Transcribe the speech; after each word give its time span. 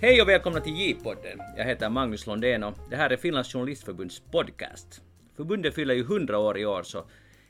Hej 0.00 0.22
och 0.22 0.28
välkomna 0.28 0.60
till 0.60 0.76
J-podden. 0.76 1.40
Jag 1.56 1.64
heter 1.64 1.88
Magnus 1.88 2.26
Londén 2.26 2.64
och 2.64 2.74
det 2.90 2.96
här 2.96 3.10
är 3.10 3.16
Finlands 3.16 3.52
journalistförbunds 3.52 4.22
podcast. 4.30 5.02
Förbundet 5.36 5.74
fyller 5.74 5.94
ju 5.94 6.00
100 6.00 6.38
år 6.38 6.58
i 6.58 6.66
år 6.66 6.82
så 6.82 7.04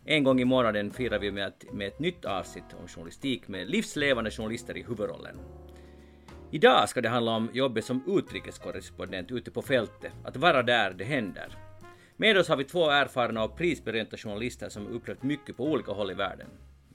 en 0.04 0.24
gång 0.24 0.40
i 0.40 0.45
månaden 0.45 0.90
firar 0.90 1.18
vi 1.18 1.30
med, 1.30 1.46
ett, 1.46 1.72
med 1.72 1.89
ett 1.89 1.98
nytt 1.98 2.25
avsnitt 2.25 2.64
om 2.80 2.89
journalistik 2.89 3.48
med 3.48 3.71
livslevande 3.71 4.30
journalister 4.30 4.76
i 4.76 4.82
huvudrollen. 4.82 5.36
Idag 6.50 6.89
ska 6.89 7.00
det 7.00 7.08
handla 7.08 7.32
om 7.32 7.50
jobbet 7.53 7.84
som 7.84 8.18
utrikeskorrespondent 8.18 9.30
ute 9.30 9.50
på 9.50 9.62
fältet, 9.62 10.12
att 10.25 10.36
vara 10.36 10.62
där 10.62 10.90
det 10.90 11.04
händer. 11.04 11.57
Med 12.17 12.39
oss 12.39 12.49
har 12.49 12.57
vi 12.57 12.64
två 12.64 12.90
erfarna 12.90 13.44
och 13.44 13.57
prisberömda 13.57 14.17
journalister 14.17 14.68
som 14.68 14.86
upplevt 14.86 15.22
mycket 15.22 15.57
på 15.57 15.64
olika 15.64 15.93
håll 15.93 16.11
i 16.11 16.14
världen. 16.14 16.49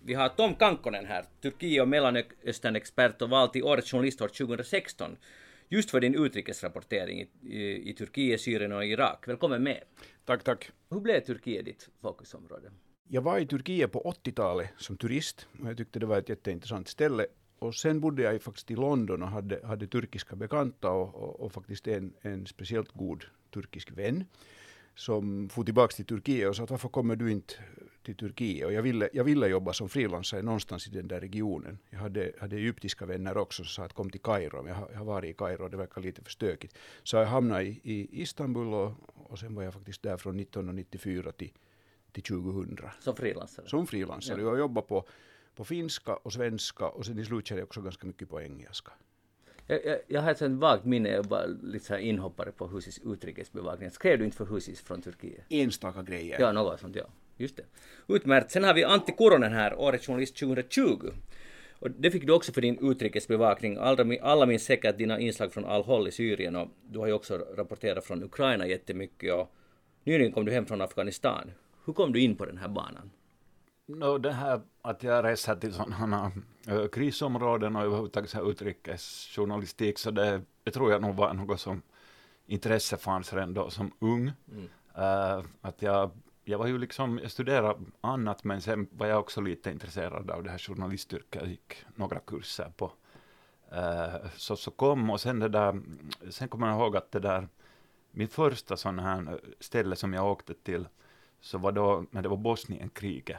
Vi 0.05 0.13
har 0.13 0.29
Tom 0.29 0.55
Kankkonen 0.55 1.05
här, 1.05 1.25
Turkiet 1.41 1.81
och 1.81 1.87
Mellanöstern-expert 1.87 3.21
och 3.21 3.29
vald 3.29 3.53
till 3.53 3.63
Årets 3.63 3.91
journalistår 3.91 4.27
2016 4.27 5.17
just 5.73 5.91
för 5.91 5.99
din 5.99 6.15
utrikesrapportering 6.15 7.21
i, 7.21 7.27
i, 7.41 7.89
i 7.89 7.93
Turkiet, 7.93 8.41
Syrien 8.41 8.71
och 8.71 8.85
Irak. 8.85 9.27
Välkommen 9.27 9.63
med. 9.63 9.83
Tack, 10.25 10.43
tack. 10.43 10.71
Hur 10.89 10.99
blev 10.99 11.19
Turkiet 11.19 11.65
ditt 11.65 11.89
fokusområde? 12.01 12.71
Jag 13.07 13.21
var 13.21 13.39
i 13.39 13.45
Turkiet 13.45 13.91
på 13.91 14.15
80-talet 14.23 14.69
som 14.77 14.97
turist 14.97 15.47
och 15.61 15.67
jag 15.67 15.77
tyckte 15.77 15.99
det 15.99 16.05
var 16.05 16.17
ett 16.17 16.29
jätteintressant 16.29 16.87
ställe. 16.87 17.25
Och 17.59 17.75
sen 17.75 17.99
bodde 17.99 18.21
jag 18.21 18.41
faktiskt 18.41 18.71
i 18.71 18.75
London 18.75 19.23
och 19.23 19.29
hade, 19.29 19.65
hade 19.65 19.87
turkiska 19.87 20.35
bekanta 20.35 20.89
och, 20.89 21.15
och, 21.15 21.39
och 21.39 21.51
faktiskt 21.51 21.87
en, 21.87 22.13
en 22.21 22.45
speciellt 22.45 22.91
god 22.91 23.25
turkisk 23.53 23.91
vän 23.91 24.25
som 24.95 25.49
for 25.49 25.63
tillbaka 25.63 25.95
till 25.95 26.05
Turkiet 26.05 26.49
och 26.49 26.55
sa 26.55 26.63
att 26.63 26.69
varför 26.69 26.89
kommer 26.89 27.15
du 27.15 27.31
inte 27.31 27.53
till 28.03 28.15
Turkiet? 28.15 28.65
Och 28.65 28.73
jag 28.73 28.81
ville, 28.81 29.09
jag 29.13 29.23
ville 29.23 29.47
jobba 29.47 29.73
som 29.73 29.89
frilansare 29.89 30.41
någonstans 30.41 30.87
i 30.87 30.89
den 30.89 31.07
där 31.07 31.19
regionen. 31.19 31.79
Jag 31.89 31.99
hade, 31.99 32.31
hade 32.39 32.55
egyptiska 32.55 33.05
vänner 33.05 33.37
också 33.37 33.63
som 33.63 33.69
sa 33.69 33.85
att 33.85 33.93
kom 33.93 34.09
till 34.09 34.21
Kairo. 34.21 34.67
Jag 34.67 34.87
jag 34.91 34.97
har 34.97 35.05
varit 35.05 35.29
i 35.29 35.33
Kairo 35.33 35.63
och 35.63 35.69
det 35.69 35.77
verkar 35.77 36.01
lite 36.01 36.21
för 36.21 36.31
stökigt. 36.31 36.77
Så 37.03 37.15
jag 37.15 37.25
hamnade 37.25 37.63
i, 37.63 37.81
i 37.83 38.21
Istanbul 38.21 38.73
och, 38.73 38.91
och 39.13 39.39
sen 39.39 39.55
var 39.55 39.63
jag 39.63 39.73
faktiskt 39.73 40.01
där 40.01 40.17
från 40.17 40.39
1994 40.39 41.31
till, 41.31 41.51
till 42.11 42.23
2000. 42.23 42.79
Som 42.99 43.15
frilansare? 43.15 43.67
Som 43.67 43.87
frilansare. 43.87 44.41
Ja. 44.41 44.47
Jag 44.47 44.59
jobbade 44.59 44.87
på, 44.87 45.07
på 45.55 45.65
finska 45.65 46.15
och 46.15 46.33
svenska 46.33 46.87
och 46.87 47.05
sen 47.05 47.19
i 47.19 47.25
slutet 47.25 47.63
också 47.63 47.81
ganska 47.81 48.07
mycket 48.07 48.29
på 48.29 48.41
engelska. 48.41 48.91
Jag, 49.67 49.85
jag, 49.85 49.99
jag 50.07 50.21
har 50.21 50.31
ett 50.31 50.37
sånt 50.37 50.61
vagt 50.61 50.85
minne, 50.85 51.09
jag 51.09 51.23
var 51.23 51.47
lite 51.63 51.85
så 51.85 51.97
inhoppare 51.97 52.51
på 52.51 52.67
Husis 52.67 52.99
utrikesbevakning. 53.05 53.91
Skrev 53.91 54.19
du 54.19 54.25
inte 54.25 54.37
för 54.37 54.45
Husis 54.45 54.81
från 54.81 55.01
Turkiet? 55.01 55.45
Enstaka 55.49 56.01
grejer. 56.01 56.37
Ja, 56.39 56.51
något 56.51 56.79
sånt, 56.79 56.95
ja. 56.95 57.05
Just 57.37 57.57
det. 57.57 57.63
Utmärkt. 58.07 58.51
Sen 58.51 58.63
har 58.63 58.73
vi 58.73 58.83
Antti 58.83 59.11
Kuronen 59.11 59.53
här, 59.53 59.79
Årets 59.79 60.05
journalist 60.07 60.35
2020. 60.37 61.11
Och 61.79 61.91
det 61.91 62.11
fick 62.11 62.27
du 62.27 62.33
också 62.33 62.53
för 62.53 62.61
din 62.61 62.91
utrikesbevakning. 62.91 63.77
Alla, 63.77 64.17
alla 64.21 64.45
minns 64.45 64.63
säkert 64.63 64.97
dina 64.97 65.19
inslag 65.19 65.53
från 65.53 65.65
Al-Hol 65.65 66.07
i 66.07 66.11
Syrien 66.11 66.55
och 66.55 66.67
du 66.89 66.99
har 66.99 67.07
ju 67.07 67.13
också 67.13 67.37
rapporterat 67.37 68.05
från 68.05 68.23
Ukraina 68.23 68.67
jättemycket 68.67 69.33
och 69.33 69.51
nyligen 70.03 70.31
kom 70.31 70.45
du 70.45 70.51
hem 70.51 70.65
från 70.65 70.81
Afghanistan. 70.81 71.51
Hur 71.85 71.93
kom 71.93 72.13
du 72.13 72.19
in 72.19 72.35
på 72.35 72.45
den 72.45 72.57
här 72.57 72.67
banan? 72.67 73.11
No, 73.85 74.17
det 74.17 74.31
här 74.31 74.61
att 74.81 75.03
jag 75.03 75.25
reser 75.25 75.55
till 75.55 75.73
sådana 75.73 76.31
uh, 76.71 76.87
krisområden 76.87 77.75
och 77.75 77.81
överhuvudtaget 77.81 78.35
utrikesjournalistik, 78.43 79.99
så 79.99 80.11
det, 80.11 80.41
det 80.63 80.71
tror 80.71 80.91
jag 80.91 81.01
nog 81.01 81.15
var 81.15 81.33
något 81.33 81.59
som 81.59 81.81
intresse 82.45 82.97
fanns 82.97 83.33
redan 83.33 83.53
då 83.53 83.69
som 83.69 83.91
ung. 83.99 84.31
Mm. 84.51 84.63
Uh, 84.97 85.45
att 85.61 85.81
jag, 85.81 86.11
jag 86.43 86.57
var 86.57 86.67
ju 86.67 86.77
liksom, 86.77 87.19
jag 87.21 87.31
studerade 87.31 87.79
annat, 88.01 88.43
men 88.43 88.61
sen 88.61 88.87
var 88.91 89.07
jag 89.07 89.19
också 89.19 89.41
lite 89.41 89.71
intresserad 89.71 90.31
av 90.31 90.43
det 90.43 90.49
här 90.49 90.57
journalistyrket. 90.57 91.41
Jag 91.41 91.49
gick 91.49 91.85
några 91.95 92.19
kurser 92.19 92.71
på. 92.77 92.91
Uh, 93.73 94.27
så, 94.35 94.55
så 94.55 94.71
kom 94.71 95.09
och 95.09 95.21
sen 95.21 95.39
det 95.39 95.49
där, 95.49 95.81
sen 96.29 96.47
kommer 96.47 96.67
jag 96.67 96.79
ihåg 96.79 96.97
att 96.97 97.11
det 97.11 97.19
där, 97.19 97.47
mitt 98.11 98.33
första 98.33 98.77
sån 98.77 98.99
här 98.99 99.39
ställe 99.59 99.95
som 99.95 100.13
jag 100.13 100.31
åkte 100.31 100.53
till, 100.53 100.87
så 101.41 101.57
var 101.57 101.71
då 101.71 102.05
när 102.11 102.21
det 102.21 102.29
var 102.29 102.37
Bosnienkriget. 102.37 103.37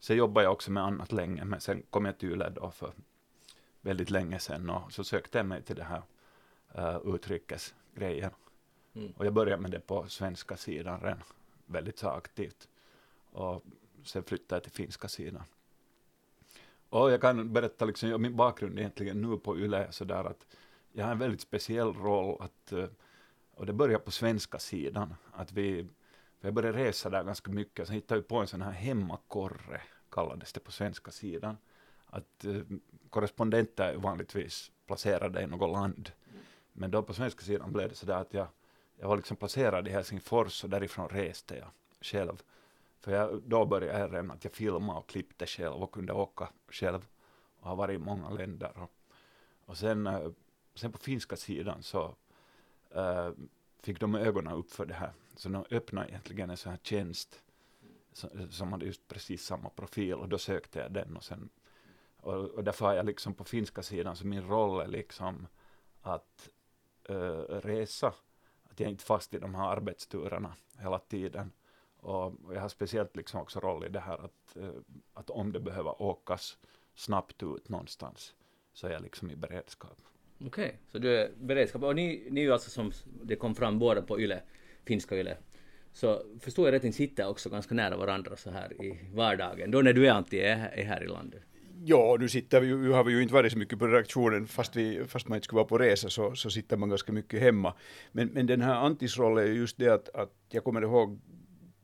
Sen 0.00 0.16
jobbade 0.16 0.44
jag 0.44 0.52
också 0.52 0.70
med 0.70 0.82
annat 0.82 1.12
länge, 1.12 1.44
men 1.44 1.60
sen 1.60 1.82
kom 1.90 2.04
jag 2.04 2.18
till 2.18 2.32
YLE 2.32 2.48
då 2.50 2.70
för 2.70 2.92
väldigt 3.80 4.10
länge 4.10 4.38
sedan 4.38 4.70
och 4.70 4.92
så 4.92 5.04
sökte 5.04 5.38
jag 5.38 5.46
mig 5.46 5.62
till 5.62 5.76
det 5.76 5.84
här 5.84 6.02
uh, 6.78 7.14
utrikesgrejen. 7.14 8.30
Mm. 8.94 9.12
Och 9.16 9.26
jag 9.26 9.32
började 9.32 9.62
med 9.62 9.70
det 9.70 9.80
på 9.80 10.08
svenska 10.08 10.56
sidan 10.56 11.00
redan 11.00 11.22
väldigt 11.66 11.98
så 11.98 12.08
aktivt. 12.08 12.68
Och 13.30 13.64
sen 14.04 14.22
flyttade 14.22 14.56
jag 14.56 14.62
till 14.62 14.72
finska 14.72 15.08
sidan. 15.08 15.44
Och 16.88 17.10
jag 17.10 17.20
kan 17.20 17.52
berätta 17.52 17.84
liksom, 17.84 18.22
min 18.22 18.36
bakgrund 18.36 18.78
egentligen 18.78 19.22
nu 19.22 19.38
på 19.38 19.58
YLE 19.58 19.92
sådär 19.92 20.24
att 20.24 20.46
jag 20.92 21.04
har 21.04 21.12
en 21.12 21.18
väldigt 21.18 21.40
speciell 21.40 21.92
roll 21.92 22.42
att, 22.42 22.72
eh, 22.72 22.88
och 23.54 23.66
det 23.66 23.72
börjar 23.72 23.98
på 23.98 24.10
svenska 24.10 24.58
sidan, 24.58 25.14
att 25.32 25.52
vi 25.52 25.86
för 26.40 26.48
jag 26.48 26.54
började 26.54 26.78
resa 26.78 27.10
där 27.10 27.24
ganska 27.24 27.50
mycket, 27.50 27.86
så 27.86 27.92
hittade 27.92 28.20
vi 28.20 28.26
på 28.26 28.36
en 28.36 28.46
sån 28.46 28.62
här 28.62 28.70
hemmakorre, 28.70 29.80
kallades 30.10 30.52
det 30.52 30.60
på 30.60 30.72
svenska 30.72 31.10
sidan. 31.10 31.56
Att 32.06 32.44
eh, 32.44 32.60
korrespondenter 33.10 33.92
är 33.92 33.96
vanligtvis 33.96 34.70
placerade 34.86 35.42
i 35.42 35.46
något 35.46 35.70
land. 35.70 36.12
Men 36.72 36.90
då 36.90 37.02
på 37.02 37.14
svenska 37.14 37.44
sidan 37.44 37.72
blev 37.72 37.88
det 37.88 37.94
så 37.94 38.06
där 38.06 38.20
att 38.20 38.34
jag, 38.34 38.46
jag 38.96 39.08
var 39.08 39.16
liksom 39.16 39.36
placerad 39.36 39.88
i 39.88 39.90
Helsingfors 39.90 40.64
och 40.64 40.70
därifrån 40.70 41.08
reste 41.08 41.56
jag 41.56 41.68
själv. 42.00 42.42
För 43.00 43.12
jag, 43.12 43.42
då 43.42 43.66
började 43.66 43.98
jag 43.98 44.12
redan 44.12 44.30
att 44.30 44.44
jag 44.44 44.52
filmade 44.52 44.98
och 44.98 45.08
klippte 45.08 45.46
själv 45.46 45.82
och 45.82 45.92
kunde 45.92 46.12
åka 46.12 46.48
själv. 46.68 47.06
Och 47.60 47.68
har 47.68 47.76
varit 47.76 47.94
i 47.94 47.98
många 47.98 48.30
länder. 48.30 48.72
Och, 48.76 48.92
och 49.66 49.76
sen, 49.76 50.06
eh, 50.06 50.30
sen 50.74 50.92
på 50.92 50.98
finska 50.98 51.36
sidan 51.36 51.82
så 51.82 52.14
äh, 52.94 53.30
fick 53.82 54.00
de 54.00 54.14
ögonen 54.14 54.52
upp 54.52 54.72
för 54.72 54.86
det 54.86 54.94
här 54.94 55.12
så 55.38 55.48
de 55.48 55.64
öppnade 55.70 56.08
egentligen 56.08 56.50
en 56.50 56.56
sån 56.56 56.70
här 56.70 56.80
tjänst 56.82 57.42
som 58.50 58.72
hade 58.72 58.86
just 58.86 59.08
precis 59.08 59.44
samma 59.44 59.68
profil 59.68 60.14
och 60.14 60.28
då 60.28 60.38
sökte 60.38 60.78
jag 60.78 60.92
den 60.92 61.16
och 61.16 61.24
sen 61.24 61.50
och, 62.20 62.44
och 62.44 62.64
därför 62.64 62.86
har 62.86 62.94
jag 62.94 63.06
liksom 63.06 63.34
på 63.34 63.44
finska 63.44 63.82
sidan 63.82 64.16
så 64.16 64.26
min 64.26 64.48
roll 64.48 64.80
är 64.80 64.86
liksom 64.86 65.46
att 66.00 66.50
uh, 67.10 67.40
resa, 67.40 68.14
att 68.64 68.80
jag 68.80 68.86
är 68.86 68.90
inte 68.90 69.04
fast 69.04 69.34
i 69.34 69.38
de 69.38 69.54
här 69.54 69.68
arbetsturerna 69.68 70.54
hela 70.78 70.98
tiden. 70.98 71.52
Och, 71.96 72.34
jag 72.54 72.60
har 72.60 72.68
speciellt 72.68 73.16
liksom 73.16 73.40
också 73.40 73.60
roll 73.60 73.84
i 73.84 73.88
det 73.88 74.00
här 74.00 74.18
att, 74.24 74.56
uh, 74.56 74.70
att 75.12 75.30
om 75.30 75.52
det 75.52 75.60
behöver 75.60 76.02
åkas 76.02 76.58
snabbt 76.94 77.42
ut 77.42 77.68
någonstans 77.68 78.34
så 78.72 78.86
är 78.86 78.90
jag 78.90 79.02
liksom 79.02 79.30
i 79.30 79.36
beredskap. 79.36 79.98
Okej, 80.40 80.46
okay, 80.46 80.76
så 80.92 80.98
du 80.98 81.16
är 81.16 81.30
beredskap. 81.36 81.82
Och 81.82 81.96
ni, 81.96 82.28
ni 82.30 82.40
är 82.40 82.44
ju 82.44 82.52
alltså 82.52 82.70
som 82.70 82.92
det 83.04 83.36
kom 83.36 83.54
fram 83.54 83.78
båda 83.78 84.02
på 84.02 84.20
YLE 84.20 84.42
finska 84.88 85.16
yle. 85.16 85.36
Så 85.92 86.22
förstår 86.40 86.66
jag 86.66 86.72
rätt, 86.72 86.82
ni 86.82 86.92
sitter 86.92 87.28
också 87.28 87.50
ganska 87.50 87.74
nära 87.74 87.96
varandra 87.96 88.36
så 88.36 88.50
här 88.50 88.82
i 88.82 88.98
vardagen, 89.14 89.70
då 89.70 89.82
när 89.82 89.92
du 89.92 90.06
är 90.06 90.12
Antti 90.12 90.40
är, 90.40 90.84
här 90.84 91.04
i 91.04 91.06
landet? 91.06 91.42
Ja, 91.84 92.16
nu 92.20 92.28
sitter 92.28 92.60
vi, 92.60 92.74
nu 92.74 92.90
har 92.90 93.04
vi 93.04 93.12
ju 93.12 93.22
inte 93.22 93.34
varit 93.34 93.52
så 93.52 93.58
mycket 93.58 93.78
på 93.78 93.86
redaktionen, 93.86 94.46
fast, 94.46 94.76
vi, 94.76 95.04
fast 95.04 95.28
man 95.28 95.36
inte 95.36 95.44
skulle 95.44 95.56
vara 95.56 95.68
på 95.68 95.78
resa 95.78 96.08
så, 96.08 96.34
så 96.34 96.50
sitter 96.50 96.76
man 96.76 96.88
ganska 96.88 97.12
mycket 97.12 97.40
hemma. 97.40 97.74
Men, 98.12 98.28
men 98.28 98.46
den 98.46 98.60
här 98.60 98.74
Antis 98.74 99.18
roll 99.18 99.38
är 99.38 99.44
just 99.44 99.78
det 99.78 99.88
att, 99.88 100.08
att 100.08 100.32
jag 100.50 100.64
kommer 100.64 100.82
ihåg 100.82 101.20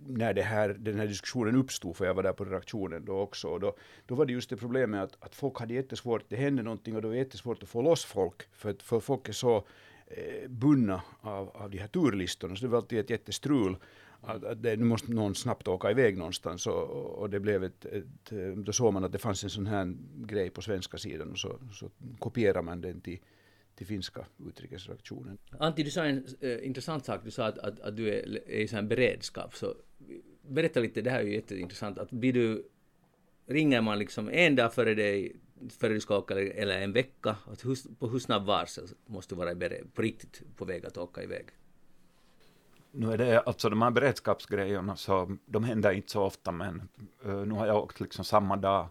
när 0.06 0.34
det 0.34 0.42
här, 0.42 0.68
den 0.68 0.98
här 0.98 1.06
diskussionen 1.06 1.56
uppstod, 1.56 1.96
för 1.96 2.04
jag 2.04 2.14
var 2.14 2.22
där 2.22 2.32
på 2.32 2.44
redaktionen 2.44 3.04
då 3.04 3.18
också, 3.18 3.48
och 3.48 3.60
då, 3.60 3.76
då 4.06 4.14
var 4.14 4.26
det 4.26 4.32
just 4.32 4.50
det 4.50 4.56
problemet 4.56 5.02
att, 5.02 5.16
att 5.20 5.34
folk 5.34 5.58
hade 5.58 5.74
jättesvårt, 5.74 6.24
det 6.28 6.36
hände 6.36 6.62
någonting 6.62 6.96
och 6.96 7.02
det 7.02 7.08
var 7.08 7.14
jättesvårt 7.14 7.62
att 7.62 7.68
få 7.68 7.82
loss 7.82 8.04
folk, 8.04 8.42
för, 8.52 8.76
för 8.82 9.00
folk 9.00 9.28
är 9.28 9.32
så 9.32 9.66
Eh, 10.16 10.48
bundna 10.48 11.02
av, 11.20 11.48
av 11.48 11.70
de 11.70 11.78
här 11.78 11.88
turlistorna, 11.88 12.56
så 12.56 12.64
det 12.64 12.70
var 12.70 12.78
alltid 12.78 12.98
ett 12.98 13.10
jättestrul. 13.10 13.76
Att, 14.20 14.44
att 14.44 14.62
det, 14.62 14.76
nu 14.76 14.84
måste 14.84 15.12
någon 15.12 15.34
snabbt 15.34 15.68
åka 15.68 15.90
iväg 15.90 16.18
någonstans 16.18 16.66
och, 16.66 16.90
och 16.90 17.30
det 17.30 17.40
blev 17.40 17.64
ett, 17.64 17.84
ett, 17.84 18.32
eh, 18.32 18.38
då 18.38 18.72
såg 18.72 18.92
man 18.92 19.04
att 19.04 19.12
det 19.12 19.18
fanns 19.18 19.44
en 19.44 19.50
sån 19.50 19.66
här 19.66 19.96
grej 20.26 20.50
på 20.50 20.62
svenska 20.62 20.98
sidan 20.98 21.30
och 21.30 21.38
så, 21.38 21.58
så 21.72 21.90
kopierade 22.18 22.62
man 22.62 22.80
den 22.80 23.00
till, 23.00 23.18
till 23.74 23.86
finska 23.86 24.26
utrikesredaktionen. 24.48 25.38
Antti, 25.58 25.82
du 25.82 25.90
sa 25.90 26.04
en 26.04 26.26
äh, 26.40 26.66
intressant 26.66 27.04
sak. 27.04 27.20
Du 27.24 27.30
sa 27.30 27.46
att, 27.46 27.58
att, 27.58 27.80
att 27.80 27.96
du 27.96 28.08
är, 28.08 28.48
är 28.48 28.60
i 28.60 28.68
sån 28.68 28.88
beredskap. 28.88 29.56
Så 29.56 29.74
berätta 30.42 30.80
lite, 30.80 31.02
det 31.02 31.10
här 31.10 31.20
är 31.20 31.24
ju 31.24 31.34
jätteintressant. 31.34 31.98
Att 31.98 32.10
blir 32.10 32.32
du, 32.32 32.68
ringer 33.46 33.80
man 33.80 33.98
liksom 33.98 34.28
en 34.28 34.56
dag 34.56 34.74
före 34.74 34.94
dig 34.94 35.36
före 35.70 35.92
du 35.92 36.00
ska 36.00 36.18
åka 36.18 36.34
eller 36.40 36.80
en 36.80 36.92
vecka? 36.92 37.36
Att 37.46 37.64
hur, 37.64 37.98
på 37.98 38.08
hur 38.08 38.18
snabb 38.18 38.46
varsel 38.46 38.88
måste 39.06 39.34
du 39.34 39.38
vara 39.38 39.54
på 39.94 40.02
riktigt 40.02 40.42
på 40.56 40.64
väg 40.64 40.86
att 40.86 40.96
åka 40.96 41.22
iväg? 41.22 41.48
Nu 42.90 43.12
är 43.12 43.18
det 43.18 43.40
alltså 43.40 43.70
de 43.70 43.82
här 43.82 43.90
beredskapsgrejerna 43.90 44.96
så 44.96 45.36
de 45.46 45.64
händer 45.64 45.92
inte 45.92 46.10
så 46.10 46.22
ofta 46.22 46.52
men 46.52 46.88
uh, 47.26 47.46
nu 47.46 47.54
har 47.54 47.66
jag 47.66 47.76
åkt 47.76 48.00
liksom 48.00 48.24
samma 48.24 48.56
dag. 48.56 48.88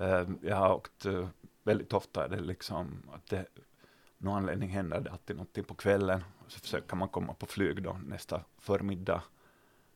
Uh, 0.00 0.30
jag 0.42 0.56
har 0.56 0.74
åkt 0.74 1.06
uh, 1.06 1.28
väldigt 1.62 1.92
ofta 1.92 2.24
är 2.24 2.28
det 2.28 2.40
liksom 2.40 3.02
att 3.12 3.26
det 3.26 3.46
någon 4.18 4.36
anledning 4.36 4.68
händer 4.68 5.00
det 5.00 5.10
alltid 5.10 5.36
någonting 5.36 5.64
på 5.64 5.74
kvällen. 5.74 6.24
Så 6.48 6.60
försöker 6.60 6.96
man 6.96 7.08
komma 7.08 7.34
på 7.34 7.46
flyg 7.46 7.82
då 7.82 8.00
nästa 8.06 8.44
förmiddag. 8.58 9.22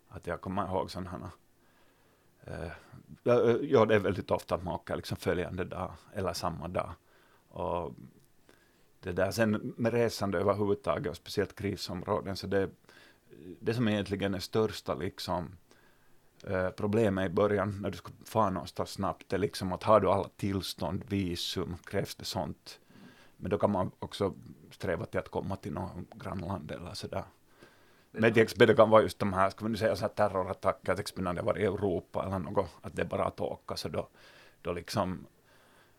Att 0.08 0.26
jag 0.26 0.40
kommer 0.40 0.66
ihåg 0.66 0.90
sådana 0.90 1.30
Eh, 2.46 2.70
gör 3.62 3.82
eh, 3.82 3.86
det 3.86 3.94
är 3.94 3.98
väldigt 3.98 4.30
ofta 4.30 4.54
att 4.54 4.64
man 4.64 4.74
åker 4.74 4.96
liksom 4.96 5.16
följande 5.16 5.64
dag 5.64 5.92
eller 6.14 6.32
samma 6.32 6.68
dag. 6.68 6.90
Och 7.48 7.94
det 9.00 9.12
där. 9.12 9.30
Sen 9.30 9.74
med 9.76 9.92
resande 9.92 10.38
överhuvudtaget 10.38 11.10
och 11.10 11.16
speciellt 11.16 11.54
krisområden, 11.54 12.36
så 12.36 12.46
det, 12.46 12.70
det 13.60 13.74
som 13.74 13.88
egentligen 13.88 14.34
är 14.34 14.38
största 14.38 14.94
liksom, 14.94 15.56
eh, 16.46 16.70
problemet 16.70 17.30
i 17.30 17.34
början 17.34 17.78
när 17.82 17.90
du 17.90 17.96
ska 17.96 18.12
fara 18.24 18.50
någonstans 18.50 18.90
snabbt 18.90 19.32
är 19.32 19.38
liksom 19.38 19.72
att 19.72 19.82
har 19.82 20.00
du 20.00 20.10
alla 20.10 20.28
tillstånd, 20.36 21.04
visum, 21.08 21.76
krävs 21.84 22.14
det 22.14 22.24
sånt. 22.24 22.80
Men 23.36 23.50
då 23.50 23.58
kan 23.58 23.70
man 23.70 23.90
också 23.98 24.34
sträva 24.70 25.06
till 25.06 25.20
att 25.20 25.28
komma 25.28 25.56
till 25.56 25.72
något 25.72 25.90
grannland 26.14 26.70
eller 26.70 26.94
sådär. 26.94 27.24
Men 28.18 28.34
till 28.34 28.76
kan 28.76 28.90
vara 28.90 29.02
just 29.02 29.18
de 29.18 29.32
här, 29.32 29.50
ska 29.50 29.64
man 29.64 29.76
säga 29.76 29.96
så 29.96 30.02
här 30.02 30.08
terrorattacker, 30.08 30.94
till 30.94 31.00
exempel 31.00 31.34
det 31.34 31.42
var 31.42 31.58
i 31.58 31.64
Europa 31.64 32.24
eller 32.26 32.38
något, 32.38 32.70
att 32.82 32.96
det 32.96 33.02
är 33.02 33.06
bara 33.06 33.24
att 33.24 33.40
åka, 33.40 33.76
så 33.76 33.88
då, 33.88 34.08
då 34.62 34.72
liksom 34.72 35.26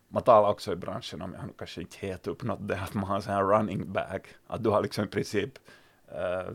man 0.08 0.22
talar 0.22 0.50
också 0.50 0.72
i 0.72 0.76
branschen 0.76 1.22
om, 1.22 1.32
jag 1.32 1.40
har 1.40 1.48
kanske 1.58 1.80
inte 1.80 1.96
helt 2.06 2.26
uppnått 2.26 2.68
det, 2.68 2.80
att 2.80 2.94
man 2.94 3.04
har 3.04 3.16
en 3.16 3.22
här 3.22 3.44
running 3.44 3.92
bag, 3.92 4.28
att 4.46 4.64
du 4.64 4.70
har 4.70 4.82
liksom 4.82 5.04
i 5.04 5.08
princip 5.08 5.58
äh, 6.08 6.54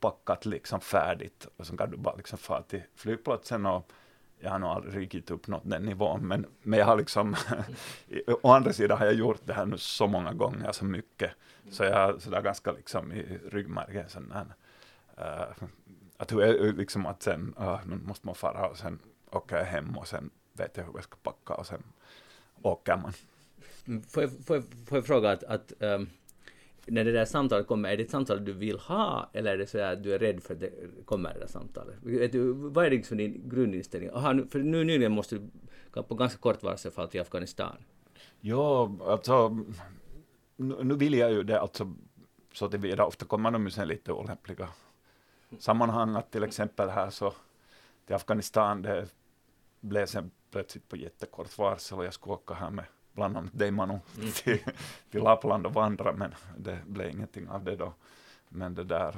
packat 0.00 0.46
liksom 0.46 0.80
färdigt 0.80 1.46
och 1.56 1.66
så 1.66 1.76
kan 1.76 1.90
du 1.90 1.96
bara 1.96 2.14
liksom 2.14 2.38
fara 2.38 2.62
till 2.62 2.82
flygplatsen 2.94 3.66
och 3.66 3.92
jag 4.38 4.50
har 4.50 4.58
nog 4.58 4.70
aldrig 4.70 4.96
riktigt 4.96 5.30
uppnått 5.30 5.62
den 5.64 5.82
nivån, 5.82 6.28
men, 6.28 6.46
men 6.62 6.78
jag 6.78 6.86
har 6.86 6.96
liksom, 6.96 7.36
å 8.42 8.50
andra 8.50 8.72
sidan 8.72 8.98
har 8.98 9.06
jag 9.06 9.14
gjort 9.14 9.40
det 9.44 9.52
här 9.52 9.66
nu 9.66 9.78
så 9.78 10.06
många 10.06 10.32
gånger, 10.32 10.72
så 10.72 10.84
mycket, 10.84 11.30
så 11.70 11.84
jag 11.84 11.94
har 11.94 12.18
sådär 12.18 12.42
ganska 12.42 12.72
liksom 12.72 13.12
i 13.12 13.38
ryggmärgen 13.50 14.08
sån 14.08 14.32
uh, 15.20 15.66
att 16.16 16.32
hur 16.32 16.42
är 16.42 16.72
liksom 16.72 17.06
att 17.06 17.22
sen, 17.22 17.54
uh, 17.60 17.80
nu 17.86 17.96
måste 17.96 18.26
man 18.26 18.34
fara 18.34 18.68
och 18.68 18.78
sen 18.78 18.98
åker 19.30 19.56
jag 19.56 19.64
hem 19.64 19.98
och 19.98 20.08
sen 20.08 20.30
vet 20.52 20.76
jag 20.76 20.84
hur 20.84 20.92
jag 20.94 21.04
ska 21.04 21.16
packa 21.22 21.54
och 21.54 21.66
sen 21.66 21.82
åker 22.62 22.96
man. 22.96 23.12
Mm, 23.86 24.02
får 24.02 24.22
jag, 24.22 24.32
får 24.46 24.56
jag, 24.56 24.64
får 24.86 24.98
jag 24.98 25.06
fråga 25.06 25.30
att, 25.30 25.44
att 25.44 25.72
um, 25.78 26.08
när 26.86 27.04
det 27.04 27.12
där 27.12 27.24
samtalet 27.24 27.66
kommer, 27.66 27.88
är 27.88 27.96
det 27.96 28.02
ett 28.02 28.10
samtal 28.10 28.44
du 28.44 28.52
vill 28.52 28.78
ha 28.78 29.30
eller 29.32 29.54
är 29.54 29.58
det 29.58 29.66
så 29.66 29.80
att 29.80 30.02
du 30.02 30.14
är 30.14 30.18
rädd 30.18 30.42
för 30.42 30.54
att 30.54 30.60
det 30.60 30.72
kommer 31.04 31.34
det 31.34 31.40
där 31.40 31.46
samtalet? 31.46 31.94
Vet 32.02 32.32
du, 32.32 32.52
vad 32.52 32.86
är 32.86 32.90
det 32.90 32.96
liksom 32.96 33.16
din 33.16 33.48
grundinställning? 33.48 34.10
Aha, 34.10 34.34
för 34.50 34.58
nu 34.58 34.84
nyligen 34.84 35.12
måste 35.12 35.34
du 35.34 35.48
på 36.02 36.14
ganska 36.14 36.38
kort 36.38 36.62
varsel 36.62 36.92
falla 36.92 37.08
till 37.08 37.20
Afghanistan. 37.20 37.76
Ja, 38.40 38.96
alltså 39.06 39.66
nu 40.56 40.94
vill 40.94 41.14
jag 41.14 41.32
ju 41.32 41.42
det 41.42 41.60
alltså 41.60 41.94
så 42.52 42.68
tillvida, 42.68 43.04
ofta 43.04 43.24
kommer 43.26 43.50
de 43.50 43.64
ju 43.64 43.70
sen 43.70 43.88
lite 43.88 44.12
olämpliga 44.12 44.68
sammanhang, 45.58 46.16
att 46.16 46.30
till 46.30 46.44
exempel 46.44 46.88
här 46.88 47.10
så 47.10 47.32
till 48.06 48.14
Afghanistan, 48.14 48.82
det 48.82 49.08
blev 49.80 50.06
sen 50.06 50.30
plötsligt 50.50 50.88
på 50.88 50.96
jättekort 50.96 51.58
varsel 51.58 51.98
och 51.98 52.04
jag 52.04 52.14
skulle 52.14 52.34
åka 52.34 52.54
här 52.54 52.70
med 52.70 52.84
bland 53.12 53.36
annat 53.36 53.58
dig 53.58 53.70
Manu 53.70 53.98
mm. 54.16 54.32
till, 54.32 54.58
till 55.10 55.22
Lappland 55.22 55.66
och 55.66 55.74
vandra, 55.74 56.12
men 56.12 56.34
det 56.56 56.78
blev 56.86 57.10
ingenting 57.10 57.48
av 57.48 57.64
det 57.64 57.76
då. 57.76 57.94
Men 58.48 58.74
det 58.74 58.84
där, 58.84 59.16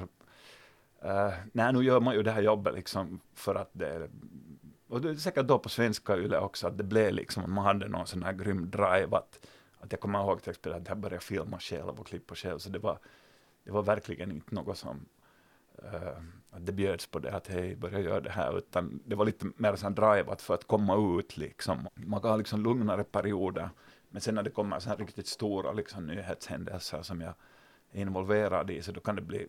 uh, 1.05 1.33
nej 1.53 1.73
nu 1.73 1.83
gör 1.83 1.99
man 1.99 2.15
ju 2.15 2.23
det 2.23 2.31
här 2.31 2.41
jobbet 2.41 2.73
liksom 2.73 3.19
för 3.33 3.55
att 3.55 3.69
det, 3.71 4.09
och 4.87 5.01
det 5.01 5.09
är 5.09 5.15
säkert 5.15 5.47
då 5.47 5.59
på 5.59 5.69
svenska 5.69 6.17
YLE 6.17 6.39
också, 6.39 6.67
att 6.67 6.77
det 6.77 6.83
blev 6.83 7.13
liksom, 7.13 7.53
man 7.53 7.65
hade 7.65 7.87
någon 7.87 8.07
sån 8.07 8.23
här 8.23 8.33
grym 8.33 8.69
drive, 8.69 9.17
att, 9.17 9.47
att 9.79 9.91
jag 9.91 10.01
kommer 10.01 10.19
ihåg 10.19 10.41
till 10.41 10.49
exempel 10.49 10.73
att 10.73 10.87
jag 10.87 10.97
började 10.97 11.23
filma 11.23 11.59
själv 11.59 11.99
och 11.99 12.07
klippa 12.07 12.35
själv, 12.35 12.59
så 12.59 12.69
det 12.69 12.79
var, 12.79 12.99
det 13.63 13.71
var 13.71 13.83
verkligen 13.83 14.31
inte 14.31 14.55
något 14.55 14.77
som 14.77 15.05
att 16.51 16.65
det 16.65 16.71
bjöds 16.71 17.07
på 17.07 17.19
det 17.19 17.31
att 17.31 17.47
hej, 17.47 17.75
börja 17.75 17.99
göra 17.99 18.21
det 18.21 18.29
här, 18.29 18.57
utan 18.57 18.99
det 19.05 19.15
var 19.15 19.25
lite 19.25 19.45
mer 19.55 19.75
sån 19.75 19.95
drivat 19.95 20.41
för 20.41 20.53
att 20.53 20.67
komma 20.67 21.19
ut 21.19 21.37
liksom. 21.37 21.87
Man 21.95 22.21
kan 22.21 22.29
ha 22.29 22.37
liksom 22.37 22.63
lugnare 22.63 23.03
perioder, 23.03 23.69
men 24.09 24.21
sen 24.21 24.35
när 24.35 24.43
det 24.43 24.49
kommer 24.49 24.79
så 24.79 24.89
här 24.89 24.97
riktigt 24.97 25.27
stora 25.27 25.71
liksom, 25.71 26.07
nyhetshändelser 26.07 27.01
som 27.01 27.21
jag 27.21 27.33
är 27.91 28.01
involverad 28.01 28.71
i, 28.71 28.81
så 28.81 28.91
då 28.91 28.99
kan 28.99 29.15
det 29.15 29.21
bli 29.21 29.47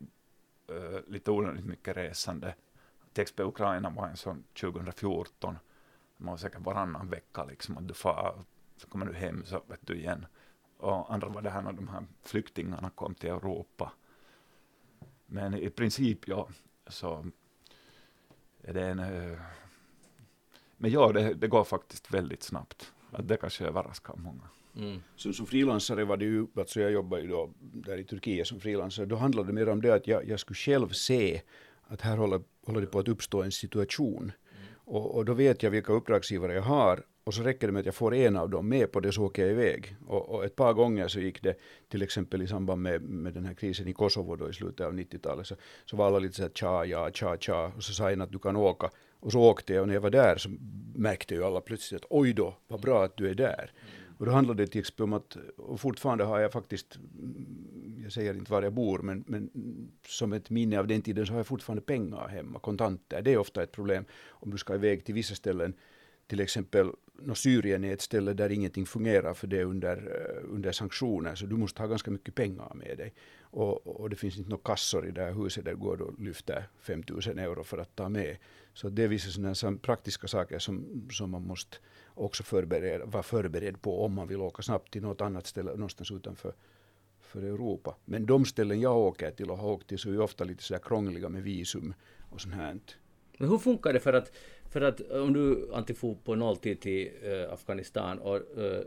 uh, 0.70 1.00
lite 1.06 1.30
onödigt 1.30 1.64
mycket 1.64 1.96
resande. 1.96 2.54
Till 3.12 3.22
exempel 3.22 3.46
Ukraina 3.46 3.90
var 3.90 4.06
en 4.06 4.16
sån 4.16 4.44
2014, 4.60 5.58
man 6.16 6.30
var 6.30 6.36
säkert 6.36 6.60
varannan 6.60 7.08
vecka 7.08 7.44
liksom, 7.44 7.78
att 7.78 7.88
du 7.88 7.94
far, 7.94 8.44
så 8.76 8.88
kommer 8.88 9.06
du 9.06 9.12
hem 9.12 9.44
så 9.44 9.62
vet 9.66 9.86
du 9.86 9.94
igen. 9.94 10.26
Och 10.78 11.12
andra 11.14 11.28
var 11.28 11.42
det 11.42 11.50
här 11.50 11.62
när 11.62 11.72
de 11.72 11.88
här 11.88 12.04
flyktingarna 12.22 12.90
kom 12.90 13.14
till 13.14 13.30
Europa. 13.30 13.92
Men 15.32 15.54
i 15.54 15.70
princip, 15.70 16.28
ja, 16.28 16.48
så 16.86 17.26
är 18.62 18.74
det 18.74 18.86
en... 18.86 18.98
Eh, 18.98 19.38
men 20.76 20.90
ja, 20.90 21.12
det, 21.12 21.34
det 21.34 21.48
går 21.48 21.64
faktiskt 21.64 22.14
väldigt 22.14 22.42
snabbt. 22.42 22.92
Att 23.10 23.28
det 23.28 23.36
kanske 23.36 23.64
överraskar 23.64 24.14
många. 24.16 24.48
Mm. 24.76 25.02
Så, 25.16 25.32
som 25.32 25.46
frilansare 25.46 26.04
var 26.04 26.16
det 26.16 26.24
ju, 26.24 26.46
alltså 26.56 26.80
jag 26.80 26.92
jobbar 26.92 27.18
ju 27.18 27.26
då 27.26 27.50
där 27.60 27.98
i 27.98 28.04
Turkiet 28.04 28.46
som 28.46 28.60
frilansare, 28.60 29.06
då 29.06 29.16
handlade 29.16 29.48
det 29.48 29.52
mer 29.52 29.68
om 29.68 29.82
det 29.82 29.94
att 29.94 30.06
jag, 30.06 30.28
jag 30.28 30.40
skulle 30.40 30.56
själv 30.56 30.88
se 30.88 31.42
att 31.82 32.00
här 32.00 32.16
håller, 32.16 32.40
håller 32.66 32.80
det 32.80 32.86
på 32.86 32.98
att 32.98 33.08
uppstå 33.08 33.42
en 33.42 33.52
situation. 33.52 34.22
Mm. 34.22 34.66
Och, 34.74 35.16
och, 35.16 35.24
då 35.24 35.34
vet 35.34 35.62
jag 35.62 35.70
vilka 35.70 35.92
uppdragsgivare 35.92 36.54
jag 36.54 36.62
har 36.62 37.02
och 37.24 37.34
så 37.34 37.42
räcker 37.42 37.66
det 37.66 37.72
med 37.72 37.80
att 37.80 37.86
jag 37.86 37.94
får 37.94 38.14
en 38.14 38.36
av 38.36 38.50
dem 38.50 38.68
med 38.68 38.92
på 38.92 39.00
det 39.00 39.12
så 39.12 39.24
åker 39.24 39.42
jag 39.42 39.50
iväg. 39.50 39.96
Och, 40.06 40.28
och 40.28 40.44
ett 40.44 40.56
par 40.56 40.72
gånger 40.72 41.08
så 41.08 41.20
gick 41.20 41.42
det, 41.42 41.54
till 41.88 42.02
exempel 42.02 42.42
i 42.42 42.46
samband 42.46 42.82
med, 42.82 43.02
med 43.02 43.34
den 43.34 43.44
här 43.44 43.54
krisen 43.54 43.88
i 43.88 43.92
Kosovo 43.92 44.36
då 44.36 44.50
i 44.50 44.52
slutet 44.52 44.86
av 44.86 44.92
90-talet, 44.92 45.46
så, 45.46 45.54
så 45.84 45.96
var 45.96 46.06
alla 46.06 46.18
lite 46.18 46.34
så 46.34 46.42
här 46.42 46.50
tja, 46.50 46.84
ja, 46.84 47.10
tja, 47.12 47.36
tja, 47.40 47.72
och 47.76 47.84
så 47.84 47.92
sa 47.92 48.10
en 48.10 48.20
att 48.20 48.32
du 48.32 48.38
kan 48.38 48.56
åka. 48.56 48.90
Och 49.20 49.32
så 49.32 49.40
åkte 49.40 49.74
jag 49.74 49.82
och 49.82 49.88
när 49.88 49.94
jag 49.94 50.00
var 50.00 50.10
där 50.10 50.36
så 50.36 50.50
märkte 50.94 51.34
ju 51.34 51.44
alla 51.44 51.60
plötsligt 51.60 52.04
att 52.04 52.06
oj 52.10 52.32
då, 52.32 52.56
vad 52.68 52.80
bra 52.80 53.04
att 53.04 53.16
du 53.16 53.28
är 53.28 53.34
där. 53.34 53.72
Och 54.18 54.26
då 54.26 54.32
handlade 54.32 54.62
det 54.62 54.66
till 54.66 54.80
exempel 54.80 55.04
om 55.04 55.12
att, 55.12 55.36
och 55.56 55.80
fortfarande 55.80 56.24
har 56.24 56.40
jag 56.40 56.52
faktiskt, 56.52 56.96
mm, 56.96 58.00
jag 58.02 58.12
säger 58.12 58.34
inte 58.34 58.52
var 58.52 58.62
jag 58.62 58.72
bor, 58.72 58.98
men, 58.98 59.24
men 59.26 59.50
som 60.06 60.32
ett 60.32 60.50
minne 60.50 60.78
av 60.78 60.86
den 60.86 61.02
tiden 61.02 61.26
så 61.26 61.32
har 61.32 61.38
jag 61.38 61.46
fortfarande 61.46 61.82
pengar 61.82 62.28
hemma, 62.28 62.58
kontanter. 62.58 63.22
Det 63.22 63.32
är 63.32 63.38
ofta 63.38 63.62
ett 63.62 63.72
problem 63.72 64.04
om 64.28 64.50
du 64.50 64.58
ska 64.58 64.74
iväg 64.74 65.04
till 65.04 65.14
vissa 65.14 65.34
ställen 65.34 65.74
till 66.30 66.40
exempel 66.40 66.92
no, 67.22 67.34
Syrien 67.34 67.84
är 67.84 67.92
ett 67.92 68.00
ställe 68.00 68.32
där 68.32 68.52
ingenting 68.52 68.86
fungerar 68.86 69.34
för 69.34 69.46
det 69.46 69.58
är 69.58 69.64
under, 69.64 69.96
eh, 69.96 70.54
under 70.54 70.72
sanktioner, 70.72 71.34
så 71.34 71.46
du 71.46 71.56
måste 71.56 71.82
ha 71.82 71.86
ganska 71.86 72.10
mycket 72.10 72.34
pengar 72.34 72.72
med 72.74 72.98
dig. 72.98 73.14
Och, 73.40 74.00
och 74.00 74.10
det 74.10 74.16
finns 74.16 74.38
inte 74.38 74.50
några 74.50 74.62
kassor 74.62 75.06
i 75.08 75.10
det 75.10 75.22
här 75.22 75.32
huset 75.32 75.64
där 75.64 75.72
du 75.72 75.78
går 75.78 76.02
och 76.02 76.20
lyfter 76.20 76.68
5000 76.80 77.38
euro 77.38 77.64
för 77.64 77.78
att 77.78 77.96
ta 77.96 78.08
med. 78.08 78.36
Så 78.74 78.88
det 78.88 79.02
är 79.02 79.08
vissa 79.08 79.54
sådana 79.54 79.78
praktiska 79.78 80.28
saker 80.28 80.58
som, 80.58 81.08
som 81.12 81.30
man 81.30 81.46
måste 81.46 81.76
också 82.14 82.42
förbereda, 82.42 83.04
vara 83.06 83.22
förberedd 83.22 83.82
på 83.82 84.04
om 84.04 84.14
man 84.14 84.28
vill 84.28 84.40
åka 84.40 84.62
snabbt 84.62 84.92
till 84.92 85.02
något 85.02 85.20
annat 85.20 85.46
ställe 85.46 85.70
någonstans 85.70 86.10
utanför 86.10 86.54
för 87.20 87.42
Europa. 87.42 87.96
Men 88.04 88.26
de 88.26 88.44
ställen 88.44 88.80
jag 88.80 88.96
åker 88.96 89.30
till 89.30 89.50
och 89.50 89.58
har 89.58 89.68
åkt 89.68 89.88
till 89.88 89.98
så 89.98 90.10
är 90.10 90.20
ofta 90.20 90.44
lite 90.44 90.62
så 90.62 90.78
krångliga 90.78 91.28
med 91.28 91.42
visum 91.42 91.94
och 92.30 92.40
sånt 92.40 92.54
här. 92.54 92.78
Men 93.40 93.48
hur 93.48 93.58
funkar 93.58 93.92
det 93.92 94.00
för 94.00 94.12
att 94.12 94.32
för 94.70 94.80
att 94.80 95.00
om 95.10 95.32
du 95.32 95.70
Antti 95.72 95.94
for 95.94 96.14
på 96.14 96.34
nolltid 96.34 96.80
till 96.80 97.10
äh, 97.22 97.52
Afghanistan 97.52 98.18
och 98.18 98.36
äh, 98.36 98.82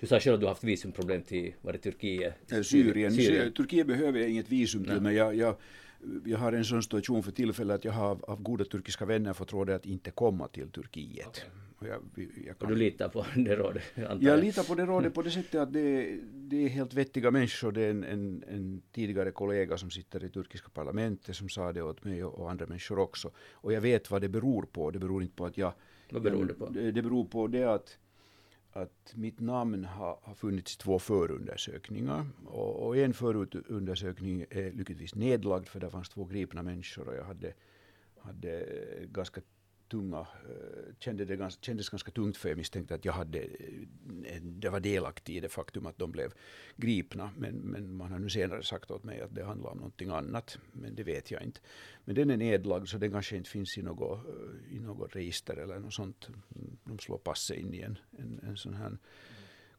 du 0.00 0.06
sa 0.06 0.20
själv 0.20 0.34
att 0.34 0.40
du 0.40 0.46
haft 0.46 0.64
visumproblem 0.64 1.22
till, 1.22 1.52
var 1.62 1.72
det 1.72 1.78
Turkiet? 1.78 2.34
Syrien. 2.64 3.12
Syrien. 3.12 3.52
Turkiet 3.52 3.86
behöver 3.86 4.20
jag 4.20 4.30
inget 4.30 4.48
visum 4.48 4.84
till, 4.84 5.00
men 5.00 5.14
jag, 5.14 5.34
jag, 5.34 5.56
jag 6.24 6.38
har 6.38 6.52
en 6.52 6.64
sån 6.64 6.82
situation 6.82 7.22
för 7.22 7.32
tillfället 7.32 7.74
att 7.74 7.84
jag 7.84 7.92
har 7.92 8.10
av, 8.10 8.24
av 8.24 8.42
goda 8.42 8.64
turkiska 8.64 9.04
vänner 9.04 9.32
fått 9.32 9.52
rådet 9.52 9.76
att 9.76 9.86
inte 9.86 10.10
komma 10.10 10.48
till 10.48 10.68
Turkiet. 10.68 11.26
Okay. 11.26 11.44
Och, 11.78 11.86
jag, 11.86 12.02
jag 12.46 12.58
kan... 12.58 12.68
och, 12.68 12.68
du 12.68 12.76
litar 12.76 13.08
på 13.08 13.26
det 13.34 13.56
rådet? 13.56 13.82
Jag. 13.94 14.22
jag 14.22 14.40
litar 14.40 14.62
på 14.62 14.74
det 14.74 14.86
rådet 14.86 15.14
på 15.14 15.22
det 15.22 15.30
sättet 15.30 15.60
att 15.60 15.72
det, 15.72 16.18
det 16.32 16.64
är 16.64 16.68
helt 16.68 16.94
vettiga 16.94 17.30
människor. 17.30 17.72
Det 17.72 17.82
är 17.82 17.90
en, 17.90 18.04
en, 18.04 18.44
en, 18.48 18.82
tidigare 18.92 19.30
kollega 19.30 19.78
som 19.78 19.90
sitter 19.90 20.24
i 20.24 20.28
turkiska 20.28 20.68
parlamentet 20.68 21.36
som 21.36 21.48
sa 21.48 21.72
det 21.72 21.82
åt 21.82 22.04
mig 22.04 22.24
och, 22.24 22.34
och, 22.34 22.50
andra 22.50 22.66
människor 22.66 22.98
också. 22.98 23.30
Och 23.52 23.72
jag 23.72 23.80
vet 23.80 24.10
vad 24.10 24.20
det 24.20 24.28
beror 24.28 24.62
på. 24.62 24.90
Det 24.90 24.98
beror 24.98 25.22
inte 25.22 25.36
på 25.36 25.46
att 25.46 25.58
jag... 25.58 25.72
Vad 26.10 26.22
beror 26.22 26.44
det 26.44 26.54
på? 26.54 26.66
Det, 26.66 26.92
det 26.92 27.02
beror 27.02 27.24
på 27.24 27.46
det 27.46 27.64
att 27.64 27.98
att 28.76 29.12
mitt 29.14 29.40
namn 29.40 29.84
har, 29.84 30.18
har 30.22 30.34
funnits 30.34 30.74
i 30.74 30.78
två 30.78 30.98
förundersökningar. 30.98 32.26
Och, 32.46 32.86
och 32.86 32.96
en 32.96 33.14
förundersökning 33.14 34.44
är 34.50 34.72
lyckligtvis 34.72 35.14
nedlagd 35.14 35.68
för 35.68 35.80
det 35.80 35.90
fanns 35.90 36.08
två 36.08 36.24
gripna 36.24 36.62
människor 36.62 37.08
och 37.08 37.14
jag 37.14 37.24
hade, 37.24 37.52
hade 38.20 38.66
ganska 39.12 39.40
tunga, 39.88 40.20
eh, 40.20 40.94
kände 40.98 41.24
det 41.24 41.36
ganska, 41.36 41.62
kändes 41.62 41.88
ganska 41.88 42.10
tungt 42.10 42.36
för 42.36 42.48
jag 42.48 42.58
misstänkte 42.58 42.94
att 42.94 43.04
jag 43.04 43.12
hade, 43.12 43.38
eh, 43.38 44.42
det 44.42 44.68
var 44.68 44.80
delaktig 44.80 45.36
i 45.36 45.40
det 45.40 45.48
faktum 45.48 45.86
att 45.86 45.98
de 45.98 46.12
blev 46.12 46.32
gripna. 46.76 47.30
Men, 47.36 47.54
men 47.54 47.96
man 47.96 48.12
har 48.12 48.18
nu 48.18 48.28
senare 48.28 48.62
sagt 48.62 48.90
åt 48.90 49.04
mig 49.04 49.20
att 49.20 49.34
det 49.34 49.44
handlar 49.44 49.70
om 49.70 49.76
någonting 49.76 50.10
annat. 50.10 50.58
Men 50.72 50.94
det 50.94 51.02
vet 51.02 51.30
jag 51.30 51.42
inte. 51.42 51.60
Men 52.04 52.14
den 52.14 52.30
är 52.30 52.36
nedlagd 52.36 52.88
så 52.88 52.98
den 52.98 53.12
kanske 53.12 53.36
inte 53.36 53.50
finns 53.50 53.78
i 53.78 53.82
något, 53.82 54.26
eh, 54.28 54.76
i 54.76 54.80
något 54.80 55.16
register 55.16 55.56
eller 55.56 55.78
något 55.78 55.94
sånt. 55.94 56.28
De 56.84 56.98
slår 56.98 57.18
passet 57.18 57.56
in 57.56 57.74
i 57.74 57.80
en, 57.80 57.98
en, 58.18 58.40
en 58.42 58.56
sån 58.56 58.74
här 58.74 58.98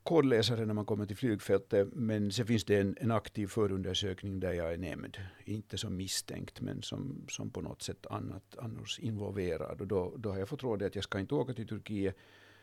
kodläsare 0.07 0.65
när 0.65 0.73
man 0.73 0.85
kommer 0.85 1.05
till 1.05 1.17
flygfältet, 1.17 1.87
men 1.93 2.31
sen 2.31 2.45
finns 2.45 2.65
det 2.65 2.79
en, 2.79 2.97
en 2.99 3.11
aktiv 3.11 3.47
förundersökning 3.47 4.39
där 4.39 4.53
jag 4.53 4.73
är 4.73 4.77
nämnd. 4.77 5.17
Inte 5.45 5.77
som 5.77 5.97
misstänkt, 5.97 6.61
men 6.61 6.81
som, 6.81 7.25
som 7.29 7.49
på 7.49 7.61
något 7.61 7.81
sätt 7.81 8.05
annat, 8.09 8.55
annars 8.57 8.99
involverad. 8.99 9.81
Och 9.81 9.87
då, 9.87 10.13
då 10.17 10.29
har 10.29 10.39
jag 10.39 10.49
fått 10.49 10.63
rådet 10.63 10.87
att 10.87 10.95
jag 10.95 11.03
ska 11.03 11.19
inte 11.19 11.35
åka 11.35 11.53
till 11.53 11.67
Turkiet 11.67 12.15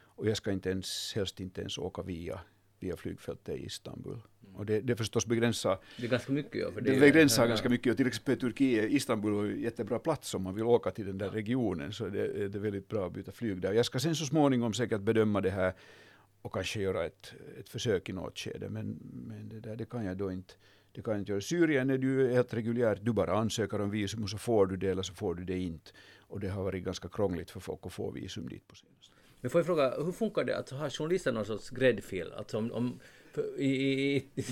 och 0.02 0.28
jag 0.28 0.36
ska 0.36 0.52
inte 0.52 0.70
ens, 0.70 1.12
helst 1.14 1.40
inte 1.40 1.60
ens 1.60 1.78
åka 1.78 2.02
via, 2.02 2.40
via 2.80 2.96
flygfältet 2.96 3.58
i 3.58 3.64
Istanbul. 3.64 4.18
Och 4.54 4.66
det, 4.66 4.80
det 4.80 4.96
förstås 4.96 5.26
begränsar, 5.26 5.78
Det 5.96 6.06
ganska 6.06 6.32
mycket 6.32 6.60
ja, 6.60 6.70
för 6.70 6.80
det 6.80 7.00
begränsar 7.00 7.46
ganska 7.46 7.68
mycket. 7.68 7.90
Och 7.90 7.96
till 7.96 8.06
exempel 8.06 8.40
Turkiet, 8.40 8.90
Istanbul 8.90 9.34
är 9.34 9.52
en 9.52 9.60
jättebra 9.60 9.98
plats 9.98 10.34
om 10.34 10.42
man 10.42 10.54
vill 10.54 10.64
åka 10.64 10.90
till 10.90 11.06
den 11.06 11.18
där 11.18 11.30
regionen. 11.30 11.92
Så 11.92 12.08
det, 12.08 12.48
det 12.48 12.58
är 12.58 12.62
väldigt 12.62 12.88
bra 12.88 13.06
att 13.06 13.12
byta 13.12 13.32
flyg 13.32 13.60
där. 13.60 13.72
Jag 13.72 13.86
ska 13.86 13.98
sen 13.98 14.16
så 14.16 14.26
småningom 14.26 14.72
säkert 14.72 15.00
bedöma 15.00 15.40
det 15.40 15.50
här 15.50 15.74
och 16.44 16.52
kanske 16.52 16.80
göra 16.80 17.06
ett, 17.06 17.32
ett 17.58 17.68
försök 17.68 18.08
i 18.08 18.12
något 18.12 18.38
skede. 18.38 18.68
Men, 18.68 18.98
men 19.12 19.48
det, 19.48 19.60
där, 19.60 19.76
det 19.76 19.84
kan 19.84 20.04
jag 20.04 20.16
då 20.16 20.32
inte. 20.32 20.54
Det 20.92 21.02
kan 21.02 21.12
jag 21.12 21.20
inte 21.20 21.32
göra. 21.32 21.40
Syrien 21.40 21.90
är 21.90 21.98
det 21.98 22.06
ju 22.06 22.32
helt 22.32 22.54
reguljärt. 22.54 22.98
Du 23.02 23.12
bara 23.12 23.32
ansöker 23.32 23.80
om 23.80 23.90
visum 23.90 24.22
och 24.22 24.30
så 24.30 24.38
får 24.38 24.66
du 24.66 24.76
det 24.76 24.88
eller 24.88 25.02
så 25.02 25.14
får 25.14 25.34
du 25.34 25.44
det 25.44 25.58
inte. 25.58 25.90
Och 26.18 26.40
det 26.40 26.48
har 26.48 26.64
varit 26.64 26.84
ganska 26.84 27.08
krångligt 27.08 27.50
för 27.50 27.60
folk 27.60 27.80
att 27.82 27.92
få 27.92 28.10
visum 28.10 28.48
dit 28.48 28.68
på 28.68 28.74
senaste. 28.76 29.14
Men 29.40 29.50
får 29.50 29.58
jag 29.58 29.66
fråga, 29.66 30.04
hur 30.04 30.12
funkar 30.12 30.44
det 30.44 30.58
att 30.58 30.70
ha 30.70 30.90
journalister 30.90 31.32
någon 31.32 31.44
sorts 31.44 31.70
gräddfil? 31.70 32.32
Alltså 32.36 32.58
om, 32.58 32.72
om 32.72 33.00
i, 33.58 33.66
i, 33.66 34.16
i, 34.16 34.44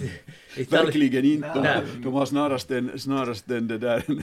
i, 0.57 0.65
Verkligen 0.65 1.25
inte. 1.25 1.83
De, 1.95 2.03
de 2.03 2.13
har 2.13 2.27
snarast 2.27 2.71
en, 2.71 2.99
snarast 2.99 3.51
en, 3.51 3.69
det 3.69 3.79
där, 3.79 4.05
en, 4.07 4.23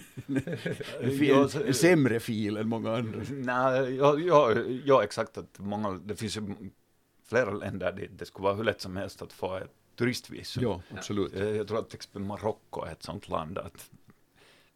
en, 0.99 1.67
en 1.67 1.73
sämre 1.73 2.19
fil 2.19 2.57
än 2.57 2.69
många 2.69 2.95
andra. 2.95 3.21
Nej, 3.29 3.95
ja, 3.95 4.19
ja, 4.19 4.55
ja, 4.85 5.03
exakt. 5.03 5.37
Att 5.37 5.59
många, 5.59 6.01
det 6.05 6.15
finns 6.15 6.37
ju 6.37 6.41
flera 7.29 7.51
länder 7.51 7.91
dit 7.91 8.11
det 8.19 8.25
skulle 8.25 8.43
vara 8.43 8.55
hur 8.55 8.63
lätt 8.63 8.81
som 8.81 8.97
helst 8.97 9.21
att 9.21 9.33
få 9.33 9.55
ett 9.55 9.71
turistvisum. 9.95 10.63
Ja, 10.63 10.81
absolut. 10.97 11.33
Eh, 11.35 11.49
Jag 11.49 11.67
tror 11.67 11.79
att 11.79 11.93
exempel 11.93 12.21
Marocko 12.21 12.85
är 12.85 12.91
ett 12.91 13.03
sånt 13.03 13.29
land 13.29 13.57
att 13.57 13.89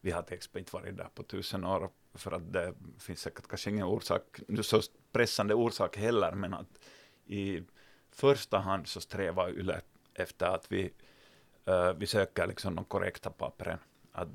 vi 0.01 0.11
har 0.11 0.21
till 0.21 0.33
exempel 0.33 0.59
inte 0.59 0.75
varit 0.75 0.97
där 0.97 1.07
på 1.15 1.23
tusen 1.23 1.63
år 1.65 1.89
för 2.13 2.31
att 2.31 2.53
det 2.53 2.73
finns 2.99 3.19
säkert 3.21 3.47
kanske 3.47 3.69
ingen 3.69 3.85
orsak, 3.85 4.39
nu 4.47 4.63
så 4.63 4.81
pressande 5.11 5.53
orsak 5.53 5.97
heller, 5.97 6.31
men 6.31 6.53
att 6.53 6.79
i 7.25 7.63
första 8.11 8.57
hand 8.57 8.87
så 8.87 9.01
strävar 9.01 9.49
Yle 9.49 9.81
efter 10.13 10.45
att 10.45 10.71
vi, 10.71 10.93
uh, 11.69 11.93
vi 11.97 12.07
söker 12.07 12.47
liksom 12.47 12.75
de 12.75 12.85
korrekta 12.85 13.29
pappren. 13.29 13.77
Att 14.11 14.27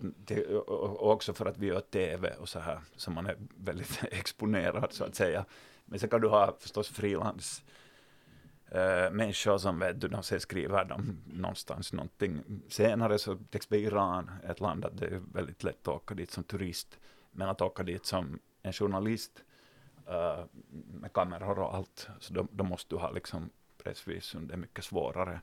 och 0.66 1.10
också 1.10 1.34
för 1.34 1.46
att 1.46 1.58
vi 1.58 1.66
gör 1.66 1.80
TV 1.80 2.34
och 2.34 2.48
så 2.48 2.58
här, 2.58 2.80
så 2.96 3.10
man 3.10 3.26
är 3.26 3.36
väldigt 3.56 3.98
exponerad 4.10 4.92
så 4.92 5.04
att 5.04 5.14
säga. 5.14 5.44
Men 5.84 5.98
så 5.98 6.08
kan 6.08 6.20
du 6.20 6.28
ha 6.28 6.56
förstås 6.60 6.88
frilans 6.88 7.62
uh, 8.74 9.10
människor 9.10 9.58
som 9.58 9.78
vet 9.78 10.00
du, 10.00 10.08
de 10.08 10.22
ser 10.22 10.38
skriver 10.38 10.84
de 10.84 11.20
någonstans 11.24 11.92
någonting. 11.92 12.42
Senare 12.68 13.18
så 13.18 13.34
till 13.34 13.56
exempel 13.56 13.78
Iran 13.78 14.30
är 14.44 14.50
ett 14.50 14.60
land 14.60 14.84
att 14.84 14.98
det 14.98 15.06
är 15.06 15.22
väldigt 15.32 15.64
lätt 15.64 15.88
att 15.88 15.94
åka 15.94 16.14
dit 16.14 16.30
som 16.30 16.44
turist. 16.44 16.98
Men 17.30 17.48
att 17.48 17.60
åka 17.60 17.82
dit 17.82 18.06
som 18.06 18.38
en 18.62 18.72
journalist 18.72 19.42
uh, 20.08 20.44
med 21.00 21.12
kameror 21.12 21.58
och 21.58 21.74
allt, 21.74 22.08
så 22.20 22.34
då, 22.34 22.46
då 22.50 22.64
måste 22.64 22.94
du 22.94 22.98
ha 22.98 23.10
liksom 23.10 23.50
pressvisum, 23.82 24.46
det 24.46 24.54
är 24.54 24.58
mycket 24.58 24.84
svårare. 24.84 25.40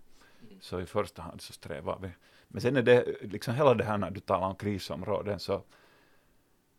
Så 0.61 0.81
i 0.81 0.85
första 0.85 1.21
hand 1.21 1.41
så 1.41 1.53
strävar 1.53 1.99
vi. 2.01 2.09
Men 2.47 2.61
sen 2.61 2.75
är 2.75 2.81
det 2.81 3.05
liksom 3.21 3.55
hela 3.55 3.73
det 3.73 3.83
här 3.83 3.97
när 3.97 4.11
du 4.11 4.19
talar 4.19 4.47
om 4.47 4.55
krisområden 4.55 5.39
så 5.39 5.63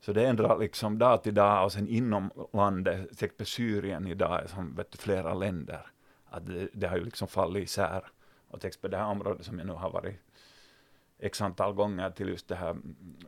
så 0.01 0.13
det 0.13 0.27
ändrar 0.27 0.59
liksom 0.59 0.99
dag 0.99 1.23
till 1.23 1.35
dag 1.35 1.65
och 1.65 1.73
sen 1.73 1.89
inom 1.89 2.31
landet, 2.53 3.09
till 3.09 3.13
exempel 3.13 3.47
Syrien 3.47 4.07
idag 4.07 4.51
som 4.51 4.75
vet 4.75 4.91
du, 4.91 4.99
flera 4.99 5.35
länder. 5.35 5.87
Att 6.29 6.47
det, 6.47 6.69
det 6.73 6.89
har 6.89 6.97
ju 6.97 7.05
liksom 7.05 7.29
fallit 7.29 7.65
isär. 7.65 8.05
Och 8.49 8.59
det 8.81 8.97
här 8.97 9.07
området 9.07 9.47
som 9.47 9.59
jag 9.59 9.67
nu 9.67 9.73
har 9.73 9.91
varit 9.91 10.17
x 11.19 11.41
antal 11.41 11.73
gånger 11.73 12.11
till 12.11 12.29
just 12.29 12.49
det 12.49 12.57
här 12.57 12.77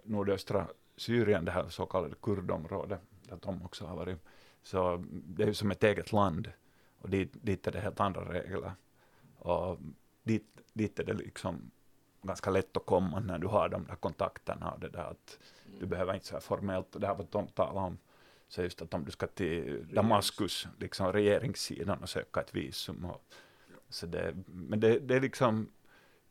nordöstra 0.02 0.67
Syrien, 0.97 1.45
det 1.45 1.50
här 1.50 1.69
så 1.69 1.87
kallade 1.87 2.14
kurdområdet, 2.23 3.00
där 3.28 3.38
de 3.43 3.62
också 3.62 3.87
har 3.87 3.97
varit. 3.97 4.19
Så 4.62 5.05
det 5.11 5.43
är 5.43 5.47
ju 5.47 5.55
som 5.55 5.71
ett 5.71 5.85
eget 5.85 6.12
land. 6.12 6.52
Och 6.99 7.11
dit, 7.11 7.33
dit 7.33 7.67
är 7.67 7.73
det 7.73 7.81
helt 7.81 8.00
andra 8.00 8.33
regler. 8.33 8.73
Och 9.38 9.78
dit, 10.23 10.61
dit 10.73 10.99
är 10.99 11.05
det 11.05 11.14
liksom 11.14 11.71
ganska 12.23 12.50
lätt 12.50 12.76
att 12.76 12.87
komma 12.87 13.21
när 13.21 13.38
du 13.38 13.47
har 13.47 13.69
de 13.69 13.85
där 13.85 13.95
kontakterna 13.95 14.71
och 14.71 14.81
det 14.81 14.88
där 14.88 15.11
att 15.11 15.38
du 15.81 15.87
behöver 15.87 16.14
inte 16.14 16.26
så 16.26 16.35
här 16.35 16.40
formellt, 16.40 17.00
det 17.00 17.07
här 17.07 17.14
var 17.14 17.26
de 17.31 17.49
talar 17.49 17.83
om, 17.83 17.99
så 18.49 18.62
just 18.62 18.83
att 18.83 18.95
om 18.95 19.05
du 19.05 19.11
ska 19.11 19.26
till 19.26 19.87
Damaskus, 19.93 20.69
liksom 20.78 21.12
regeringssidan 21.12 22.02
och 22.02 22.09
söka 22.09 22.40
ett 22.40 22.55
visum. 22.55 23.05
Och, 23.05 23.25
så 23.88 24.07
det, 24.07 24.35
men 24.47 24.81
det, 24.81 24.99
det 24.99 25.17
är 25.17 25.21
liksom, 25.21 25.73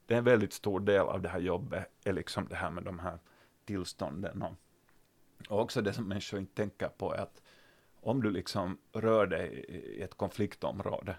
det 0.06 0.14
är 0.14 0.18
en 0.18 0.24
väldigt 0.24 0.54
stor 0.54 0.80
del 0.80 1.02
av 1.02 1.22
det 1.22 1.30
här 1.30 1.40
jobbet, 1.40 1.88
är 2.04 2.14
liksom 2.14 2.48
det 2.48 2.56
här 2.56 2.72
med 2.72 2.84
de 2.84 3.00
här 3.00 3.20
tillstånden. 3.66 4.42
Och, 4.42 4.54
och 5.50 5.62
också 5.62 5.82
det 5.82 5.94
som 5.94 6.08
människor 6.08 6.40
inte 6.40 6.56
tänker 6.56 6.88
på 6.88 7.14
är 7.14 7.18
att 7.18 7.42
om 8.02 8.22
du 8.22 8.32
liksom 8.32 8.78
rör 8.94 9.28
dig 9.28 9.66
i 9.98 10.02
ett 10.02 10.18
konfliktområde, 10.18 11.16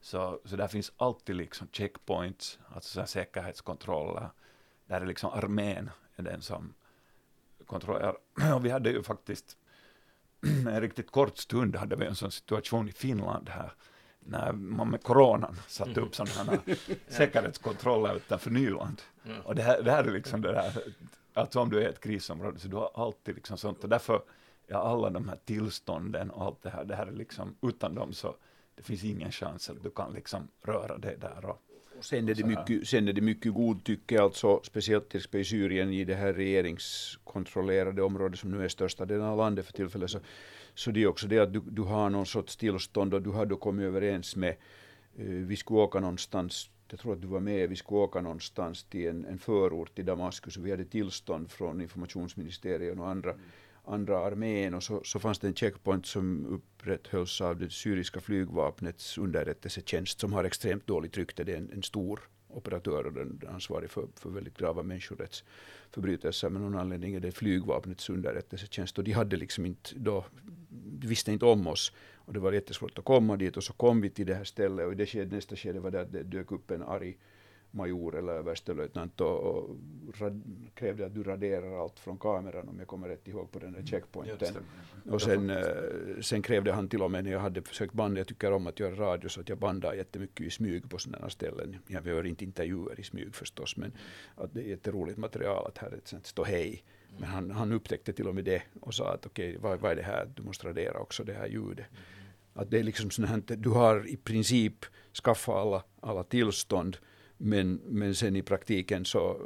så, 0.00 0.40
så 0.44 0.56
där 0.56 0.68
finns 0.68 0.92
alltid 0.96 1.36
liksom 1.36 1.68
checkpoints, 1.72 2.58
alltså 2.68 3.00
så 3.00 3.06
säkerhetskontroller, 3.06 4.30
där 4.86 5.00
är 5.00 5.06
liksom 5.06 5.30
armén 5.30 5.90
är 6.16 6.22
den 6.22 6.42
som 6.42 6.74
kontrollerar. 7.66 8.16
Och 8.54 8.64
vi 8.64 8.70
hade 8.70 8.90
ju 8.90 9.02
faktiskt 9.02 9.56
en 10.46 10.80
riktigt 10.80 11.10
kort 11.10 11.38
stund 11.38 11.76
hade 11.76 11.96
vi 11.96 12.06
en 12.06 12.14
sån 12.14 12.30
situation 12.30 12.88
i 12.88 12.92
Finland 12.92 13.48
här, 13.48 13.72
när 14.20 14.52
man 14.52 14.90
med 14.90 15.02
coronan 15.02 15.56
satte 15.66 16.00
upp 16.00 16.14
sådana 16.14 16.52
här 16.66 16.76
säkerhetskontroller 17.08 18.16
utanför 18.16 18.50
Nyland. 18.50 19.02
Och 19.44 19.54
det 19.54 19.62
här, 19.62 19.82
det 19.82 19.90
här 19.90 20.04
är 20.04 20.12
liksom 20.12 20.40
det 20.40 20.52
där, 20.52 20.72
alltså 21.34 21.60
om 21.60 21.70
du 21.70 21.82
är 21.82 21.88
ett 21.88 22.00
krisområde 22.00 22.58
så 22.58 22.68
du 22.68 22.76
har 22.76 22.90
alltid 22.94 23.34
liksom 23.34 23.58
sånt, 23.58 23.84
och 23.84 23.88
därför 23.88 24.22
ja, 24.66 24.78
alla 24.78 25.10
de 25.10 25.28
här 25.28 25.38
tillstånden 25.44 26.30
och 26.30 26.44
allt 26.44 26.62
det 26.62 26.70
här, 26.70 26.84
det 26.84 26.96
här 26.96 27.06
är 27.06 27.12
liksom, 27.12 27.56
utan 27.62 27.94
dem 27.94 28.12
så 28.12 28.36
det 28.76 28.82
finns 28.82 29.04
ingen 29.04 29.32
chans 29.32 29.70
att 29.70 29.82
du 29.82 29.90
kan 29.90 30.12
liksom 30.12 30.48
röra 30.62 30.98
dig 30.98 31.16
där. 31.20 31.44
Och, 31.44 31.62
och 31.98 32.04
sen, 32.04 32.28
är 32.28 32.34
det 32.34 32.44
mycket, 32.44 32.88
sen 32.88 33.08
är 33.08 33.12
det 33.12 33.20
mycket 33.20 33.54
godtycke, 33.54 34.22
alltså 34.22 34.60
speciellt 34.64 35.08
till 35.08 35.18
exempel 35.18 35.40
i 35.40 35.44
Syrien 35.44 35.92
i 35.92 36.04
det 36.04 36.14
här 36.14 36.32
regeringskontrollerade 36.32 38.02
området 38.02 38.38
som 38.38 38.50
nu 38.50 38.64
är 38.64 38.68
största 38.68 39.04
delen 39.04 39.26
av 39.26 39.38
landet 39.38 39.66
för 39.66 39.72
tillfället. 39.72 40.10
Så, 40.10 40.20
så 40.74 40.90
det 40.90 41.02
är 41.02 41.06
också 41.06 41.26
det 41.26 41.38
att 41.38 41.52
du, 41.52 41.60
du 41.60 41.82
har 41.82 42.10
någon 42.10 42.26
sorts 42.26 42.56
tillstånd 42.56 43.14
och 43.14 43.22
du 43.22 43.30
har 43.30 43.46
då 43.46 43.56
kommit 43.56 43.84
överens 43.84 44.36
med, 44.36 44.56
uh, 45.20 45.46
vi 45.46 45.56
skulle 45.56 45.80
åka 45.80 46.00
någonstans 46.00 46.70
jag 46.90 47.00
tror 47.00 47.12
att 47.12 47.20
du 47.20 47.26
var 47.26 47.40
med, 47.40 47.68
vi 47.68 47.76
skulle 47.76 48.00
åka 48.00 48.20
någonstans 48.20 48.84
till 48.84 49.08
en, 49.08 49.24
en 49.24 49.38
förort 49.38 49.94
till 49.94 50.04
Damaskus 50.04 50.56
och 50.56 50.66
vi 50.66 50.70
hade 50.70 50.84
tillstånd 50.84 51.50
från 51.50 51.80
informationsministeriet 51.80 52.98
och 52.98 53.08
andra 53.08 53.30
mm 53.30 53.42
andra 53.86 54.18
armén 54.18 54.74
och 54.74 54.82
så, 54.82 55.00
så 55.04 55.18
fanns 55.18 55.38
det 55.38 55.46
en 55.46 55.54
checkpoint 55.54 56.06
som 56.06 56.46
upprätthölls 56.46 57.40
av 57.40 57.58
det 57.58 57.70
syriska 57.70 58.20
flygvapnets 58.20 59.18
underrättelsetjänst 59.18 60.20
som 60.20 60.32
har 60.32 60.44
extremt 60.44 60.86
dåligt 60.86 61.16
rykte. 61.16 61.44
Det 61.44 61.52
är 61.52 61.56
en, 61.56 61.70
en 61.72 61.82
stor 61.82 62.20
operatör 62.48 63.06
och 63.06 63.12
den 63.12 63.40
är 63.42 63.48
ansvarig 63.48 63.90
för, 63.90 64.08
för 64.16 64.30
väldigt 64.30 64.58
grava 64.58 64.82
människorättsförbrytelser. 64.82 66.50
Men 66.50 66.62
någon 66.62 66.80
anledning 66.80 67.14
är 67.14 67.20
det 67.20 67.32
flygvapnets 67.32 68.10
underrättelsetjänst 68.10 68.98
och 68.98 69.04
de 69.04 69.12
hade 69.12 69.36
liksom 69.36 69.66
inte 69.66 69.90
då, 69.96 70.24
visste 71.00 71.32
inte 71.32 71.44
om 71.44 71.66
oss. 71.66 71.92
Och 72.14 72.32
det 72.32 72.40
var 72.40 72.52
jättesvårt 72.52 72.98
att 72.98 73.04
komma 73.04 73.36
dit 73.36 73.56
och 73.56 73.64
så 73.64 73.72
kom 73.72 74.00
vi 74.00 74.10
till 74.10 74.26
det 74.26 74.34
här 74.34 74.44
stället 74.44 74.86
och 74.86 74.92
i 74.92 74.94
det 74.94 75.06
skede, 75.06 75.34
nästa 75.34 75.56
skede 75.56 75.80
var 75.80 75.90
det 75.90 76.00
att 76.00 76.12
det 76.12 76.22
dök 76.22 76.52
upp 76.52 76.70
en 76.70 76.82
arg 76.82 77.16
major 77.76 78.18
eller 78.18 78.32
överstelöjtnant 78.32 79.20
och, 79.20 79.38
och 79.38 79.76
rad, 80.18 80.42
krävde 80.74 81.06
att 81.06 81.14
du 81.14 81.22
raderar 81.22 81.82
allt 81.82 81.98
från 81.98 82.18
kameran 82.18 82.68
om 82.68 82.78
jag 82.78 82.88
kommer 82.88 83.08
rätt 83.08 83.28
ihåg 83.28 83.50
på 83.52 83.58
den 83.58 83.72
där 83.72 83.82
checkpointen. 83.82 84.54
Och 85.10 85.22
sen, 85.22 85.50
eh, 85.50 85.64
sen 86.20 86.42
krävde 86.42 86.72
han 86.72 86.88
till 86.88 87.02
och 87.02 87.10
med 87.10 87.24
när 87.24 87.30
jag 87.30 87.40
hade 87.40 87.62
försökt 87.62 87.92
banda, 87.92 88.20
jag 88.20 88.26
tycker 88.26 88.52
om 88.52 88.66
att 88.66 88.80
göra 88.80 88.94
radio 88.94 89.28
så 89.28 89.40
att 89.40 89.48
jag 89.48 89.58
bandar 89.58 89.94
jättemycket 89.94 90.46
i 90.46 90.50
smyg 90.50 90.90
på 90.90 90.98
sådana 90.98 91.30
ställen. 91.30 91.76
Jag 91.86 92.06
gör 92.06 92.26
inte 92.26 92.44
intervjuer 92.44 93.00
i 93.00 93.02
smyg 93.02 93.34
förstås 93.34 93.76
men 93.76 93.92
att 94.34 94.54
det 94.54 94.60
är 94.60 94.68
jätteroligt 94.68 95.18
material 95.18 95.66
att 95.66 95.78
här 95.78 95.90
är 95.90 95.96
ett 95.96 96.08
sånt 96.08 96.26
ståhej. 96.26 96.84
Men 97.18 97.28
han, 97.28 97.50
han 97.50 97.72
upptäckte 97.72 98.12
till 98.12 98.28
och 98.28 98.34
med 98.34 98.44
det 98.44 98.62
och 98.80 98.94
sa 98.94 99.14
att 99.14 99.26
okej, 99.26 99.48
okay, 99.48 99.60
vad, 99.60 99.80
vad 99.80 99.92
är 99.92 99.96
det 99.96 100.02
här, 100.02 100.30
du 100.34 100.42
måste 100.42 100.68
radera 100.68 100.98
också 100.98 101.24
det 101.24 101.32
här 101.32 101.46
ljudet. 101.46 101.86
Att 102.54 102.70
det 102.70 102.78
är 102.78 102.82
liksom 102.82 103.10
sånt 103.10 103.28
här, 103.28 103.56
du 103.56 103.70
har 103.70 104.08
i 104.08 104.16
princip 104.16 104.84
skaffat 105.22 105.54
alla, 105.54 105.82
alla 106.00 106.24
tillstånd 106.24 106.96
men, 107.38 107.74
men 107.74 108.14
sen 108.14 108.36
i 108.36 108.42
praktiken 108.42 109.04
så, 109.04 109.40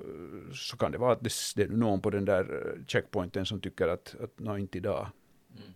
så 0.52 0.76
kan 0.76 0.92
det 0.92 0.98
vara 0.98 1.12
att 1.12 1.24
det, 1.24 1.32
det 1.56 1.62
är 1.62 1.68
någon 1.68 2.00
på 2.00 2.10
den 2.10 2.24
där 2.24 2.74
checkpointen 2.86 3.46
som 3.46 3.60
tycker 3.60 3.88
att, 3.88 4.14
att 4.20 4.38
no, 4.38 4.58
inte 4.58 4.78
idag. 4.78 5.08
Mm. 5.56 5.72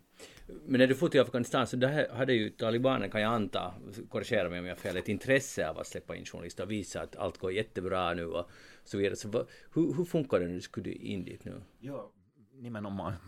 Men 0.67 0.79
när 0.79 0.87
du 0.87 0.95
får 0.95 1.09
till 1.09 1.21
Afghanistan 1.21 1.67
så 1.67 1.77
där 1.77 2.09
hade 2.09 2.33
ju 2.33 2.51
talibanerna, 2.51 3.09
kan 3.09 3.21
jag 3.21 3.33
anta, 3.33 3.75
korrigera 4.09 4.49
mig 4.49 4.59
om 4.59 4.67
jag 4.67 4.75
har 4.75 4.81
fel, 4.81 4.97
ett 4.97 5.09
intresse 5.09 5.69
av 5.69 5.79
att 5.79 5.87
släppa 5.87 6.17
in 6.17 6.25
journalister 6.25 6.65
och 6.65 6.71
visa 6.71 7.01
att 7.01 7.17
allt 7.17 7.39
går 7.39 7.53
jättebra 7.53 8.15
nu 8.15 8.27
och 8.27 8.51
så 8.85 8.99
vidare. 8.99 9.17
Så 9.17 9.47
hur, 9.75 9.95
hur 9.95 10.05
funkar 10.05 10.41
det 10.41 10.47
när 10.47 10.55
du 10.55 10.61
skulle 10.61 10.93
in 10.93 11.25
dit 11.25 11.45
nu? 11.45 11.63
Ja, 11.81 12.11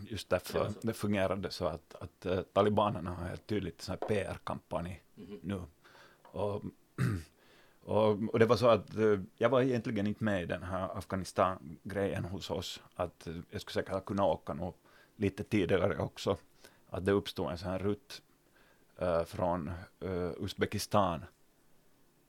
just 0.09 0.29
därför 0.29 0.59
ja, 0.59 0.73
det 0.81 0.93
fungerade 0.93 1.51
så 1.51 1.65
att, 1.65 1.95
att 1.95 2.25
uh, 2.25 2.41
talibanerna 2.41 3.11
har 3.11 3.27
helt 3.27 3.47
tydligt 3.47 3.89
en 3.89 3.97
PR-kampanj 3.97 5.03
mm 5.17 5.29
-hmm. 5.29 5.39
nu. 5.41 5.61
Och 6.21 6.63
Och, 7.87 8.33
och, 8.33 8.39
det 8.39 8.45
var 8.45 8.55
så 8.55 8.67
att 8.67 8.95
uh, 8.95 9.19
jag 9.37 9.49
var 9.49 9.61
egentligen 9.61 10.07
inte 10.07 10.23
med 10.23 10.43
i 10.43 10.45
den 10.45 10.63
här 10.63 10.97
Afghanistan-grejen 10.97 12.25
hos 12.25 12.51
oss. 12.51 12.81
Att 12.95 13.27
uh, 13.27 13.39
jag 13.49 13.61
skulle 13.61 13.83
säkert 13.83 14.05
kunna 14.05 14.25
åka 14.25 14.53
nog 14.53 14.73
lite 15.15 15.43
tidigare 15.43 15.97
också. 15.97 16.37
Att 16.89 17.05
det 17.05 17.11
uppstod 17.11 17.51
en 17.51 17.57
sån 17.57 17.69
här 17.69 17.79
rutt 17.79 18.21
uh, 19.01 19.23
från 19.23 19.71
Uzbekistan 20.39 21.25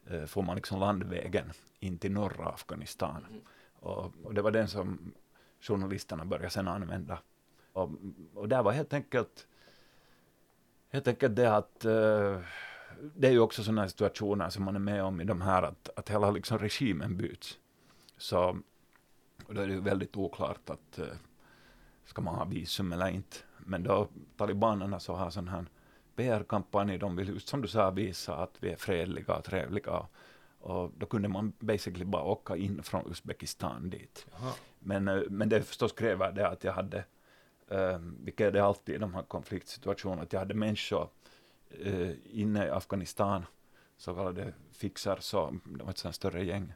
eh, 0.06 0.24
får 0.24 0.42
man 0.42 0.56
liksom 0.56 0.80
landvägen 0.80 1.52
in 1.80 1.98
till 1.98 2.12
norra 2.12 2.48
Afghanistan. 2.48 3.26
Mm. 3.30 3.40
Och, 3.80 4.12
och 4.24 4.34
det 4.34 4.42
var 4.42 4.50
den 4.50 4.68
som 4.68 5.12
journalisterna 5.60 6.24
började 6.24 6.50
sen 6.50 6.68
använda. 6.68 7.18
Och, 7.72 7.90
och 8.34 8.48
där 8.48 8.62
var 8.62 8.72
helt 8.72 8.92
enkelt, 8.92 9.46
helt 10.90 11.08
enkelt 11.08 11.36
det 11.36 11.56
att 11.56 11.86
det 13.16 13.26
är 13.26 13.32
ju 13.32 13.40
också 13.40 13.64
sådana 13.64 13.88
situationer 13.88 14.50
som 14.50 14.64
man 14.64 14.74
är 14.76 14.80
med 14.80 15.04
om 15.04 15.20
i 15.20 15.24
de 15.24 15.40
här, 15.40 15.62
att, 15.62 15.88
att 15.96 16.08
hela 16.08 16.30
liksom 16.30 16.58
regimen 16.58 17.16
byts. 17.16 17.58
Så 18.16 18.58
och 19.48 19.54
då 19.54 19.60
är 19.60 19.66
det 19.66 19.72
ju 19.72 19.80
väldigt 19.80 20.16
oklart 20.16 20.70
att 20.70 20.98
uh, 20.98 21.06
ska 22.04 22.22
man 22.22 22.34
ha 22.34 22.44
visum 22.44 22.92
eller 22.92 23.08
inte. 23.08 23.36
Men 23.58 23.82
då 23.82 24.08
talibanerna 24.36 25.00
så 25.00 25.14
har 25.14 25.30
sån 25.30 25.48
här 25.48 25.66
PR-kampanj, 26.16 26.98
de 26.98 27.16
vill 27.16 27.28
just 27.28 27.48
som 27.48 27.62
du 27.62 27.68
sa 27.68 27.90
visa 27.90 28.36
att 28.36 28.56
vi 28.60 28.70
är 28.70 28.76
fredliga 28.76 29.36
och 29.36 29.44
trevliga. 29.44 30.06
Och 30.60 30.92
då 30.96 31.06
kunde 31.06 31.28
man 31.28 31.52
basically 31.58 32.04
bara 32.04 32.22
åka 32.22 32.56
in 32.56 32.82
från 32.82 33.10
Uzbekistan 33.10 33.90
dit. 33.90 34.26
Jaha. 34.30 34.52
Men, 34.78 35.08
eh, 35.08 35.22
men 35.30 35.48
det 35.48 35.62
förstås 35.62 35.92
kräver 35.92 36.32
det 36.32 36.48
att 36.48 36.64
jag 36.64 36.72
hade, 36.72 37.04
uh, 37.72 37.98
vilket 37.98 38.46
är 38.46 38.52
det 38.52 38.64
alltid 38.64 38.94
i 38.94 38.98
de 38.98 39.14
här 39.14 39.22
konfliktsituationerna, 39.22 40.22
att 40.22 40.32
jag 40.32 40.40
hade 40.40 40.54
människor 40.54 41.08
inne 42.25 42.66
i 42.66 42.70
Afghanistan, 42.70 43.46
så 43.96 44.14
kallade 44.14 44.54
fixar, 44.72 45.16
så, 45.20 45.58
det 45.64 45.84
var 45.84 45.90
ett 45.90 45.98
sånt 45.98 46.14
större 46.14 46.44
gäng, 46.44 46.72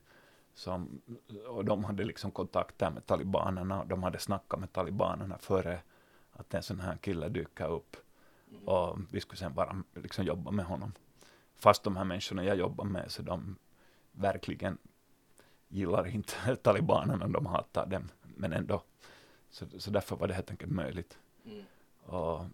som, 0.55 1.03
och 1.49 1.65
de 1.65 1.85
hade 1.85 2.05
liksom 2.05 2.31
kontakter 2.31 2.91
med 2.91 3.07
talibanerna, 3.07 3.85
de 3.85 4.03
hade 4.03 4.19
snackat 4.19 4.61
med 4.61 4.73
talibanerna 4.73 5.39
före 5.39 5.81
att 6.33 6.55
en 6.55 6.63
sån 6.63 6.81
här 6.81 6.97
kille 6.97 7.29
dyker 7.29 7.69
upp. 7.69 7.97
Och 8.65 8.99
vi 9.11 9.21
skulle 9.21 9.39
sen 9.39 9.55
bara 9.55 9.83
liksom 9.95 10.25
jobba 10.25 10.51
med 10.51 10.65
honom. 10.65 10.93
Fast 11.55 11.83
de 11.83 11.97
här 11.97 12.05
människorna 12.05 12.45
jag 12.45 12.57
jobbar 12.57 12.85
med, 12.85 13.11
så 13.11 13.23
de 13.23 13.57
verkligen 14.13 14.79
gillar 15.69 16.07
inte 16.07 16.57
talibanerna, 16.63 17.29
de 17.29 17.47
hatar 17.47 17.87
dem, 17.87 18.09
men 18.23 18.53
ändå. 18.53 18.83
Så, 19.51 19.67
så 19.79 19.91
därför 19.91 20.17
var 20.17 20.29
det 20.29 20.35
helt 20.35 20.51
enkelt 20.51 20.73
möjligt. 20.73 21.19
Mm. 21.45 21.65
Och, 22.03 22.47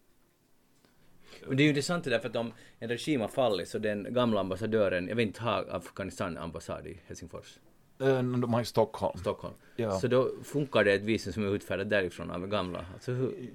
Och 1.46 1.56
det 1.56 1.62
är 1.62 1.64
ju 1.64 1.68
intressant 1.68 2.04
det 2.04 2.10
där 2.10 2.18
för 2.18 2.28
att 2.28 2.36
om 2.36 2.52
en 2.78 2.88
regim 2.88 3.20
har 3.20 3.28
fallit 3.28 3.68
så 3.68 3.78
den 3.78 4.14
gamla 4.14 4.40
ambassadören, 4.40 5.08
jag 5.08 5.16
vet 5.16 5.26
inte, 5.26 5.42
har 5.42 5.66
Afghanistan 5.70 6.38
ambassad 6.38 6.86
i 6.86 7.00
Helsingfors, 7.06 7.58
eh, 8.00 8.22
de 8.22 8.54
har 8.54 8.60
i 8.60 8.64
Stockholm. 8.64 9.18
Stockholm. 9.18 9.54
Ja. 9.76 10.00
Så 10.00 10.06
då 10.06 10.30
funkar 10.44 10.84
det 10.84 10.92
ett 10.92 11.02
visum 11.02 11.32
som 11.32 11.44
är 11.44 11.54
utfärdat 11.54 11.90
därifrån 11.90 12.30
av 12.30 12.46
gamla. 12.46 12.84
Alltså 12.94 13.12
hur, 13.12 13.50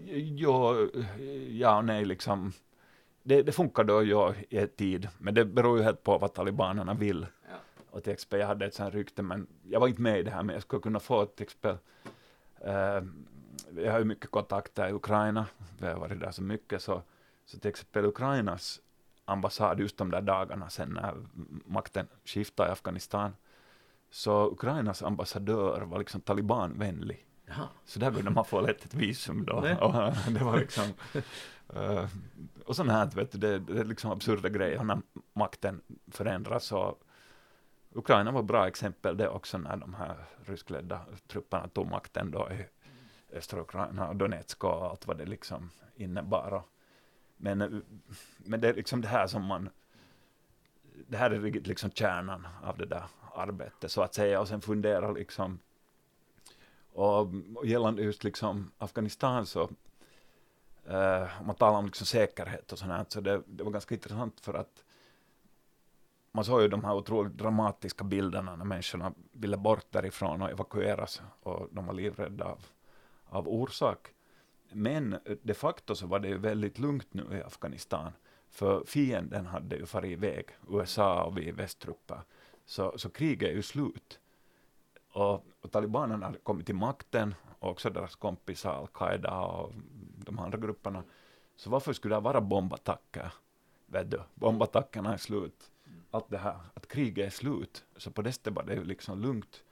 ja 1.49 1.77
och 1.77 1.85
nej 1.85 2.05
liksom. 2.05 2.53
Det, 3.23 3.41
det 3.41 3.51
funkar 3.51 3.83
då 3.83 4.03
ja, 4.03 4.33
i 4.49 4.57
ett 4.57 4.77
tid, 4.77 5.07
men 5.17 5.33
det 5.33 5.45
beror 5.45 5.77
ju 5.77 5.83
helt 5.83 6.03
på 6.03 6.17
vad 6.17 6.33
talibanerna 6.33 6.93
vill. 6.93 7.25
Ja. 7.49 7.55
Och 7.89 8.03
till 8.03 8.13
exempel, 8.13 8.39
jag 8.39 8.47
hade 8.47 8.65
ett 8.65 8.73
sånt 8.73 8.93
rykte, 8.93 9.21
men 9.21 9.47
jag 9.69 9.79
var 9.79 9.87
inte 9.87 10.01
med 10.01 10.19
i 10.19 10.23
det 10.23 10.31
här, 10.31 10.43
men 10.43 10.53
jag 10.53 10.63
skulle 10.63 10.81
kunna 10.81 10.99
få 10.99 11.25
till 11.25 11.43
exempel, 11.43 11.77
eh, 12.61 13.03
jag 13.83 13.91
har 13.91 13.99
ju 13.99 14.05
mycket 14.05 14.31
kontakter 14.31 14.89
i 14.89 14.91
Ukraina, 14.91 15.45
vi 15.79 15.87
har 15.87 15.95
varit 15.95 16.19
där 16.19 16.31
så 16.31 16.41
mycket, 16.41 16.81
så, 16.81 17.01
så 17.45 17.59
till 17.59 17.69
exempel 17.69 18.05
Ukrainas 18.05 18.81
ambassad 19.25 19.79
just 19.79 19.97
de 19.97 20.11
där 20.11 20.21
dagarna 20.21 20.69
sen 20.69 20.89
när 20.89 21.15
makten 21.65 22.07
skiftade 22.25 22.69
i 22.69 22.71
Afghanistan, 22.71 23.35
så 24.09 24.51
Ukrainas 24.51 25.03
ambassadör 25.03 25.81
var 25.81 25.99
liksom 25.99 26.21
talibanvänlig. 26.21 27.27
Jaha. 27.45 27.67
Så 27.85 27.99
där 27.99 28.11
kunde 28.11 28.31
man 28.31 28.45
få 28.45 28.61
lätt 28.61 28.85
ett 28.85 28.93
visum 28.93 29.45
då. 29.45 29.53
Och, 29.53 29.93
det 30.33 30.43
var 30.43 30.57
liksom, 30.57 30.93
eh, 31.73 32.07
och 32.65 32.75
sånt 32.75 32.91
här, 32.91 33.05
vet 33.05 33.31
du, 33.31 33.37
det, 33.37 33.59
det 33.59 33.79
är 33.79 33.83
liksom 33.83 34.11
absurda 34.11 34.49
grejer 34.49 34.83
när 34.83 35.01
makten 35.33 35.81
förändras. 36.11 36.71
Och 36.71 37.03
Ukraina 37.91 38.31
var 38.31 38.39
ett 38.39 38.45
bra 38.45 38.67
exempel 38.67 39.17
det 39.17 39.29
också 39.29 39.57
när 39.57 39.77
de 39.77 39.93
här 39.93 40.25
ryskledda 40.45 41.05
trupperna 41.27 41.67
tog 41.67 41.87
makten 41.87 42.31
då 42.31 42.49
i 42.51 42.65
östra 43.37 43.61
Ukraina 43.61 44.07
och 44.07 44.15
Donetsk 44.15 44.63
och 44.63 44.85
allt 44.85 45.07
vad 45.07 45.17
det 45.17 45.25
liksom 45.25 45.69
innebar. 45.95 46.53
Och, 46.53 46.69
men, 47.43 47.61
eh, 47.61 47.69
men 48.37 48.61
det 48.61 48.69
är 48.69 48.73
liksom 48.73 49.01
det 49.01 49.07
här 49.07 49.27
som 49.27 49.45
man, 49.45 49.69
det 51.07 51.17
här 51.17 51.31
är 51.31 51.39
liksom 51.51 51.91
kärnan 51.91 52.47
av 52.63 52.77
det 52.77 52.85
där 52.85 53.03
arbetet 53.35 53.91
så 53.91 54.01
att 54.01 54.13
säga 54.13 54.41
och 54.41 54.47
sen 54.47 54.61
fundera 54.61 55.11
liksom 55.11 55.59
och, 56.93 57.19
och 57.55 57.65
gällande 57.65 58.03
just 58.03 58.23
liksom 58.23 58.71
Afghanistan 58.77 59.45
så, 59.45 59.69
Uh, 60.89 61.41
om 61.41 61.47
man 61.47 61.55
talar 61.55 61.79
om 61.79 61.85
liksom 61.85 62.05
säkerhet 62.05 62.71
och 62.71 62.79
sånt 62.79 62.91
här, 62.91 63.05
så 63.09 63.21
det, 63.21 63.41
det 63.45 63.63
var 63.63 63.71
ganska 63.71 63.95
intressant 63.95 64.39
för 64.39 64.53
att 64.53 64.83
man 66.31 66.45
såg 66.45 66.61
ju 66.61 66.67
de 66.67 66.83
här 66.83 66.93
otroligt 66.93 67.33
dramatiska 67.33 68.03
bilderna 68.03 68.55
när 68.55 68.65
människorna 68.65 69.13
ville 69.31 69.57
bort 69.57 69.85
därifrån 69.89 70.41
och 70.41 70.49
evakueras 70.49 71.21
och 71.43 71.67
de 71.71 71.85
var 71.85 71.93
livrädda 71.93 72.45
av, 72.45 72.65
av 73.25 73.47
orsak. 73.47 74.13
Men 74.73 75.13
eh, 75.13 75.37
de 75.41 75.53
facto 75.53 75.95
så 75.95 76.07
var 76.07 76.19
det 76.19 76.27
ju 76.27 76.37
väldigt 76.37 76.79
lugnt 76.79 77.13
nu 77.13 77.37
i 77.37 77.43
Afghanistan, 77.43 78.11
för 78.49 78.83
fienden 78.85 79.45
hade 79.45 79.75
ju 79.75 79.85
farit 79.85 80.11
iväg, 80.11 80.45
USA 80.69 81.23
och 81.23 81.37
vi 81.37 81.51
västtrupper, 81.51 82.21
så, 82.65 82.93
så 82.97 83.09
kriget 83.09 83.49
är 83.49 83.53
ju 83.53 83.61
slut. 83.61 84.19
Och, 85.11 85.45
och 85.61 85.71
talibanerna 85.71 86.25
hade 86.25 86.37
kommit 86.37 86.65
till 86.65 86.75
makten, 86.75 87.35
och 87.59 87.69
också 87.69 87.89
deras 87.89 88.15
kompisar 88.15 88.73
al-Qaida 88.73 89.39
och 89.39 89.73
de 90.25 90.39
andra 90.39 90.57
grupperna. 90.57 91.03
Så 91.55 91.69
varför 91.69 91.93
skulle 91.93 92.15
det 92.15 92.21
vara 92.21 92.41
bombattacker? 92.41 93.33
Vet 93.85 94.11
du, 94.11 94.21
bombattackerna 94.35 95.13
är 95.13 95.17
slut. 95.17 95.71
Allt 96.11 96.29
det 96.29 96.37
här, 96.37 96.57
att 96.73 96.87
kriget 96.87 97.25
är 97.27 97.29
slut. 97.29 97.85
Så 97.97 98.11
på 98.11 98.21
det 98.21 98.31
stället 98.31 98.55
var 98.55 98.63
det 98.63 98.73
ju 98.73 98.83
liksom 98.83 99.21
lugnt. 99.21 99.63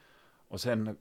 Och 0.48 0.62
sen 0.62 0.98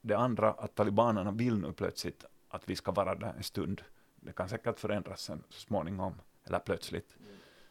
det 0.00 0.14
andra, 0.14 0.52
att 0.52 0.74
talibanerna 0.74 1.30
vill 1.30 1.58
nu 1.58 1.72
plötsligt 1.72 2.24
att 2.54 2.68
vi 2.68 2.76
ska 2.76 2.92
vara 2.92 3.14
där 3.14 3.34
en 3.36 3.42
stund. 3.42 3.82
Det 4.16 4.32
kan 4.32 4.48
säkert 4.48 4.78
förändras 4.80 5.20
sen 5.22 5.42
så 5.48 5.60
småningom, 5.60 6.14
eller 6.44 6.58
plötsligt. 6.58 7.16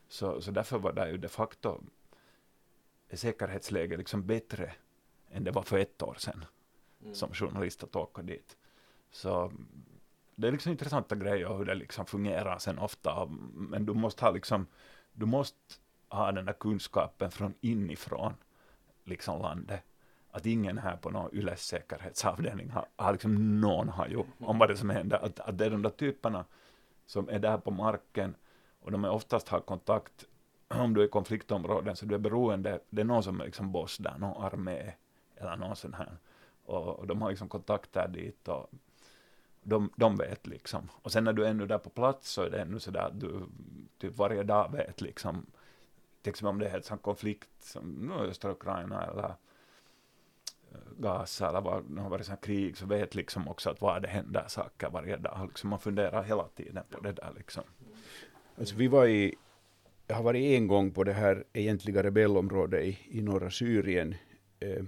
Så, 0.08 0.42
så 0.42 0.52
därför 0.52 0.80
var 0.80 0.94
det 0.94 1.10
ju 1.12 1.18
de 1.18 1.28
facto 1.28 1.82
säkerhetsläget 3.14 3.98
liksom 4.00 4.26
bättre 4.26 4.74
än 5.32 5.44
det 5.44 5.52
var 5.52 5.64
för 5.64 5.78
ett 5.78 6.02
år 6.02 6.16
sedan 6.20 6.46
Mm. 7.04 7.16
som 7.16 7.34
journalist 7.34 7.84
att 7.84 7.96
åka 7.96 8.22
dit. 8.22 8.58
Så 9.12 9.52
det 10.36 10.48
är 10.48 10.52
liksom 10.52 10.72
intressanta 10.72 11.16
grejer 11.16 11.58
hur 11.58 11.66
det 11.66 11.76
liksom 11.76 12.06
fungerar 12.06 12.58
sen 12.58 12.80
ofta, 12.80 13.26
men 13.54 13.86
du 13.86 13.94
måste 13.94 14.26
ha 14.26 14.32
liksom, 14.32 14.68
du 15.14 15.26
måste 15.26 15.58
ha 16.10 16.32
den 16.32 16.46
där 16.46 16.54
kunskapen 16.54 17.32
från 17.32 17.54
inifrån 17.62 18.34
liksom 19.04 19.42
landet. 19.42 19.84
Att 20.36 20.46
ingen 20.46 20.78
här 20.78 20.98
på 20.98 21.10
någon 21.10 21.36
Yles 21.36 21.66
säkerhetsavdelning 21.66 22.70
har, 22.70 22.86
har 22.96 23.12
liksom 23.12 23.62
någon 23.62 23.90
har 23.90 24.08
ju 24.08 24.24
om 24.40 24.60
vad 24.60 24.70
det 24.70 24.78
som 24.78 24.90
händer. 24.90 25.26
Att, 25.26 25.40
att 25.40 25.58
det 25.58 25.66
är 25.66 25.70
de 25.70 25.82
där 25.82 25.90
typerna 25.90 26.46
som 27.06 27.30
är 27.30 27.40
där 27.40 27.58
på 27.58 27.72
marken 27.72 28.36
och 28.80 28.92
de 28.92 29.04
är 29.04 29.10
oftast 29.10 29.48
har 29.48 29.60
kontakt 29.60 30.26
om 30.68 30.94
du 30.94 31.02
är 31.02 31.06
i 31.06 31.10
konfliktområden 31.10 31.96
så 31.96 32.06
du 32.06 32.16
är 32.16 32.20
beroende, 32.20 32.80
det 32.90 33.02
är 33.02 33.06
någon 33.06 33.24
som 33.24 33.42
är 33.42 33.46
liksom 33.46 33.72
boss 33.72 33.98
där, 33.98 34.18
någon 34.18 34.44
armé 34.44 34.94
eller 35.36 35.56
någon 35.56 35.76
sån 35.76 35.94
här. 35.94 36.18
Och, 36.66 37.00
och 37.00 37.08
de 37.08 37.22
har 37.22 37.30
liksom 37.30 37.50
kontakter 37.50 38.08
dit 38.08 38.48
och 38.48 38.70
de, 39.64 39.90
de 39.96 40.18
vet 40.18 40.48
liksom. 40.48 40.90
Och 41.02 41.12
sen 41.12 41.24
när 41.24 41.34
du 41.34 41.46
är 41.46 41.50
ännu 41.50 41.68
där 41.68 41.78
på 41.78 41.90
plats 41.90 42.30
så 42.30 42.42
är 42.42 42.50
det 42.50 42.62
ännu 42.62 42.80
sådär 42.80 43.02
att 43.02 43.20
du 43.20 43.46
typ 43.98 44.18
varje 44.18 44.44
dag 44.44 44.72
vet 44.72 45.02
liksom, 45.02 45.46
till 46.22 46.30
exempel 46.30 46.50
om 46.50 46.60
det 46.60 46.70
är 46.70 46.92
en 46.92 46.98
konflikt 46.98 47.64
som 47.64 47.84
nu 47.90 48.14
östra 48.14 48.52
Ukraina 48.52 49.06
eller 49.06 49.36
Gaza 50.98 51.50
eller 51.50 51.62
vad, 51.62 51.84
det 51.96 52.02
har 52.02 52.10
varit 52.10 52.26
sån 52.26 52.38
krig 52.38 52.78
så 52.78 52.86
vet 52.86 53.16
liksom 53.16 53.48
också 53.48 53.70
att 53.70 53.82
vad 53.82 54.02
det 54.02 54.08
händer 54.08 54.46
saker 54.48 54.90
varje 54.90 55.18
dag. 55.18 55.48
Liksom 55.48 55.70
man 55.70 55.80
funderar 55.80 56.24
hela 56.24 56.48
tiden 56.48 56.84
på 56.90 57.00
det 57.00 57.12
där 57.12 57.32
liksom. 57.38 57.64
Alltså 58.58 58.76
vi 58.76 58.88
var 58.88 59.06
i, 59.06 59.36
jag 60.08 60.16
har 60.16 60.24
varit 60.24 60.44
en 60.44 60.68
gång 60.68 60.92
på 60.92 61.04
det 61.04 61.14
här 61.14 61.44
egentliga 61.54 62.04
rebellområdet 62.04 62.84
i, 62.84 63.00
i 63.10 63.22
norra 63.22 63.52
Syrien. 63.52 64.16
Eh, 64.60 64.84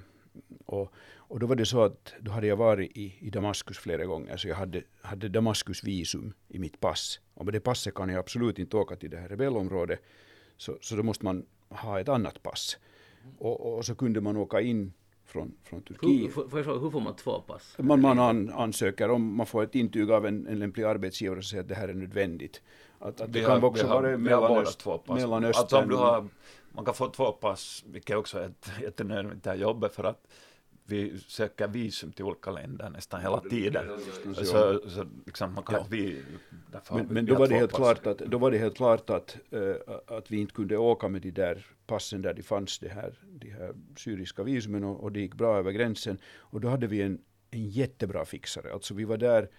och, 0.65 0.93
och 1.15 1.39
då 1.39 1.47
var 1.47 1.55
det 1.55 1.65
så 1.65 1.83
att 1.83 2.13
då 2.19 2.31
hade 2.31 2.47
jag 2.47 2.55
varit 2.55 2.97
i, 2.97 3.15
i 3.19 3.29
Damaskus 3.29 3.77
flera 3.77 4.05
gånger, 4.05 4.37
så 4.37 4.47
jag 4.47 4.55
hade, 4.55 4.83
hade 5.01 5.29
Damaskus 5.29 5.83
visum 5.83 6.33
i 6.47 6.59
mitt 6.59 6.79
pass. 6.79 7.19
Och 7.33 7.45
med 7.45 7.53
det 7.53 7.59
passet 7.59 7.93
kan 7.93 8.09
jag 8.09 8.19
absolut 8.19 8.59
inte 8.59 8.77
åka 8.77 8.95
till 8.95 9.09
det 9.09 9.17
här 9.17 9.27
rebellområdet, 9.27 9.99
så, 10.57 10.77
så 10.81 10.95
då 10.95 11.03
måste 11.03 11.25
man 11.25 11.45
ha 11.69 11.99
ett 11.99 12.09
annat 12.09 12.43
pass. 12.43 12.77
Och, 13.37 13.77
och 13.77 13.85
så 13.85 13.95
kunde 13.95 14.21
man 14.21 14.37
åka 14.37 14.61
in 14.61 14.93
från, 15.25 15.53
från 15.63 15.83
Hur, 15.87 15.95
Turkiet. 15.95 16.35
jag 16.35 16.65
fråga, 16.65 16.79
hur 16.79 16.89
får 16.89 16.99
man 16.99 17.15
två 17.15 17.41
pass? 17.41 17.75
Man, 17.77 18.01
man 18.01 18.19
an, 18.19 18.49
ansöker 18.49 19.09
om 19.09 19.35
man 19.35 19.45
får 19.45 19.63
ett 19.63 19.75
intyg 19.75 20.11
av 20.11 20.25
en, 20.25 20.47
en 20.47 20.59
lämplig 20.59 20.83
arbetsgivare 20.83 21.41
som 21.41 21.49
säger 21.49 21.63
att 21.63 21.69
det 21.69 21.75
här 21.75 21.87
är 21.87 21.93
nödvändigt. 21.93 22.61
Att, 22.99 23.21
att 23.21 23.33
det 23.33 23.41
kan 23.41 23.51
har, 23.51 23.65
också 23.67 23.87
vara 23.87 24.17
Mellanöst, 24.17 24.79
två 24.79 24.97
pass. 24.97 25.21
Mellanöstern. 25.21 25.61
Alltså 25.61 25.77
om 25.77 25.89
du 25.89 25.95
har, 25.95 26.27
man 26.71 26.85
kan 26.85 26.93
få 26.93 27.09
två 27.09 27.31
pass, 27.31 27.83
vilket 27.87 28.17
också 28.17 28.39
är 28.39 28.45
ett 28.45 28.71
jättenödvändigt 28.81 29.59
jobbet, 29.59 29.95
för 29.95 30.03
att 30.03 30.27
vi 30.87 31.19
söker 31.19 31.67
visum 31.67 32.11
till 32.11 32.25
olika 32.25 32.51
länder 32.51 32.89
nästan 32.89 33.21
hela 33.21 33.41
tiden. 33.41 33.85
Så, 34.33 34.43
så 34.89 35.05
liksom, 35.25 35.53
man 35.53 35.63
kan, 35.63 35.85
vi, 35.89 36.23
men, 36.91 37.05
men 37.05 37.25
då, 37.25 37.35
var 37.35 37.47
det 37.47 37.55
helt 37.55 37.73
klart 37.73 38.07
att, 38.07 38.17
då 38.17 38.37
var 38.37 38.51
det 38.51 38.57
helt 38.57 38.77
klart 38.77 39.09
att, 39.09 39.37
uh, 39.53 39.75
att 40.07 40.31
vi 40.31 40.37
inte 40.37 40.53
kunde 40.53 40.77
åka 40.77 41.07
med 41.07 41.21
de 41.21 41.31
där 41.31 41.65
passen 41.87 42.21
där 42.21 42.33
det 42.33 42.43
fanns 42.43 42.79
det 42.79 42.89
här, 42.89 43.13
de 43.21 43.49
här 43.49 43.73
syriska 43.97 44.43
visumen 44.43 44.83
och, 44.83 45.03
och 45.03 45.11
det 45.11 45.19
gick 45.19 45.35
bra 45.35 45.57
över 45.57 45.71
gränsen. 45.71 46.17
Och 46.37 46.61
då 46.61 46.67
hade 46.67 46.87
vi 46.87 47.01
en, 47.01 47.21
en 47.51 47.69
jättebra 47.69 48.25
fixare. 48.25 48.73
Alltså 48.73 48.93
vi 48.93 49.05
var 49.05 49.17
där, 49.17 49.49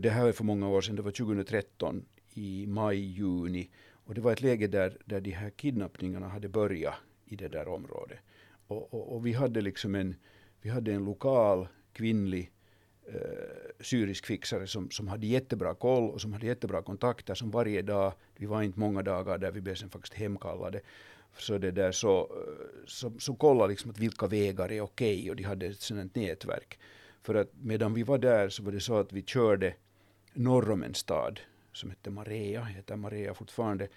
det 0.00 0.10
här 0.10 0.24
var 0.24 0.32
för 0.32 0.44
många 0.44 0.68
år 0.68 0.80
sedan, 0.80 0.96
det 0.96 1.02
var 1.02 1.10
2013 1.10 2.04
i 2.34 2.66
maj, 2.66 2.98
juni. 2.98 3.70
Och 3.90 4.14
det 4.14 4.20
var 4.20 4.32
ett 4.32 4.42
läge 4.42 4.66
där, 4.66 4.96
där 5.04 5.20
de 5.20 5.30
här 5.30 5.50
kidnappningarna 5.50 6.28
hade 6.28 6.48
börjat 6.48 6.94
i 7.24 7.36
det 7.36 7.48
där 7.48 7.68
området. 7.68 8.18
Och, 8.66 8.94
och, 8.94 9.14
och 9.14 9.26
vi 9.26 9.32
hade 9.32 9.60
liksom 9.60 9.94
en, 9.94 10.14
vi 10.62 10.70
hade 10.70 10.92
en 10.92 11.04
lokal 11.04 11.68
kvinnlig 11.92 12.52
eh, 13.06 13.80
syrisk 13.80 14.26
fixare 14.26 14.66
som, 14.66 14.90
som 14.90 15.08
hade 15.08 15.26
jättebra 15.26 15.74
koll 15.74 16.10
och 16.10 16.20
som 16.20 16.32
hade 16.32 16.46
jättebra 16.46 16.82
kontakter 16.82 17.34
som 17.34 17.50
varje 17.50 17.82
dag, 17.82 18.12
vi 18.36 18.46
var 18.46 18.62
inte 18.62 18.80
många 18.80 19.02
dagar 19.02 19.38
där 19.38 19.50
vi 19.50 19.60
blev 19.60 19.74
sen 19.74 19.90
faktiskt 19.90 20.14
hemkallade, 20.14 20.80
så 21.38 21.58
det 21.58 21.70
där 21.70 21.92
så, 21.92 22.20
eh, 22.20 22.86
så, 22.86 23.12
så 23.18 23.34
kolla 23.34 23.66
liksom 23.66 23.90
att 23.90 23.98
vilka 23.98 24.26
vägar 24.26 24.72
är 24.72 24.80
okej 24.80 25.18
okay, 25.18 25.30
och 25.30 25.36
de 25.36 25.42
hade 25.42 25.66
ett 25.66 25.80
sådant 25.80 26.14
nätverk. 26.14 26.78
För 27.22 27.34
att 27.34 27.50
medan 27.62 27.94
vi 27.94 28.02
var 28.02 28.18
där 28.18 28.48
så 28.48 28.62
var 28.62 28.72
det 28.72 28.80
så 28.80 28.98
att 28.98 29.12
vi 29.12 29.22
körde 29.22 29.74
norr 30.32 30.70
om 30.70 30.82
en 30.82 30.94
stad 30.94 31.40
som 31.72 31.90
hette 31.90 32.10
Marea, 32.10 32.64
heter 32.64 32.96
Marea 32.96 33.34
fortfarande, 33.34 33.88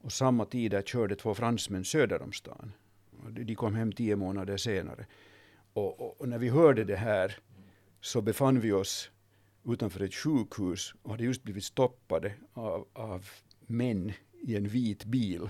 och 0.00 0.12
samma 0.12 0.44
tid 0.44 0.70
där 0.70 0.82
körde 0.82 1.16
två 1.16 1.34
fransmän 1.34 1.84
söder 1.84 2.22
om 2.22 2.32
stan. 2.32 2.72
De 3.30 3.54
kom 3.54 3.74
hem 3.74 3.92
tio 3.92 4.16
månader 4.16 4.56
senare. 4.56 5.06
Och, 5.72 6.00
och, 6.00 6.20
och, 6.20 6.28
när 6.28 6.38
vi 6.38 6.48
hörde 6.48 6.84
det 6.84 6.96
här 6.96 7.38
så 8.00 8.22
befann 8.22 8.60
vi 8.60 8.72
oss 8.72 9.10
utanför 9.64 10.00
ett 10.00 10.14
sjukhus 10.14 10.94
och 11.02 11.10
hade 11.10 11.24
just 11.24 11.42
blivit 11.42 11.64
stoppade 11.64 12.32
av, 12.52 12.88
av 12.92 13.28
män 13.66 14.12
i 14.40 14.56
en 14.56 14.68
vit 14.68 15.04
bil, 15.04 15.48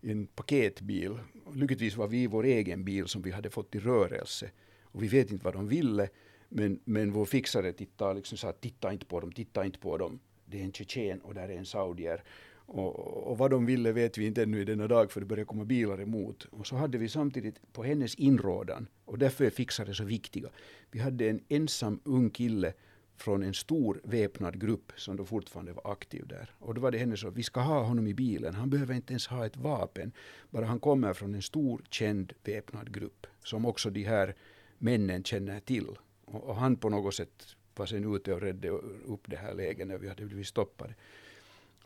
i 0.00 0.10
en 0.10 0.26
paketbil. 0.26 1.18
Lyckligtvis 1.54 1.96
var 1.96 2.08
vi 2.08 2.22
i 2.22 2.26
vår 2.26 2.44
egen 2.44 2.84
bil 2.84 3.06
som 3.06 3.22
vi 3.22 3.30
hade 3.30 3.50
fått 3.50 3.74
i 3.74 3.78
rörelse. 3.78 4.50
Och 4.82 5.02
vi 5.02 5.08
vet 5.08 5.30
inte 5.30 5.44
vad 5.44 5.54
de 5.54 5.68
ville, 5.68 6.08
men, 6.48 6.80
men 6.84 7.12
vår 7.12 7.24
fixare 7.24 7.72
tittade 7.72 8.14
liksom 8.14 8.38
sa 8.38 8.52
titta 8.52 8.92
inte 8.92 9.06
på 9.06 9.20
dem, 9.20 9.32
titta 9.32 9.64
inte 9.64 9.78
på 9.78 9.98
dem. 9.98 10.20
Det 10.46 10.60
är 10.60 10.64
en 10.64 10.72
tjetjen 10.72 11.20
och 11.20 11.34
där 11.34 11.48
är 11.48 11.56
en 11.56 11.66
saudier. 11.66 12.22
Och, 12.66 13.30
och, 13.30 13.38
vad 13.38 13.50
de 13.50 13.66
ville 13.66 13.92
vet 13.92 14.18
vi 14.18 14.26
inte 14.26 14.42
ännu 14.42 14.60
i 14.60 14.64
denna 14.64 14.88
dag 14.88 15.12
för 15.12 15.20
det 15.20 15.26
började 15.26 15.46
komma 15.46 15.64
bilar 15.64 16.00
emot. 16.00 16.44
Och 16.44 16.66
så 16.66 16.76
hade 16.76 16.98
vi 16.98 17.08
samtidigt 17.08 17.72
på 17.72 17.82
hennes 17.82 18.14
inrådan, 18.14 18.86
och 19.04 19.18
därför 19.18 19.44
är 19.44 19.50
fixare 19.50 19.94
så 19.94 20.04
viktiga, 20.04 20.48
vi 20.90 20.98
hade 20.98 21.28
en 21.28 21.40
ensam 21.48 22.00
ung 22.04 22.30
kille 22.30 22.72
från 23.16 23.42
en 23.42 23.54
stor 23.54 24.00
väpnad 24.04 24.60
grupp 24.60 24.92
som 24.96 25.16
då 25.16 25.24
fortfarande 25.24 25.72
var 25.72 25.92
aktiv 25.92 26.26
där. 26.26 26.50
Och 26.58 26.74
då 26.74 26.80
var 26.80 26.90
det 26.90 26.98
henne 26.98 27.16
så, 27.16 27.30
vi 27.30 27.42
ska 27.42 27.60
ha 27.60 27.82
honom 27.82 28.06
i 28.06 28.14
bilen, 28.14 28.54
han 28.54 28.70
behöver 28.70 28.94
inte 28.94 29.12
ens 29.12 29.26
ha 29.26 29.46
ett 29.46 29.56
vapen, 29.56 30.12
bara 30.50 30.66
han 30.66 30.80
kommer 30.80 31.12
från 31.12 31.34
en 31.34 31.42
stor 31.42 31.82
känd 31.90 32.32
väpnad 32.44 32.94
grupp 32.94 33.26
som 33.44 33.66
också 33.66 33.90
de 33.90 34.04
här 34.04 34.34
männen 34.78 35.24
känner 35.24 35.60
till. 35.60 35.86
Och, 36.24 36.44
och 36.44 36.56
han 36.56 36.76
på 36.76 36.88
något 36.88 37.14
sätt 37.14 37.56
var 37.76 37.86
sen 37.86 38.14
ute 38.16 38.34
och 38.34 38.42
redde 38.42 38.68
upp 38.68 39.22
det 39.26 39.36
här 39.36 39.54
läget 39.54 39.86
när 39.86 39.98
vi 39.98 40.08
hade 40.08 40.26
blivit 40.26 40.46
stoppade. 40.46 40.94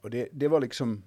Och 0.00 0.10
det, 0.10 0.28
det 0.32 0.48
var 0.48 0.60
liksom, 0.60 1.02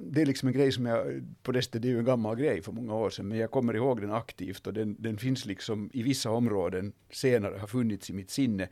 det 0.00 0.22
är 0.22 0.26
liksom 0.26 0.48
en 0.48 0.54
grej 0.54 0.72
som 0.72 0.86
jag, 0.86 1.24
på 1.42 1.52
det 1.52 1.62
stället, 1.62 1.82
det 1.82 1.88
är 1.88 1.92
ju 1.92 1.98
en 1.98 2.04
gammal 2.04 2.36
grej 2.36 2.62
för 2.62 2.72
många 2.72 2.94
år 2.94 3.10
sedan, 3.10 3.28
men 3.28 3.38
jag 3.38 3.50
kommer 3.50 3.76
ihåg 3.76 4.00
den 4.00 4.12
aktivt 4.12 4.66
och 4.66 4.72
den, 4.72 4.96
den 4.98 5.18
finns 5.18 5.46
liksom 5.46 5.90
i 5.92 6.02
vissa 6.02 6.30
områden 6.30 6.92
senare, 7.10 7.58
har 7.58 7.66
funnits 7.66 8.10
i 8.10 8.12
mitt 8.12 8.30
sinne. 8.30 8.68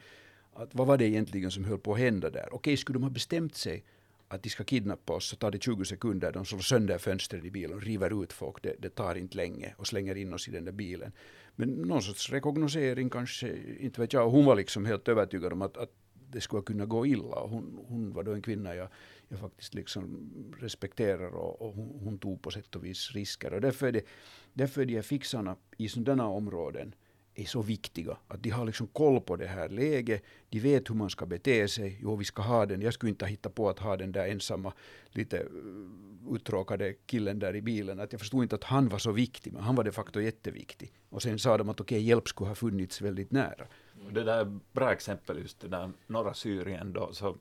Att 0.52 0.74
vad 0.74 0.86
var 0.86 0.98
det 0.98 1.08
egentligen 1.08 1.50
som 1.50 1.64
höll 1.64 1.78
på 1.78 1.92
att 1.92 1.98
hända 1.98 2.30
där? 2.30 2.48
Okej, 2.52 2.76
skulle 2.76 2.96
de 2.96 3.02
ha 3.02 3.10
bestämt 3.10 3.54
sig 3.54 3.84
att 4.28 4.42
de 4.42 4.50
ska 4.50 4.64
kidnappa 4.64 5.12
oss 5.12 5.28
så 5.28 5.36
tar 5.36 5.50
det 5.50 5.62
20 5.62 5.84
sekunder, 5.84 6.32
de 6.32 6.44
slår 6.44 6.58
sönder 6.58 6.98
fönstret 6.98 7.44
i 7.44 7.50
bilen, 7.50 7.80
river 7.80 8.22
ut 8.22 8.32
folk, 8.32 8.62
det, 8.62 8.74
det, 8.78 8.88
tar 8.88 9.14
inte 9.14 9.36
länge 9.36 9.74
och 9.78 9.86
slänger 9.86 10.14
in 10.14 10.34
oss 10.34 10.48
i 10.48 10.50
den 10.50 10.64
där 10.64 10.72
bilen. 10.72 11.12
Men 11.56 11.68
någon 11.68 12.02
sorts 12.02 12.30
rekognosering 12.30 13.10
kanske, 13.10 13.56
inte 13.80 14.00
vet 14.00 14.12
jag, 14.12 14.30
hon 14.30 14.44
var 14.44 14.56
liksom 14.56 14.84
helt 14.84 15.08
övertygad 15.08 15.52
om 15.52 15.62
att, 15.62 15.76
att 15.76 15.90
det 16.30 16.40
skulle 16.40 16.62
kunna 16.62 16.86
gå 16.86 17.06
illa. 17.06 17.36
Och 17.36 17.50
hon, 17.50 17.78
hon 17.88 18.12
var 18.12 18.22
då 18.22 18.32
en 18.32 18.42
kvinna 18.42 18.74
jag, 18.74 18.88
jag 19.28 19.40
faktiskt 19.40 19.74
liksom 19.74 20.30
respekterar 20.60 21.34
och, 21.34 21.62
och 21.62 21.74
hon, 21.74 22.00
hon, 22.04 22.18
tog 22.18 22.42
på 22.42 22.50
sätt 22.50 22.76
och 22.76 22.84
vis 22.84 23.12
risker. 23.12 23.52
Och 23.52 23.60
därför 23.60 23.86
är, 23.86 23.92
det, 23.92 24.04
därför 24.52 24.80
är 24.82 24.86
de 24.86 24.94
här 24.94 25.02
fixarna 25.02 25.56
i 25.76 25.88
sådana 25.88 26.28
områden 26.28 26.94
är 27.34 27.44
så 27.44 27.62
viktiga. 27.62 28.16
Att 28.28 28.42
de 28.42 28.50
har 28.50 28.66
liksom 28.66 28.86
koll 28.86 29.20
på 29.20 29.36
det 29.36 29.46
här 29.46 29.68
läget. 29.68 30.22
De 30.48 30.60
vet 30.60 30.90
hur 30.90 30.94
man 30.94 31.10
ska 31.10 31.26
bete 31.26 31.68
sig. 31.68 31.98
Jo, 32.02 32.16
vi 32.16 32.24
ska 32.24 32.42
ha 32.42 32.66
den. 32.66 32.82
Jag 32.82 32.94
skulle 32.94 33.10
inte 33.10 33.26
hitta 33.26 33.50
på 33.50 33.68
att 33.68 33.78
ha 33.78 33.96
den 33.96 34.12
där 34.12 34.28
ensamma, 34.28 34.72
lite 35.10 35.38
eh, 35.38 36.34
uttråkade 36.34 36.94
killen 37.06 37.38
där 37.38 37.56
i 37.56 37.62
bilen. 37.62 38.00
Att 38.00 38.12
jag 38.12 38.20
förstod 38.20 38.42
inte 38.42 38.54
att 38.54 38.64
han 38.64 38.88
var 38.88 38.98
så 38.98 39.12
viktig, 39.12 39.52
men 39.52 39.62
han 39.62 39.74
var 39.74 39.84
de 39.84 39.92
facto 39.92 40.20
jätteviktig. 40.20 40.92
Och 41.08 41.22
sen 41.22 41.38
sa 41.38 41.58
de 41.58 41.68
att 41.68 41.80
okej, 41.80 41.96
okay, 41.96 42.08
hjälp 42.08 42.28
skulle 42.28 42.48
ha 42.48 42.54
funnits 42.54 43.00
väldigt 43.00 43.30
nära. 43.30 43.66
Det 44.10 44.24
där 44.24 44.40
är 44.40 44.58
bra 44.72 44.92
exempel 44.92 45.38
just 45.38 45.60
det 45.60 45.68
där 45.68 45.92
norra 46.06 46.34
Syrien 46.34 46.92
då. 46.92 47.12
Så, 47.12 47.36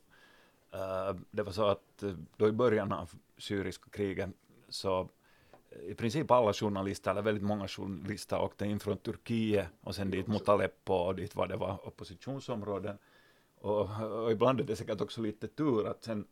det 1.32 1.44
var 1.44 1.52
så 1.52 1.66
att 1.66 2.04
uh, 2.04 2.16
då 2.38 2.48
i 2.48 2.52
början 2.52 2.92
av 2.92 3.12
syriska 3.38 3.90
krigen 3.90 4.34
så 4.70 5.10
i 5.82 5.94
princip 5.94 6.32
alla 6.32 6.54
journalister, 6.54 7.12
eller 7.12 7.22
väldigt 7.22 7.44
många 7.44 7.68
journalister 7.68 8.42
åkte 8.42 8.66
in 8.66 8.80
från 8.80 8.98
Turkiet 8.98 9.68
och 9.82 9.96
sen 9.96 10.12
dit 10.12 10.28
mot 10.28 10.50
Aleppo 10.50 10.94
och 10.94 11.16
dit 11.16 11.36
var 11.36 11.48
det 11.48 11.58
var 11.58 11.88
oppositionsområden. 11.88 12.98
Och, 13.56 13.90
och 14.24 14.32
ibland 14.32 14.60
är 14.60 14.64
det 14.64 14.76
säkert 14.76 15.02
också 15.02 15.22
lite 15.22 15.48
tur 15.48 15.88
att 15.88 16.04
sen, 16.04 16.28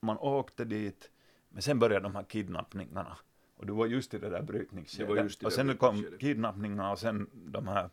man 0.00 0.18
åkte 0.18 0.64
dit, 0.64 1.10
men 1.48 1.62
sen 1.62 1.78
började 1.78 2.02
de 2.02 2.14
här 2.14 2.22
kidnappningarna. 2.22 3.16
Och 3.56 3.66
du 3.66 3.72
var 3.72 3.86
just 3.86 4.14
i 4.14 4.18
det 4.18 4.28
där 4.28 4.42
brytningsskedet. 4.42 5.42
Och 5.42 5.52
sen 5.52 5.76
kom 5.76 6.06
kidnappningarna 6.20 6.92
och 6.92 6.98
sen 6.98 7.30
de 7.32 7.68
här 7.68 7.90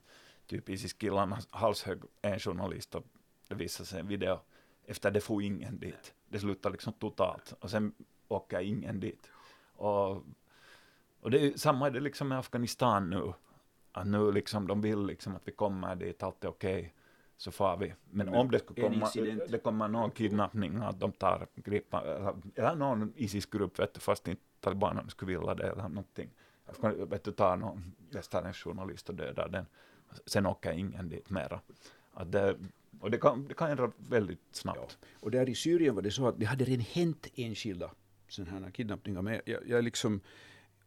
typ 0.48 0.70
Isis-killarna 0.70 1.38
halshögg 1.50 2.02
en 2.22 2.40
journalist 2.40 2.96
och 2.96 3.06
det 3.48 3.56
visade 3.56 3.88
sig 3.88 4.00
en 4.00 4.08
video. 4.08 4.40
Efter 4.86 5.12
det 5.12 5.22
får 5.22 5.44
ingen 5.44 5.80
dit. 5.80 6.14
Det 6.30 6.40
slutade 6.40 6.74
liksom 6.74 6.94
totalt. 6.94 7.54
Och 7.60 7.70
sen 7.70 7.94
åker 8.28 8.60
ingen 8.60 9.00
dit. 9.00 9.30
Och 9.76 10.24
och 11.24 11.32
det 11.32 11.48
är, 11.48 11.58
samma 11.58 11.88
är 11.88 11.92
det 11.92 12.00
liksom 12.00 12.28
med 12.28 12.40
Afghanistan 12.40 13.10
nu. 13.10 13.34
Att 13.92 14.08
nu 14.08 14.32
liksom 14.32 14.68
de 14.68 14.82
vill 14.82 15.06
liksom 15.06 15.36
att 15.36 15.48
vi 15.48 15.52
kommer 15.52 15.96
dit, 15.96 16.24
allt 16.24 16.44
är 16.44 16.50
okej. 16.50 16.80
Okay, 16.80 16.92
så 17.38 17.52
far 17.52 17.78
vi. 17.78 17.94
Men, 18.12 18.30
om 18.30 18.52
det 18.52 18.60
skulle 18.60 18.90
komma, 18.90 19.10
det 19.50 19.64
kommer 19.64 19.88
någon 19.88 20.12
kidnappning, 20.12 20.78
att 20.78 21.00
de 21.00 21.12
tar, 21.12 21.48
gripa, 21.56 22.02
eller, 22.02 22.34
eller 22.56 22.76
någon 22.76 23.14
Isis-grupp, 23.16 23.80
vet 23.80 23.94
du, 23.94 24.00
fast 24.00 24.28
inte 24.28 24.42
talibanerna 24.60 25.10
skulle 25.10 25.38
vilja 25.38 25.56
det 25.56 25.72
eller 25.72 25.90
någonting. 25.90 26.30
Vet 26.82 27.24
du, 27.24 27.32
tar 27.32 27.58
någon 27.58 27.96
västerländsk 28.12 28.64
journalist 28.64 29.10
och 29.10 29.16
dödar 29.16 29.50
den. 29.50 29.66
Sen 30.26 30.46
åker 30.46 30.72
ingen 30.72 31.10
dit 31.10 31.30
mera. 31.30 31.60
Att 32.14 32.32
det, 32.32 32.58
och 33.00 33.12
det 33.12 33.18
kan, 33.18 33.48
det 33.48 33.54
kan 33.54 33.72
ändra 33.72 33.92
väldigt 34.10 34.40
snabbt. 34.52 34.98
Ja. 35.02 35.08
Och 35.20 35.32
där 35.32 35.50
i 35.50 35.56
Syrien 35.56 35.96
var 35.96 36.02
det 36.02 36.12
så 36.12 36.28
att 36.28 36.40
det 36.40 36.46
hade 36.46 36.66
redan 36.66 36.86
hänt 36.92 37.28
enskilda 37.36 37.92
sådana 38.28 38.66
här 38.66 38.72
kidnappningar. 38.72 39.22
Men 39.22 39.42
jag, 39.46 39.68
jag 39.68 39.84
liksom 39.84 40.22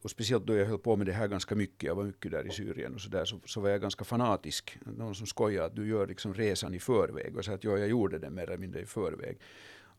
och 0.06 0.10
speciellt 0.10 0.46
då 0.46 0.54
jag 0.54 0.66
höll 0.66 0.78
på 0.78 0.96
med 0.96 1.06
det 1.06 1.12
här 1.12 1.28
ganska 1.28 1.54
mycket, 1.54 1.82
jag 1.82 1.94
var 1.94 2.04
mycket 2.04 2.30
där 2.30 2.46
i 2.46 2.50
Syrien 2.50 2.94
och 2.94 3.00
så 3.00 3.08
där, 3.08 3.24
så, 3.24 3.40
så 3.44 3.60
var 3.60 3.68
jag 3.68 3.80
ganska 3.80 4.04
fanatisk. 4.04 4.78
Någon 4.84 5.14
som 5.14 5.26
skojade 5.26 5.66
att 5.66 5.76
du 5.76 5.88
gör 5.88 6.06
liksom 6.06 6.34
resan 6.34 6.74
i 6.74 6.78
förväg 6.78 7.36
och 7.36 7.44
sa 7.44 7.52
att 7.52 7.64
ja, 7.64 7.78
jag 7.78 7.88
gjorde 7.88 8.18
den 8.18 8.34
mer 8.34 8.42
eller 8.42 8.58
mindre 8.58 8.80
i 8.80 8.86
förväg. 8.86 9.38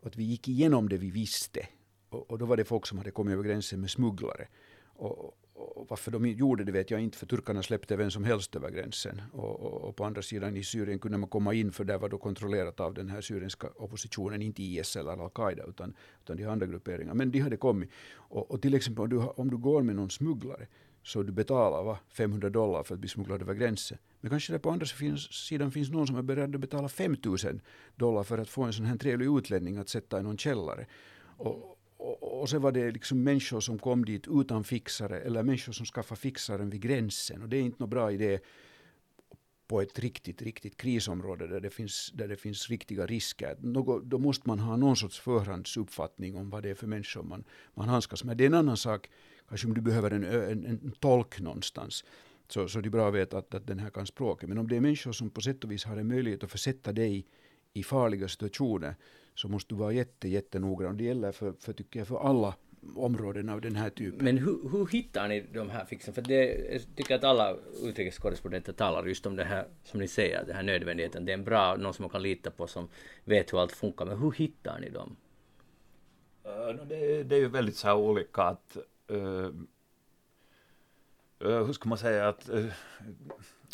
Och 0.02 0.08
att 0.08 0.15
vi 0.15 0.24
gick 0.24 0.48
igenom 0.48 0.89
det 0.89 0.98
vi 0.98 1.12
visste. 1.12 1.67
Och, 2.10 2.32
och, 2.32 2.38
då 2.38 2.46
var 2.46 2.58
det 2.58 2.65
folk 2.65 2.86
som 2.86 2.98
hade 2.98 3.12
kommit 3.12 3.34
över 3.34 3.43
gränsen 3.43 3.82
med 3.82 3.89
smugglare. 3.89 4.48
Och, 4.86 5.38
och 5.58 5.88
varför 5.89 6.12
de 6.12 6.26
gjorde 6.26 6.63
det 6.63 6.72
vet 6.72 6.91
jag 6.91 7.02
inte, 7.02 7.17
för 7.17 7.26
turkarna 7.26 7.63
släppte 7.63 7.96
vem 7.96 8.12
som 8.12 8.24
helst 8.24 8.56
över 8.56 8.70
gränsen. 8.70 9.22
Och, 9.32 9.60
och, 9.60 9.82
och, 9.82 9.96
på 9.96 10.06
andra 10.06 10.22
sidan 10.22 10.58
i 10.58 10.63
Syrien 10.63 11.00
kunde 11.00 11.17
man 11.17 11.30
komma 11.30 11.54
in, 11.54 11.72
för 11.72 11.84
där 11.84 11.98
var 11.98 12.10
då 12.10 12.17
kontrollerat 12.17 12.80
av 12.80 12.93
den 12.93 13.10
här 13.10 13.22
syriska 13.22 13.67
oppositionen, 13.76 14.41
inte 14.41 14.63
IS 14.63 14.96
eller 14.96 15.12
al-Qaida, 15.12 15.63
utan, 15.63 15.93
utan 16.24 16.38
de 16.38 16.46
andra 16.46 16.65
grupperingarna. 16.65 17.13
Men 17.13 17.32
de 17.32 17.39
hade 17.39 17.58
kommit. 17.58 17.89
Och, 18.13 18.52
och 18.52 18.62
till 18.62 18.74
exempel 18.74 19.04
om 19.04 19.10
du, 19.10 19.17
om 19.17 19.50
du 19.50 19.58
går 19.58 19.82
med 19.82 19.96
någon 19.96 20.10
smugglare, 20.10 20.67
så 21.04 21.24
du 21.24 21.32
betalar 21.32 21.84
va, 21.84 22.00
500 22.10 22.50
dollar 22.50 22.84
för 22.84 22.93
att 22.93 23.00
bli 23.00 23.10
smugglad 23.10 23.41
över 23.41 23.54
gränsen. 23.54 23.98
Men 24.22 24.30
kanske 24.30 24.54
det 24.54 24.60
på 24.60 24.72
andra 24.72 24.86
sidan 25.32 25.72
finns 25.72 25.89
någon 25.89 26.08
som 26.08 26.17
är 26.17 26.22
beredd 26.22 26.56
att 26.56 26.62
betala 26.62 26.89
5000 26.89 27.62
dollar 27.96 28.24
för 28.24 28.38
att 28.38 28.50
få 28.50 28.63
en 28.63 28.74
sån 28.74 28.86
här 28.86 28.98
trevlig 28.98 29.38
utlänning 29.38 29.78
att 29.78 29.89
sätta 29.89 30.20
i 30.20 30.24
någon 30.24 30.38
källare. 30.38 30.86
Och, 31.38 31.77
och, 31.97 32.41
och 32.41 32.49
sen 32.49 32.62
var 32.62 32.71
det 32.71 32.91
liksom 32.91 33.23
människor 33.23 33.60
som 33.60 33.79
kom 33.79 34.05
dit 34.05 34.27
utan 34.27 34.63
fixare 34.63 35.19
eller 35.19 35.43
människor 35.43 35.73
som 35.73 35.86
skaffade 35.86 36.21
fixaren 36.21 36.69
vid 36.69 36.81
gränsen. 36.81 37.41
Och 37.41 37.49
det 37.49 37.57
är 37.57 37.62
inte 37.62 37.79
någon 37.79 37.89
bra 37.89 38.12
idé 38.12 38.39
på 39.67 39.81
ett 39.81 39.99
riktigt, 39.99 40.41
riktigt 40.41 40.77
krisområde 40.77 41.47
där 41.47 41.60
det 41.60 41.69
finns, 41.69 42.12
där 42.13 42.27
det 42.27 42.38
finns 42.38 42.69
riktiga 42.69 43.05
risker. 43.05 43.57
Något, 43.60 44.03
då 44.03 44.17
måste 44.17 44.49
man 44.49 44.60
ha 44.60 44.77
någon 44.77 44.95
sorts 44.95 45.19
förhandsuppfattning 45.19 46.36
om 46.36 46.49
vad 46.49 46.63
det 46.63 46.69
är 46.69 46.75
för 46.75 46.88
människor 46.88 47.23
man, 47.23 47.43
man 47.73 47.89
handskas 47.89 48.23
med. 48.23 48.38
Det 48.38 48.43
är 48.43 48.47
en 48.47 48.53
annan 48.53 48.77
sak, 48.77 49.10
kanske 49.49 49.67
om 49.67 49.73
du 49.73 49.81
behöver 49.81 50.12
en, 50.12 50.23
en, 50.23 50.65
en 50.65 50.91
tolk 50.99 51.39
någonstans. 51.39 52.05
så, 52.47 52.67
så 52.67 52.81
det 52.81 52.88
är 52.88 52.91
bra 52.91 53.07
att 53.07 53.13
veta 53.13 53.38
att, 53.38 53.53
att 53.53 53.67
den 53.67 53.79
här 53.79 53.89
kan 53.89 54.05
språket. 54.05 54.49
Men 54.49 54.57
om 54.57 54.67
det 54.67 54.75
är 54.75 54.81
människor 54.81 55.12
som 55.12 55.29
på 55.29 55.41
sätt 55.41 55.63
och 55.63 55.71
vis 55.71 55.86
har 55.86 55.97
en 55.97 56.07
möjlighet 56.07 56.43
att 56.43 56.51
försätta 56.51 56.93
dig 56.93 57.25
i 57.73 57.83
farliga 57.83 58.27
situationer 58.27 58.95
så 59.38 59.47
måste 59.47 59.73
du 59.73 59.80
vara 59.80 59.91
jätte, 59.91 60.28
jättenoggrann. 60.28 60.97
Det 60.97 61.04
gäller 61.04 61.32
för, 61.32 61.54
för, 61.60 61.73
tycker 61.73 62.00
jag, 62.00 62.08
för 62.08 62.19
alla 62.30 62.56
områden 62.95 63.50
av 63.50 63.62
den 63.62 63.76
här 63.76 63.89
typen. 63.89 64.26
Men 64.26 64.38
hur, 64.38 64.69
hur 64.71 64.88
hittar 64.88 65.28
ni 65.28 65.41
de 65.54 65.69
här 65.69 65.86
fixen? 65.86 66.13
För 66.13 66.21
det, 66.21 66.71
jag 66.71 66.82
tycker 66.95 67.15
att 67.15 67.23
alla 67.23 67.56
utrikeskorrespondenter 67.84 68.73
talar 68.73 69.06
just 69.06 69.26
om 69.26 69.36
det 69.36 69.43
här, 69.43 69.67
som 69.84 70.00
ni 70.00 70.08
säger, 70.08 70.45
det 70.45 70.54
här 70.54 70.63
nödvändigheten. 70.63 71.26
Det 71.26 71.32
är 71.32 71.34
en 71.34 71.43
bra, 71.43 71.76
någon 71.76 71.93
som 71.93 72.04
man 72.04 72.10
kan 72.10 72.21
lita 72.21 72.52
på 72.52 72.67
som 72.67 72.88
vet 73.23 73.54
hur 73.54 73.62
allt 73.62 73.71
funkar. 73.71 74.06
Men 74.06 74.17
hur 74.17 74.32
hittar 74.32 74.80
ni 74.80 74.89
dem? 74.89 75.15
Uh, 76.45 76.86
det, 76.86 77.23
det, 77.23 77.36
är 77.36 77.39
ju 77.39 77.47
väldigt 77.47 77.76
så 77.76 77.88
här 77.88 77.95
olika 77.95 78.41
att 78.41 78.78
uh, 79.12 79.17
uh, 81.45 81.65
hur 81.65 81.73
ska 81.73 81.89
man 81.89 81.97
säga 81.97 82.28
att 82.28 82.50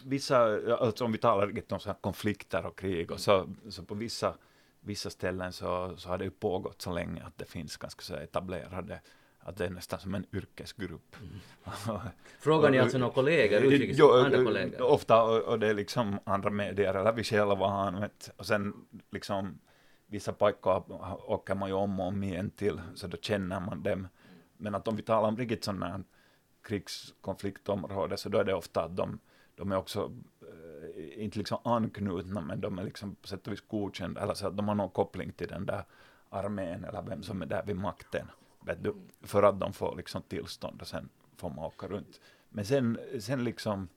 vissa, 0.04 0.38
alltså 0.78 1.06
om 1.06 1.12
vi 1.12 1.18
talar 1.18 1.64
om 1.70 1.80
så 1.80 1.90
här 1.90 1.98
konflikter 2.02 2.66
och 2.66 2.80
krig 2.80 3.12
och 3.12 3.20
så, 3.20 3.50
så 3.70 3.84
på 3.84 3.96
vissa 3.96 4.36
vissa 4.84 5.10
ställen 5.10 5.54
så, 5.54 5.98
så 5.98 6.10
har 6.10 6.18
det 6.18 6.24
ju 6.24 6.32
pågått 6.32 6.82
så 6.82 6.94
länge 6.94 7.24
att 7.24 7.38
det 7.38 7.46
finns 7.46 7.78
ganska 7.78 8.02
så 8.02 8.16
etablerade 8.16 9.02
att 9.46 9.58
det 9.58 9.66
är 9.66 9.70
nästan 9.70 10.00
som 10.00 10.16
en 10.16 10.26
yrkesgrupp. 10.34 11.16
Mm. 11.22 12.00
Frågar 12.40 12.70
ni 12.70 12.80
alltså 12.80 12.98
några 12.98 13.14
kollegor, 13.14 13.62
utrikes, 13.62 13.98
jo, 14.00 14.12
andra 14.12 14.44
kollegor? 14.44 14.82
Ofta, 14.82 15.24
och, 15.24 15.42
och, 15.42 15.60
det 15.60 15.68
är 15.68 15.74
liksom 15.74 16.20
andra 16.24 16.50
medier, 16.50 16.94
eller 16.94 17.14
vi 17.14 17.24
själva 17.24 17.68
har 17.68 17.88
använt, 17.88 18.30
och 18.38 18.46
sen 18.46 18.74
liksom 19.12 19.60
vissa 20.08 20.34
pojkar 20.34 20.84
åker 21.32 21.56
man 21.56 21.70
ju 21.70 21.76
om 21.76 22.00
och 22.00 22.08
om 22.08 22.24
igen 22.24 22.52
till, 22.52 22.82
så 22.96 23.08
då 23.08 23.18
känner 23.18 23.60
man 23.60 23.84
dem. 23.84 24.08
Men 24.58 24.76
att 24.76 24.88
om 24.88 24.96
vi 24.96 25.04
talar 25.04 25.28
om 25.28 25.38
riktigt 25.38 25.64
sådana 25.64 26.04
krigskonfliktområden, 26.62 28.18
så 28.18 28.30
då 28.30 28.38
är 28.38 28.44
det 28.44 28.54
ofta 28.54 28.84
att 28.84 28.98
de, 28.98 29.20
de 29.56 29.72
är 29.72 29.78
också 29.78 30.12
Eh, 30.84 31.24
inte 31.24 31.38
liksom 31.38 31.58
anknutna, 31.64 32.42
men 32.42 32.62
de 32.62 32.80
är 32.80 32.84
liksom 32.84 33.16
på 33.16 33.28
sätt 33.28 33.48
och 33.48 33.54
vis 33.54 33.64
godkända, 33.68 34.22
eller 34.22 34.34
så 34.34 34.48
att 34.48 34.58
de 34.58 34.68
har 34.68 34.76
någon 34.76 34.90
koppling 34.90 35.32
till 35.32 35.48
den 35.48 35.66
där 35.66 35.84
armén 36.30 36.84
eller 36.84 37.02
vem 37.02 37.24
som 37.24 37.42
är 37.42 37.46
där 37.46 37.64
vid 37.66 37.76
makten. 37.76 38.32
Du, 38.80 38.96
för 39.22 39.44
att 39.44 39.60
de 39.60 39.74
får 39.74 39.96
liksom 39.96 40.22
tillstånd 40.22 40.82
och 40.82 40.88
sen 40.88 41.10
får 41.38 41.50
man 41.50 41.66
åka 41.66 41.88
runt. 41.88 42.22
Men 42.50 42.66
sen, 42.66 43.00
sen 43.20 43.44
liksom, 43.44 43.88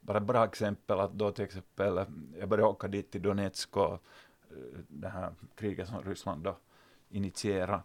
bara 0.00 0.18
ett 0.18 0.24
bra 0.24 0.44
exempel 0.44 1.00
att 1.00 1.12
då 1.12 1.30
till 1.30 1.44
exempel, 1.44 2.06
jag 2.38 2.48
började 2.48 2.68
åka 2.68 2.88
dit 2.88 3.10
till 3.10 3.22
Donetsk 3.22 3.76
och 3.76 3.92
eh, 3.92 4.78
det 4.88 5.08
här 5.08 5.34
kriget 5.54 5.88
som 5.88 6.02
Ryssland 6.02 6.44
då 6.44 6.56
initierade. 7.08 7.82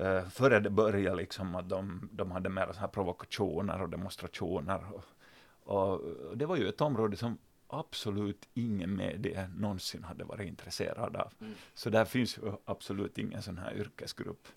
Uh, 0.00 0.28
före 0.28 0.60
det 0.60 0.70
började 0.70 1.16
liksom 1.16 1.54
att 1.54 1.68
de, 1.68 2.08
de 2.12 2.30
hade 2.30 2.48
mer 2.48 2.72
så 2.72 2.80
här 2.80 2.88
provokationer 2.88 3.82
och 3.82 3.88
demonstrationer. 3.88 4.92
Och, 4.92 5.04
och 5.66 6.00
det 6.36 6.46
var 6.46 6.56
ju 6.56 6.68
ett 6.68 6.80
område 6.80 7.16
som 7.16 7.38
absolut 7.68 8.48
ingen 8.54 8.96
media 8.96 9.48
någonsin 9.56 10.04
hade 10.04 10.24
varit 10.24 10.48
intresserad 10.48 11.16
av. 11.16 11.32
Mm. 11.40 11.54
Så 11.74 11.90
där 11.90 12.04
finns 12.04 12.38
ju 12.38 12.52
absolut 12.64 13.18
ingen 13.18 13.42
sån 13.42 13.58
här 13.58 13.74
yrkesgrupp. 13.74 14.48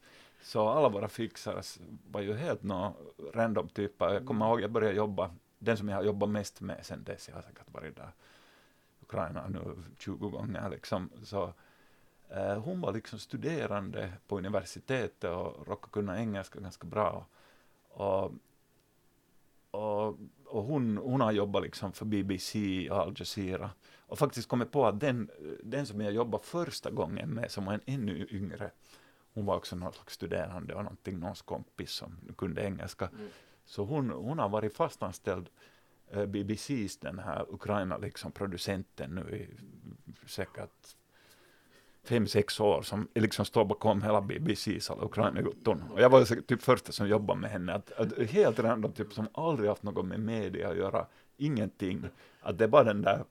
Så 0.42 0.70
alla 0.70 0.90
våra 0.90 1.08
fixare 1.08 1.62
var 2.12 2.22
ju 2.22 2.34
helt 2.34 2.64
några 2.64 2.94
random 3.34 3.70
typer. 3.70 4.14
Jag 4.14 4.26
kommer 4.26 4.48
ihåg, 4.48 4.62
jag 4.62 4.72
började 4.72 4.96
jobba, 4.96 5.32
den 5.60 5.78
som 5.78 5.90
jag 5.90 5.96
har 5.96 6.04
jobbat 6.04 6.30
mest 6.30 6.62
med 6.62 6.86
sen 6.86 7.04
dess, 7.04 7.28
jag 7.28 7.36
har 7.36 7.42
säkert 7.42 7.74
varit 7.74 7.96
där 7.96 8.12
Ukraina 9.02 9.48
nu 9.48 9.84
20 9.98 10.30
gånger 10.30 10.70
liksom, 10.70 11.10
så 11.24 11.54
eh, 12.30 12.58
hon 12.60 12.82
var 12.82 12.94
liksom 12.94 13.20
studerande 13.20 14.14
på 14.28 14.38
universitetet 14.38 15.24
och 15.32 15.68
råkade 15.68 15.92
kunna 15.92 16.20
engelska 16.20 16.60
ganska 16.60 16.88
bra. 16.88 17.26
Och, 17.90 18.32
och 19.72 20.18
och 20.50 20.64
hon, 20.64 20.98
hon 20.98 21.22
har 21.22 21.32
jobbat 21.32 21.64
liksom 21.64 21.94
för 21.94 22.06
BBC 22.06 22.90
och 22.90 22.98
Al 22.98 23.16
Jazeera. 23.18 23.70
Och 23.98 24.20
faktiskt 24.20 24.48
kommit 24.48 24.72
på 24.72 24.86
att 24.86 25.00
den, 25.00 25.30
den 25.64 25.86
som 25.86 26.02
jag 26.02 26.14
jobbade 26.14 26.44
första 26.44 26.92
gången 26.92 27.30
med, 27.30 27.52
som 27.52 27.66
var 27.66 27.74
en 27.74 27.82
ännu 27.86 28.28
yngre, 28.32 28.72
hon 29.34 29.46
var 29.46 29.56
också 29.56 29.76
någon 29.76 29.94
slags 29.94 30.14
studerande 30.14 30.74
och 30.74 30.84
någonting, 30.84 31.20
någons 31.20 31.42
kompis 31.42 31.92
som 31.92 32.18
kunde 32.38 32.64
engelska. 32.64 33.08
Mm. 33.08 33.30
Så 33.66 33.84
hon, 33.84 34.10
hon 34.10 34.40
har 34.40 34.50
varit 34.50 34.76
fastanställd 34.76 35.50
eh, 36.12 36.26
BBCs 36.26 36.98
den 36.98 37.20
här 37.20 37.46
Ukraina 37.50 37.98
liksom 37.98 38.32
producenten 38.32 39.16
nu 39.16 39.36
i 39.38 39.48
säkert 40.28 40.96
fem, 42.10 42.28
sex 42.28 42.60
år 42.60 42.82
som 42.82 43.08
liksom 43.16 43.46
står 43.46 43.66
bakom 43.66 44.02
hela 44.02 44.22
BBCs 44.22 44.90
alla 44.90 45.06
Ukraina-jutton. 45.06 45.84
Och 45.94 46.02
jag 46.02 46.10
var 46.10 46.42
typ 46.42 46.62
första 46.62 46.92
som 46.92 47.08
jobbade 47.08 47.40
med 47.40 47.52
henne. 47.52 47.74
Att, 47.74 47.92
att 47.92 48.30
helt 48.30 48.60
random, 48.60 48.92
typ 48.92 49.14
som 49.14 49.28
aldrig 49.34 49.70
haft 49.70 49.84
något 49.84 50.06
med 50.06 50.20
media 50.20 50.70
att 50.70 50.78
göra, 50.78 51.06
ingenting. 51.38 52.04
Att 52.42 52.58
det 52.58 52.64
är 52.64 52.68
bara 52.68 52.84
den 52.84 53.02
där 53.02 53.24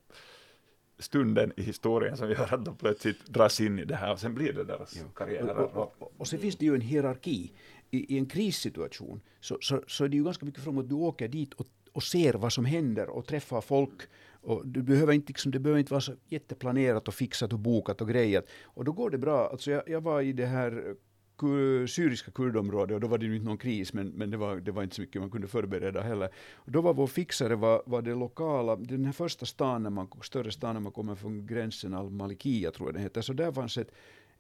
stunden 0.99 1.53
i 1.57 1.63
historien 1.63 2.17
som 2.17 2.31
gör 2.31 2.55
att 2.55 2.65
de 2.65 2.77
plötsligt 2.77 3.27
dras 3.27 3.61
in 3.61 3.79
i 3.79 3.85
det 3.85 3.97
här 3.97 4.13
och 4.13 4.21
sen 4.21 4.35
blir 4.35 4.53
det 4.53 4.65
deras 4.65 4.97
ja. 4.97 5.03
karriärer. 5.15 5.57
Och, 5.57 5.77
och, 5.77 5.95
och, 5.99 6.13
och 6.19 6.27
sen 6.27 6.39
finns 6.39 6.57
det 6.57 6.65
ju 6.65 6.75
en 6.75 6.81
hierarki. 6.81 7.53
I, 7.91 8.15
i 8.15 8.19
en 8.19 8.27
krissituation 8.27 9.21
så, 9.41 9.59
så, 9.61 9.83
så 9.87 10.05
är 10.05 10.09
det 10.09 10.17
ju 10.17 10.25
ganska 10.25 10.47
mycket 10.47 10.65
från 10.65 10.79
att 10.79 10.89
du 10.89 10.95
åker 10.95 11.29
dit 11.29 11.55
och, 11.55 11.67
och 11.93 12.03
ser 12.03 12.35
vad 12.35 12.53
som 12.53 12.65
händer 12.65 13.09
och 13.09 13.27
träffar 13.27 13.61
folk 13.61 14.03
och 14.49 14.67
du 14.67 14.83
behöver 14.83 15.13
inte, 15.13 15.29
liksom, 15.29 15.53
det 15.53 15.59
behöver 15.59 15.79
inte 15.79 15.93
vara 15.93 16.01
så 16.01 16.13
jätteplanerat 16.29 17.09
och 17.09 17.15
fixat 17.15 17.53
och 17.53 17.59
bokat 17.59 18.01
och 18.01 18.09
grejat. 18.09 18.45
Och 18.65 18.85
då 18.85 18.93
går 18.93 19.11
det 19.11 19.19
bra. 19.19 19.49
Alltså 19.49 19.71
jag, 19.71 19.83
jag 19.87 20.01
var 20.01 20.21
i 20.21 20.33
det 20.33 20.47
här 20.47 20.95
kur, 21.39 21.87
syriska 21.87 22.31
kurdområdet 22.31 22.95
och 22.95 23.01
då 23.01 23.09
var 23.09 23.19
det 23.19 23.27
ju 23.27 23.35
inte 23.35 23.47
någon 23.47 23.59
kris 23.59 23.93
men, 23.93 24.09
men 24.09 24.31
det, 24.31 24.37
var, 24.37 24.57
det 24.57 24.73
var 24.73 24.83
inte 24.83 24.95
så 24.95 25.01
mycket 25.01 25.21
man 25.23 25.31
kunde 25.31 25.49
förbereda 25.49 26.01
heller. 26.01 26.29
Och 26.55 26.73
då 26.73 26.81
var 26.81 26.95
vår 26.95 27.07
fixare 27.07 27.57
var, 27.57 27.83
var 27.87 28.03
det 28.03 28.15
lokala, 28.15 28.77
den 28.77 29.05
här 29.05 29.13
första 29.13 29.47
stan, 29.47 29.83
när 29.83 29.91
man, 29.91 30.09
större 30.23 30.51
stan 30.51 30.75
när 30.75 30.81
man 30.81 30.93
kommer 30.93 31.15
från 31.15 31.47
gränsen, 31.47 31.95
Al-Malikia 31.95 32.71
tror 32.71 32.89
jag 32.89 32.95
den 32.95 33.03
heter, 33.03 33.21
så 33.21 33.33
där 33.33 33.53
fanns 33.53 33.79
ett, 33.79 33.91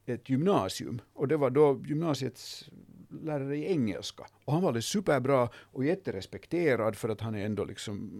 ett 0.06 0.30
gymnasium. 0.30 1.00
Och 1.12 1.28
det 1.28 1.36
var 1.36 1.50
då 1.50 1.82
gymnasiets 1.86 2.70
lärare 3.10 3.56
i 3.56 3.72
engelska. 3.72 4.26
Och 4.44 4.52
han 4.52 4.62
var 4.62 4.68
alldeles 4.68 4.86
superbra 4.86 5.48
och 5.54 5.84
jätterespekterad 5.84 6.96
för 6.96 7.08
att 7.08 7.20
han 7.20 7.34
är 7.34 7.46
ändå 7.46 7.64
liksom 7.64 8.10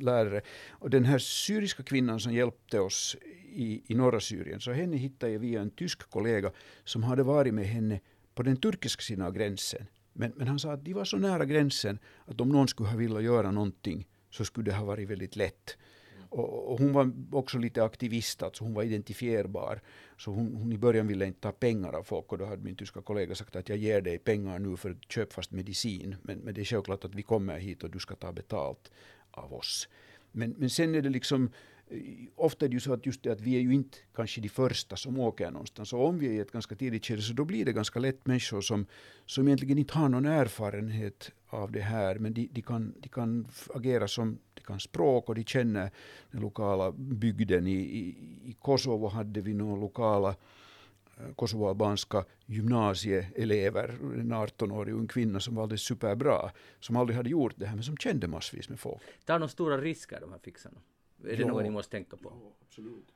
lärare. 0.00 0.40
Och 0.70 0.90
den 0.90 1.04
här 1.04 1.18
syriska 1.18 1.82
kvinnan 1.82 2.20
som 2.20 2.34
hjälpte 2.34 2.80
oss 2.80 3.16
i, 3.52 3.82
i 3.86 3.94
norra 3.94 4.20
Syrien, 4.20 4.60
så 4.60 4.72
henne 4.72 4.96
hittade 4.96 5.32
jag 5.32 5.40
via 5.40 5.60
en 5.60 5.70
tysk 5.70 6.10
kollega 6.10 6.52
som 6.84 7.02
hade 7.02 7.22
varit 7.22 7.54
med 7.54 7.66
henne 7.66 8.00
på 8.34 8.42
den 8.42 8.56
turkiska 8.56 9.02
sidan 9.02 9.26
av 9.26 9.32
gränsen. 9.32 9.86
Men, 10.12 10.32
men 10.36 10.48
han 10.48 10.58
sa 10.58 10.72
att 10.72 10.84
de 10.84 10.92
var 10.92 11.04
så 11.04 11.16
nära 11.16 11.44
gränsen 11.44 11.98
att 12.24 12.40
om 12.40 12.48
någon 12.48 12.68
skulle 12.68 12.88
ha 12.88 12.96
velat 12.96 13.22
göra 13.22 13.50
någonting 13.50 14.06
så 14.30 14.44
skulle 14.44 14.70
det 14.70 14.76
ha 14.76 14.84
varit 14.84 15.08
väldigt 15.08 15.36
lätt. 15.36 15.76
Och, 16.32 16.72
och, 16.72 16.78
hon 16.78 16.92
var 16.92 17.12
också 17.30 17.58
lite 17.58 17.84
aktivist, 17.84 18.42
alltså 18.42 18.64
hon 18.64 18.74
var 18.74 18.82
identifierbar. 18.82 19.80
Så 20.16 20.30
hon, 20.30 20.54
hon, 20.54 20.72
i 20.72 20.78
början 20.78 21.06
ville 21.06 21.26
inte 21.26 21.40
ta 21.40 21.52
pengar 21.52 21.92
av 21.92 22.02
folk 22.02 22.32
och 22.32 22.38
då 22.38 22.44
hade 22.44 22.62
min 22.62 22.76
tyska 22.76 23.02
kollega 23.02 23.34
sagt 23.34 23.56
att 23.56 23.68
jag 23.68 23.78
ger 23.78 24.00
dig 24.00 24.18
pengar 24.18 24.58
nu 24.58 24.76
för 24.76 24.90
att 24.90 25.12
köpa 25.12 25.32
fast 25.32 25.52
medicin. 25.52 26.16
Men, 26.22 26.38
men 26.38 26.54
det 26.54 26.60
är 26.60 26.64
självklart 26.64 27.04
att 27.04 27.14
vi 27.14 27.22
kommer 27.22 27.58
hit 27.58 27.82
och 27.82 27.90
du 27.90 27.98
ska 27.98 28.14
ta 28.14 28.32
betalt 28.32 28.90
av 29.30 29.54
oss. 29.54 29.88
Men, 30.32 30.54
men 30.58 30.70
sen 30.70 30.94
är 30.94 31.02
det 31.02 31.08
liksom 31.08 31.50
eh, 31.88 31.98
ofta 32.36 32.64
är 32.64 32.68
det 32.68 32.74
ju 32.74 32.80
så 32.80 32.92
att 32.92 33.06
just 33.06 33.22
det 33.22 33.30
att 33.30 33.40
vi 33.40 33.56
är 33.56 33.60
ju 33.60 33.74
inte 33.74 33.98
kanske 34.14 34.40
de 34.40 34.48
första 34.48 34.96
som 34.96 35.18
åker 35.18 35.50
någonstans. 35.50 35.92
Och 35.92 36.06
om 36.06 36.18
vi 36.18 36.26
är 36.26 36.32
i 36.32 36.38
ett 36.38 36.52
ganska 36.52 36.74
tidigt 36.74 37.06
skede 37.06 37.22
så 37.22 37.32
då 37.32 37.44
blir 37.44 37.64
det 37.64 37.72
ganska 37.72 38.00
lätt 38.00 38.26
människor 38.26 38.60
som, 38.60 38.86
som 39.26 39.48
egentligen 39.48 39.78
inte 39.78 39.98
har 39.98 40.08
någon 40.08 40.26
erfarenhet 40.26 41.30
av 41.46 41.72
det 41.72 41.80
här. 41.80 42.18
Men 42.18 42.34
de, 42.34 42.48
de, 42.52 42.62
kan, 42.62 42.94
de 43.00 43.08
kan 43.08 43.48
agera 43.74 44.08
som, 44.08 44.38
kan 44.62 44.80
språk 44.80 45.28
och 45.28 45.34
de 45.34 45.44
känner 45.44 45.90
den 46.30 46.40
lokala 46.40 46.92
bygden. 46.92 47.66
I, 47.66 47.72
i, 47.72 48.16
i 48.44 48.56
Kosovo 48.60 49.08
hade 49.08 49.40
vi 49.40 49.54
några 49.54 49.80
lokala 49.80 50.34
eh, 51.16 51.34
kosovoalbanska 51.36 52.24
gymnasieelever, 52.46 53.88
en 53.88 54.32
18-årig 54.32 54.94
ung 54.94 55.06
kvinna 55.06 55.40
som 55.40 55.54
var 55.54 55.62
alldeles 55.62 55.82
superbra, 55.82 56.50
som 56.80 56.96
aldrig 56.96 57.16
hade 57.16 57.30
gjort 57.30 57.54
det 57.56 57.66
här 57.66 57.74
men 57.74 57.84
som 57.84 57.96
kände 57.96 58.28
massvis 58.28 58.68
med 58.68 58.80
folk. 58.80 59.02
Tar 59.24 59.38
de 59.38 59.48
stora 59.48 59.78
risker 59.78 60.20
de 60.20 60.32
här 60.32 60.38
fixarna? 60.38 60.78
Är 61.24 61.36
det 61.36 61.42
jo. 61.42 61.48
något 61.48 61.62
ni 61.62 61.70
måste 61.70 61.90
tänka 61.90 62.16
på? 62.16 62.32
Jo, 62.32 62.52
absolut. 62.62 63.12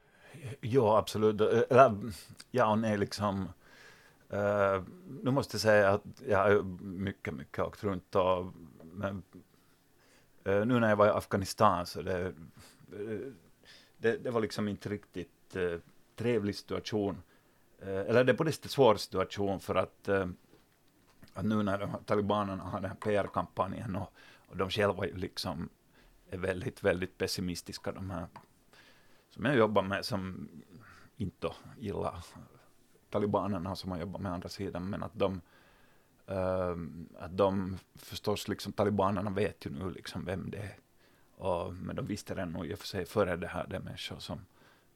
Ja, 0.61 0.99
absolut. 0.99 1.41
Ja 2.51 2.71
och 2.71 2.79
nej, 2.79 2.99
liksom. 2.99 3.49
Uh, 4.33 4.85
nu 5.23 5.31
måste 5.31 5.55
jag 5.55 5.61
säga 5.61 5.91
att 5.91 6.23
jag 6.29 6.39
har 6.39 6.63
mycket, 6.83 7.35
mycket 7.35 7.65
åkt 7.65 7.85
runt 7.85 8.15
och 8.15 8.47
men, 8.93 9.23
uh, 10.47 10.67
nu 10.67 10.81
när 10.81 10.89
jag 10.89 10.97
var 10.97 11.07
i 11.07 11.11
Afghanistan 11.11 11.87
så 11.87 12.03
det, 12.03 12.27
eh, 12.27 12.33
det, 13.99 14.17
det 14.17 14.31
var 14.31 14.41
liksom 14.41 14.69
inte 14.69 14.89
riktigt 14.89 15.57
uh, 15.57 15.79
trevlig 16.17 16.57
situation. 16.57 17.23
Uh, 17.83 17.89
eller 17.89 18.25
det 18.25 18.33
är 18.33 18.37
på 18.37 18.45
det 18.45 18.53
sättet 18.53 18.71
svår 18.71 18.97
situation 18.97 19.61
för 19.61 19.75
att, 19.75 20.09
att 21.33 21.45
nu 21.45 21.63
när 21.63 21.79
de, 21.79 21.97
talibanerna 22.05 22.65
har 22.65 22.81
den 22.81 22.91
här 22.91 22.97
PR-kampanjen 22.97 23.97
och, 23.97 24.13
och 24.49 24.57
de 24.57 24.71
själva 24.71 25.03
liksom 25.03 25.69
är 26.31 26.39
väldigt, 26.39 26.83
väldigt 26.83 27.19
pessimistiska, 27.19 27.93
de 27.93 28.11
här 28.11 28.27
som 29.31 29.45
jag 29.45 29.57
jobbar 29.57 29.83
med, 29.83 30.05
som 30.05 30.49
inte 31.17 31.53
gillar 31.79 32.25
talibanerna 33.11 33.77
som 33.77 33.91
man 33.91 34.01
jobbar 34.01 34.21
med 34.21 34.33
andra 34.33 34.49
sidan, 34.49 34.91
men 34.91 35.03
att 35.03 35.15
de, 35.15 35.33
uh, 35.33 35.41
Ehm, 36.27 37.09
att 37.19 37.37
de 37.37 37.79
förstås, 37.95 38.49
liksom 38.49 38.73
talibanerna 38.73 39.31
vet 39.31 39.67
ju 39.67 39.71
nu 39.71 39.91
liksom 39.91 40.25
vem 40.25 40.51
det 40.51 40.59
är 40.59 40.77
Och, 41.37 41.75
men 41.75 41.97
de 41.97 42.07
visste 42.07 42.35
redan 42.35 42.53
nog 42.53 42.67
i 42.67 42.75
och 42.75 42.79
för 42.79 42.87
sig 42.87 43.07
före 43.07 43.37
det 43.37 43.47
här, 43.47 43.67
det 43.67 43.77
är 43.77 43.81
människor 43.81 44.19
som 44.19 44.47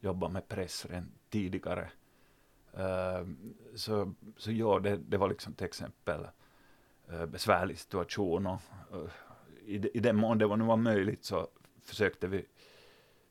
jobbar 0.01 0.29
med 0.29 0.49
press 0.49 0.87
redan 0.87 1.13
tidigare. 1.31 1.91
Uh, 2.79 3.29
så, 3.75 4.15
så 4.37 4.53
ja, 4.53 4.79
det, 4.79 4.97
det 4.97 5.17
var 5.17 5.29
liksom 5.29 5.55
till 5.55 5.67
exempel 5.67 6.27
uh, 7.13 7.27
besvärlig 7.27 7.79
situation 7.79 8.47
och 8.47 8.61
uh, 8.95 9.11
i, 9.67 9.91
i 9.95 10.01
den 10.01 10.17
mån 10.17 10.39
det 10.39 10.47
var, 10.47 10.57
nu 10.57 10.65
var 10.65 10.77
möjligt 10.77 11.25
så 11.25 11.49
försökte 11.83 12.27
vi 12.27 12.47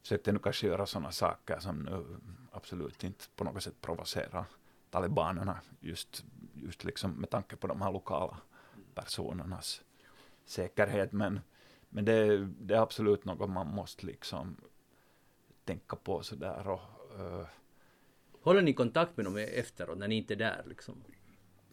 försökte 0.02 0.32
nu 0.32 0.40
kanske 0.40 0.68
göra 0.68 0.86
sådana 0.86 1.12
saker 1.12 1.60
som 1.60 1.80
nu 1.80 2.06
absolut 2.52 3.04
inte 3.04 3.26
på 3.36 3.44
något 3.44 3.64
sätt 3.64 3.82
provocerar 3.82 4.46
talibanerna 4.90 5.60
just, 5.80 6.26
just 6.64 6.84
liksom 6.84 7.12
med 7.12 7.30
tanke 7.30 7.56
på 7.56 7.68
de 7.68 7.82
här 7.82 7.92
lokala 7.92 8.38
personernas 8.96 9.82
säkerhet. 10.46 11.12
Men, 11.12 11.40
men 11.90 12.06
det, 12.06 12.46
det 12.46 12.76
är 12.76 12.82
absolut 12.82 13.26
något 13.26 13.50
man 13.50 13.68
måste 13.68 14.06
liksom 14.06 14.56
tänka 15.66 15.96
på 15.96 16.24
sådär. 16.24 16.68
Och, 16.68 16.82
uh, 17.20 17.46
Håller 18.42 18.62
ni 18.62 18.74
kontakt 18.74 19.18
med 19.18 19.26
dem 19.26 19.38
efteråt 19.38 19.98
när 19.98 20.08
ni 20.08 20.16
inte 20.16 20.34
är 20.34 20.38
där? 20.38 20.64
Liksom? 20.70 20.96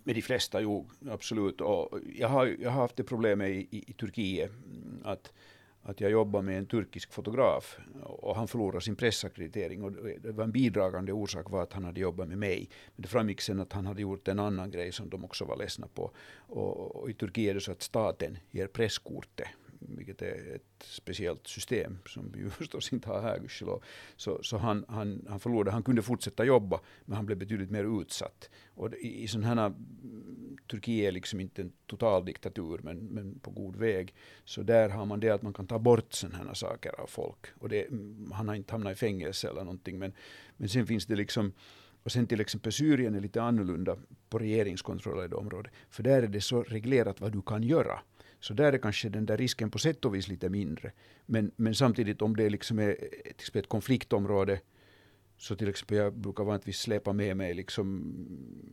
Med 0.05 0.15
de 0.15 0.23
flesta, 0.23 0.61
jo, 0.61 0.91
absolut. 1.11 1.61
Och 1.61 2.01
jag, 2.15 2.29
har, 2.29 2.47
jag 2.47 2.71
har 2.71 2.81
haft 2.81 2.97
det 2.97 3.05
problemet 3.05 3.49
i, 3.49 3.69
i, 3.71 3.85
i 3.87 3.93
Turkiet 3.93 4.51
att 5.05 5.33
att 5.89 6.01
jag 6.01 6.11
jobbar 6.11 6.43
med 6.43 6.59
en 6.59 6.67
turkisk 6.67 7.13
fotograf 7.13 7.79
och 8.03 8.37
han 8.37 8.49
förlorade 8.49 8.85
sin 8.85 8.97
pressackreditering 8.97 9.83
och 9.83 9.93
det 9.93 10.33
var 10.33 10.45
en 10.45 10.53
bidragande 10.53 11.13
orsak 11.13 11.51
var 11.51 11.63
att 11.63 11.73
han 11.73 11.85
hade 11.85 12.01
jobbat 12.01 12.29
med 12.29 12.39
mig. 12.39 12.69
Men 12.97 13.03
det 13.03 13.09
framgick 13.09 13.41
sen 13.41 13.61
att 13.61 13.73
han 13.73 13.87
hade 13.87 14.03
gjort 14.03 14.29
en 14.29 14.39
annan 14.39 14.71
grej 14.71 14.93
som 14.93 15.11
de 15.11 15.25
också 15.25 15.45
var 15.45 15.57
ledsna 15.57 15.89
på. 15.95 16.11
Och, 16.37 16.97
och 16.97 17.11
i 17.11 17.15
Turkiet 17.15 17.51
är 17.51 17.55
det 17.55 17.61
så 17.61 17.73
att 17.73 17.83
staten 17.83 18.39
ger 18.51 18.67
presskortet 18.67 19.49
vilket 19.81 20.23
är 20.23 20.55
ett 20.55 20.83
speciellt 20.83 21.47
system 21.47 21.99
som 22.07 22.33
vi 22.33 22.51
förstås 22.61 22.93
inte 22.93 23.09
har 23.09 23.23
här 23.23 23.39
gudskelov. 23.39 23.83
Så, 24.17 24.43
så 24.43 24.57
han, 24.57 24.85
han, 24.89 25.27
han 25.29 25.41
förlorade, 25.41 25.71
han 25.71 25.83
kunde 25.83 26.03
fortsätta 26.03 26.45
jobba 26.45 26.81
men 27.05 27.17
han 27.17 27.27
blev 27.27 27.39
betydligt 27.39 27.71
mer 27.71 28.01
utsatt. 28.01 28.51
Och 28.75 28.95
i, 28.95 29.23
i 29.23 29.29
sådana 29.29 29.63
här, 29.63 29.67
mm, 29.67 30.57
Turkiet 30.71 31.09
är 31.09 31.13
liksom 31.13 31.41
inte 31.41 31.63
en 31.63 31.73
total 31.87 32.25
diktatur 32.25 32.81
men, 32.83 32.99
men 32.99 33.39
på 33.39 33.51
god 33.51 33.77
väg. 33.77 34.15
Så 34.45 34.63
där 34.63 34.89
har 34.89 35.07
man 35.07 35.21
det 35.21 35.31
att 35.31 35.43
man 35.43 35.53
kan 35.53 35.67
ta 35.67 35.79
bort 35.79 36.13
sådana 36.13 36.45
här 36.45 36.55
saker 36.55 37.01
av 37.01 37.07
folk. 37.07 37.47
Och 37.59 37.69
det, 37.69 37.89
mm, 37.89 38.33
han 38.33 38.49
har 38.49 38.55
inte 38.55 38.73
hamnat 38.73 38.93
i 38.93 38.97
fängelse 38.97 39.49
eller 39.49 39.65
någonting 39.65 39.99
men, 39.99 40.13
men 40.57 40.69
sen 40.69 40.87
finns 40.87 41.07
det 41.07 41.17
liksom 41.17 41.53
och 42.07 42.13
sen 42.13 42.27
till 42.27 42.41
exempel 42.41 42.73
Syrien 42.73 43.15
är 43.15 43.21
lite 43.21 43.43
annorlunda 43.43 43.97
på 44.29 44.39
regeringskontrollerade 44.39 45.37
områden. 45.37 45.73
För 45.91 46.03
där 46.03 46.23
är 46.23 46.27
det 46.27 46.41
så 46.41 46.63
reglerat 46.63 47.21
vad 47.21 47.33
du 47.33 47.43
kan 47.43 47.63
göra. 47.63 48.01
Så 48.41 48.55
där 48.55 48.73
är 48.73 48.79
kanske 48.79 49.09
den 49.09 49.27
där 49.27 49.37
risken 49.37 49.71
på 49.71 49.79
sätt 49.79 50.05
och 50.05 50.15
vis 50.15 50.29
lite 50.29 50.49
mindre. 50.49 50.93
Men, 51.27 51.51
men 51.57 51.75
samtidigt 51.75 52.23
om 52.23 52.37
det 52.37 52.51
liksom 52.51 52.79
är 52.79 52.97
ett, 53.25 53.57
ett 53.57 53.69
konfliktområde 53.69 54.61
så 55.39 55.57
till 55.57 55.69
exempel 55.69 55.97
jag 55.97 56.15
brukar 56.15 56.45
vanligtvis 56.45 56.79
släpa 56.79 57.13
med 57.13 57.37
mig 57.37 57.55
liksom 57.55 58.15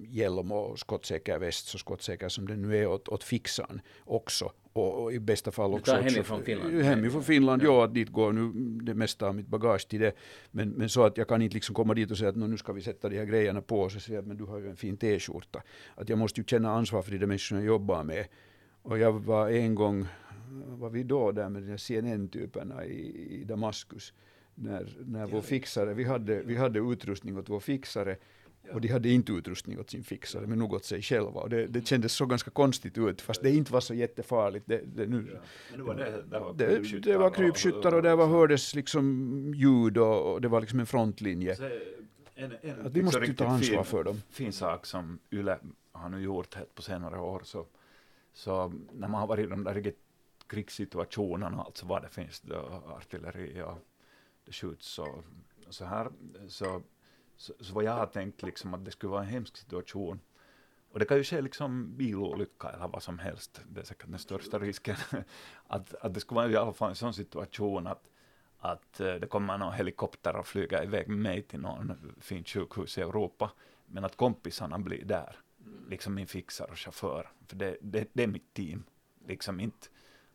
hjälm 0.09 0.51
och 0.51 0.79
skottsäker 0.79 1.39
väst, 1.39 1.67
så 1.67 1.77
skottsäker 1.77 2.29
som 2.29 2.47
den 2.47 2.61
nu 2.61 2.77
är 2.77 2.87
åt, 2.87 3.09
åt 3.09 3.23
fixan 3.23 3.81
också. 4.03 4.51
Och, 4.73 5.03
och 5.03 5.13
i 5.13 5.19
bästa 5.19 5.51
fall 5.51 5.73
också... 5.73 5.91
Du 5.91 5.97
tar 5.97 6.09
hemifrån 6.09 6.43
Finland? 6.43 6.81
Hemifrån 6.81 7.23
Finland, 7.23 7.63
ja. 7.63 7.85
att 7.85 7.93
dit 7.93 8.09
går 8.09 8.33
nu 8.33 8.51
det 8.83 8.93
mesta 8.93 9.27
av 9.27 9.35
mitt 9.35 9.47
bagage 9.47 9.87
till 9.87 9.99
det. 9.99 10.13
Men, 10.51 10.69
men 10.69 10.89
så 10.89 11.03
att 11.03 11.17
jag 11.17 11.27
kan 11.27 11.41
inte 11.41 11.53
liksom 11.53 11.75
komma 11.75 11.93
dit 11.93 12.11
och 12.11 12.17
säga 12.17 12.29
att 12.29 12.35
nu 12.35 12.57
ska 12.57 12.73
vi 12.73 12.81
sätta 12.81 13.09
de 13.09 13.17
här 13.17 13.25
grejerna 13.25 13.61
på 13.61 13.79
och 13.81 13.91
så 13.91 13.99
säga 13.99 14.21
men 14.21 14.37
du 14.37 14.43
har 14.43 14.59
ju 14.59 14.69
en 14.69 14.75
fin 14.75 14.97
t-skjorta. 14.97 15.63
Att 15.95 16.09
jag 16.09 16.17
måste 16.17 16.41
ju 16.41 16.45
känna 16.45 16.71
ansvar 16.71 17.01
för 17.01 17.11
de 17.11 17.27
människorna 17.27 17.61
jag 17.61 17.67
jobbar 17.67 18.03
med. 18.03 18.25
Och 18.83 18.97
jag 18.97 19.11
var 19.11 19.49
en 19.49 19.75
gång, 19.75 20.07
var 20.65 20.89
vi 20.89 21.03
då 21.03 21.31
där 21.31 21.49
med 21.49 21.63
de 21.63 21.77
CNN-typerna 21.77 22.85
i, 22.85 23.39
i 23.41 23.43
Damaskus, 23.43 24.13
när, 24.55 24.97
när 25.05 25.27
vår 25.27 25.41
fixare, 25.41 25.93
vi 25.93 26.03
hade, 26.03 26.41
vi 26.41 26.55
hade 26.55 26.79
utrustning 26.79 27.37
åt 27.37 27.49
vår 27.49 27.59
fixare 27.59 28.17
och 28.71 28.81
de 28.81 28.87
hade 28.87 29.09
inte 29.09 29.31
utrustning 29.31 29.79
åt 29.79 29.89
sin 29.89 30.03
fixare, 30.03 30.47
men 30.47 30.59
nog 30.59 30.73
åt 30.73 30.85
sig 30.85 31.01
själva. 31.01 31.41
Och 31.41 31.49
det, 31.49 31.67
det 31.67 31.87
kändes 31.87 32.13
så 32.13 32.25
ganska 32.25 32.51
konstigt 32.51 32.97
ut, 32.97 33.21
fast 33.21 33.41
det 33.41 33.51
inte 33.51 33.73
var 33.73 33.79
så 33.79 33.93
jättefarligt. 33.93 34.65
Det, 34.67 34.81
det, 34.85 35.07
nu, 35.07 35.39
det, 35.75 35.81
var, 35.81 35.95
det, 35.95 36.23
det, 36.29 36.39
var 36.39 36.53
det, 36.53 36.99
det 36.99 37.17
var 37.17 37.29
krypskyttar 37.29 37.93
och 37.93 38.01
det 38.01 38.15
var, 38.15 38.27
hördes 38.27 38.75
liksom 38.75 39.53
ljud 39.55 39.97
och, 39.97 40.33
och 40.33 40.41
det 40.41 40.47
var 40.47 40.61
liksom 40.61 40.79
en 40.79 40.85
frontlinje. 40.85 41.55
Så 41.55 41.63
en, 42.35 42.51
en, 42.61 42.85
att 42.85 42.93
vi 42.93 43.01
måste 43.01 43.25
ju 43.25 43.33
ta 43.33 43.45
ansvar 43.45 43.83
fin, 43.83 43.85
för 43.85 44.03
dem. 44.03 44.21
Fin 44.29 44.53
sak 44.53 44.85
som 44.85 45.19
Yle 45.31 45.57
har 45.91 46.09
nu 46.09 46.21
gjort 46.21 46.55
på 46.75 46.81
senare 46.81 47.19
år, 47.19 47.41
så 47.45 47.65
så 48.33 48.73
när 48.91 49.07
man 49.07 49.19
har 49.19 49.27
varit 49.27 49.45
i 49.45 49.49
de 49.49 49.63
där 49.63 49.93
krigssituationerna, 50.47 51.63
alltså 51.63 51.85
var 51.85 52.01
det 52.01 52.09
finns 52.09 52.41
då, 52.41 52.83
artilleri 52.97 53.61
och 53.61 53.77
det 54.45 54.51
skjuts 54.51 54.99
och 54.99 55.23
så 55.69 55.85
här, 55.85 56.11
så, 56.47 56.81
så, 57.37 57.53
så 57.59 57.73
vad 57.73 57.83
jag 57.83 57.91
har 57.91 58.05
tänkt 58.05 58.43
liksom 58.43 58.73
att 58.73 58.85
det 58.85 58.91
skulle 58.91 59.11
vara 59.11 59.21
en 59.21 59.29
hemsk 59.29 59.57
situation. 59.57 60.19
Och 60.91 60.99
det 60.99 61.05
kan 61.05 61.17
ju 61.17 61.23
ske 61.23 61.41
liksom 61.41 61.97
bilolycka 61.97 62.69
eller 62.69 62.87
vad 62.87 63.03
som 63.03 63.19
helst, 63.19 63.61
det 63.69 63.81
är 63.81 63.85
säkert 63.85 64.09
den 64.09 64.19
största 64.19 64.59
risken. 64.59 64.95
att, 65.67 65.93
att 65.93 66.13
det 66.13 66.19
skulle 66.19 66.35
vara 66.35 66.51
i 66.51 66.55
alla 66.55 66.73
fall 66.73 66.89
en 66.89 66.95
sån 66.95 67.13
situation 67.13 67.87
att, 67.87 68.09
att 68.59 68.99
eh, 68.99 69.13
det 69.13 69.27
kommer 69.27 69.57
någon 69.57 69.73
helikopter 69.73 70.35
och 70.35 70.47
flyga 70.47 70.83
iväg 70.83 71.07
med 71.07 71.17
mig 71.17 71.41
till 71.41 71.59
någon 71.59 72.13
fint 72.19 72.49
sjukhus 72.49 72.97
i 72.97 73.01
Europa, 73.01 73.51
men 73.85 74.03
att 74.03 74.15
kompisarna 74.15 74.79
blir 74.79 75.05
där 75.05 75.42
liksom 75.93 76.13
min 76.13 76.27
fixare 76.27 76.71
och 76.71 76.77
chaufför. 76.77 77.31
För 77.47 77.55
det, 77.55 77.77
det, 77.81 78.09
det 78.13 78.23
är 78.23 78.27
mitt 78.27 78.53
team. 78.53 78.83
Liksom 79.27 79.59
inte, 79.59 79.87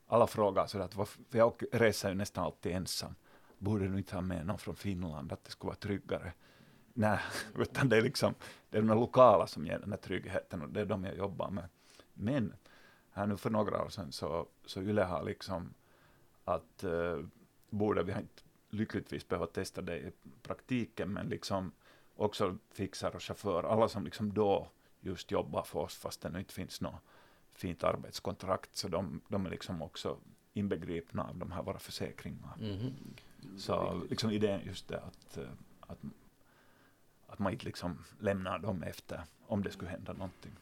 alla 0.06 0.26
frågar 0.26 0.66
så 0.66 0.78
att, 0.78 0.94
för 0.94 1.38
jag 1.38 1.62
reser 1.72 2.08
ju 2.08 2.14
nästan 2.14 2.44
alltid 2.44 2.72
ensam. 2.72 3.14
Borde 3.58 3.88
du 3.88 3.98
inte 3.98 4.14
ha 4.14 4.22
med 4.22 4.46
någon 4.46 4.58
från 4.58 4.76
Finland, 4.76 5.32
att 5.32 5.44
det 5.44 5.50
skulle 5.50 5.68
vara 5.68 5.76
tryggare? 5.76 6.32
Nej, 6.92 7.18
utan 7.58 7.88
det 7.88 7.96
är 7.96 8.02
liksom, 8.02 8.34
det 8.70 8.78
är 8.78 8.82
de 8.82 8.98
lokala 9.00 9.46
som 9.46 9.66
ger 9.66 9.78
den 9.78 9.90
här 9.90 9.98
tryggheten 9.98 10.62
och 10.62 10.68
det 10.68 10.80
är 10.80 10.86
de 10.86 11.04
jag 11.04 11.16
jobbar 11.16 11.50
med. 11.50 11.68
Men 12.14 12.54
här 13.10 13.26
nu 13.26 13.36
för 13.36 13.50
några 13.50 13.84
år 13.84 13.88
sedan 13.88 14.12
så, 14.12 14.46
så 14.66 14.82
Yle 14.82 15.02
har 15.02 15.24
liksom 15.24 15.74
att 16.44 16.84
eh, 16.84 17.18
borde 17.70 18.02
vi 18.02 18.12
har 18.12 18.20
inte 18.20 18.42
lyckligtvis 18.70 19.28
behöva 19.28 19.46
testa 19.46 19.82
det 19.82 19.98
i 19.98 20.12
praktiken, 20.42 21.12
men 21.12 21.28
liksom 21.28 21.72
också 22.16 22.56
fixar 22.70 23.16
och 23.16 23.22
chaufför, 23.22 23.62
alla 23.62 23.88
som 23.88 24.04
liksom 24.04 24.34
då 24.34 24.68
just 25.00 25.30
jobbar 25.30 25.62
för 25.62 25.78
oss 25.78 25.96
fast 25.96 26.20
det 26.20 26.38
inte 26.38 26.54
finns 26.54 26.80
något 26.80 27.02
fint 27.52 27.84
arbetskontrakt. 27.84 28.76
Så 28.76 28.88
de, 28.88 29.20
de 29.28 29.46
är 29.46 29.50
liksom 29.50 29.82
också 29.82 30.18
inbegripna 30.52 31.24
av 31.24 31.38
de 31.38 31.52
här 31.52 31.62
våra 31.62 31.78
försäkringar. 31.78 32.54
Mm. 32.60 32.94
Så 33.58 34.02
liksom 34.10 34.30
idén 34.30 34.60
just 34.66 34.88
det 34.88 35.00
att, 35.00 35.36
eh, 35.36 35.50
att, 35.80 35.98
att 37.26 37.38
man 37.38 37.52
inte 37.52 37.64
liksom 37.64 38.04
lämnar 38.20 38.58
dem 38.58 38.82
efter 38.82 39.22
om 39.46 39.62
det 39.62 39.70
skulle 39.70 39.90
hända 39.90 40.12
någonting. 40.12 40.52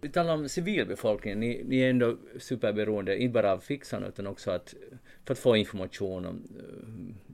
Vi 0.00 0.08
talar 0.08 0.34
om 0.34 0.48
civilbefolkningen. 0.48 1.40
Ni, 1.40 1.62
ni 1.64 1.78
är 1.78 1.90
ändå 1.90 2.16
superberoende, 2.38 3.18
inte 3.18 3.32
bara 3.32 3.52
av 3.52 3.58
fixarna 3.58 4.06
utan 4.06 4.26
också 4.26 4.50
att, 4.50 4.74
för 5.24 5.32
att 5.34 5.38
få 5.38 5.56
information 5.56 6.26
om 6.26 6.42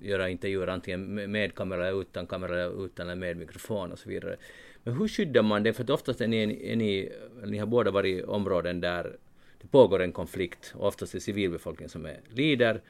eh, 0.03 0.09
göra 0.09 0.29
intervjuer 0.29 0.67
antingen 0.67 1.15
med 1.33 1.55
kamera 1.55 1.89
eller 1.89 2.01
utan 2.01 2.27
kamera, 2.27 2.65
utan 2.65 3.07
eller 3.07 3.17
med 3.17 3.37
mikrofon 3.37 3.93
och 3.93 3.99
så 3.99 4.09
vidare. 4.09 4.37
Men 4.85 4.95
hur 4.99 5.09
skyddar 5.09 5.43
man 5.43 5.63
det? 5.63 5.73
För 5.73 5.85
att 5.85 5.91
oftast 5.91 6.21
är 6.21 6.29
ni, 6.29 6.71
är 6.73 6.77
ni, 6.77 7.13
ni 7.47 7.59
har 7.59 7.67
båda 7.67 7.91
varit 7.91 8.19
i 8.19 8.23
områden 8.23 8.81
där 8.81 9.17
det 9.61 9.69
pågår 9.69 10.03
en 10.03 10.13
konflikt 10.13 10.75
och 10.77 10.87
oftast 10.87 11.15
är 11.15 11.19
civilbefolkningen 11.19 11.91
som 11.91 12.07
är 12.07 12.21
lider 12.29 12.81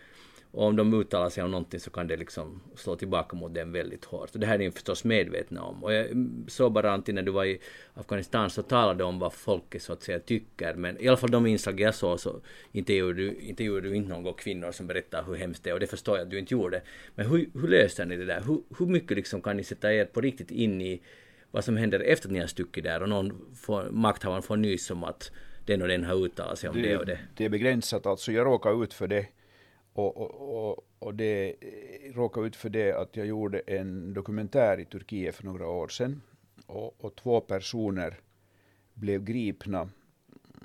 och 0.50 0.64
om 0.64 0.76
de 0.76 0.94
uttalar 0.94 1.28
sig 1.30 1.44
om 1.44 1.50
någonting 1.50 1.80
så 1.80 1.90
kan 1.90 2.06
det 2.06 2.16
liksom 2.16 2.60
slå 2.74 2.96
tillbaka 2.96 3.36
mot 3.36 3.54
dem 3.54 3.72
väldigt 3.72 4.04
hårt. 4.04 4.30
Och 4.34 4.40
det 4.40 4.46
här 4.46 4.54
är 4.54 4.58
ni 4.58 4.70
förstås 4.70 5.04
medvetna 5.04 5.62
om. 5.62 5.84
Och 5.84 5.92
jag 5.92 6.06
såg 6.48 6.72
bara 6.72 6.92
Antti 6.92 7.12
när 7.12 7.22
du 7.22 7.32
var 7.32 7.44
i 7.44 7.58
Afghanistan 7.94 8.50
så 8.50 8.62
talade 8.62 8.98
du 8.98 9.04
om 9.04 9.18
vad 9.18 9.32
folket 9.32 9.82
så 9.82 9.92
att 9.92 10.02
säga 10.02 10.18
tycker. 10.18 10.74
Men 10.74 11.02
i 11.02 11.08
alla 11.08 11.16
fall 11.16 11.30
de 11.30 11.46
inslag 11.46 11.80
jag 11.80 11.94
såg 11.94 12.20
så 12.20 12.40
intervjuade 12.72 13.14
du, 13.56 13.80
du 13.80 13.94
inte 13.94 14.10
några 14.10 14.32
kvinnor 14.32 14.72
som 14.72 14.86
berättar 14.86 15.24
hur 15.26 15.34
hemskt 15.34 15.64
det 15.64 15.70
är. 15.70 15.74
Och 15.74 15.80
det 15.80 15.86
förstår 15.86 16.16
jag 16.16 16.24
att 16.24 16.30
du 16.30 16.38
inte 16.38 16.54
gjorde. 16.54 16.82
Men 17.14 17.26
hur, 17.26 17.50
hur 17.54 17.68
löste 17.68 18.04
ni 18.04 18.16
det 18.16 18.24
där? 18.24 18.42
Hur, 18.46 18.62
hur 18.78 18.86
mycket 18.86 19.16
liksom 19.16 19.42
kan 19.42 19.56
ni 19.56 19.64
sätta 19.64 19.94
er 19.94 20.04
på 20.04 20.20
riktigt 20.20 20.50
in 20.50 20.80
i 20.80 21.02
vad 21.50 21.64
som 21.64 21.76
händer 21.76 22.00
efter 22.00 22.28
att 22.28 22.32
ni 22.32 22.38
har 22.38 22.46
stuckit 22.46 22.84
där 22.84 23.02
och 23.02 23.08
någon 23.08 23.54
får, 23.54 23.90
makthavaren 23.90 24.42
får 24.42 24.56
nys 24.56 24.90
om 24.90 25.04
att 25.04 25.30
den 25.66 25.82
och 25.82 25.88
den 25.88 26.04
har 26.04 26.24
uttalat 26.24 26.58
sig 26.58 26.70
om 26.70 26.76
det, 26.76 26.88
det 26.88 26.96
och 26.96 27.06
det? 27.06 27.18
Det 27.36 27.44
är 27.44 27.48
begränsat 27.48 28.06
alltså. 28.06 28.32
Jag 28.32 28.46
råkar 28.46 28.84
ut 28.84 28.94
för 28.94 29.06
det 29.06 29.26
och, 29.98 30.16
och, 30.16 30.68
och, 30.68 30.86
och 30.98 31.14
det 31.14 31.54
eh, 31.60 32.12
råkade 32.14 32.46
ut 32.46 32.56
för 32.56 32.68
det 32.68 32.92
att 32.92 33.16
jag 33.16 33.26
gjorde 33.26 33.58
en 33.58 34.14
dokumentär 34.14 34.80
i 34.80 34.84
Turkiet 34.84 35.34
för 35.34 35.44
några 35.44 35.68
år 35.68 35.88
sedan. 35.88 36.22
Och, 36.66 37.04
och 37.04 37.16
två 37.16 37.40
personer 37.40 38.20
blev 38.94 39.24
gripna 39.24 39.88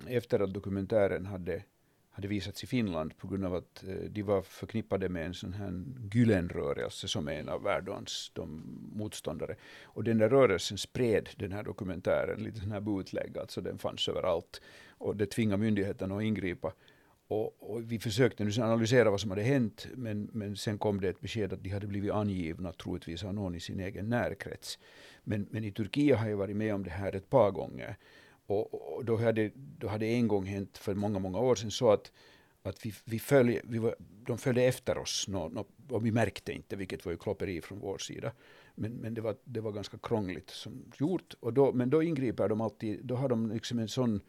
efter 0.07 0.39
att 0.39 0.53
dokumentären 0.53 1.25
hade, 1.25 1.63
hade 2.09 2.27
visats 2.27 2.63
i 2.63 2.67
Finland 2.67 3.17
på 3.17 3.27
grund 3.27 3.45
av 3.45 3.55
att 3.55 3.84
eh, 3.84 3.95
de 3.95 4.23
var 4.23 4.41
förknippade 4.41 5.09
med 5.09 5.25
en 5.25 5.34
sån 5.34 5.53
här 5.53 5.71
Gülenrörelse 6.09 7.07
som 7.07 7.27
är 7.27 7.34
en 7.34 7.49
av 7.49 7.63
världens 7.63 8.31
motståndare. 8.95 9.55
Och 9.84 10.03
den 10.03 10.17
där 10.17 10.29
rörelsen 10.29 10.77
spred 10.77 11.29
den 11.38 11.51
här 11.51 11.63
dokumentären, 11.63 12.43
lite 12.43 12.59
sån 12.59 12.71
här 12.71 12.81
bootleg, 12.81 13.38
alltså 13.38 13.61
den 13.61 13.77
fanns 13.77 14.07
överallt. 14.07 14.61
Och 14.97 15.15
det 15.15 15.25
tvingade 15.25 15.63
myndigheterna 15.63 16.17
att 16.17 16.23
ingripa. 16.23 16.73
Och, 17.28 17.71
och, 17.71 17.91
vi 17.91 17.99
försökte 17.99 18.43
nu 18.43 18.51
analysera 18.51 19.11
vad 19.11 19.21
som 19.21 19.30
hade 19.30 19.43
hänt, 19.43 19.88
men, 19.95 20.30
men 20.34 20.55
sen 20.55 20.78
kom 20.78 21.01
det 21.01 21.09
ett 21.09 21.21
besked 21.21 21.53
att 21.53 21.63
de 21.63 21.69
hade 21.69 21.88
blivit 21.88 22.11
angivna, 22.11 22.74
troligtvis 22.74 23.24
av 23.24 23.34
någon 23.34 23.55
i 23.55 23.59
sin 23.59 23.80
egen 23.80 24.09
närkrets. 24.09 24.80
Men, 25.24 25.47
men 25.51 25.63
i 25.63 25.71
Turkiet 25.71 26.19
har 26.19 26.30
jag 26.30 26.38
varit 26.38 26.55
med 26.55 26.76
om 26.76 26.84
det 26.84 26.89
här 26.89 27.15
ett 27.15 27.30
par 27.30 27.51
gånger. 27.51 27.97
Och, 28.45 28.95
och 28.95 29.05
då, 29.05 29.17
hade, 29.17 29.51
då 29.55 29.88
hade 29.88 30.05
en 30.05 30.28
gång 30.28 30.45
hänt 30.45 30.78
för 30.78 30.95
många, 30.95 31.19
många 31.19 31.39
år 31.39 31.55
sedan 31.55 31.71
så 31.71 31.91
att, 31.91 32.11
att 32.63 32.86
vi, 32.86 32.93
vi 33.05 33.19
följ, 33.19 33.59
vi 33.63 33.78
var, 33.78 33.95
de 33.99 34.38
följde 34.38 34.63
efter 34.63 34.97
oss 34.97 35.28
no, 35.28 35.49
no, 35.49 35.65
och 35.89 36.05
vi 36.05 36.11
märkte 36.11 36.53
inte, 36.53 36.76
vilket 36.76 37.05
var 37.05 37.11
ju 37.11 37.17
klopperi 37.17 37.61
från 37.61 37.80
vår 37.80 37.97
sida. 37.97 38.32
Men, 38.76 38.93
men 38.93 39.13
det, 39.13 39.21
var, 39.21 39.36
det 39.43 39.59
var 39.59 39.71
ganska 39.71 39.97
krångligt 39.97 40.49
som 40.49 40.91
gjort. 40.97 41.34
Och 41.39 41.53
då, 41.53 41.74
men 41.74 41.89
då 41.89 42.03
ingriper 42.03 42.49
de 42.49 42.61
alltid, 42.61 43.05
då 43.05 43.15
har 43.15 43.30
de 43.30 43.51
liksom 43.51 43.80
en 43.80 43.88
sån, 43.88 44.21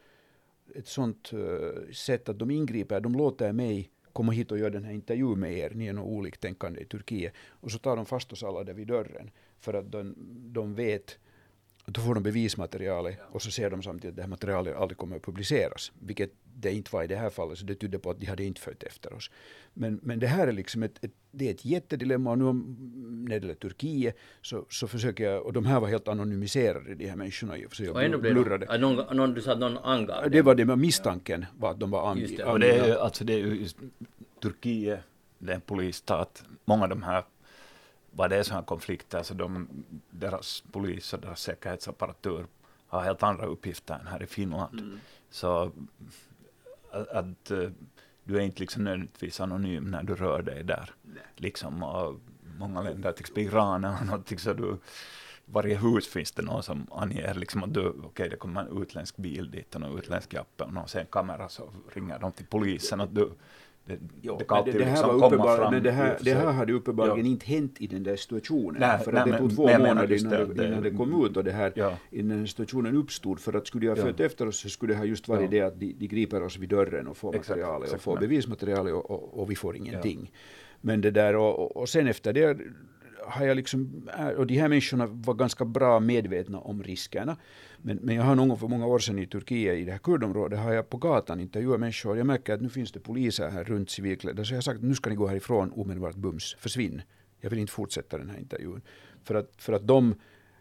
ett 0.74 0.86
sånt 0.86 1.32
eh, 1.32 1.92
sätt 1.92 2.28
att 2.28 2.38
de 2.38 2.50
ingriper, 2.50 3.00
de 3.00 3.14
låter 3.14 3.52
mig 3.52 3.90
komma 4.12 4.32
hit 4.32 4.52
och 4.52 4.58
göra 4.58 4.70
den 4.70 4.84
här 4.84 4.92
intervjun 4.92 5.40
med 5.40 5.52
er, 5.52 5.70
ni 5.70 5.86
är 5.86 5.92
nog 5.92 6.06
oliktänkande 6.08 6.80
i 6.80 6.84
Turkiet. 6.84 7.32
Och 7.48 7.70
så 7.70 7.78
tar 7.78 7.96
de 7.96 8.06
fast 8.06 8.32
oss 8.32 8.42
alla 8.42 8.64
där 8.64 8.74
vid 8.74 8.86
dörren, 8.86 9.30
för 9.58 9.74
att 9.74 9.92
de, 9.92 10.14
de 10.52 10.74
vet 10.74 11.18
då 11.86 12.00
får 12.00 12.14
de 12.14 12.22
bevismaterialet 12.22 13.18
och 13.30 13.42
så 13.42 13.50
ser 13.50 13.70
de 13.70 13.82
samtidigt 13.82 14.12
att 14.12 14.16
det 14.16 14.22
här 14.22 14.28
materialet 14.28 14.76
aldrig 14.76 14.98
kommer 14.98 15.16
att 15.16 15.22
publiceras. 15.22 15.92
Vilket 15.98 16.30
det 16.56 16.72
inte 16.72 16.90
var 16.92 17.02
i 17.02 17.06
det 17.06 17.16
här 17.16 17.30
fallet, 17.30 17.58
så 17.58 17.64
det 17.64 17.74
tydde 17.74 17.98
på 17.98 18.10
att 18.10 18.20
de 18.20 18.26
hade 18.26 18.44
inte 18.44 18.60
följt 18.60 18.82
efter 18.82 19.12
oss. 19.12 19.30
Men, 19.74 20.00
men 20.02 20.18
det 20.18 20.26
här 20.26 20.48
är 20.48 20.52
liksom 20.52 20.82
ett, 20.82 21.04
ett, 21.04 21.12
det 21.30 21.46
är 21.46 21.50
ett 21.50 21.64
jättedilemma 21.64 22.30
och 22.30 22.38
nu 22.38 22.44
när 22.44 23.28
det 23.28 23.34
gäller 23.34 23.54
Turkiet 23.54 24.16
så, 24.42 24.66
så 24.70 24.88
försöker 24.88 25.24
jag, 25.24 25.46
och 25.46 25.52
de 25.52 25.66
här 25.66 25.80
var 25.80 25.88
helt 25.88 26.08
anonymiserade 26.08 26.94
de 26.94 27.06
här 27.06 27.16
människorna 27.16 27.54
för 27.68 27.76
sig. 27.76 27.90
Och 27.90 28.02
ändå 28.02 28.18
blev 28.18 28.34
de, 28.34 28.78
någon, 28.78 29.16
någon, 29.16 29.34
du 29.34 29.40
sa 29.40 29.52
att 29.52 29.58
någon 29.58 29.78
angav 29.78 30.30
det? 30.30 30.42
var 30.42 30.54
det 30.54 30.64
med 30.64 30.78
misstanken 30.78 31.46
var 31.58 31.70
att 31.70 31.80
de 31.80 31.90
var 31.90 32.10
angivna. 32.10 32.52
Och 32.52 32.60
det 32.60 32.78
är, 32.78 32.96
alltså 32.96 33.24
det 33.24 33.32
är 33.32 33.38
ju 33.38 33.68
Turkiet, 34.42 35.00
det 35.38 35.52
är 35.52 35.54
en 35.54 35.60
polisstat, 35.60 36.44
många 36.64 36.82
av 36.82 36.88
de 36.88 37.02
här 37.02 37.24
vad 38.16 38.30
det 38.30 38.36
är 38.36 38.42
sådana 38.42 38.64
konflikter, 38.64 39.22
så 39.22 39.34
de, 39.34 39.68
deras 40.10 40.64
polis 40.72 41.12
och 41.12 41.20
deras 41.20 41.40
säkerhetsapparatur 41.40 42.46
har 42.86 43.02
helt 43.02 43.22
andra 43.22 43.46
uppgifter 43.46 43.94
än 43.94 44.06
här 44.06 44.22
i 44.22 44.26
Finland. 44.26 44.80
Mm. 44.80 45.00
Så 45.30 45.72
att, 46.90 47.08
att, 47.08 47.50
eh, 47.50 47.70
du 48.24 48.36
är 48.36 48.40
inte 48.40 48.60
liksom 48.60 48.84
nödvändigtvis 48.84 49.40
anonym 49.40 49.84
när 49.84 50.02
du 50.02 50.14
rör 50.14 50.42
dig 50.42 50.64
där. 50.64 50.90
Nej. 51.02 51.22
Liksom, 51.36 51.82
och 51.82 52.20
många 52.58 52.82
länder, 52.82 53.12
till 53.12 53.20
exempel 53.20 53.44
Iran 53.44 53.84
eller 53.84 54.04
någonting, 54.04 54.38
så 54.38 54.52
du, 54.52 54.78
varje 55.44 55.76
hus 55.76 56.08
finns 56.08 56.32
det 56.32 56.42
någon 56.42 56.62
som 56.62 56.86
anger 56.92 57.34
liksom 57.34 57.62
att 57.62 57.74
du, 57.74 57.88
okej 57.88 58.06
okay, 58.06 58.28
det 58.28 58.36
kommer 58.36 58.60
en 58.60 58.82
utländsk 58.82 59.16
bil 59.16 59.50
dit 59.50 59.74
och 59.74 59.80
någon 59.80 59.98
utländsk 59.98 60.34
jappe 60.34 60.64
och 60.64 60.72
någon 60.72 60.88
ser 60.88 61.00
en 61.00 61.06
kamera 61.06 61.48
så 61.48 61.72
ringer 61.94 62.18
de 62.18 62.32
till 62.32 62.46
polisen 62.46 63.00
att 63.00 63.14
du 63.14 63.30
det, 63.86 63.98
jo, 64.22 64.38
det, 64.38 64.44
det, 64.64 64.78
det, 64.78 64.84
här 64.84 64.90
liksom 64.90 65.20
var 65.20 65.26
uppenbar, 65.26 65.70
men 65.70 65.82
det 65.82 65.90
här, 65.90 66.18
det 66.20 66.34
här 66.34 66.52
hade 66.52 66.72
uppenbarligen 66.72 67.26
ja. 67.26 67.32
inte 67.32 67.46
hänt 67.46 67.80
i 67.80 67.86
den 67.86 68.02
där 68.02 68.16
situationen. 68.16 68.80
Nej, 68.80 68.98
för 68.98 69.12
nej, 69.12 69.22
att 69.22 69.30
det 69.30 69.38
tog 69.38 69.54
två 69.54 69.78
månader 69.78 70.20
innan 70.20 70.30
det, 70.30 70.54
det, 70.54 70.66
innan 70.66 70.82
det 70.82 70.90
kom 70.90 71.26
ut 71.26 71.36
och 71.36 71.44
det 71.44 71.52
här, 71.52 71.72
ja. 71.76 71.92
innan 72.10 72.36
den 72.36 72.48
situationen 72.48 72.96
uppstod. 72.96 73.40
För 73.40 73.52
att 73.52 73.66
skulle 73.66 73.86
jag 73.86 73.96
ha 73.96 74.02
följt 74.02 74.18
ja. 74.18 74.26
efter 74.26 74.48
oss 74.48 74.60
så 74.60 74.68
skulle 74.68 74.92
det 74.92 74.98
ha 74.98 75.04
just 75.04 75.28
varit 75.28 75.42
ja. 75.42 75.48
det 75.50 75.60
att 75.60 75.80
de, 75.80 75.92
de 75.98 76.06
griper 76.06 76.42
oss 76.42 76.58
vid 76.58 76.68
dörren 76.68 77.08
och 77.08 77.16
får 77.16 77.32
materialet 77.32 77.92
och 77.92 78.00
får 78.00 78.18
bevismaterialet 78.18 78.94
och, 78.94 79.10
och, 79.10 79.40
och, 79.40 79.50
vi 79.50 79.54
får 79.54 79.76
ingenting. 79.76 80.32
Men 80.80 81.00
det 81.00 81.10
där 81.10 81.36
och, 81.36 81.76
och 81.76 81.88
sen 81.88 82.06
efter 82.06 82.32
det 82.32 82.58
har 83.26 83.46
jag 83.46 83.56
liksom, 83.56 84.08
äh, 84.18 84.28
och 84.28 84.46
de 84.46 84.58
här 84.58 84.68
människorna 84.68 85.06
var 85.06 85.34
ganska 85.34 85.64
bra 85.64 86.00
medvetna 86.00 86.58
om 86.58 86.82
riskerna. 86.82 87.36
Men, 87.78 87.96
men 87.96 88.16
jag 88.16 88.22
har 88.22 88.34
någon 88.34 88.48
gång 88.48 88.58
för 88.58 88.68
många 88.68 88.86
år 88.86 88.98
sedan 88.98 89.18
i 89.18 89.26
Turkiet, 89.26 89.78
i 89.78 89.84
det 89.84 89.92
här 89.92 89.98
kurdområdet, 89.98 90.58
har 90.58 90.72
jag 90.72 90.90
på 90.90 90.96
gatan 90.96 91.40
intervjuat 91.40 91.80
människor 91.80 92.10
och 92.10 92.18
jag 92.18 92.26
märker 92.26 92.54
att 92.54 92.60
nu 92.60 92.68
finns 92.68 92.92
det 92.92 93.00
poliser 93.00 93.50
här 93.50 93.64
runt 93.64 93.90
civilklädda. 93.90 94.44
Så 94.44 94.52
jag 94.52 94.56
har 94.56 94.62
sagt 94.62 94.78
att 94.78 94.84
nu 94.84 94.94
ska 94.94 95.10
ni 95.10 95.16
gå 95.16 95.26
härifrån 95.26 95.72
omedelbart, 95.72 96.14
bums, 96.14 96.56
försvinn. 96.58 97.02
Jag 97.40 97.50
vill 97.50 97.58
inte 97.58 97.72
fortsätta 97.72 98.18
den 98.18 98.30
här 98.30 98.38
intervjun. 98.38 98.80
För 99.24 99.34
att, 99.34 99.50
för 99.58 99.72
att 99.72 99.86
de 99.86 100.14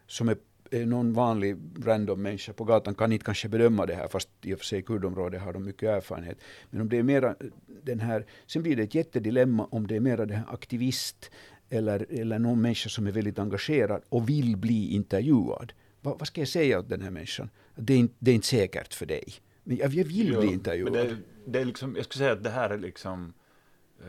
som 0.07 0.29
är 0.29 0.37
någon 0.85 1.13
vanlig 1.13 1.57
random 1.83 2.21
människa 2.21 2.53
på 2.53 2.63
gatan 2.63 2.95
kan 2.95 3.11
inte 3.11 3.25
kanske 3.25 3.49
bedöma 3.49 3.85
det 3.85 3.95
här, 3.95 4.07
fast 4.07 4.29
i 4.41 4.53
och 4.53 4.57
för 4.57 4.65
sig 4.65 4.79
i 4.79 4.81
kurdområdet 4.81 5.41
har 5.41 5.53
de 5.53 5.65
mycket 5.65 5.89
erfarenhet. 5.89 6.37
Men 6.69 6.81
om 6.81 6.89
det 6.89 6.97
är 6.97 7.03
mera 7.03 7.35
den 7.83 7.99
här, 7.99 8.25
sen 8.47 8.63
blir 8.63 8.75
det 8.75 8.83
ett 8.83 8.95
jättedilemma 8.95 9.67
om 9.71 9.87
det 9.87 9.95
är 9.95 9.99
mera 9.99 10.25
den 10.25 10.37
här 10.37 10.53
aktivist 10.53 11.31
eller, 11.73 12.05
eller 12.09 12.39
någon 12.39 12.61
människa 12.61 12.89
som 12.89 13.07
är 13.07 13.11
väldigt 13.11 13.39
engagerad 13.39 14.01
och 14.09 14.29
vill 14.29 14.57
bli 14.57 14.93
intervjuad. 14.93 15.73
Va, 16.01 16.15
vad 16.19 16.27
ska 16.27 16.41
jag 16.41 16.47
säga 16.47 16.79
åt 16.79 16.89
den 16.89 17.01
här 17.01 17.11
människan? 17.11 17.49
Det 17.75 17.93
är 17.93 17.97
inte, 17.97 18.15
det 18.19 18.31
är 18.31 18.35
inte 18.35 18.47
säkert 18.47 18.93
för 18.93 19.05
dig. 19.05 19.33
Men 19.63 19.77
jag, 19.77 19.93
jag 19.93 20.05
vill 20.05 20.33
jo, 20.33 20.39
bli 20.39 20.53
intervjuad. 20.53 20.93
Det, 20.93 21.17
det, 21.45 21.59
är 21.59 21.65
liksom, 21.65 21.95
jag 21.95 22.05
skulle 22.05 22.19
säga 22.19 22.33
att 22.33 22.43
det 22.43 22.49
här 22.49 22.69
är 22.69 22.77
liksom 22.77 23.33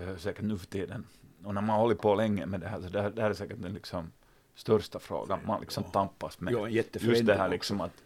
äh, 0.00 0.16
säkert 0.16 0.44
nu 0.44 0.58
för 0.58 0.66
tiden. 0.66 1.06
Och 1.44 1.54
när 1.54 1.60
man 1.60 1.80
håller 1.80 1.94
på 1.94 2.14
länge 2.14 2.46
med 2.46 2.60
det 2.60 2.68
här, 2.68 2.80
så 2.80 2.88
det 2.88 3.02
här, 3.02 3.10
det 3.10 3.22
här 3.22 3.30
är 3.30 3.34
säkert 3.34 3.62
den 3.62 3.74
liksom 3.74 4.12
största 4.54 4.98
frågan 4.98 5.40
man 5.46 5.60
liksom 5.60 5.84
tampas 5.84 6.40
med. 6.40 6.52
Ja, 6.52 6.68
Just 6.68 7.26
det 7.26 7.34
här 7.34 7.48
liksom 7.48 7.80
att, 7.80 8.02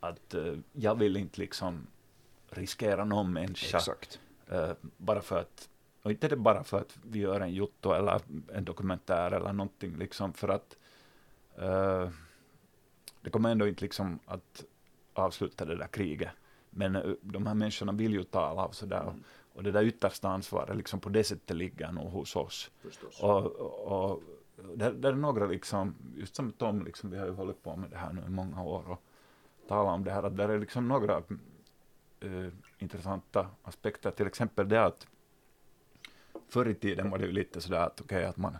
att 0.00 0.34
uh, 0.34 0.58
jag 0.72 0.94
vill 0.94 1.16
inte 1.16 1.40
liksom 1.40 1.86
riskera 2.50 3.04
någon 3.04 3.32
människa. 3.32 3.76
Exakt. 3.76 4.20
Uh, 4.52 4.72
bara 4.96 5.22
för 5.22 5.38
att 5.38 5.68
och 6.02 6.10
inte 6.10 6.28
det 6.28 6.36
bara 6.36 6.64
för 6.64 6.80
att 6.80 6.98
vi 7.02 7.18
gör 7.18 7.40
en 7.40 7.54
jotto 7.54 7.92
eller 7.92 8.20
en 8.52 8.64
dokumentär 8.64 9.32
eller 9.32 9.52
någonting, 9.52 9.96
liksom 9.96 10.32
för 10.32 10.48
att 10.48 10.76
uh, 11.58 12.08
det 13.20 13.30
kommer 13.30 13.50
ändå 13.50 13.68
inte 13.68 13.84
liksom 13.84 14.18
att 14.26 14.64
avsluta 15.12 15.64
det 15.64 15.76
där 15.76 15.86
kriget. 15.86 16.30
Men 16.70 16.96
uh, 16.96 17.14
de 17.20 17.46
här 17.46 17.54
människorna 17.54 17.92
vill 17.92 18.12
ju 18.12 18.24
tala 18.24 18.64
och 18.64 18.74
sådär. 18.74 19.02
Mm. 19.02 19.22
Och 19.54 19.62
det 19.62 19.72
där 19.72 19.82
yttersta 19.82 20.28
ansvaret 20.28 20.76
liksom 20.76 21.00
på 21.00 21.08
det 21.08 21.24
sättet 21.24 21.56
ligger 21.56 21.92
nog 21.92 22.06
hos 22.06 22.36
oss. 22.36 22.70
Och, 23.20 23.46
och, 23.46 24.10
och 24.10 24.22
det, 24.74 24.92
det 24.92 25.08
är 25.08 25.12
några 25.12 25.46
liksom, 25.46 25.94
just 26.16 26.34
som 26.34 26.52
Tom, 26.52 26.84
liksom, 26.84 27.10
vi 27.10 27.18
har 27.18 27.26
ju 27.26 27.32
hållit 27.32 27.62
på 27.62 27.76
med 27.76 27.90
det 27.90 27.96
här 27.96 28.12
nu 28.12 28.22
i 28.26 28.30
många 28.30 28.62
år 28.62 28.90
och 28.90 29.02
talat 29.68 29.94
om 29.94 30.04
det 30.04 30.10
här, 30.10 30.22
att 30.22 30.36
det 30.36 30.44
är 30.44 30.58
liksom 30.58 30.88
några 30.88 31.22
uh, 32.24 32.48
intressanta 32.78 33.46
aspekter, 33.62 34.10
till 34.10 34.26
exempel 34.26 34.68
det 34.68 34.84
att 34.84 35.06
förr 36.52 36.68
i 36.68 36.74
tiden 36.74 37.10
var 37.10 37.18
det 37.18 37.26
ju 37.26 37.32
lite 37.32 37.60
sådär 37.60 37.78
att 37.78 38.00
okay, 38.00 38.24
att 38.24 38.36
man 38.36 38.58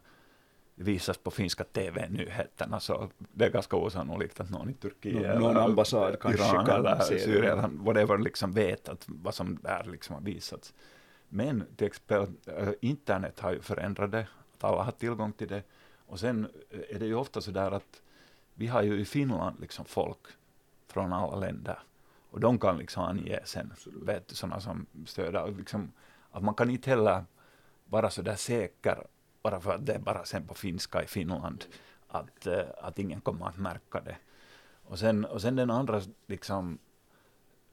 visas 0.74 1.18
på 1.18 1.30
finska 1.30 1.64
TV-nyheterna, 1.64 2.80
så 2.80 3.10
det 3.18 3.44
är 3.44 3.50
ganska 3.50 3.76
osannolikt 3.76 4.40
att 4.40 4.50
någon 4.50 4.70
i 4.70 4.74
Turkiet 4.74 5.40
någon, 5.40 5.54
någon 5.54 5.56
ambassad 5.56 6.20
kanske 6.20 6.44
Iran 6.44 6.66
kan 6.66 6.86
eller 6.86 7.18
Syrien 7.18 7.58
eller 7.58 7.68
whatever 7.68 8.18
liksom 8.18 8.52
vet 8.52 8.88
att 8.88 9.04
vad 9.06 9.34
som 9.34 9.58
där 9.62 9.84
liksom 9.84 10.14
har 10.14 10.22
visats. 10.22 10.74
Men 11.28 11.64
till 11.76 11.86
exempel 11.86 12.26
äh, 12.46 12.68
internet 12.80 13.40
har 13.40 13.52
ju 13.52 13.60
förändrat 13.60 14.12
det, 14.12 14.26
att 14.54 14.64
alla 14.64 14.82
har 14.82 14.92
tillgång 14.92 15.32
till 15.32 15.48
det. 15.48 15.62
Och 16.06 16.20
sen 16.20 16.48
är 16.90 16.98
det 16.98 17.06
ju 17.06 17.14
ofta 17.14 17.40
så 17.40 17.50
där 17.50 17.70
att 17.70 18.02
vi 18.54 18.66
har 18.66 18.82
ju 18.82 19.00
i 19.00 19.04
Finland 19.04 19.60
liksom 19.60 19.84
folk 19.84 20.26
från 20.88 21.12
alla 21.12 21.36
länder. 21.36 21.78
Och 22.30 22.40
de 22.40 22.58
kan 22.58 22.78
liksom 22.78 23.02
ange 23.02 23.40
sen, 23.44 23.72
vet 23.86 24.28
du, 24.28 24.34
sådana 24.34 24.60
som 24.60 24.86
stöder, 25.06 25.54
liksom, 25.58 25.92
att 26.30 26.42
man 26.42 26.54
kan 26.54 26.70
inte 26.70 26.90
heller 26.90 27.24
vara 27.92 28.10
så 28.10 28.22
där 28.22 28.36
säker, 28.36 29.06
bara 29.42 29.60
för 29.60 29.74
att 29.74 29.86
det 29.86 29.94
är 29.94 29.98
bara 29.98 30.24
sen 30.24 30.46
på 30.46 30.54
finska 30.54 31.02
i 31.02 31.06
Finland, 31.06 31.64
att, 32.08 32.46
eh, 32.46 32.64
att 32.78 32.98
ingen 32.98 33.20
kommer 33.20 33.46
att 33.46 33.58
märka 33.58 34.00
det. 34.00 34.16
Och 34.84 34.98
sen, 34.98 35.24
och 35.24 35.42
sen 35.42 35.56
den 35.56 35.70
andra 35.70 36.00
liksom, 36.26 36.78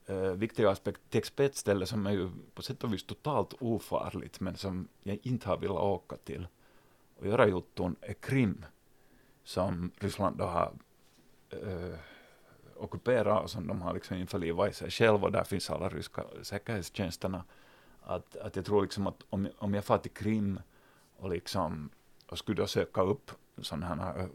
uh, 0.09 0.31
viktiga 0.31 0.69
aspekten, 0.69 1.03
till 1.09 1.17
expertställe 1.17 1.85
som 1.85 2.07
är 2.07 2.11
ju 2.11 2.29
på 2.53 2.61
sätt 2.61 2.83
och 2.83 2.93
vis 2.93 3.03
totalt 3.03 3.53
ofarligt, 3.59 4.39
men 4.39 4.55
som 4.55 4.87
jag 5.03 5.19
inte 5.23 5.49
har 5.49 5.57
velat 5.57 5.81
åka 5.81 6.15
till 6.15 6.47
och 7.19 7.27
göra 7.27 7.47
jutton 7.47 7.95
är 8.01 8.13
Krim, 8.13 8.65
som 9.43 9.91
Ryssland 9.99 10.37
då 10.37 10.45
har 10.45 10.73
uh, 11.53 11.95
ockuperat 12.75 13.43
och 13.43 13.49
som 13.49 13.67
de 13.67 13.81
har 13.81 13.93
liksom 13.93 14.17
införlivat 14.17 14.69
i 14.69 14.73
sig 14.73 14.91
själva, 14.91 15.25
och 15.27 15.31
där 15.31 15.43
finns 15.43 15.69
alla 15.69 15.89
ryska 15.89 16.23
säkerhetstjänsterna 16.41 17.43
att, 18.01 18.35
att 18.35 18.55
jag 18.55 18.65
tror 18.65 18.81
liksom 18.81 19.07
att 19.07 19.23
om, 19.29 19.47
om 19.57 19.73
jag 19.73 19.85
far 19.85 19.97
till 19.97 20.11
Krim 20.11 20.59
och, 21.17 21.29
liksom, 21.29 21.89
och 22.27 22.37
skulle 22.37 22.61
då 22.61 22.67
söka 22.67 23.01
upp 23.01 23.31
sådana 23.61 23.85
här 23.85 24.19
eh, 24.19 24.27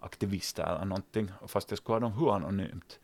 aktivister 0.00 0.74
eller 0.74 0.84
någonting, 0.84 1.32
och 1.40 1.50
fast 1.50 1.70
jag 1.70 1.78
skulle 1.78 1.94
ha 1.94 2.00
dem 2.00 2.12
hur 2.12 2.34
anonymt, 2.34 3.00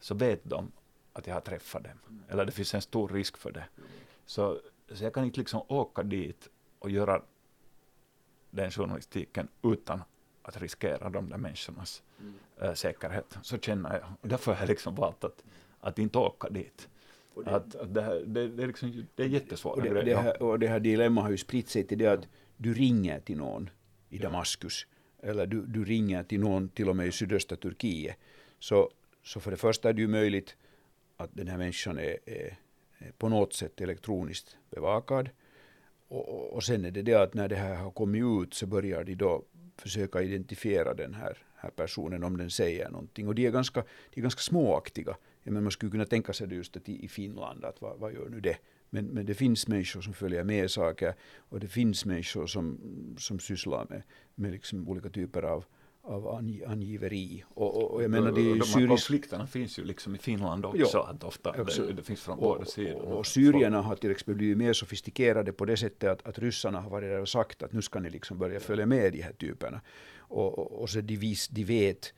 så 0.00 0.14
vet 0.14 0.40
de 0.44 0.72
att 1.12 1.26
jag 1.26 1.34
har 1.34 1.40
träffat 1.40 1.84
dem. 1.84 2.22
Eller 2.28 2.44
det 2.44 2.52
finns 2.52 2.74
en 2.74 2.82
stor 2.82 3.08
risk 3.08 3.36
för 3.36 3.52
det. 3.52 3.64
Så, 4.26 4.60
så 4.92 5.04
jag 5.04 5.14
kan 5.14 5.24
inte 5.24 5.40
liksom 5.40 5.62
åka 5.68 6.02
dit 6.02 6.48
och 6.78 6.90
göra 6.90 7.22
den 8.50 8.70
journalistiken 8.70 9.48
utan 9.62 10.02
att 10.42 10.60
riskera 10.60 11.10
de 11.10 11.28
där 11.28 11.36
människornas 11.36 12.02
mm. 12.20 12.34
äh, 12.60 12.74
säkerhet. 12.74 13.38
Så 13.42 13.58
känner 13.58 13.94
jag. 13.94 14.04
Och 14.20 14.28
därför 14.28 14.52
har 14.52 14.60
jag 14.60 14.68
liksom 14.68 14.94
valt 14.94 15.24
att, 15.24 15.44
att 15.80 15.98
inte 15.98 16.18
åka 16.18 16.48
dit. 16.48 16.88
Det, 17.44 17.50
att, 17.50 17.74
att 17.74 17.94
det, 17.94 18.02
här, 18.02 18.22
det, 18.26 18.48
det, 18.48 18.62
är 18.62 18.66
liksom, 18.66 19.06
det 19.14 19.22
är 19.22 19.28
jättesvårt. 19.28 19.78
Och 19.78 19.84
här, 19.84 20.42
och 20.42 20.58
det 20.58 20.68
här 20.68 20.80
dilemmat 20.80 21.24
har 21.24 21.30
ju 21.30 21.36
spritt 21.36 21.68
sig 21.68 21.84
till 21.84 21.98
det 21.98 22.06
att 22.06 22.28
du 22.56 22.74
ringer 22.74 23.20
till 23.20 23.36
någon 23.36 23.70
i 24.08 24.18
Damaskus 24.18 24.86
eller 25.22 25.46
du, 25.46 25.66
du 25.66 25.84
ringer 25.84 26.22
till 26.22 26.40
någon 26.40 26.68
till 26.68 26.88
och 26.88 26.96
med 26.96 27.06
i 27.06 27.12
sydöstra 27.12 27.56
Turkiet. 27.56 28.16
Så, 28.58 28.90
så 29.22 29.40
för 29.40 29.50
det 29.50 29.56
första 29.56 29.88
är 29.88 29.92
det 29.92 30.00
ju 30.00 30.08
möjligt 30.08 30.56
att 31.16 31.30
den 31.32 31.48
här 31.48 31.58
människan 31.58 31.98
är, 31.98 32.18
är, 32.26 32.58
är 32.98 33.12
på 33.18 33.28
något 33.28 33.52
sätt 33.52 33.80
elektroniskt 33.80 34.56
bevakad. 34.70 35.30
Och, 36.08 36.52
och 36.52 36.64
sen 36.64 36.84
är 36.84 36.90
det 36.90 37.02
det 37.02 37.14
att 37.14 37.34
när 37.34 37.48
det 37.48 37.56
här 37.56 37.74
har 37.74 37.90
kommit 37.90 38.24
ut 38.42 38.54
så 38.54 38.66
börjar 38.66 39.04
de 39.04 39.14
då 39.14 39.44
försöka 39.76 40.22
identifiera 40.22 40.94
den 40.94 41.14
här, 41.14 41.38
här 41.54 41.70
personen 41.70 42.24
om 42.24 42.36
den 42.36 42.50
säger 42.50 42.90
någonting. 42.90 43.28
Och 43.28 43.34
de 43.34 43.46
är 43.46 43.50
ganska, 43.50 43.84
de 44.10 44.20
är 44.20 44.22
ganska 44.22 44.40
småaktiga. 44.40 45.16
Ja, 45.46 45.52
men 45.52 45.62
man 45.62 45.72
skulle 45.72 45.90
kunna 45.90 46.04
tänka 46.04 46.32
sig 46.32 46.48
det 46.48 46.54
just 46.54 46.76
att 46.76 46.88
i 46.88 47.08
Finland, 47.08 47.64
att 47.64 47.80
vad, 47.80 47.98
vad 47.98 48.12
gör 48.12 48.28
nu 48.28 48.40
det? 48.40 48.56
Men, 48.90 49.06
men 49.06 49.26
det 49.26 49.34
finns 49.34 49.68
människor 49.68 50.00
som 50.00 50.12
följer 50.12 50.44
med 50.44 50.70
saker 50.70 51.14
och 51.38 51.60
det 51.60 51.68
finns 51.68 52.04
människor 52.04 52.46
som, 52.46 52.78
som 53.18 53.38
sysslar 53.38 53.86
med, 53.90 54.02
med 54.34 54.52
liksom 54.52 54.88
olika 54.88 55.08
typer 55.08 55.42
av, 55.42 55.64
av 56.02 56.28
angiveri. 56.66 57.44
Och, 57.48 57.76
och, 57.76 57.90
och 57.90 58.02
jag 58.02 58.10
menar, 58.10 58.32
de, 58.32 58.58
de 58.58 58.64
syris... 58.64 58.88
konflikterna 58.88 59.46
finns 59.46 59.78
ju 59.78 59.84
liksom 59.84 60.14
i 60.14 60.18
Finland 60.18 60.64
också, 60.64 60.90
ja, 60.92 61.08
att 61.10 61.24
ofta 61.24 61.52
det, 61.52 61.92
det, 61.92 62.02
finns 62.02 62.22
från 62.22 62.40
båda 62.40 62.64
sidor. 62.64 63.02
Och, 63.02 63.18
och 63.18 63.26
syrierna 63.26 63.82
har 63.82 63.96
till 63.96 64.10
exempel 64.10 64.34
blivit 64.34 64.58
mer 64.58 64.72
sofistikerade 64.72 65.52
på 65.52 65.64
det 65.64 65.76
sättet 65.76 66.10
att, 66.10 66.26
att 66.26 66.38
ryssarna 66.38 66.80
har 66.80 66.90
varit 66.90 67.10
där 67.10 67.20
och 67.20 67.28
sagt 67.28 67.62
att 67.62 67.72
nu 67.72 67.82
ska 67.82 68.00
ni 68.00 68.10
liksom 68.10 68.38
börja 68.38 68.60
följa 68.60 68.86
med 68.86 69.12
de 69.12 69.22
här 69.22 69.32
typerna. 69.32 69.80
Och, 70.18 70.58
och, 70.58 70.82
och 70.82 70.90
så 70.90 71.00
de, 71.00 71.16
vis, 71.16 71.48
de 71.48 71.64
vet 71.64 72.14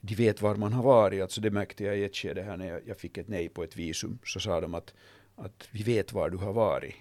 de 0.00 0.14
vet 0.14 0.42
var 0.42 0.56
man 0.56 0.72
har 0.72 0.82
varit. 0.82 1.22
Alltså 1.22 1.40
det 1.40 1.50
märkte 1.50 1.84
jag 1.84 1.98
i 1.98 2.04
ett 2.04 2.16
skede 2.16 2.42
här 2.42 2.56
när 2.56 2.66
jag, 2.68 2.80
jag 2.86 2.96
fick 2.96 3.18
ett 3.18 3.28
nej 3.28 3.48
på 3.48 3.62
ett 3.62 3.76
visum. 3.76 4.18
Så 4.24 4.40
sa 4.40 4.60
de 4.60 4.74
att, 4.74 4.94
att 5.36 5.68
vi 5.70 5.82
vet 5.82 6.12
var 6.12 6.30
du 6.30 6.36
har 6.36 6.52
varit. 6.52 6.94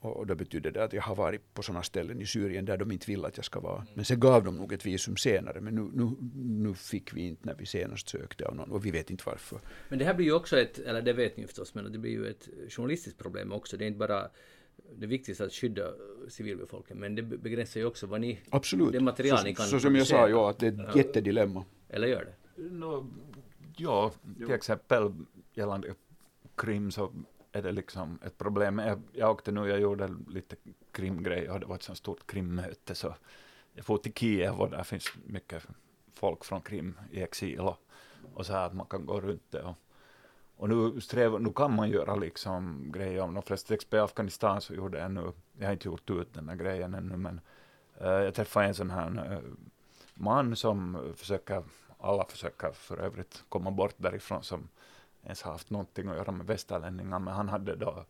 Och 0.00 0.26
då 0.26 0.34
betydde 0.34 0.70
det 0.70 0.84
att 0.84 0.92
jag 0.92 1.02
har 1.02 1.14
varit 1.14 1.54
på 1.54 1.62
sådana 1.62 1.82
ställen 1.82 2.20
i 2.20 2.26
Syrien 2.26 2.64
där 2.64 2.76
de 2.76 2.92
inte 2.92 3.10
vill 3.10 3.24
att 3.24 3.36
jag 3.36 3.44
ska 3.44 3.60
vara. 3.60 3.86
Men 3.94 4.04
sen 4.04 4.20
gav 4.20 4.44
de 4.44 4.56
nog 4.56 4.72
ett 4.72 4.86
visum 4.86 5.16
senare. 5.16 5.60
Men 5.60 5.74
nu, 5.74 5.90
nu, 5.94 6.16
nu 6.34 6.74
fick 6.74 7.12
vi 7.12 7.20
inte 7.20 7.46
när 7.46 7.54
vi 7.54 7.66
senast 7.66 8.08
sökte 8.08 8.46
av 8.46 8.56
någon. 8.56 8.70
Och 8.70 8.86
vi 8.86 8.90
vet 8.90 9.10
inte 9.10 9.22
varför. 9.26 9.58
Men 9.88 9.98
det 9.98 10.04
här 10.04 10.14
blir 10.14 10.26
ju 10.26 10.32
också 10.32 10.58
ett, 10.58 10.78
eller 10.78 11.02
det 11.02 11.12
vet 11.12 11.36
ni 11.36 11.46
förstås, 11.46 11.74
men 11.74 11.92
det 11.92 11.98
blir 11.98 12.10
ju 12.10 12.26
ett 12.26 12.48
journalistiskt 12.68 13.18
problem 13.18 13.52
också. 13.52 13.76
Det 13.76 13.84
är 13.84 13.86
inte 13.86 13.98
bara 13.98 14.28
det 14.96 15.06
viktigaste 15.06 15.44
att 15.44 15.52
skydda 15.52 15.92
civilbefolkningen, 16.28 17.00
men 17.00 17.14
det 17.14 17.22
begränsar 17.22 17.80
ju 17.80 17.86
också 17.86 18.06
vad 18.06 18.20
ni... 18.20 18.40
Absolut. 18.50 18.92
Det 18.92 19.00
material 19.00 19.38
så, 19.38 19.44
ni 19.44 19.54
kan 19.54 19.66
Så 19.66 19.80
som 19.80 19.96
jag 19.96 20.06
sa, 20.06 20.28
ja, 20.28 20.50
att 20.50 20.58
det 20.58 20.66
är 20.66 20.88
ett 20.88 20.96
jättedilemma. 20.96 21.64
Eller 21.88 22.08
gör 22.08 22.24
det? 22.24 22.41
No, 22.56 23.10
ja, 23.76 24.12
till 24.36 24.50
exempel 24.50 25.12
gällande 25.54 25.94
krim 26.54 26.90
så 26.90 27.12
är 27.52 27.62
det 27.62 27.72
liksom 27.72 28.18
ett 28.24 28.38
problem. 28.38 28.78
Jag, 28.78 29.02
jag 29.12 29.30
åkte 29.30 29.52
nu, 29.52 29.68
jag 29.68 29.80
gjorde 29.80 30.14
lite 30.28 30.56
krimgrejer 30.92 31.50
och 31.50 31.60
det 31.60 31.66
var 31.66 31.74
ett 31.74 31.82
sånt 31.82 31.98
stort 31.98 32.26
krimmöte 32.26 32.94
så 32.94 33.14
jag 33.74 33.84
får 33.84 33.98
till 33.98 34.12
Kiev 34.12 34.60
och 34.60 34.70
där 34.70 34.82
finns 34.82 35.12
mycket 35.26 35.66
folk 36.14 36.44
från 36.44 36.60
Krim 36.60 36.98
i 37.10 37.22
exil 37.22 37.60
och, 37.60 37.76
och 38.34 38.46
så 38.46 38.52
här 38.52 38.66
att 38.66 38.74
man 38.74 38.86
kan 38.86 39.06
gå 39.06 39.20
runt 39.20 39.50
det 39.50 39.62
och, 39.62 39.76
och 40.56 40.68
nu, 40.68 41.00
sträv, 41.00 41.40
nu 41.40 41.52
kan 41.52 41.76
man 41.76 41.90
göra 41.90 42.16
liksom 42.16 42.92
grejer 42.92 43.20
om 43.20 43.34
de 43.34 43.42
flesta 43.42 43.74
exempel 43.74 43.98
i 43.98 44.02
Afghanistan 44.02 44.60
så 44.60 44.74
gjorde 44.74 44.98
jag 44.98 45.10
nu, 45.10 45.32
jag 45.58 45.66
har 45.66 45.72
inte 45.72 45.88
gjort 45.88 46.10
ut 46.10 46.34
den 46.34 46.48
här 46.48 46.56
grejen 46.56 46.94
ännu 46.94 47.16
men 47.16 47.40
uh, 48.00 48.08
jag 48.08 48.34
träffade 48.34 48.66
en 48.66 48.74
sån 48.74 48.90
här 48.90 49.32
uh, 49.32 49.38
man 50.14 50.56
som 50.56 51.12
försöker 51.16 51.62
alla 52.02 52.24
försöker 52.24 52.72
för 52.72 52.98
övrigt 52.98 53.44
komma 53.48 53.70
bort 53.70 53.94
därifrån 53.96 54.42
som 54.42 54.68
ens 55.24 55.42
har 55.42 55.52
haft 55.52 55.70
någonting 55.70 56.08
att 56.08 56.16
göra 56.16 56.32
med 56.32 56.46
västerlänningar, 56.46 57.18
men 57.18 57.34
han 57.34 57.48
hade 57.48 57.76
då 57.76 58.04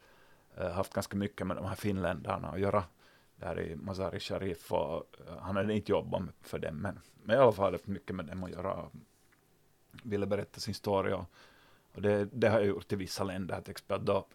eh, 0.57 0.71
haft 0.71 0.93
ganska 0.93 1.17
mycket 1.17 1.47
med 1.47 1.57
de 1.57 1.67
här 1.67 1.75
finländarna 1.75 2.49
att 2.49 2.61
göra. 2.61 2.85
Där 3.37 3.61
i 3.61 3.77
Mazar-i 3.77 4.21
Sharif 4.21 4.73
och 4.73 5.07
eh, 5.27 5.39
han 5.39 5.57
hade 5.57 5.75
inte 5.75 5.93
jobbat 5.93 6.23
för 6.41 6.59
dem, 6.59 6.77
men, 6.77 7.01
men 7.23 7.37
i 7.37 7.39
alla 7.39 7.53
fall 7.53 7.73
haft 7.73 7.87
mycket 7.87 8.17
med 8.17 8.25
dem 8.25 8.45
att 8.45 8.51
göra. 8.51 8.89
Ville 10.03 10.27
berätta 10.27 10.61
sin 10.61 10.75
story 10.75 11.13
och, 11.13 11.25
och 11.95 12.03
det, 12.03 12.25
det 12.25 12.49
har 12.49 12.59
jag 12.59 12.69
gjort 12.69 12.93
i 12.93 12.97
vissa 12.97 13.25
länder, 13.25 13.61
till 13.61 13.71
exempel 13.71 14.05
då 14.05 14.27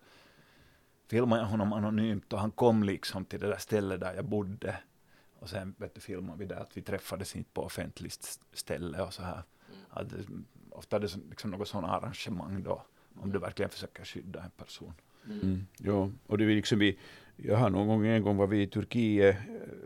filmade 1.07 1.41
jag 1.41 1.47
honom 1.49 1.73
anonymt 1.73 2.33
och 2.33 2.39
han 2.39 2.51
kom 2.51 2.83
liksom 2.83 3.25
till 3.25 3.39
det 3.39 3.47
där 3.47 3.57
stället 3.57 3.99
där 3.99 4.13
jag 4.13 4.25
bodde 4.25 4.79
och 5.39 5.49
sen 5.49 5.75
vet 5.77 5.95
du, 5.95 6.01
filmade 6.01 6.39
vi 6.39 6.45
det 6.45 6.57
att 6.57 6.77
vi 6.77 6.81
träffades 6.81 7.35
inte 7.35 7.49
på 7.53 7.63
offentligt 7.63 8.39
ställe 8.53 9.01
och 9.01 9.13
så 9.13 9.23
här. 9.23 9.43
Mm. 9.69 9.79
Att, 9.89 10.13
ofta 10.69 10.95
är 10.95 10.99
det 10.99 11.17
liksom 11.29 11.51
något 11.51 11.67
sådant 11.67 11.93
arrangemang 11.93 12.63
då, 12.63 12.83
om 13.15 13.31
du 13.31 13.39
verkligen 13.39 13.69
försöker 13.69 14.05
skydda 14.05 14.43
en 14.43 14.51
person. 14.51 14.93
Mm. 15.25 15.39
Mm. 15.41 15.67
Ja, 15.77 16.11
och 16.27 16.37
det 16.37 16.43
är 16.43 16.47
liksom 16.47 16.79
vi, 16.79 16.99
jag 17.35 17.57
har 17.57 17.69
någon 17.69 17.87
gång, 17.87 18.07
en 18.07 18.21
gång 18.21 18.37
var 18.37 18.47
vi 18.47 18.61
i 18.61 18.67
Turkiet, 18.67 19.37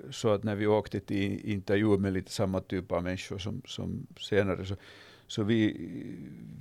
så 0.10 0.30
att 0.30 0.44
när 0.44 0.56
vi 0.56 0.68
åkte 0.68 1.00
till 1.00 1.50
intervju 1.50 1.98
med 1.98 2.14
lite 2.14 2.32
samma 2.32 2.62
typ 2.62 2.92
av 2.92 3.04
människor 3.04 3.38
som, 3.38 3.62
som 3.66 4.08
senare, 4.20 4.66
så 4.66 4.76
så 5.32 5.44
vi, 5.44 5.78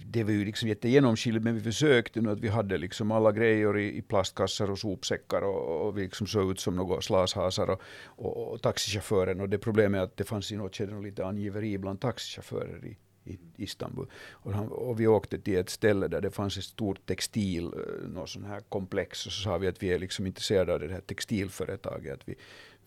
det 0.07 0.25
var 0.25 0.33
ju 0.33 0.45
liksom 0.45 0.69
jättegenomskinligt, 0.69 1.45
men 1.45 1.55
vi 1.55 1.61
försökte 1.61 2.21
nu 2.21 2.31
att 2.31 2.41
vi 2.41 2.49
hade 2.49 2.79
liksom 2.79 3.11
alla 3.11 3.33
grejer 3.33 3.79
i, 3.79 3.97
i 3.97 4.03
plastkassar 4.03 4.71
och 4.71 4.79
sopsäckar 4.79 5.43
och, 5.43 5.87
och 5.87 5.99
vi 5.99 6.03
liksom 6.03 6.27
såg 6.27 6.51
ut 6.51 6.61
som 6.61 6.77
några 6.77 7.01
slashasar 7.01 7.71
och, 7.71 7.81
och, 8.07 8.53
och 8.53 8.63
taxichauffören. 8.63 9.41
Och 9.41 9.49
det 9.49 9.59
problemet 9.59 9.99
är 9.99 10.03
att 10.05 10.17
det 10.17 10.25
fanns 10.25 10.53
i 10.53 10.57
något 10.57 10.77
skede 10.77 11.03
lite 11.03 11.27
angiveri 11.27 11.79
bland 11.79 12.01
taxichaufförer 12.01 12.87
i, 12.87 12.97
i 13.33 13.39
Istanbul. 13.57 14.07
Och, 14.31 14.53
han, 14.53 14.69
och, 14.69 15.01
vi 15.01 15.07
åkte 15.07 15.39
till 15.39 15.59
ett 15.59 15.71
ställe 15.71 16.09
där 16.09 16.21
det 16.21 16.31
fanns 16.31 16.57
ett 16.57 16.65
stort 16.65 17.07
textil, 17.07 17.65
eh, 17.65 18.09
något 18.09 18.29
sån 18.29 18.45
här 18.45 18.61
komplex, 18.69 19.27
och 19.27 19.33
så 19.33 19.43
sa 19.43 19.59
vi 19.59 19.69
att 19.69 19.83
vi 19.83 19.93
är 19.93 19.99
liksom 19.99 20.27
intresserade 20.27 20.75
av 20.75 20.81
det 20.81 20.93
här 20.93 21.01
textilföretaget. 21.01 22.13
Att 22.13 22.29
vi, 22.29 22.35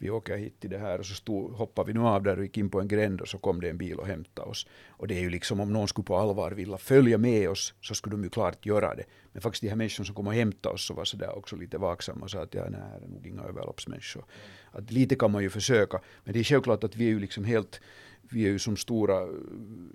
vi 0.03 0.09
åker 0.09 0.37
hit 0.37 0.59
till 0.59 0.69
det 0.69 0.77
här 0.77 0.99
och 0.99 1.05
så 1.05 1.13
stod, 1.13 1.51
hoppade 1.51 1.87
vi 1.87 1.93
nu 1.93 1.99
av 1.99 2.23
där 2.23 2.37
och 2.37 2.43
gick 2.43 2.57
in 2.57 2.69
på 2.69 2.81
en 2.81 2.87
gränd 2.87 3.21
och 3.21 3.27
så 3.27 3.37
kom 3.37 3.61
det 3.61 3.69
en 3.69 3.77
bil 3.77 3.99
och 3.99 4.07
hämtade 4.07 4.49
oss. 4.49 4.67
Och 4.89 5.07
det 5.07 5.15
är 5.15 5.21
ju 5.21 5.29
liksom 5.29 5.59
om 5.59 5.73
någon 5.73 5.87
skulle 5.87 6.05
på 6.05 6.17
allvar 6.17 6.51
vilja 6.51 6.77
följa 6.77 7.17
med 7.17 7.49
oss 7.49 7.73
så 7.81 7.95
skulle 7.95 8.13
de 8.13 8.23
ju 8.23 8.29
klart 8.29 8.65
göra 8.65 8.95
det. 8.95 9.03
Men 9.31 9.41
faktiskt 9.41 9.61
de 9.61 9.69
här 9.69 9.75
människorna 9.75 10.05
som 10.05 10.15
kom 10.15 10.27
och 10.27 10.33
hämtade 10.33 10.75
oss 10.75 10.87
så 10.87 10.93
var 10.93 11.05
sådär 11.05 11.37
också 11.37 11.55
lite 11.55 11.77
vaksamma 11.77 12.23
och 12.23 12.31
sa 12.31 12.41
att 12.41 12.53
ja, 12.53 12.65
nej, 12.69 12.81
det 12.99 13.05
är 13.05 13.09
nog 13.09 13.27
inga 13.27 13.43
överloppsmänniskor. 13.43 14.25
Att 14.71 14.91
lite 14.91 15.15
kan 15.15 15.31
man 15.31 15.43
ju 15.43 15.49
försöka, 15.49 16.01
men 16.23 16.33
det 16.33 16.39
är 16.39 16.43
självklart 16.43 16.83
att 16.83 16.95
vi 16.95 17.05
är 17.05 17.09
ju 17.09 17.19
liksom 17.19 17.43
helt 17.43 17.81
vi 18.29 18.45
är 18.45 18.49
ju 18.49 18.59
som 18.59 18.77
stora 18.77 19.27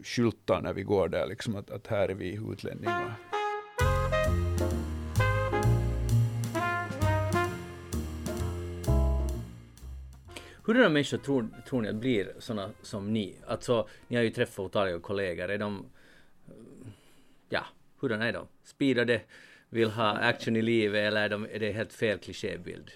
skyltar 0.03 0.61
när 0.63 0.73
vi 0.73 0.83
går 0.83 1.09
där, 1.09 1.27
liksom 1.27 1.57
att, 1.57 1.71
att 1.71 1.87
här 1.87 2.09
är 2.09 2.15
vi 2.15 2.39
utlänningar. 2.53 3.28
Hurdana 10.69 10.89
människor 10.89 11.19
tror, 11.19 11.49
tror 11.69 11.83
ni 11.83 11.89
att 11.89 11.95
blir 11.95 12.35
sådana 12.39 12.71
som 12.83 13.13
ni? 13.13 13.37
Alltså, 13.47 13.89
ni 14.09 14.17
har 14.17 14.23
ju 14.23 14.31
träffat 14.31 14.59
otaliga 14.59 15.01
kollegor. 15.01 15.51
Är 15.51 15.59
de... 15.59 15.87
Eh, 16.47 16.53
ja, 17.49 17.67
hurdana 18.01 18.29
är 18.29 18.33
de? 18.33 18.47
Speedade, 18.63 19.21
vill 19.69 19.91
ha 19.91 20.11
action 20.11 20.57
i 20.57 20.63
livet 20.63 21.07
eller 21.07 21.21
är, 21.21 21.29
de, 21.29 21.45
är 21.45 21.59
det 21.59 21.73
helt 21.73 21.93
fel 21.93 22.19
klichébild? 22.19 22.91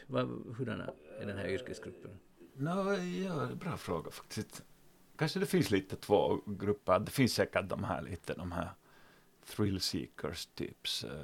Hurdana 0.56 0.90
är 1.20 1.26
den 1.26 1.38
här 1.38 1.48
yrkesgruppen? 1.48 2.10
No, 2.54 2.94
ja, 2.94 3.48
bra 3.54 3.76
fråga 3.76 4.10
faktiskt. 4.10 4.62
Kanske 5.16 5.38
det 5.38 5.46
finns 5.46 5.70
lite 5.70 5.96
två 5.96 6.40
grupper. 6.46 6.98
Det 6.98 7.10
finns 7.10 7.34
säkert 7.34 7.68
de 7.68 7.84
här 7.84 8.02
lite, 8.02 8.34
de 8.34 8.52
här 8.52 8.70
thrill 9.46 9.80
seekers 9.80 10.46
typs, 10.46 11.04
uh, 11.04 11.10
eh, 11.10 11.16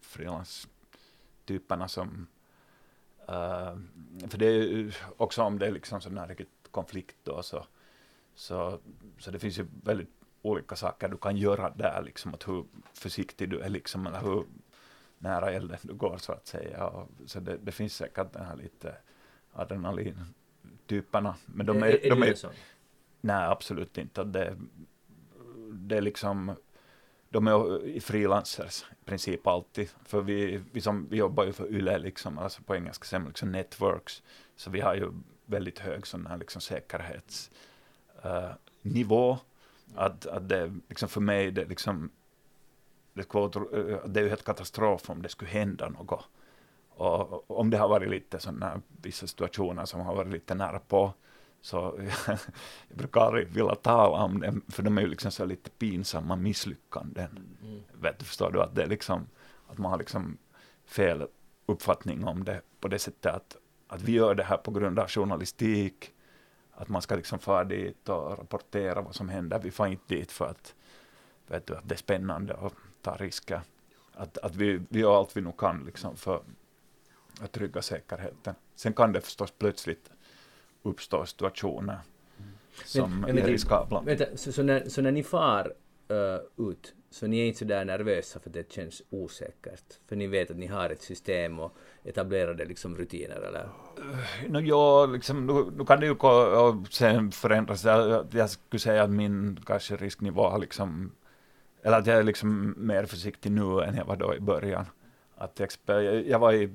frilanstyperna 0.00 1.88
som 1.88 2.26
Uh, 3.28 3.78
för 4.28 4.38
det 4.38 4.46
är 4.46 4.96
också 5.16 5.42
om 5.42 5.58
det 5.58 5.66
är 5.66 5.70
liksom 5.70 6.00
sån 6.00 6.18
här 6.18 6.36
konflikt 6.70 7.16
då 7.22 7.42
så, 7.42 7.66
så, 8.34 8.78
så 9.18 9.30
det 9.30 9.38
finns 9.38 9.58
ju 9.58 9.66
väldigt 9.84 10.10
olika 10.42 10.76
saker 10.76 11.08
du 11.08 11.16
kan 11.16 11.36
göra 11.36 11.70
där 11.70 12.02
liksom 12.02 12.34
att 12.34 12.48
hur 12.48 12.64
försiktig 12.92 13.50
du 13.50 13.60
är 13.60 13.68
liksom 13.68 14.06
eller 14.06 14.20
hur 14.20 14.44
nära 15.18 15.50
elden 15.50 15.78
du 15.82 15.94
går 15.94 16.16
så 16.18 16.32
att 16.32 16.46
säga. 16.46 16.86
Och, 16.86 17.08
så 17.26 17.40
det, 17.40 17.56
det 17.56 17.72
finns 17.72 17.96
säkert 17.96 18.32
den 18.32 18.44
här 18.44 18.56
lite 18.56 18.94
adrenalintyperna. 19.52 21.34
Men 21.46 21.66
de 21.66 21.82
är, 21.82 21.86
är, 21.86 22.06
är 22.06 22.10
de 22.10 22.22
är, 22.22 22.36
nej 23.20 23.46
absolut 23.46 23.98
inte. 23.98 24.24
Det, 24.24 24.56
det 25.72 25.96
är 25.96 26.00
liksom 26.00 26.56
de 27.32 27.46
är 27.46 28.00
frilansers 28.00 28.84
i 29.02 29.04
princip 29.04 29.46
alltid. 29.46 29.88
För 30.04 30.20
vi, 30.20 30.60
vi, 30.72 30.80
som, 30.80 31.06
vi 31.10 31.16
jobbar 31.16 31.44
ju 31.44 31.52
för 31.52 31.74
YLE, 31.74 31.98
liksom, 31.98 32.38
alltså 32.38 32.62
på 32.62 32.76
engelska 32.76 33.04
säger 33.04 33.26
liksom 33.26 33.52
networks. 33.52 34.22
Så 34.56 34.70
vi 34.70 34.80
har 34.80 34.94
ju 34.94 35.12
väldigt 35.46 35.78
hög 35.78 36.06
sån 36.06 36.26
här 36.26 36.36
liksom 36.36 36.60
säkerhetsnivå. 36.60 39.30
Eh, 39.30 39.36
uh, 39.36 39.42
att, 39.94 40.26
att 40.26 40.48
det 40.48 40.74
liksom 40.88 41.08
för 41.08 41.20
mig, 41.20 41.50
det 41.50 41.64
liksom, 41.64 42.10
det, 43.14 43.34
eh, 43.34 43.50
det 44.06 44.20
är 44.20 44.22
ju 44.22 44.28
helt 44.28 44.44
katastrof 44.44 45.10
om 45.10 45.22
det 45.22 45.28
skulle 45.28 45.50
hända 45.50 45.88
något. 45.88 46.24
Och 46.88 47.60
om 47.60 47.70
det 47.70 47.78
har 47.78 47.88
varit 47.88 48.10
lite 48.10 48.38
sådana 48.38 48.80
vissa 49.02 49.26
situationer 49.26 49.84
som 49.84 50.00
har 50.00 50.14
varit 50.14 50.32
lite 50.32 50.54
nära 50.54 50.78
på, 50.78 51.12
så 51.62 52.00
jag 52.88 52.98
brukar 52.98 53.20
aldrig 53.20 53.48
vilja 53.48 53.74
tala 53.74 54.24
om 54.24 54.40
dem, 54.40 54.62
för 54.68 54.82
de 54.82 54.98
är 54.98 55.02
ju 55.02 55.08
liksom 55.08 55.30
så 55.30 55.44
lite 55.44 55.70
pinsamma 55.70 56.36
misslyckanden. 56.36 57.56
Mm. 57.62 57.82
Vet 57.92 58.18
du, 58.18 58.24
förstår 58.24 58.50
du, 58.50 58.62
att 58.62 58.74
det 58.74 58.82
är 58.82 58.86
liksom 58.86 59.26
att 59.66 59.78
man 59.78 59.90
har 59.90 59.98
liksom 59.98 60.38
fel 60.84 61.26
uppfattning 61.66 62.24
om 62.24 62.44
det 62.44 62.60
på 62.80 62.88
det 62.88 62.98
sättet 62.98 63.34
att, 63.34 63.56
att 63.86 64.02
vi 64.02 64.12
gör 64.12 64.34
det 64.34 64.44
här 64.44 64.56
på 64.56 64.70
grund 64.70 64.98
av 64.98 65.08
journalistik, 65.08 66.12
att 66.72 66.88
man 66.88 67.02
ska 67.02 67.16
liksom 67.16 67.38
fara 67.38 67.64
dit 67.64 68.08
och 68.08 68.38
rapportera 68.38 69.02
vad 69.02 69.14
som 69.14 69.28
händer. 69.28 69.58
Vi 69.58 69.70
får 69.70 69.86
inte 69.86 70.14
dit 70.14 70.32
för 70.32 70.46
att, 70.46 70.74
vet 71.46 71.66
du, 71.66 71.76
att 71.76 71.88
det 71.88 71.94
är 71.94 71.98
spännande 71.98 72.54
och 72.54 72.72
ta 73.02 73.16
risker. 73.16 73.60
Att, 74.14 74.38
att 74.38 74.56
vi, 74.56 74.80
vi 74.88 75.00
gör 75.00 75.18
allt 75.18 75.36
vi 75.36 75.40
nog 75.40 75.56
kan 75.58 75.84
liksom 75.84 76.16
för 76.16 76.42
att 77.40 77.52
trygga 77.52 77.82
säkerheten. 77.82 78.54
Sen 78.74 78.92
kan 78.92 79.12
det 79.12 79.20
förstås 79.20 79.50
plötsligt 79.58 80.10
uppstå 80.82 81.26
situationer 81.26 81.98
som 82.84 83.20
Men- 83.20 83.38
är 83.38 83.46
riskabla. 83.46 84.00
Vänta, 84.00 84.24
så, 84.34 84.52
så, 84.52 84.62
när, 84.62 84.88
så 84.88 85.02
när 85.02 85.12
ni 85.12 85.22
far 85.22 85.72
eh, 86.08 86.68
ut, 86.70 86.94
så 87.10 87.26
ni 87.26 87.40
är 87.40 87.46
inte 87.46 87.58
så 87.58 87.64
där 87.64 87.84
nervösa 87.84 88.40
för 88.40 88.50
det 88.50 88.72
känns 88.72 89.02
osäkert? 89.10 89.98
För 90.08 90.16
ni 90.16 90.26
vet 90.26 90.50
att 90.50 90.56
ni 90.56 90.66
har 90.66 90.90
ett 90.90 91.02
system 91.02 91.60
och 91.60 91.76
etablerade 92.04 92.64
liksom 92.64 92.96
rutiner 92.96 93.40
eller? 93.40 93.68
No, 94.48 94.60
ja, 94.60 95.06
liksom, 95.06 95.46
nu, 95.46 95.76
nu 95.76 95.84
kan 95.84 96.00
det 96.00 96.06
ju 96.06 96.14
gå 96.14 96.30
och 96.30 96.92
sen 96.92 97.32
förändras. 97.32 97.84
Jag, 97.84 98.26
jag 98.30 98.50
skulle 98.50 98.80
säga 98.80 99.02
att 99.02 99.10
min 99.10 99.60
kanske 99.66 99.96
risknivå 99.96 100.48
har 100.48 100.58
liksom, 100.58 101.12
eller 101.82 101.98
att 101.98 102.06
jag 102.06 102.18
är 102.18 102.22
liksom 102.22 102.74
mer 102.76 103.06
försiktig 103.06 103.52
nu 103.52 103.80
än 103.80 103.94
jag 103.96 104.04
var 104.04 104.16
då 104.16 104.34
i 104.34 104.40
början. 104.40 104.86
Att 105.36 105.60
jag, 105.60 106.04
jag 106.26 106.38
var 106.38 106.52
i 106.52 106.70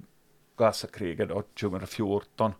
Gazakriget 0.58 1.30
då 1.30 1.43
2014, 1.60 2.53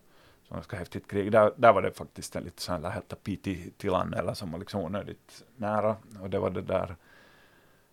ganska 0.50 0.78
häftigt 0.78 1.08
krig. 1.08 1.32
Där, 1.32 1.54
där 1.58 1.74
var 1.74 1.82
det 1.82 1.92
faktiskt 1.92 2.36
en 2.36 2.44
lite 2.44 2.62
sån 2.62 2.84
här 2.84 2.92
helt 2.92 3.08
tapit 3.08 3.48
eller 3.88 4.34
som 4.34 4.52
var 4.52 4.60
liksom 4.60 4.82
onödigt 4.82 5.46
nära. 5.56 5.96
Och 6.22 6.30
det 6.30 6.40
var 6.40 6.50
det 6.50 6.62
där, 6.62 6.96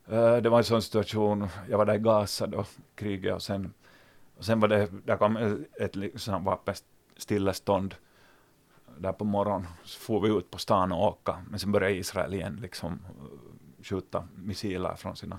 eh, 0.07 0.37
det 0.37 0.49
var 0.49 0.59
en 0.59 0.65
sån 0.65 0.83
situation, 0.83 1.49
jag 1.69 1.79
var 1.79 1.87
där 1.87 1.95
i 1.95 1.99
Gaza 1.99 2.47
då, 2.47 2.65
kriget 2.95 3.35
och 3.35 3.43
sen 3.43 3.73
och 4.37 4.45
sen 4.45 4.61
var 4.61 4.69
det, 4.69 4.89
där 5.05 5.17
kom 5.17 5.65
ett 5.81 5.97
liksom 5.97 6.45
vapenstillestånd 6.45 7.95
där 8.99 9.13
på 9.13 9.25
morgonen, 9.25 9.67
så 9.85 10.01
får 10.01 10.21
vi 10.21 10.29
ut 10.29 10.51
på 10.51 10.59
stan 10.59 10.93
och 10.93 11.05
åka, 11.05 11.45
men 11.51 11.61
sen 11.61 11.73
började 11.73 11.95
Israel 11.95 12.35
igen 12.35 12.59
liksom 12.63 12.93
eh, 12.93 13.85
skjuta 13.85 14.29
missiler 14.35 14.95
från 14.95 15.17
sina 15.17 15.39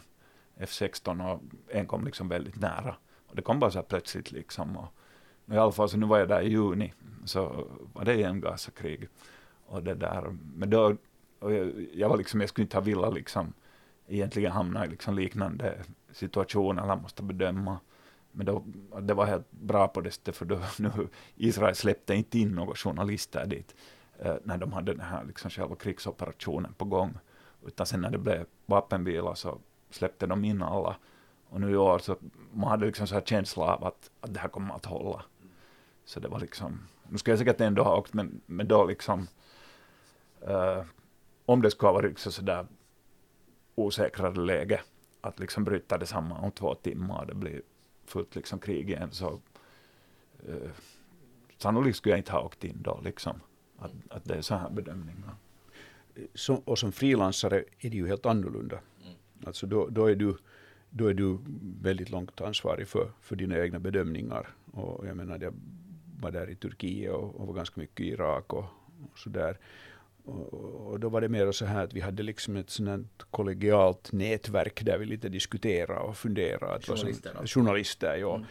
F16 0.60 1.32
och 1.32 1.42
en 1.68 1.88
kom 1.88 2.06
liksom 2.06 2.30
väldigt 2.30 2.56
nära. 2.56 2.96
Och 3.28 3.36
det 3.36 3.42
kom 3.42 3.60
bara 3.60 3.72
så 3.72 3.78
här 3.78 3.84
plötsligt 3.84 4.32
liksom. 4.32 4.78
Och 4.78 4.94
i 5.52 5.58
alla 5.58 5.72
fall 5.72 5.90
så 5.90 5.98
nu 5.98 6.06
var 6.06 6.20
jag 6.20 6.28
där 6.28 6.42
i 6.42 6.50
juni, 6.50 6.94
så 7.26 7.68
var 7.94 8.06
det 8.06 8.14
igen 8.14 8.42
Gaza-krig. 8.42 9.08
Och 9.66 9.84
det 9.84 9.94
där, 9.94 10.36
men 10.56 10.70
då, 10.70 10.96
och 11.40 11.54
jag, 11.54 11.88
jag 11.94 12.10
var 12.10 12.18
liksom, 12.18 12.40
jag 12.40 12.50
skulle 12.50 12.64
inte 12.64 12.78
ha 12.78 12.82
velat 12.82 13.14
liksom 13.14 13.54
egentligen 14.08 14.52
hamna 14.52 14.86
i 14.86 14.90
liksom 14.90 15.16
liknande 15.16 15.84
situationer, 16.12 16.84
eller 16.84 16.96
måste 16.96 17.24
bedöma. 17.24 17.80
Men 18.32 18.46
då, 18.46 18.64
det 19.02 19.14
var 19.14 19.26
helt 19.26 19.52
bra 19.52 19.88
på 19.88 20.02
det 20.02 20.12
sättet, 20.12 20.36
för 20.36 20.46
då, 20.46 20.60
nu, 20.80 20.92
Israel 21.36 21.76
släppte 21.76 22.16
inte 22.16 22.40
in 22.40 22.56
några 22.56 22.76
journalister 22.76 23.46
dit, 23.46 23.76
eh, 24.20 24.36
när 24.44 24.58
de 24.58 24.74
hade 24.74 24.94
den 24.94 25.06
här 25.06 25.24
liksom 25.24 25.50
själva 25.50 25.76
krigsoperationen 25.76 26.74
på 26.74 26.86
gång. 26.86 27.18
Utan 27.66 27.86
sen 27.86 28.02
när 28.02 28.10
det 28.10 28.18
blev 28.18 28.46
vapenvila 28.66 29.36
så 29.36 29.60
släppte 29.90 30.28
de 30.28 30.46
in 30.46 30.62
alla. 30.62 30.96
Och 31.50 31.62
nu 31.62 31.72
i 31.72 31.76
år 31.76 32.00
så 32.00 32.16
man 32.54 32.70
hade 32.70 32.86
liksom 32.86 33.08
så 33.08 33.14
här 33.14 33.22
känsla 33.22 33.64
av 33.64 33.84
att, 33.84 34.12
att 34.22 34.34
det 34.34 34.40
här 34.40 34.50
kommer 34.50 34.76
att 34.76 34.86
hålla. 34.86 35.24
Så 36.06 36.20
det 36.20 36.28
var 36.28 36.40
liksom, 36.40 36.80
nu 37.10 37.18
skulle 37.18 37.32
jag 37.32 37.40
säkert 37.40 37.62
ändå 37.62 37.84
ha 37.84 37.98
åkt, 37.98 38.14
men, 38.14 38.42
men 38.46 38.68
då 38.68 38.86
liksom, 38.86 39.28
eh, 40.42 40.84
om 41.46 41.62
det 41.62 41.72
skulle 41.72 41.88
ha 41.88 41.94
varit 41.94 42.20
så 42.20 42.42
där 42.42 42.68
osäkrare 43.76 44.36
läge, 44.36 44.82
att 45.22 45.40
liksom 45.40 45.64
bryta 45.64 45.98
det 45.98 46.06
samman 46.06 46.44
om 46.44 46.52
två 46.52 46.76
timmar, 46.76 47.26
det 47.26 47.36
blir 47.36 47.62
fullt 48.06 48.36
liksom 48.36 48.60
krig 48.60 48.90
igen, 48.90 49.12
så 49.12 49.40
eh, 50.48 50.72
sannolikt 51.58 51.98
skulle 51.98 52.14
jag 52.14 52.20
inte 52.20 52.32
ha 52.32 52.42
åkt 52.42 52.64
in 52.64 52.82
då 52.82 53.02
liksom. 53.04 53.42
Att, 53.78 53.92
att 54.10 54.26
det 54.26 54.36
är 54.36 54.42
så 54.42 54.56
här 54.56 54.70
bedömningar. 54.70 55.36
som, 56.34 56.58
och 56.58 56.80
som 56.80 56.92
frilansare 56.92 57.64
är 57.80 57.90
det 57.90 57.98
ju 57.98 58.08
helt 58.08 58.26
annorlunda. 58.26 58.80
Alltså 59.46 59.68
då, 59.68 59.88
då, 59.88 60.06
är 60.06 60.16
du, 60.16 60.38
då 60.90 61.08
är 61.08 61.14
du 61.14 61.38
väldigt 61.82 62.10
långt 62.10 62.42
ansvarig 62.42 62.88
för, 62.88 63.12
för 63.22 63.36
dina 63.36 63.58
egna 63.60 63.80
bedömningar. 63.80 64.48
Och 64.72 65.08
jag 65.08 65.18
menar, 65.18 65.40
jag 65.42 65.54
var 66.26 66.32
där 66.32 66.50
i 66.50 66.56
Turkiet 66.56 67.12
och, 67.12 67.36
och 67.36 67.48
var 67.48 67.54
ganska 67.54 67.80
mycket 67.82 68.00
i 68.00 68.10
Irak 68.10 68.54
och, 68.54 68.66
och 69.12 69.18
sådär. 69.18 69.58
Och, 70.26 70.54
och 70.92 71.00
då 71.00 71.10
var 71.10 71.22
det 71.22 71.30
mer 71.30 71.52
så 71.52 71.66
här 71.66 71.84
att 71.84 71.94
vi 71.94 72.02
hade 72.02 72.24
liksom 72.24 72.56
ett 72.56 72.70
sånt 72.70 73.24
kollegialt 73.32 74.12
nätverk 74.12 74.86
där 74.86 74.98
vi 74.98 75.06
lite 75.06 75.30
diskuterade 75.30 76.00
och 76.00 76.18
funderade. 76.18 76.74
Vad 76.74 76.84
som- 76.84 76.96
Journalister 76.98 77.34
då? 77.42 77.48
Journalister, 77.48 78.16
ja. 78.16 78.36
Mm. 78.36 78.48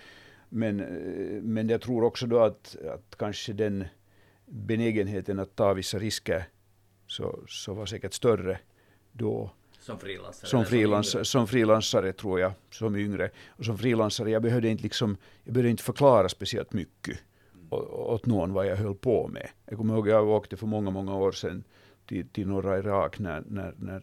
Men, 0.49 0.81
eh, 0.81 1.43
men 1.43 1.68
jag 1.68 1.81
tror 1.81 2.05
också 2.05 2.27
då 2.27 2.39
att, 2.41 2.77
att 2.95 3.16
kanske 3.18 3.53
den 3.53 3.85
benägenheten 4.47 5.39
att 5.39 5.57
ta 5.57 5.72
vissa 5.75 5.99
risker 5.99 6.45
så, 7.07 7.41
så 7.49 7.75
var 7.75 7.87
säkert 7.87 8.12
större 8.12 8.59
då 9.12 9.51
Som 9.81 9.99
frilansare? 9.99 10.49
som, 10.51 10.64
frilans, 10.66 11.29
som 11.31 11.47
frilansare 11.47 12.12
tror 12.12 12.41
jag, 12.41 12.53
som 12.70 12.97
yngre. 12.97 13.31
Och 13.49 13.64
som 13.64 13.79
frilansare, 13.79 14.31
jag 14.31 14.43
behövde 14.43 14.68
inte, 14.68 14.83
liksom, 14.83 15.16
jag 15.45 15.55
behövde 15.55 15.70
inte 15.70 15.83
förklara 15.83 16.29
speciellt 16.29 16.72
mycket 16.72 17.18
åt 17.71 18.27
någon 18.27 18.53
vad 18.53 18.67
jag 18.67 18.77
höll 18.77 18.95
på 18.95 19.29
med. 19.29 19.49
Jag 19.67 19.79
kommer 19.79 19.95
ihåg 19.95 20.09
jag 20.09 20.29
åkte 20.29 20.57
för 20.57 20.67
många, 20.67 20.91
många 20.91 21.17
år 21.17 21.33
sedan 21.33 21.65
till, 22.07 22.29
till 22.29 22.49
norra 22.49 22.79
Irak 22.79 23.19
när, 23.19 23.45
när, 23.47 23.75
när 23.79 24.03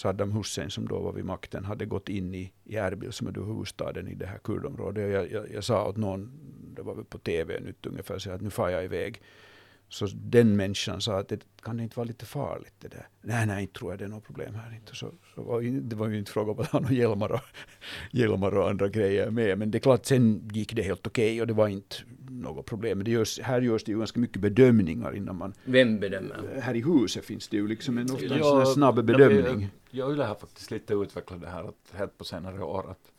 Saddam 0.00 0.32
Hussein, 0.32 0.70
som 0.70 0.88
då 0.88 0.98
var 0.98 1.12
vid 1.12 1.24
makten, 1.24 1.64
hade 1.64 1.86
gått 1.86 2.08
in 2.08 2.34
i, 2.34 2.52
i 2.64 2.76
Erbil, 2.76 3.12
som 3.12 3.26
är 3.26 3.32
då 3.32 3.42
huvudstaden 3.42 4.08
i 4.08 4.14
det 4.14 4.26
här 4.26 4.38
kurdområdet. 4.38 5.04
Och 5.04 5.10
jag, 5.10 5.30
jag, 5.30 5.52
jag 5.52 5.64
sa 5.64 5.88
åt 5.88 5.96
någon, 5.96 6.32
det 6.76 6.82
var 6.82 6.94
väl 6.94 7.04
på 7.04 7.18
tv 7.18 7.60
nytt 7.60 7.86
ungefär, 7.86 8.18
så 8.18 8.30
att 8.30 8.40
nu 8.40 8.50
far 8.50 8.68
jag 8.68 8.84
iväg. 8.84 9.22
Så 9.92 10.06
den 10.14 10.56
människan 10.56 11.00
sa 11.00 11.18
att 11.18 11.28
det 11.28 11.40
kan 11.62 11.76
det 11.76 11.82
inte 11.82 11.96
vara 11.96 12.06
lite 12.06 12.26
farligt 12.26 12.74
det 12.78 12.88
där. 12.88 13.08
Nej, 13.22 13.46
nej, 13.46 13.62
inte 13.62 13.78
tror 13.78 13.92
jag 13.92 13.98
det 13.98 14.04
är 14.04 14.08
något 14.08 14.24
problem 14.24 14.54
här 14.54 14.74
inte. 14.74 14.94
Så, 14.94 15.10
så 15.34 15.42
var, 15.42 15.62
det 15.80 15.96
var 15.96 16.08
ju 16.08 16.18
inte 16.18 16.32
fråga 16.32 16.52
om 16.52 16.60
att 16.60 16.66
ha 16.66 16.80
några 16.80 16.94
hjälmar 16.94 17.32
och, 17.32 17.40
hjälmar 18.10 18.56
och 18.58 18.70
andra 18.70 18.88
grejer 18.88 19.30
med. 19.30 19.58
Men 19.58 19.70
det 19.70 19.78
är 19.78 19.80
klart, 19.80 20.06
sen 20.06 20.50
gick 20.52 20.74
det 20.74 20.82
helt 20.82 21.06
okej 21.06 21.40
och 21.40 21.46
det 21.46 21.52
var 21.52 21.68
inte 21.68 21.96
något 22.28 22.66
problem. 22.66 22.98
Men 22.98 23.04
det 23.04 23.10
görs, 23.10 23.40
här 23.40 23.60
görs 23.60 23.84
det 23.84 23.92
ju 23.92 23.98
ganska 23.98 24.20
mycket 24.20 24.42
bedömningar 24.42 25.16
innan 25.16 25.36
man... 25.36 25.54
Vem 25.64 26.00
bedömer? 26.00 26.60
Här 26.62 26.74
i 26.74 26.82
huset 26.82 27.24
finns 27.24 27.48
det 27.48 27.56
ju 27.56 27.68
liksom 27.68 27.98
en, 27.98 28.12
ofta 28.12 28.34
en 28.34 28.42
här 28.42 28.64
snabb 28.64 29.04
bedömning. 29.04 29.68
Jag 29.90 30.08
och 30.08 30.14
Yle 30.14 30.24
har 30.24 30.34
faktiskt 30.34 30.70
lite 30.70 30.94
utvecklat 30.94 31.40
det 31.40 31.48
här 31.48 31.64
att 31.64 31.98
helt 31.98 32.18
på 32.18 32.24
senare 32.24 32.62
år 32.62 32.90
att 32.90 33.11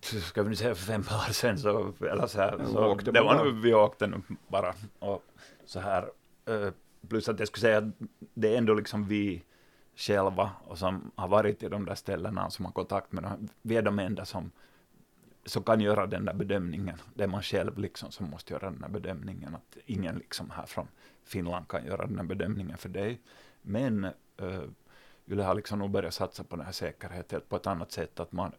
ska 0.00 0.42
vi 0.42 0.48
nu 0.48 0.56
säga 0.56 0.74
för 0.74 0.84
fem 0.84 1.00
år 1.00 1.32
sedan 1.32 1.58
så, 1.58 1.94
eller 2.00 2.26
så 2.26 2.38
här, 2.38 2.64
så 2.72 2.86
åkte 2.86 3.12
det 3.12 3.20
var 3.20 3.44
nu, 3.44 3.60
vi 3.60 3.74
åkte 3.74 4.06
nu 4.06 4.22
bara 4.48 4.74
och 4.98 5.24
så 5.64 5.80
här, 5.80 6.10
eh, 6.46 6.72
plus 7.08 7.28
att 7.28 7.38
jag 7.38 7.48
skulle 7.48 7.60
säga 7.60 7.78
att 7.78 8.08
det 8.34 8.54
är 8.54 8.58
ändå 8.58 8.74
liksom 8.74 9.08
vi 9.08 9.42
själva 9.96 10.50
och 10.64 10.78
som 10.78 11.10
har 11.14 11.28
varit 11.28 11.62
i 11.62 11.68
de 11.68 11.84
där 11.84 11.94
ställena 11.94 12.50
som 12.50 12.64
har 12.64 12.72
kontakt 12.72 13.12
med 13.12 13.22
dem, 13.22 13.48
vi 13.62 13.76
är 13.76 13.82
de 13.82 13.98
enda 13.98 14.24
som, 14.24 14.50
som 15.44 15.62
kan 15.62 15.80
göra 15.80 16.06
den 16.06 16.24
där 16.24 16.34
bedömningen. 16.34 16.96
Det 17.14 17.22
är 17.24 17.28
man 17.28 17.42
själv 17.42 17.78
liksom 17.78 18.10
som 18.10 18.30
måste 18.30 18.52
göra 18.52 18.70
den 18.70 18.80
där 18.80 18.88
bedömningen, 18.88 19.54
att 19.54 19.76
ingen 19.86 20.16
liksom 20.16 20.50
här 20.50 20.66
från 20.66 20.88
Finland 21.24 21.68
kan 21.68 21.86
göra 21.86 22.06
den 22.06 22.16
här 22.16 22.24
bedömningen 22.24 22.78
för 22.78 22.88
dig. 22.88 23.20
Men 23.62 24.04
uh, 24.42 24.62
Yle 25.26 25.42
har 25.42 25.54
liksom 25.54 25.78
nog 25.78 25.90
börjat 25.90 26.14
satsa 26.14 26.44
på 26.44 26.56
den 26.56 26.64
här 26.64 26.72
säkerheten 26.72 27.40
på 27.48 27.56
ett 27.56 27.66
annat 27.66 27.92
sätt, 27.92 28.20
att 28.20 28.32
man, 28.32 28.52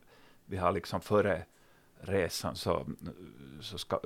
vi 0.49 0.57
har 0.57 0.71
liksom 0.71 1.01
före 1.01 1.45
resan 1.99 2.55
så, 2.55 2.87
så 3.61 3.77
ska, 3.77 3.99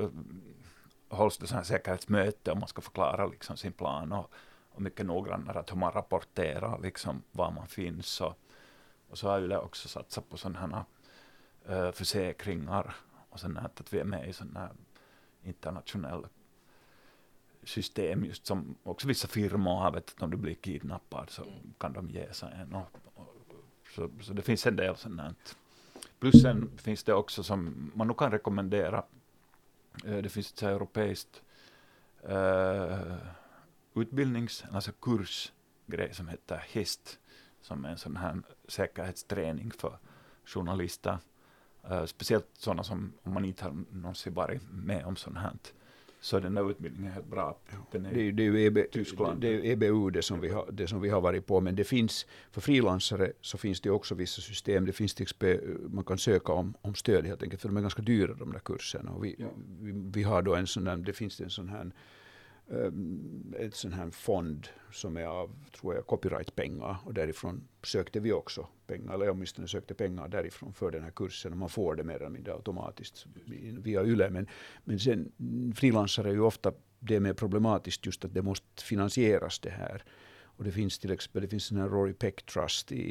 hålls 1.09 1.37
det 1.37 1.47
så 1.47 1.55
här 1.55 1.63
säkerhetsmöte 1.63 2.51
och 2.51 2.57
man 2.57 2.67
ska 2.67 2.81
förklara 2.81 3.25
liksom 3.27 3.57
sin 3.57 3.73
plan 3.73 4.11
och, 4.11 4.31
och 4.69 4.81
mycket 4.81 5.05
noggrannare 5.05 5.59
att 5.59 5.71
hur 5.71 5.77
man 5.77 5.91
rapporterar 5.91 6.79
liksom 6.81 7.23
var 7.31 7.51
man 7.51 7.67
finns 7.67 8.21
och, 8.21 8.37
och 9.09 9.17
så 9.17 9.29
har 9.29 9.41
Yle 9.41 9.57
också 9.57 9.87
satsat 9.87 10.29
på 10.29 10.37
sådana 10.37 10.85
här 11.67 11.85
uh, 11.85 11.91
försäkringar 11.91 12.95
och 13.29 13.39
sånt 13.39 13.57
här, 13.57 13.65
att 13.65 13.93
vi 13.93 13.99
är 13.99 14.03
med 14.03 14.29
i 14.29 14.33
sådana 14.33 14.59
här 14.59 14.71
internationella 15.43 16.29
system 17.63 18.25
just 18.25 18.45
som 18.45 18.75
också 18.83 19.07
vissa 19.07 19.27
firmor 19.27 19.75
har 19.75 19.91
vet 19.91 20.09
att 20.09 20.21
om 20.21 20.31
du 20.31 20.37
blir 20.37 20.53
kidnappad 20.53 21.29
så 21.29 21.43
kan 21.77 21.93
de 21.93 22.09
ge 22.09 22.33
sig 22.33 22.49
en 22.53 22.75
och, 22.75 22.97
och, 23.13 23.35
så, 23.95 24.09
så 24.21 24.33
det 24.33 24.41
finns 24.41 24.67
en 24.67 24.75
del 24.75 24.95
här. 25.19 25.33
Plus 26.23 26.41
sen 26.41 26.71
finns 26.77 27.03
det 27.03 27.13
också 27.13 27.43
som 27.43 27.91
man 27.95 28.07
nog 28.07 28.17
kan 28.17 28.31
rekommendera 28.31 29.03
eh, 30.05 30.17
det 30.17 30.29
finns 30.29 30.51
ett 30.51 30.57
så 30.57 30.65
här 30.65 30.73
europeiskt 30.73 31.41
uh, 32.29 33.15
utbildnings, 33.95 34.63
alltså 34.71 34.91
kursgrej 34.91 36.13
som 36.13 36.27
heter 36.27 36.65
HEST, 36.71 37.19
som 37.61 37.85
är 37.85 37.89
en 37.89 37.97
sån 37.97 38.15
här 38.15 38.41
säkerhetsträning 38.67 39.71
för 39.71 39.97
journalister. 40.45 41.17
Uh, 41.91 42.05
speciellt 42.05 42.47
sådana 42.57 42.83
som, 42.83 43.13
om 43.23 43.33
man 43.33 43.45
inte 43.45 43.63
har 43.63 43.83
någonsin 43.91 44.33
varit 44.33 44.61
med 44.71 45.05
om 45.05 45.15
sånt 45.15 45.37
här, 45.37 45.53
så 46.23 46.37
är 46.37 46.41
den 46.41 46.53
där 46.53 46.69
utbildningen 46.71 47.11
helt 47.13 47.27
bra. 47.27 47.57
Den 47.91 48.03
Det 48.03 48.09
är, 48.09 48.13
ju- 48.23 48.31
det 48.31 48.43
är 48.43 48.55
EB, 48.55 48.77
Tyskland. 48.91 49.41
det 49.41 49.47
är 49.47 49.65
EBU 49.65 50.09
det 50.09 50.21
som, 50.21 50.39
vi 50.41 50.49
har, 50.49 50.69
det 50.71 50.87
som 50.87 51.01
vi 51.01 51.09
har 51.09 51.21
varit 51.21 51.45
på, 51.45 51.61
men 51.61 51.75
det 51.75 51.83
finns, 51.83 52.25
för 52.51 52.61
frilansare 52.61 53.31
så 53.41 53.57
finns 53.57 53.81
det 53.81 53.89
också 53.89 54.15
vissa 54.15 54.41
system. 54.41 54.85
Det 54.85 54.93
finns 54.93 55.13
till 55.13 55.23
exempel, 55.23 55.59
man 55.89 56.03
kan 56.03 56.17
söka 56.17 56.51
om, 56.53 56.73
om 56.81 56.95
stöd 56.95 57.25
helt 57.25 57.43
enkelt, 57.43 57.61
för 57.61 57.69
de 57.69 57.77
är 57.77 57.81
ganska 57.81 58.01
dyra 58.01 58.33
de 58.33 58.51
där 58.51 58.59
kurserna. 58.59 59.11
Och 59.11 59.23
vi, 59.25 59.35
Ja. 59.37 59.47
vi, 59.81 59.91
vi 60.13 60.23
har 60.23 60.41
då 60.41 60.55
en 60.55 60.67
sån 60.67 60.83
där, 60.83 60.97
det 60.97 61.13
finns 61.13 61.41
en 61.41 61.49
sån 61.49 61.69
här 61.69 61.91
Ehm, 62.71 63.53
ett 63.59 63.75
sån 63.75 63.93
här 63.93 64.09
fond 64.09 64.67
som 64.91 65.17
är 65.17 65.25
av, 65.25 65.49
tror 65.79 65.95
jag, 65.95 66.07
copyrightpengar 66.07 66.97
och 67.05 67.13
därifrån 67.13 67.67
sökte 67.83 68.19
vi 68.19 68.31
också 68.31 68.67
pengar, 68.87 69.13
eller 69.13 69.29
åtminstone 69.29 69.67
sökte 69.67 69.93
pengar 69.93 70.27
därifrån 70.27 70.73
för 70.73 70.91
den 70.91 71.03
här 71.03 71.11
kursen 71.11 71.51
och 71.51 71.57
man 71.57 71.69
får 71.69 71.95
det 71.95 72.03
mer 72.03 72.15
eller 72.15 72.29
mindre 72.29 72.53
automatiskt 72.53 73.25
via 73.83 74.03
YLE. 74.03 74.29
Men, 74.29 74.47
men 74.83 74.99
sen 74.99 75.31
frilansare 75.75 76.29
är 76.29 76.33
ju 76.33 76.41
ofta 76.41 76.73
det 76.99 77.15
är 77.15 77.19
mer 77.19 77.33
problematiskt 77.33 78.05
just 78.05 78.25
att 78.25 78.33
det 78.33 78.41
måste 78.41 78.83
finansieras 78.83 79.59
det 79.59 79.69
här. 79.69 80.03
Och 80.57 80.63
det 80.63 80.71
finns 80.71 80.99
till 80.99 81.11
exempel 81.11 81.41
det 81.41 81.47
finns 81.47 81.71
en 81.71 81.77
här 81.77 81.89
Rory 81.89 82.13
Peck 82.13 82.45
Trust 82.45 82.91
i, 82.91 83.01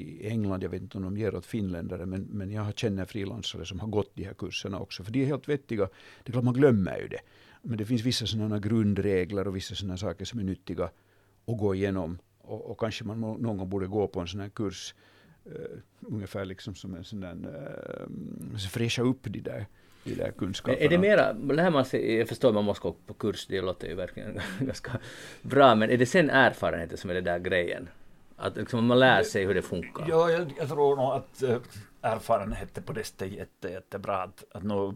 i 0.00 0.28
England, 0.28 0.62
jag 0.62 0.70
vet 0.70 0.82
inte 0.82 0.96
om 0.98 1.04
de 1.04 1.16
ger 1.16 1.34
åt 1.34 1.46
finländare, 1.46 2.06
men, 2.06 2.22
men 2.22 2.50
jag 2.50 2.78
känner 2.78 3.04
frilansare 3.04 3.66
som 3.66 3.80
har 3.80 3.88
gått 3.88 4.10
de 4.14 4.24
här 4.24 4.34
kurserna 4.34 4.78
också, 4.78 5.04
för 5.04 5.12
de 5.12 5.22
är 5.22 5.26
helt 5.26 5.48
vettiga. 5.48 5.88
Det 6.24 6.30
är 6.30 6.32
klart 6.32 6.44
man 6.44 6.54
glömmer 6.54 6.98
ju 6.98 7.08
det. 7.08 7.20
Men 7.62 7.78
det 7.78 7.84
finns 7.84 8.02
vissa 8.02 8.26
sådana 8.26 8.58
grundregler 8.58 9.48
och 9.48 9.56
vissa 9.56 9.74
sådana 9.74 9.96
saker 9.96 10.24
som 10.24 10.38
är 10.38 10.44
nyttiga 10.44 10.84
att 11.46 11.58
gå 11.58 11.74
igenom. 11.74 12.18
Och, 12.38 12.70
och 12.70 12.80
kanske 12.80 13.04
man 13.04 13.20
nå- 13.20 13.36
någon 13.36 13.56
gång 13.56 13.70
borde 13.70 13.86
gå 13.86 14.08
på 14.08 14.20
en 14.20 14.26
sån 14.26 14.40
här 14.40 14.48
kurs, 14.48 14.94
eh, 15.46 15.78
ungefär 16.00 16.44
liksom 16.44 16.74
som 16.74 16.94
en 16.94 17.04
sån 17.04 17.20
där, 17.20 17.34
uh, 17.34 18.58
fräscha 18.58 19.02
upp 19.02 19.18
de 19.22 19.40
där, 19.40 19.66
de 20.04 20.14
där 20.14 20.32
kunskaperna. 20.32 20.84
är 20.84 20.88
det 20.88 20.98
mera, 20.98 21.32
lär 21.32 21.70
man 21.70 21.84
sig, 21.84 22.14
jag 22.14 22.28
förstår 22.28 22.52
man 22.52 22.64
måste 22.64 22.82
gå 22.82 22.92
på 23.06 23.14
kurs, 23.14 23.46
det 23.46 23.60
låter 23.60 23.88
ju 23.88 23.94
verkligen 23.94 24.40
ganska 24.60 24.98
bra, 25.42 25.74
men 25.74 25.90
är 25.90 25.96
det 25.98 26.06
sen 26.06 26.30
erfarenheten 26.30 26.98
som 26.98 27.10
är 27.10 27.14
det 27.14 27.20
där 27.20 27.38
grejen? 27.38 27.88
Att 28.36 28.56
liksom 28.56 28.86
man 28.86 28.98
lär 28.98 29.22
sig 29.22 29.46
hur 29.46 29.54
det 29.54 29.62
funkar? 29.62 30.06
Ja, 30.08 30.30
jag, 30.30 30.52
jag 30.58 30.68
tror 30.68 30.96
nog 30.96 31.12
att 31.12 31.42
äh, 31.42 31.56
erfarenheten 32.00 32.82
på 32.82 32.92
det 32.92 33.22
är 33.22 33.26
jätte, 33.26 33.68
jättebra. 33.68 34.22
Att, 34.22 34.44
att 34.52 34.62
nu, 34.62 34.92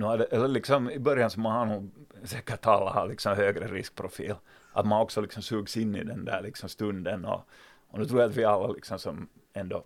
nu 0.00 0.24
eller 0.30 0.48
liksom 0.48 0.90
i 0.90 0.98
början 0.98 1.30
så 1.30 1.40
man 1.40 1.52
har 1.52 1.66
nog 1.76 1.90
säkert 2.24 2.66
alla 2.66 2.90
har 2.90 3.08
liksom 3.08 3.36
högre 3.36 3.66
riskprofil. 3.66 4.34
Att 4.72 4.86
man 4.86 5.00
också 5.00 5.20
liksom 5.20 5.42
sugs 5.42 5.76
in 5.76 5.96
i 5.96 6.04
den 6.04 6.24
där 6.24 6.42
liksom 6.42 6.68
stunden 6.68 7.24
och, 7.24 7.48
och 7.88 7.98
nu 7.98 8.04
tror 8.04 8.20
jag 8.20 8.30
att 8.30 8.36
vi 8.36 8.44
alla 8.44 8.68
liksom 8.68 8.98
som 8.98 9.28
ändå 9.52 9.84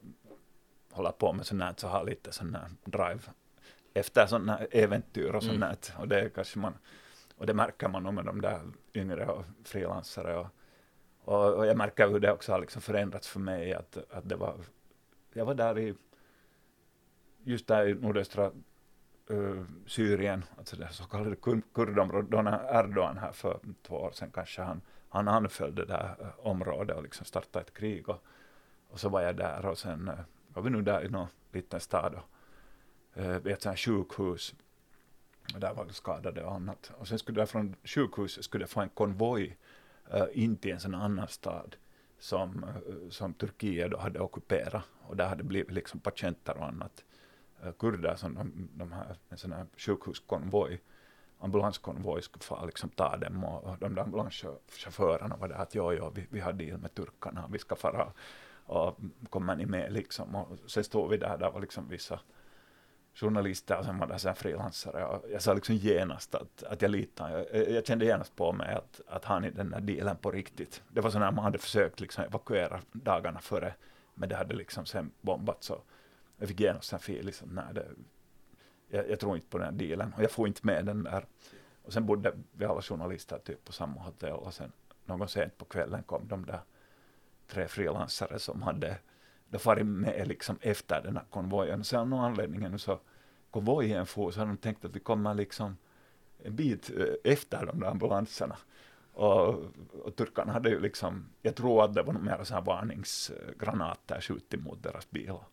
håller 0.92 1.10
på 1.10 1.32
med 1.32 1.46
sånt 1.46 1.62
här 1.62 1.74
så 1.76 1.88
har 1.88 2.04
lite 2.04 2.32
sån 2.32 2.54
här 2.54 2.70
drive 2.84 3.22
efter 3.94 4.26
sådana 4.26 4.58
äventyr 4.70 5.34
och 5.34 5.42
sånt 5.42 5.62
Mm. 5.62 5.76
Och 5.98 6.08
det 6.08 6.30
kanske 6.34 6.58
man, 6.58 6.74
och 7.36 7.46
det 7.46 7.54
märker 7.54 7.88
man 7.88 8.02
nog 8.02 8.14
med 8.14 8.24
de 8.24 8.40
där 8.40 8.60
yngre 8.94 9.26
och 9.26 9.44
frilansare 9.64 10.36
och 10.36 10.46
och, 11.24 11.54
och 11.54 11.66
jag 11.66 11.76
märker 11.76 12.08
hur 12.08 12.20
det 12.20 12.32
också 12.32 12.52
har 12.52 12.60
liksom 12.60 12.82
förändrats 12.82 13.28
för 13.28 13.40
mig. 13.40 13.74
Att, 13.74 13.96
att 14.10 14.28
det 14.28 14.36
var, 14.36 14.56
jag 15.32 15.44
var 15.44 15.54
där 15.54 15.78
i, 15.78 15.94
just 17.44 17.66
där 17.66 17.86
i 17.86 17.94
nordöstra 17.94 18.50
Syrien, 19.86 20.44
alltså 20.58 20.76
det 20.76 20.88
så 20.90 21.04
kallade 21.04 21.36
kur, 21.36 21.62
kurdområdet, 21.74 22.30
då 22.30 22.42
när 22.42 22.80
Erdogan 22.80 23.18
här 23.18 23.32
för 23.32 23.60
två 23.82 23.96
år 23.96 24.10
sedan 24.12 24.30
kanske 24.30 24.62
han, 24.62 24.80
han 25.08 25.28
anföll 25.28 25.74
det 25.74 25.84
där 25.84 26.32
området 26.38 26.96
och 26.96 27.02
liksom 27.02 27.26
startade 27.26 27.64
ett 27.64 27.74
krig. 27.74 28.08
Och, 28.08 28.24
och 28.88 29.00
så 29.00 29.08
var 29.08 29.20
jag 29.20 29.36
där 29.36 29.66
och 29.66 29.78
sen 29.78 30.10
var 30.48 30.62
vi 30.62 30.70
nu 30.70 30.82
där 30.82 31.04
i 31.04 31.08
någon 31.08 31.28
liten 31.52 31.80
stad 31.80 32.14
och, 32.14 32.28
vid 33.16 33.52
ett 33.52 33.62
sånt 33.62 33.72
här 33.72 33.76
sjukhus. 33.76 34.54
Och 35.54 35.60
där 35.60 35.74
var 35.74 35.84
det 35.84 35.92
skadade 35.92 36.44
och 36.44 36.54
annat. 36.54 36.92
Och 36.98 37.08
sen 37.08 37.18
skulle 37.18 37.40
jag 37.40 37.48
från 37.48 37.76
sjukhuset 37.84 38.44
skulle 38.44 38.62
jag 38.62 38.70
få 38.70 38.80
en 38.80 38.88
konvoj 38.88 39.58
in 40.32 40.56
till 40.56 40.72
en 40.72 40.80
sån 40.80 40.94
annan 40.94 41.28
stad 41.28 41.76
som, 42.18 42.66
som 43.10 43.34
Turkiet 43.34 43.90
då 43.90 43.98
hade 43.98 44.20
ockuperat. 44.20 44.84
Och 45.02 45.16
där 45.16 45.28
hade 45.28 45.44
blivit 45.44 45.72
liksom 45.72 46.00
patienter 46.00 46.56
och 46.56 46.66
annat. 46.66 47.04
Kurder 47.78 48.14
som 48.14 48.34
de, 48.34 48.68
de 48.72 48.92
här, 48.92 49.16
en 49.28 49.38
sån 49.38 49.52
här 49.52 49.66
sjukhuskonvoj, 49.76 50.80
ambulanskonvoj 51.38 52.22
skulle 52.22 52.44
få 52.44 52.66
liksom 52.66 52.90
ta 52.90 53.16
dem 53.16 53.44
och, 53.44 53.64
och 53.64 53.78
de 53.78 53.94
där 53.94 54.02
ambulanschaufförerna 54.02 55.36
var 55.36 55.48
där 55.48 55.56
att 55.56 55.74
jo, 55.74 55.92
jo, 55.92 56.12
vi, 56.14 56.26
vi 56.30 56.40
har 56.40 56.52
deal 56.52 56.78
med 56.78 56.94
turkarna, 56.94 57.48
vi 57.52 57.58
ska 57.58 57.76
fara 57.76 58.12
och 58.66 58.98
kommer 59.30 59.56
ni 59.56 59.66
med 59.66 59.92
liksom. 59.92 60.34
Och 60.34 60.58
sen 60.70 60.84
stod 60.84 61.10
vi 61.10 61.16
där, 61.16 61.38
där 61.38 61.50
var 61.50 61.60
liksom 61.60 61.88
vissa 61.88 62.20
journalister 63.14 63.78
och 63.78 63.84
sen 63.84 63.98
var 63.98 64.06
det 64.06 64.18
så 64.18 64.28
här 64.28 64.34
frilansare 64.34 65.04
och 65.04 65.30
jag 65.30 65.42
sa 65.42 65.54
liksom 65.54 65.74
genast 65.74 66.34
att, 66.34 66.62
att 66.62 66.82
jag 66.82 66.90
litar, 66.90 67.30
jag, 67.30 67.70
jag 67.70 67.86
kände 67.86 68.04
genast 68.04 68.36
på 68.36 68.52
mig 68.52 68.74
att, 68.74 69.00
att 69.06 69.24
han 69.24 69.44
i 69.44 69.50
den 69.50 69.70
där 69.70 69.80
dealen 69.80 70.16
på 70.16 70.30
riktigt. 70.30 70.82
Det 70.88 71.00
var 71.00 71.10
så 71.10 71.18
när 71.18 71.32
man 71.32 71.44
hade 71.44 71.58
försökt 71.58 72.00
liksom 72.00 72.24
evakuera 72.24 72.80
dagarna 72.92 73.40
före, 73.40 73.74
men 74.14 74.28
det 74.28 74.36
hade 74.36 74.54
liksom 74.54 74.86
sen 74.86 75.10
bombats 75.20 75.70
och 75.70 75.86
jag 76.38 76.48
fick 76.48 76.60
genast 76.60 76.92
en 76.92 76.98
fil 76.98 77.26
liksom, 77.26 77.48
nej 77.48 77.74
det, 77.74 77.86
jag, 78.88 79.10
jag 79.10 79.20
tror 79.20 79.36
inte 79.36 79.48
på 79.48 79.58
den 79.58 79.66
här 79.66 79.88
dealen 79.88 80.12
och 80.16 80.22
jag 80.22 80.30
får 80.30 80.48
inte 80.48 80.60
med 80.66 80.86
den 80.86 81.04
där. 81.04 81.26
Och 81.82 81.92
sen 81.92 82.06
bodde 82.06 82.32
vi 82.52 82.64
alla 82.64 82.82
journalister 82.82 83.38
typ 83.38 83.64
på 83.64 83.72
samma 83.72 84.00
hotell 84.00 84.32
och 84.32 84.54
sen 84.54 84.72
någon 85.04 85.28
sent 85.28 85.58
på 85.58 85.64
kvällen 85.64 86.02
kom 86.02 86.28
de 86.28 86.46
där 86.46 86.60
tre 87.46 87.68
frilansare 87.68 88.38
som 88.38 88.62
hade 88.62 88.96
då 89.48 89.58
farit 89.58 89.86
med 89.86 90.28
liksom 90.28 90.58
efter 90.60 91.02
den 91.02 91.16
här 91.16 91.24
konvojen. 91.30 91.80
Och 91.80 91.86
sen 91.86 92.00
av 92.00 92.08
någon 92.08 92.24
anledning 92.24 92.78
så 92.78 93.00
konvojen 93.50 94.06
for, 94.06 94.30
så 94.30 94.38
hade 94.40 94.50
de 94.50 94.56
tänkt 94.56 94.84
att 94.84 94.96
vi 94.96 95.00
kommer 95.00 95.34
liksom 95.34 95.76
en 96.42 96.56
bit 96.56 96.90
eh, 96.90 97.32
efter 97.32 97.66
de 97.66 97.80
där 97.80 97.86
ambulanserna. 97.86 98.56
Och, 99.12 99.64
och 100.04 100.16
turkarna 100.16 100.52
hade 100.52 100.68
ju 100.68 100.80
liksom, 100.80 101.28
jag 101.42 101.54
tror 101.54 101.84
att 101.84 101.94
det 101.94 102.02
var 102.02 102.12
några 102.12 102.60
varningsgranater 102.60 104.20
skjutit 104.20 104.60
mot 104.60 104.82
deras 104.82 105.10
bilar. 105.10 105.44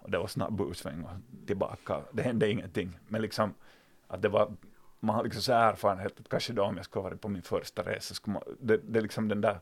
Och 0.00 0.10
det 0.10 0.18
var 0.18 0.26
snabb 0.26 0.60
utsväng 0.60 1.04
och 1.04 1.46
tillbaka. 1.46 2.00
Det 2.12 2.22
hände 2.22 2.50
ingenting. 2.50 2.98
Men 3.08 3.22
liksom 3.22 3.54
att 4.06 4.22
det 4.22 4.28
var, 4.28 4.52
man 5.00 5.16
har 5.16 5.24
liksom 5.24 5.42
så 5.42 5.52
erfarenhet 5.52 6.20
att 6.20 6.28
kanske 6.28 6.52
då 6.52 6.62
om 6.62 6.76
jag 6.76 6.84
skulle 6.84 7.02
ha 7.02 7.08
varit 7.08 7.20
på 7.20 7.28
min 7.28 7.42
första 7.42 7.82
resa, 7.82 8.14
skulle 8.14 8.34
man, 8.34 8.42
det, 8.60 8.76
det 8.76 8.98
är 8.98 9.02
liksom 9.02 9.28
den 9.28 9.40
där 9.40 9.58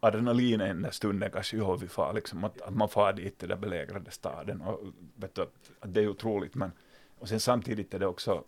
adrenalinet 0.00 0.66
i 0.66 0.68
den 0.68 0.82
där 0.82 0.90
stunden 0.90 1.30
kanske 1.30 1.56
gör 1.56 1.76
vi 1.76 1.88
far, 1.88 2.12
liksom, 2.12 2.44
att, 2.44 2.60
att 2.60 2.74
man 2.74 2.88
far 2.88 3.12
dit 3.12 3.38
till 3.38 3.48
den 3.48 3.60
belägrade 3.60 4.10
staden. 4.10 4.60
Och, 4.60 4.80
vet 5.16 5.34
du, 5.34 5.42
att, 5.42 5.94
det 5.94 6.00
är 6.00 6.08
otroligt, 6.08 6.54
men 6.54 6.72
och 7.18 7.28
sen 7.28 7.40
samtidigt 7.40 7.94
är 7.94 7.98
det 7.98 8.06
också, 8.06 8.44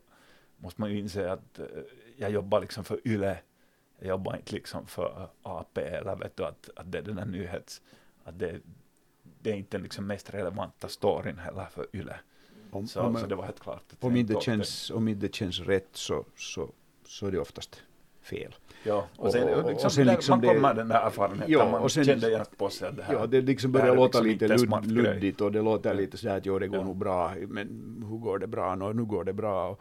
måste 0.56 0.80
man 0.80 0.90
ju 0.90 0.98
inse 0.98 1.32
att 1.32 1.58
eh, 1.58 1.66
jag 2.16 2.30
jobbar 2.30 2.61
liksom 2.61 2.84
för 2.84 3.08
YLE, 3.08 3.38
jag 3.98 4.08
jobbar 4.08 4.36
inte 4.36 4.54
liksom 4.54 4.86
för 4.86 5.28
AP 5.42 5.80
eller 5.80 6.16
vet 6.16 6.36
du, 6.36 6.44
att, 6.44 6.70
att 6.76 6.92
det 6.92 6.98
är 6.98 7.02
den 7.02 7.18
här 7.18 7.26
nyhets, 7.26 7.82
att 8.24 8.38
det, 8.38 8.61
det 9.43 9.51
är 9.51 9.55
inte 9.55 9.78
liksom 9.78 10.07
mest 10.07 10.34
relevanta 10.34 10.88
storyn 10.88 11.38
heller 11.38 11.66
för 11.74 11.86
YLE. 11.93 12.16
Om, 12.70 12.86
Så, 12.86 13.01
om, 13.01 13.16
så 13.16 13.26
det 13.26 13.34
var 13.34 13.45
helt 13.45 13.61
klart. 13.61 13.82
om, 14.01 14.16
inte 14.16 14.32
rent 14.32 14.43
känns, 14.43 14.91
om 14.91 15.09
inte 15.09 15.28
känns 15.28 15.61
rätt 15.61 15.88
så, 15.93 16.24
så, 16.36 16.68
så 17.07 17.26
är 17.26 17.30
det 17.30 17.38
oftast 17.38 17.82
fel. 18.22 18.55
Ja, 18.84 19.07
och 19.16 19.32
sen, 19.32 19.49
och- 19.49 19.64
och 19.64 19.70
liksom, 19.70 19.91
sen 19.91 20.07
där, 20.07 20.12
liksom 20.14 20.32
man 20.32 20.41
det- 20.41 20.47
kommer 20.55 20.74
den 20.74 20.88
där 20.88 21.07
erfarenheten, 21.07 21.53
Ja, 21.53 21.70
man 21.70 21.82
och 21.82 21.93
sen- 21.93 22.05
kände 22.05 22.30
genast 22.30 22.59
på 22.59 22.68
sig 22.70 22.88
att 22.88 22.97
det 22.97 23.03
här, 23.03 23.14
Ja, 23.14 23.26
det 23.26 23.41
liksom 23.41 23.72
det 23.72 23.78
börjar 23.78 23.93
är 23.93 23.97
låta 23.97 24.20
liksom 24.20 24.49
lite 24.82 24.95
grej. 24.95 25.14
luddigt 25.14 25.41
och 25.41 25.53
det 25.53 25.62
låter 25.62 25.95
lite 25.95 26.16
så 26.16 26.28
här 26.28 26.36
att 26.36 26.47
jo, 26.47 26.59
det 26.59 26.68
går 26.68 26.78
Ja. 26.78 26.84
nog 26.84 26.97
bra, 26.97 27.34
men 27.49 27.68
hur 28.11 28.18
går 28.18 28.38
det 28.38 28.47
bra? 28.47 28.74
Nå, 28.74 28.93
nu 28.93 29.05
går 29.05 29.24
det 29.24 29.32
bra. 29.32 29.68
Och, 29.70 29.80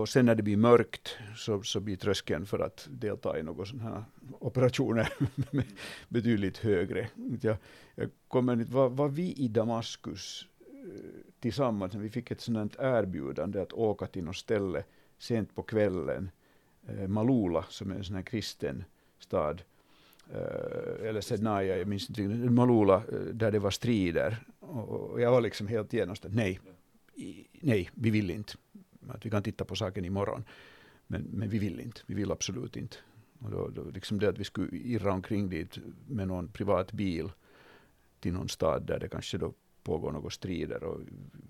och 0.00 0.08
sen 0.08 0.26
när 0.26 0.34
det 0.34 0.42
blir 0.42 0.56
mörkt 0.56 1.16
så, 1.36 1.62
så 1.62 1.80
blir 1.80 1.96
tröskeln 1.96 2.46
för 2.46 2.58
att 2.58 2.86
delta 2.90 3.38
i 3.38 3.42
några 3.42 3.64
sådana 3.64 3.90
här 3.90 4.04
operationer 4.38 5.12
betydligt 6.08 6.58
högre. 6.58 7.08
Jag, 7.40 7.56
jag 7.94 8.10
kommer 8.28 8.52
inte, 8.52 8.72
var, 8.72 8.88
var 8.88 9.08
vi 9.08 9.32
i 9.32 9.48
Damaskus 9.48 10.46
eh, 10.60 11.32
tillsammans, 11.40 11.94
vi 11.94 12.08
fick 12.08 12.30
ett 12.30 12.40
sådant 12.40 12.76
erbjudande 12.78 13.60
att 13.60 13.72
åka 13.72 14.06
till 14.06 14.24
något 14.24 14.36
ställe 14.36 14.84
sent 15.18 15.54
på 15.54 15.62
kvällen, 15.62 16.30
eh, 16.86 17.08
Malula 17.08 17.64
som 17.68 17.90
är 17.90 17.94
en 17.94 18.04
sån 18.04 18.16
här 18.16 18.22
kristen 18.22 18.84
stad, 19.18 19.62
eh, 20.32 21.08
eller 21.08 21.20
Sednaya, 21.20 21.76
jag 21.76 21.88
minns 21.88 22.08
inte 22.08 22.22
Malula, 22.50 23.02
där 23.32 23.50
det 23.50 23.58
var 23.58 23.70
strider. 23.70 24.44
Och, 24.60 24.88
och 24.88 25.20
jag 25.20 25.30
var 25.30 25.40
liksom 25.40 25.66
helt 25.66 25.92
genast 25.92 26.26
nej, 26.28 26.60
i, 27.14 27.46
nej, 27.60 27.90
vi 27.94 28.10
vill 28.10 28.30
inte. 28.30 28.52
Att 29.08 29.26
vi 29.26 29.30
kan 29.30 29.42
titta 29.42 29.64
på 29.64 29.76
saken 29.76 30.04
imorgon. 30.04 30.44
Men, 31.06 31.22
men 31.22 31.48
vi 31.48 31.58
vill 31.58 31.80
inte, 31.80 32.00
vi 32.06 32.14
vill 32.14 32.32
absolut 32.32 32.76
inte. 32.76 32.96
Och 33.44 33.50
då, 33.50 33.68
då 33.68 33.90
liksom 33.90 34.18
det 34.18 34.28
att 34.28 34.38
vi 34.38 34.44
skulle 34.44 34.76
irra 34.76 35.12
omkring 35.12 35.48
dit 35.48 35.78
med 36.06 36.28
någon 36.28 36.48
privat 36.48 36.92
bil 36.92 37.32
till 38.20 38.32
någon 38.32 38.48
stad 38.48 38.86
där 38.86 38.98
det 38.98 39.08
kanske 39.08 39.38
då 39.38 39.52
pågår 39.82 40.12
några 40.12 40.30
strider. 40.30 40.84
Och 40.84 41.00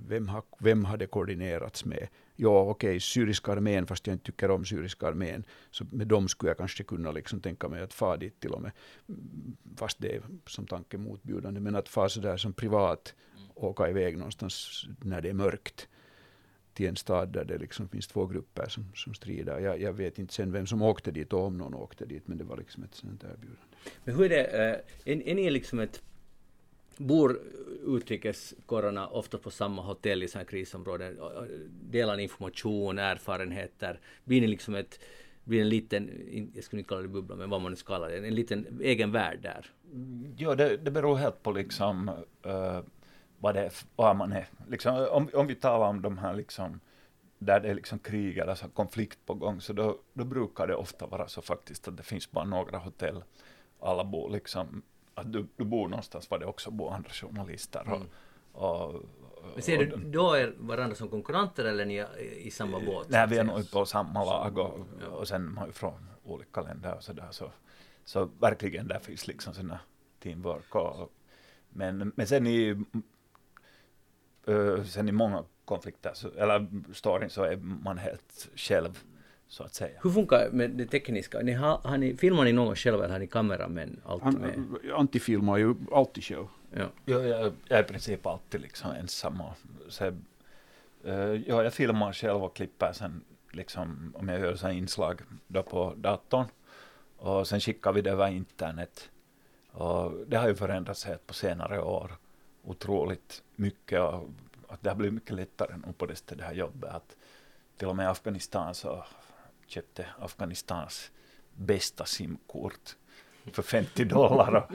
vem, 0.08 0.28
har, 0.28 0.42
vem 0.58 0.84
har 0.84 0.96
det 0.96 1.06
koordinerats 1.06 1.84
med? 1.84 2.08
Ja, 2.36 2.60
okej, 2.60 3.00
syriska 3.00 3.52
armén, 3.52 3.86
fast 3.86 4.06
jag 4.06 4.14
inte 4.14 4.24
tycker 4.24 4.50
om 4.50 4.64
syriska 4.64 5.06
armén. 5.08 5.44
Så 5.70 5.84
med 5.90 6.06
dem 6.06 6.28
skulle 6.28 6.50
jag 6.50 6.58
kanske 6.58 6.84
kunna 6.84 7.12
liksom 7.12 7.40
tänka 7.40 7.68
mig 7.68 7.82
att 7.82 7.92
fara 7.94 8.16
dit 8.16 8.40
till 8.40 8.52
och 8.52 8.62
med. 8.62 8.72
Mm, 9.08 9.56
Fast 9.76 9.98
det 10.00 10.14
är 10.16 10.22
som 10.46 10.66
tanke 10.66 10.98
motbjudande. 10.98 11.60
Men 11.60 11.76
att 11.76 11.88
fara 11.88 12.08
sådär 12.08 12.36
som 12.36 12.52
privat, 12.52 13.14
åka 13.54 13.88
iväg 13.88 14.18
någonstans 14.18 14.84
när 15.00 15.20
det 15.20 15.28
är 15.28 15.34
mörkt. 15.34 15.88
Till 16.74 16.88
en 16.88 16.96
stad 16.96 17.28
där 17.28 17.44
det 17.44 17.58
liksom 17.58 17.88
finns 17.88 18.06
två 18.06 18.26
grupper 18.26 18.68
som, 18.68 18.84
som 18.94 19.14
strider. 19.14 19.58
Jag, 19.58 19.80
jag 19.80 19.92
vet 19.92 20.18
inte 20.18 20.34
sen 20.34 20.52
vem 20.52 20.66
som 20.66 20.82
åkte 20.82 21.10
dit 21.10 21.32
och 21.32 21.40
om 21.40 21.58
någon 21.58 21.74
åkte 21.74 22.04
dit, 22.04 22.28
men 22.28 22.38
det 22.38 22.44
var 22.44 22.56
liksom 22.56 22.82
ett 22.82 22.94
sånt 22.94 23.24
erbjudande. 23.24 23.56
Men 24.04 24.16
hur 24.16 24.24
är 24.24 24.28
det, 24.28 24.44
eh, 24.44 25.12
är, 25.12 25.28
är 25.28 25.34
ni 25.34 25.50
liksom 25.50 25.78
ett 25.78 26.02
Bor 26.96 27.40
utrikeskorrarna 27.86 29.08
ofta 29.08 29.38
på 29.38 29.50
samma 29.50 29.82
hotell 29.82 30.22
i 30.22 30.28
sådana 30.28 30.44
krisområden? 30.44 31.18
Delar 31.90 32.16
ni 32.16 32.22
information, 32.22 32.98
erfarenheter? 32.98 34.00
Blir 34.24 34.40
ni 34.40 34.46
liksom 34.46 34.74
ett 34.74 34.98
blir 35.44 35.60
en 35.60 35.68
liten, 35.68 36.10
jag 36.54 36.64
skulle 36.64 36.80
inte 36.80 36.88
kalla 36.88 37.02
det 37.02 37.08
bubbla, 37.08 37.36
men 37.36 37.50
vad 37.50 37.60
man 37.60 37.72
nu 37.72 37.76
ska 37.76 37.94
kalla 37.94 38.08
det, 38.08 38.16
en 38.16 38.34
liten 38.34 38.80
egen 38.82 39.12
värld 39.12 39.38
där? 39.42 39.66
Ja, 40.36 40.54
det, 40.54 40.76
det 40.76 40.90
beror 40.90 41.16
helt 41.16 41.42
på 41.42 41.52
liksom 41.52 42.08
uh, 42.46 42.80
vad 43.42 43.54
det 43.54 43.60
är, 43.60 43.72
vad 43.96 44.16
man 44.16 44.32
är. 44.32 44.48
Liksom, 44.68 45.06
om, 45.10 45.28
om 45.34 45.46
vi 45.46 45.54
talar 45.54 45.88
om 45.88 46.02
de 46.02 46.18
här 46.18 46.34
liksom, 46.34 46.80
där 47.38 47.60
det 47.60 47.68
är 47.68 47.74
liksom 47.74 47.98
krig 47.98 48.38
eller 48.38 48.54
så 48.54 48.68
konflikt 48.68 49.18
på 49.26 49.34
gång, 49.34 49.60
så 49.60 49.72
då, 49.72 49.98
då 50.12 50.24
brukar 50.24 50.66
det 50.66 50.74
ofta 50.74 51.06
vara 51.06 51.28
så 51.28 51.42
faktiskt 51.42 51.88
att 51.88 51.96
det 51.96 52.02
finns 52.02 52.30
bara 52.30 52.44
några 52.44 52.78
hotell. 52.78 53.24
Alla 53.80 54.04
bor 54.04 54.30
liksom, 54.30 54.82
att 55.14 55.32
du, 55.32 55.46
du 55.56 55.64
bor 55.64 55.88
någonstans 55.88 56.30
var 56.30 56.38
det 56.38 56.46
också 56.46 56.70
bor 56.70 56.92
andra 56.92 57.10
journalister. 57.10 57.80
Och, 57.80 57.96
mm. 57.96 58.08
och, 58.52 58.94
men 59.54 59.62
ser 59.62 59.78
du 59.78 59.96
då 59.96 60.32
är 60.32 60.54
varandra 60.58 60.96
som 60.96 61.08
konkurrenter 61.08 61.64
eller 61.64 61.84
ni 61.84 61.96
är 61.96 62.18
i 62.18 62.50
samma 62.50 62.80
båt? 62.80 63.06
Nej, 63.08 63.26
vi 63.28 63.38
är 63.38 63.44
nog 63.44 63.70
på 63.70 63.86
samma 63.86 64.24
lag 64.24 64.58
och, 64.58 64.78
och 65.10 65.28
sen 65.28 65.54
man 65.54 65.66
ju 65.66 65.72
från 65.72 66.08
olika 66.24 66.60
länder 66.60 66.94
och 66.94 67.02
sådär. 67.02 67.28
Så, 67.30 67.50
så 68.04 68.24
verkligen 68.24 68.88
där 68.88 68.98
finns 68.98 69.26
liksom 69.26 69.54
sådana 69.54 69.80
teamwork. 70.18 70.74
Och, 70.74 71.12
men, 71.68 72.12
men 72.16 72.26
sen 72.26 72.46
i 72.46 72.84
sen 74.86 75.08
i 75.08 75.12
många 75.12 75.44
konflikter, 75.64 76.10
så, 76.14 76.30
eller 76.30 76.66
storyn, 76.92 77.30
så 77.30 77.42
är 77.42 77.56
man 77.56 77.98
helt 77.98 78.48
själv, 78.54 78.98
så 79.48 79.64
att 79.64 79.74
säga. 79.74 80.00
Hur 80.02 80.10
funkar 80.10 80.50
med 80.52 80.70
det 80.70 80.86
tekniska? 80.86 81.40
Ni 81.40 81.52
har, 81.52 81.78
har 81.78 81.98
ni, 81.98 82.16
filmar 82.16 82.44
ni 82.44 82.52
något 82.52 82.78
själv 82.78 82.94
eller 82.94 83.12
har 83.12 83.18
ni 83.18 83.26
kameramän 83.26 84.00
alltid 84.04 84.40
med? 84.40 84.64
Antti 84.94 85.20
filmar 85.20 85.56
ju 85.56 85.74
alltid 85.92 86.24
själv. 86.24 86.46
Ja. 86.70 86.86
Ja, 87.04 87.20
jag, 87.20 87.52
jag 87.68 87.78
är 87.78 87.82
i 87.82 87.86
princip 87.86 88.26
alltid 88.26 88.60
liksom 88.60 88.90
ensam. 88.90 89.40
Och, 89.40 89.54
så, 89.88 90.04
uh, 90.06 90.14
ja, 91.46 91.62
jag 91.62 91.74
filmar 91.74 92.12
själv 92.12 92.44
och 92.44 92.56
klipper 92.56 92.92
sen, 92.92 93.24
liksom, 93.52 94.12
om 94.16 94.28
jag 94.28 94.40
gör 94.40 94.54
så 94.54 94.70
inslag 94.70 95.20
då 95.46 95.62
på 95.62 95.94
datorn. 95.96 96.46
Och 97.16 97.48
sen 97.48 97.60
skickar 97.60 97.92
vi 97.92 98.00
det 98.00 98.10
över 98.10 98.28
internet. 98.28 99.10
Och 99.72 100.12
det 100.26 100.36
har 100.36 100.48
ju 100.48 100.54
förändrats 100.54 101.04
helt 101.04 101.26
på 101.26 101.34
senare 101.34 101.82
år 101.82 102.12
otroligt 102.62 103.42
mycket 103.56 104.00
och 104.00 104.28
att 104.68 104.82
det 104.82 104.90
har 104.90 104.96
blivit 104.96 105.14
mycket 105.14 105.36
lättare 105.36 105.76
nu 105.86 105.92
på 105.92 106.06
det, 106.06 106.26
det 106.26 106.44
här 106.44 106.54
jobbet. 106.54 106.90
Att 106.90 107.16
till 107.76 107.88
och 107.88 107.96
med 107.96 108.10
Afghanistan 108.10 108.74
så 108.74 109.04
köpte 109.66 110.06
Afghanistans 110.18 111.10
bästa 111.54 112.04
simkort 112.04 112.96
för 113.52 113.62
50 113.62 114.04
dollar. 114.04 114.54
Och, 114.54 114.72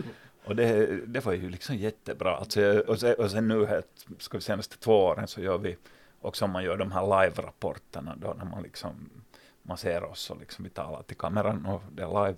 och 0.49 0.55
det, 0.55 0.85
det 1.05 1.25
var 1.25 1.33
ju 1.33 1.49
liksom 1.49 1.75
jättebra. 1.75 2.37
Alltså, 2.37 2.79
och, 2.79 2.99
sen, 2.99 3.15
och 3.17 3.31
sen 3.31 3.47
nu, 3.47 3.65
här, 3.65 3.83
ska 4.17 4.37
vi 4.37 4.41
senaste 4.41 4.77
två 4.77 5.05
åren 5.05 5.27
så 5.27 5.41
gör 5.41 5.57
vi 5.57 5.77
också 6.21 6.45
om 6.45 6.51
man 6.51 6.63
gör 6.63 6.77
de 6.77 6.91
här 6.91 7.01
live-rapporterna 7.01 8.15
då 8.15 8.33
när 8.33 8.45
man 8.45 8.63
liksom 8.63 9.09
man 9.67 9.77
ser 9.77 10.03
oss 10.03 10.29
och 10.29 10.39
liksom 10.39 10.63
vi 10.63 10.69
talar 10.69 11.03
till 11.03 11.17
kameran 11.17 11.65
och 11.65 11.81
det 11.91 12.03
är 12.03 12.25
live. 12.25 12.37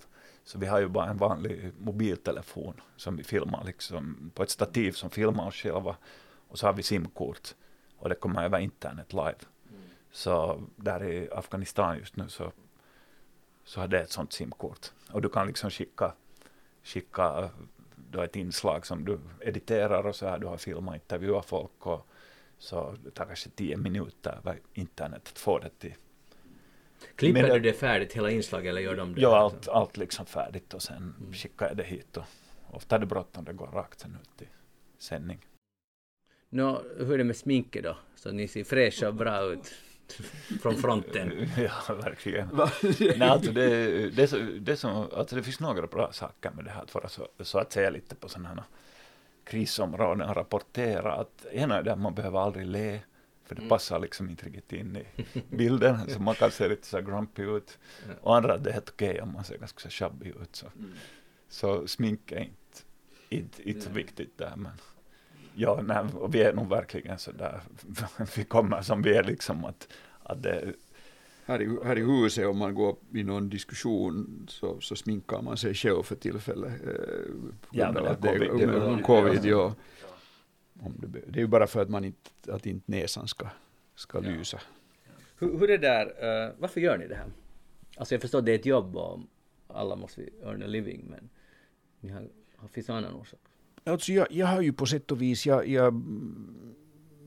Så 0.50 0.58
vi 0.58 0.66
har 0.66 0.80
ju 0.80 0.88
bara 0.88 1.06
en 1.10 1.16
vanlig 1.16 1.72
mobiltelefon 1.78 2.80
som 2.96 3.16
vi 3.16 3.24
filmar 3.24 3.64
liksom 3.64 4.30
på 4.34 4.42
ett 4.42 4.50
stativ 4.50 4.92
som 4.92 5.10
filmar 5.10 5.46
oss 5.46 5.54
själva. 5.54 5.96
Och 6.48 6.58
så 6.58 6.66
har 6.66 6.72
vi 6.72 6.82
simkort 6.82 7.54
och 7.96 8.08
det 8.08 8.14
kommer 8.14 8.44
över 8.44 8.58
internet 8.58 9.12
live. 9.12 9.34
Mm. 9.68 9.82
Så 10.10 10.62
där 10.76 11.04
i 11.04 11.30
Afghanistan 11.32 11.98
just 11.98 12.16
nu 12.16 12.28
så, 12.28 12.52
så 13.64 13.80
har 13.80 13.88
det 13.88 14.00
ett 14.00 14.10
sånt 14.10 14.32
simkort. 14.32 14.92
Och 15.10 15.22
du 15.22 15.28
kan 15.28 15.46
liksom 15.46 15.70
skicka, 15.70 16.12
skicka 16.82 17.38
eh, 17.38 17.50
då 18.10 18.22
ett 18.22 18.36
inslag 18.36 18.86
som 18.86 19.04
du 19.04 19.20
editerar 19.40 20.06
och 20.06 20.16
så 20.16 20.26
här, 20.26 20.38
du 20.38 20.46
har 20.46 20.56
filmat 20.56 20.94
intervjuat 20.94 21.46
folk 21.46 21.86
och 21.86 22.06
så 22.58 22.96
det 23.04 23.10
tar 23.10 23.24
kanske 23.24 23.50
tio 23.50 23.76
minuter 23.76 24.38
över 24.38 24.60
internet 24.74 25.22
att 25.32 25.38
få 25.38 25.58
det 25.58 25.70
till 25.78 25.94
Klipper 27.16 27.42
Men, 27.42 27.50
du 27.50 27.60
det 27.60 27.72
färdigt 27.72 28.12
hela 28.12 28.30
inslaget 28.30 28.70
eller 28.70 28.80
gör 28.80 28.96
de 28.96 29.14
det? 29.14 29.20
Ja, 29.20 29.38
allt, 29.38 29.68
allt 29.68 29.96
liksom 29.96 30.26
färdigt 30.26 30.74
och 30.74 30.82
sen 30.82 31.14
mm. 31.20 31.32
skickar 31.32 31.66
jag 31.66 31.76
det 31.76 31.84
hit 31.84 32.16
och 32.16 32.24
ofta 32.70 32.96
är 32.96 32.98
det 32.98 33.06
bråttom, 33.06 33.44
det 33.44 33.52
går 33.52 33.66
rakt 33.66 34.00
sen 34.00 34.18
ut 34.22 34.42
i 34.42 34.48
sändning. 34.98 35.46
Nå, 36.48 36.82
hur 36.98 37.12
är 37.12 37.18
det 37.18 37.24
med 37.24 37.36
sminket 37.36 37.84
då? 37.84 37.96
Så 38.14 38.32
ni 38.32 38.48
ser 38.48 38.64
fräscha 38.64 39.08
och 39.08 39.14
bra 39.14 39.42
ut 39.42 39.74
från 40.62 40.76
fronten. 40.76 41.48
ja, 41.58 41.94
verkligen. 41.94 42.48
Nej, 43.18 43.28
alltså 43.28 43.52
det, 43.52 44.10
det, 44.10 44.26
så, 44.26 44.36
det, 44.60 44.76
som, 44.76 45.08
alltså 45.16 45.36
det 45.36 45.42
finns 45.42 45.60
några 45.60 45.86
bra 45.86 46.12
saker 46.12 46.50
med 46.50 46.64
det 46.64 46.70
här, 46.70 46.82
att 46.82 46.94
vara 46.94 47.08
så, 47.08 47.28
så 47.40 47.58
att 47.58 47.72
säga 47.72 47.90
lite 47.90 48.14
på 48.14 48.28
sådana 48.28 48.48
här 48.48 48.62
krisområden 49.44 50.28
och 50.28 50.36
rapportera. 50.36 51.12
Att 51.12 51.46
ena 51.52 51.78
är 51.78 51.82
det 51.82 51.92
att 51.92 51.98
man 51.98 52.14
behöver 52.14 52.38
aldrig 52.38 52.66
le. 52.66 53.00
För 53.50 53.54
det 53.54 53.62
mm. 53.62 53.68
passar 53.68 53.98
liksom 53.98 54.30
inte 54.30 54.46
riktigt 54.46 54.72
in 54.72 54.96
i 54.96 55.04
bilden, 55.56 56.10
så 56.10 56.22
man 56.22 56.34
kan 56.34 56.50
se 56.50 56.68
lite 56.68 56.86
så 56.86 57.00
grumpy 57.00 57.42
ut. 57.42 57.78
Ja. 58.08 58.14
Och 58.20 58.36
andra, 58.36 58.58
det 58.58 58.70
är 58.70 58.74
helt 58.74 58.88
okej 58.88 59.10
okay 59.10 59.20
om 59.20 59.32
man 59.32 59.44
ser 59.44 59.58
ganska 59.58 59.80
så 59.80 59.88
shabby 59.88 60.28
ut. 60.28 60.56
Så, 60.56 60.66
mm. 60.78 60.92
så 61.48 61.86
smink 61.86 62.32
är 62.32 62.40
inte, 62.40 62.82
inte, 63.28 63.68
inte 63.68 63.80
så 63.80 63.90
viktigt 63.90 64.38
där. 64.38 64.52
Men 64.56 64.72
ja, 65.54 65.80
nej, 65.84 66.04
och 66.14 66.34
vi 66.34 66.42
är 66.42 66.52
nog 66.52 66.68
verkligen 66.68 67.18
så 67.18 67.32
där, 67.32 67.60
vi 68.36 68.44
kommer 68.44 68.82
som 68.82 69.02
vi 69.02 69.14
är 69.14 69.24
liksom 69.24 69.64
att, 69.64 69.88
att 70.22 70.42
det 70.42 70.74
här 71.44 71.62
i, 71.62 71.78
här 71.84 71.98
i 71.98 72.02
huset 72.02 72.46
om 72.46 72.58
man 72.58 72.74
går 72.74 72.96
i 73.14 73.22
någon 73.22 73.48
diskussion 73.48 74.46
så, 74.48 74.80
så 74.80 74.96
sminkar 74.96 75.42
man 75.42 75.56
sig 75.56 75.74
själv 75.74 76.02
för 76.02 76.16
tillfället. 76.16 76.72
Eh, 76.86 76.94
ja, 77.70 77.92
men 77.92 78.04
det, 78.04 78.16
covid, 78.16 78.68
det, 78.68 78.96
det, 78.96 79.02
covid, 79.02 79.44
ja. 79.44 79.74
Det, 80.80 81.06
det 81.06 81.38
är 81.38 81.42
ju 81.42 81.46
bara 81.46 81.66
för 81.66 81.82
att, 81.82 81.90
man 81.90 82.04
inte, 82.04 82.30
att 82.48 82.66
inte 82.66 82.92
näsan 82.92 83.28
ska, 83.28 83.46
ska 83.94 84.20
lysa. 84.20 84.60
Hur, 85.38 85.58
hur 85.58 85.70
är 85.70 85.78
det 85.78 85.88
där, 85.88 86.06
uh, 86.06 86.54
varför 86.58 86.80
gör 86.80 86.98
ni 86.98 87.06
det 87.06 87.14
här? 87.14 87.32
Alltså 87.96 88.14
jag 88.14 88.22
förstår 88.22 88.38
att 88.38 88.46
det 88.46 88.52
är 88.52 88.58
ett 88.58 88.66
jobb 88.66 88.96
och 88.96 89.20
alla 89.66 89.96
måste 89.96 90.22
earn 90.44 90.62
a 90.62 90.66
living, 90.66 91.04
men 91.10 91.30
ni 92.00 92.10
har, 92.10 92.28
finns 92.72 92.86
det 92.86 92.94
annan 92.94 93.14
orsak? 93.14 93.40
Alltså 93.84 94.12
jag, 94.12 94.26
jag 94.30 94.46
har 94.46 94.60
ju 94.60 94.72
på 94.72 94.86
sätt 94.86 95.10
och 95.10 95.22
vis, 95.22 95.46
jag, 95.46 95.68
jag, 95.68 96.02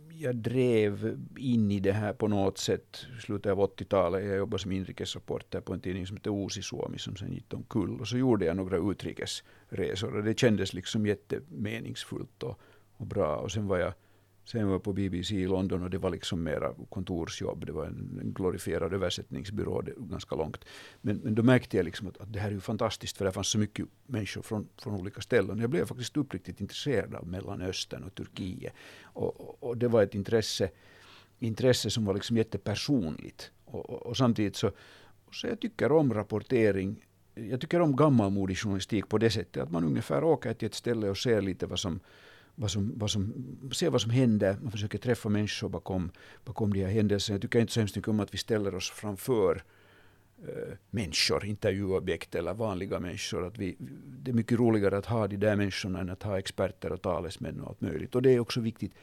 jag 0.09 0.35
drev 0.35 1.19
in 1.37 1.71
i 1.71 1.79
det 1.79 1.91
här 1.91 2.13
på 2.13 2.27
något 2.27 2.57
sätt 2.57 3.05
slutet 3.19 3.51
av 3.51 3.59
80-talet. 3.59 4.25
Jag 4.25 4.37
jobbade 4.37 4.61
som 4.61 4.71
inrikesreporter 4.71 5.61
på 5.61 5.73
en 5.73 5.79
tidning 5.79 6.07
som 6.07 6.17
hette 6.17 6.29
Uusi 6.29 6.61
Suomi 6.61 6.99
som 6.99 7.15
sen 7.15 7.33
gick 7.33 7.53
omkull. 7.53 7.99
Och 7.99 8.07
så 8.07 8.17
gjorde 8.17 8.45
jag 8.45 8.57
några 8.57 8.91
utrikesresor 8.91 10.15
och 10.15 10.23
det 10.23 10.39
kändes 10.39 10.73
liksom 10.73 11.05
jättemeningsfullt. 11.05 12.43
Och, 12.43 12.59
och 12.97 13.07
bra. 13.07 13.35
Och 13.35 13.51
sen 13.51 13.67
var 13.67 13.77
jag 13.77 13.93
sen 14.45 14.65
var 14.65 14.73
jag 14.73 14.83
på 14.83 14.93
BBC 14.93 15.35
i 15.35 15.47
London 15.47 15.83
och 15.83 15.89
det 15.89 15.97
var 15.97 16.09
liksom 16.09 16.43
mera 16.43 16.73
kontorsjobb. 16.89 17.65
Det 17.65 17.71
var 17.71 17.85
en, 17.85 18.19
en 18.21 18.33
glorifierad 18.33 18.93
översättningsbyrå 18.93 19.81
det, 19.81 19.93
ganska 19.97 20.35
långt. 20.35 20.65
Men, 21.01 21.17
men 21.17 21.35
då 21.35 21.43
märkte 21.43 21.77
jag 21.77 21.83
liksom 21.83 22.07
att, 22.07 22.17
att 22.17 22.33
det 22.33 22.39
här 22.39 22.47
är 22.47 22.53
ju 22.53 22.59
fantastiskt 22.59 23.17
för 23.17 23.25
det 23.25 23.31
fanns 23.31 23.47
så 23.47 23.57
mycket 23.57 23.85
människor 24.05 24.41
från, 24.41 24.67
från 24.77 24.93
olika 24.93 25.21
ställen. 25.21 25.59
Jag 25.59 25.69
blev 25.69 25.85
faktiskt 25.85 26.17
uppriktigt 26.17 26.61
intresserad 26.61 27.15
av 27.15 27.27
Mellanöstern 27.27 28.03
och 28.03 28.15
Turkiet. 28.15 28.73
Och, 29.03 29.41
och, 29.41 29.63
och 29.63 29.77
det 29.77 29.87
var 29.87 30.03
ett 30.03 30.15
intresse, 30.15 30.69
intresse 31.39 31.89
som 31.89 32.05
var 32.05 32.13
liksom 32.13 32.37
jättepersonligt. 32.37 33.51
Och, 33.65 33.89
och, 33.89 34.05
och 34.05 34.17
samtidigt 34.17 34.55
så, 34.55 34.71
så 35.31 35.47
jag 35.47 35.59
tycker 35.59 35.91
om 35.91 36.13
rapportering 36.13 37.05
jag 37.35 37.61
tycker 37.61 37.79
om 37.79 37.95
gammalmodig 37.95 38.57
journalistik 38.57 39.09
på 39.09 39.17
det 39.17 39.29
sättet 39.29 39.63
att 39.63 39.71
man 39.71 39.83
ungefär 39.83 40.23
åker 40.23 40.53
till 40.53 40.65
ett 40.65 40.73
ställe 40.73 41.09
och 41.09 41.17
ser 41.17 41.41
lite 41.41 41.65
vad 41.65 41.79
som, 41.79 41.99
vad 42.55 42.71
som, 42.71 42.93
vad 42.95 43.11
som, 43.11 43.33
se 43.71 43.89
vad 43.89 44.01
som 44.01 44.11
händer. 44.11 44.57
Man 44.61 44.71
försöker 44.71 44.97
träffa 44.97 45.29
människor 45.29 45.69
bakom, 45.69 46.11
bakom 46.45 46.73
de 46.73 46.83
här 46.83 46.91
händelserna. 46.91 47.35
Jag 47.35 47.41
tycker 47.41 47.59
inte 47.59 47.73
så 47.73 47.79
hemskt 47.79 47.95
mycket 47.95 48.09
om 48.09 48.19
att 48.19 48.33
vi 48.33 48.37
ställer 48.37 48.75
oss 48.75 48.89
framför 48.89 49.63
äh, 50.47 50.77
människor, 50.89 51.45
intervjuobjekt 51.45 52.35
eller 52.35 52.53
vanliga 52.53 52.99
människor. 52.99 53.47
Att 53.47 53.57
vi, 53.57 53.75
det 54.23 54.31
är 54.31 54.35
mycket 54.35 54.59
roligare 54.59 54.97
att 54.97 55.05
ha 55.05 55.27
de 55.27 55.37
där 55.37 55.55
människorna 55.55 55.99
än 55.99 56.09
att 56.09 56.23
ha 56.23 56.39
experter 56.39 56.91
och 56.91 57.01
talesmän 57.01 57.59
och 57.59 57.67
allt 57.67 57.81
möjligt. 57.81 58.15
Och 58.15 58.21
det 58.21 58.31
är 58.31 58.39
också 58.39 58.59
viktigt 58.59 58.93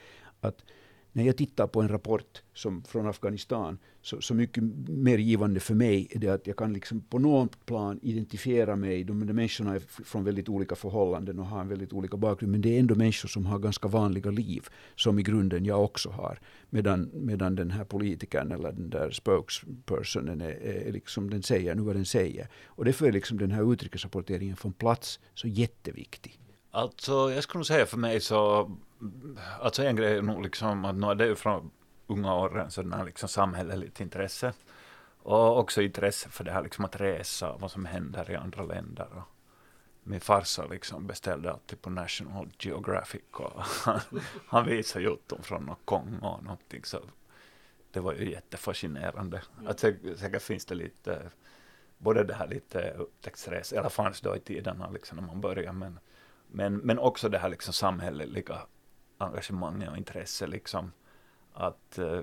att 0.41 0.65
när 1.13 1.25
jag 1.25 1.37
tittar 1.37 1.67
på 1.67 1.81
en 1.81 1.89
rapport 1.89 2.43
som 2.55 2.83
från 2.85 3.07
Afghanistan, 3.07 3.79
så, 4.03 4.21
så 4.21 4.35
mycket 4.35 4.65
mer 4.89 5.19
givande 5.19 5.61
för 5.61 5.75
mig 5.75 6.09
är 6.11 6.19
det 6.19 6.29
att 6.29 6.47
jag 6.47 6.57
kan 6.57 6.73
liksom 6.73 7.01
på 7.01 7.19
något 7.19 7.67
plan 7.67 8.01
identifiera 8.03 8.77
mig. 8.77 9.05
De, 9.05 9.27
de 9.27 9.33
människorna 9.33 9.75
är 9.75 9.79
från 10.05 10.25
väldigt 10.25 10.49
olika 10.49 10.75
förhållanden 10.75 11.39
och 11.39 11.47
har 11.47 11.61
en 11.61 11.69
väldigt 11.69 11.93
olika 11.93 12.17
bakgrund, 12.17 12.53
men 12.53 12.61
det 12.61 12.77
är 12.77 12.81
ändå 12.81 12.95
människor 12.95 13.29
som 13.29 13.47
har 13.47 13.59
ganska 13.59 13.89
vanliga 13.89 14.31
liv, 14.31 14.67
som 14.97 15.19
i 15.19 15.23
grunden 15.23 15.65
jag 15.65 15.85
också 15.85 16.11
har. 16.11 16.41
Medan, 16.71 17.11
medan 17.15 17.55
den 17.55 17.71
här 17.71 17.85
politikern 17.85 18.53
eller 18.53 18.73
den 18.73 18.91
där 18.91 19.11
spokespersonen 19.11 20.41
är, 20.41 20.87
är 20.89 20.93
liksom, 20.93 21.31
den 21.31 21.43
säger 21.43 21.75
nu 21.75 21.83
vad 21.83 21.97
den 21.97 22.07
säger. 22.07 22.49
Och 22.67 22.85
därför 22.85 23.07
är 23.07 23.13
liksom 23.13 23.39
den 23.39 23.51
här 23.51 23.73
utrikesrapporteringen 23.73 24.57
från 24.57 24.73
plats 24.73 25.21
så 25.35 25.49
jätteviktig. 25.49 26.41
Alltså, 26.71 27.13
jag 27.13 27.43
skulle 27.43 27.65
säga 27.65 27.87
för 27.87 27.99
mig 27.99 28.21
så, 28.21 28.71
alltså 29.61 29.83
en 29.83 29.97
grej 29.97 30.19
är 30.19 30.23
nog 30.23 30.43
liksom 30.43 30.85
att 30.85 30.95
nu 30.95 31.07
är 31.07 31.15
det 31.15 31.27
ju 31.27 31.35
från 31.35 31.71
unga 32.07 32.35
åren 32.35 32.71
sådana 32.71 33.05
liksom 33.05 33.29
samhälleligt 33.29 34.01
intresse. 34.01 34.53
Och 35.23 35.59
också 35.59 35.83
intresse 35.83 36.29
för 36.29 36.45
det 36.45 36.53
här 36.53 36.63
liksom 36.63 36.85
att 36.85 37.01
resa, 37.01 37.57
vad 37.57 37.71
som 37.71 37.85
händer 37.85 38.31
i 38.31 38.37
andra 38.37 38.63
länder. 38.63 39.09
Och 39.17 39.23
min 40.03 40.21
farsa 40.21 40.67
liksom 40.67 41.07
beställde 41.07 41.53
alltid 41.53 41.83
på 41.83 41.91
National 41.91 42.49
Geographic 42.59 43.23
och 43.33 43.63
han, 43.63 44.01
han 44.47 44.67
visade 44.67 45.05
jotton 45.05 45.43
från 45.43 45.65
något 45.65 45.79
Kongo 45.85 46.27
och 46.27 46.45
någonting. 46.45 46.85
Så 46.85 47.01
det 47.93 48.01
var 48.01 48.15
ju 48.15 48.31
jättefascinerande. 48.31 49.43
Att 49.67 49.81
säkert, 49.81 50.19
säkert 50.19 50.43
finns 50.43 50.67
det 50.67 50.75
lite, 50.75 51.31
både 51.99 52.25
det 52.25 52.35
här 52.35 52.49
lite 52.49 52.91
upptäcktsresa, 52.91 53.77
eller 53.77 53.89
fanns 53.89 54.21
då 54.21 54.37
i 54.37 54.41
tiderna 54.41 54.91
liksom 54.91 55.19
när 55.19 55.27
man 55.27 55.41
började, 55.41 55.73
men, 55.73 55.99
men, 56.47 56.77
men 56.77 56.99
också 56.99 57.29
det 57.29 57.39
här 57.39 57.49
liksom 57.49 57.75
samhälleliga 57.75 58.61
engagemanget 59.21 59.91
och 59.91 59.97
intresse 59.97 60.47
liksom. 60.47 60.93
Att, 61.53 61.99
eh, 61.99 62.21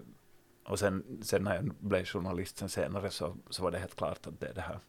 och 0.64 0.80
sen, 0.80 1.20
sen 1.22 1.44
när 1.44 1.56
jag 1.56 1.66
blev 1.66 2.06
journalist 2.06 2.58
sen 2.58 2.70
senare 2.70 3.10
så, 3.10 3.36
så 3.50 3.64
var 3.64 3.72
det 3.72 3.80
helt 3.80 3.96
klart 3.96 4.28
att 4.28 4.40
det 4.40 4.48
är 4.48 4.54
det 4.54 4.62
här 4.62 4.80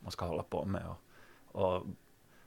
man 0.00 0.12
ska 0.12 0.26
hålla 0.26 0.42
på 0.42 0.64
med. 0.64 0.82
Och, 0.86 0.98
och, 1.62 1.86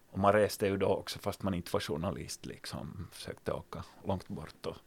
och 0.10 0.20
man 0.20 0.34
reste 0.34 0.68
ju 0.68 0.78
då 0.78 0.88
också 0.88 1.20
fast 1.20 1.44
man 1.44 1.54
inte 1.54 1.70
var 1.74 1.80
journalist 1.80 2.46
liksom, 2.46 3.08
försökte 3.12 3.52
åka 3.52 3.84
långt 4.06 4.28
bort 4.28 4.66
och 4.66 4.78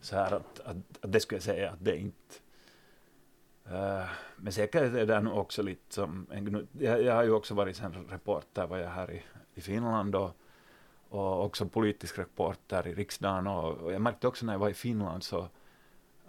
så 0.00 0.16
här 0.16 0.32
att, 0.32 0.60
att, 0.60 0.76
att, 1.00 1.12
det 1.12 1.20
skulle 1.20 1.36
jag 1.36 1.42
säga 1.42 1.70
att 1.70 1.84
det 1.84 1.90
är 1.90 1.96
inte 1.96 2.34
uh, 3.70 4.08
men 4.36 4.52
säkert 4.52 4.82
är 4.82 5.06
det 5.06 5.20
nog 5.20 5.38
också 5.38 5.62
lite 5.62 5.94
som, 5.94 6.26
en, 6.30 6.68
jag, 6.72 7.02
jag 7.02 7.14
har 7.14 7.22
ju 7.22 7.30
också 7.30 7.54
varit 7.54 7.76
sen 7.76 8.06
reporter, 8.08 8.66
var 8.66 8.78
jag 8.78 8.90
här 8.90 9.10
i, 9.10 9.22
i 9.54 9.60
Finland 9.60 10.14
och, 10.14 10.36
och 11.14 11.44
också 11.44 11.66
politisk 11.66 12.18
reporter 12.18 12.86
i 12.86 12.94
riksdagen 12.94 13.46
och, 13.46 13.72
och 13.72 13.92
jag 13.92 14.00
märkte 14.00 14.28
också 14.28 14.46
när 14.46 14.52
jag 14.52 14.60
var 14.60 14.68
i 14.68 14.74
Finland 14.74 15.22
så 15.22 15.48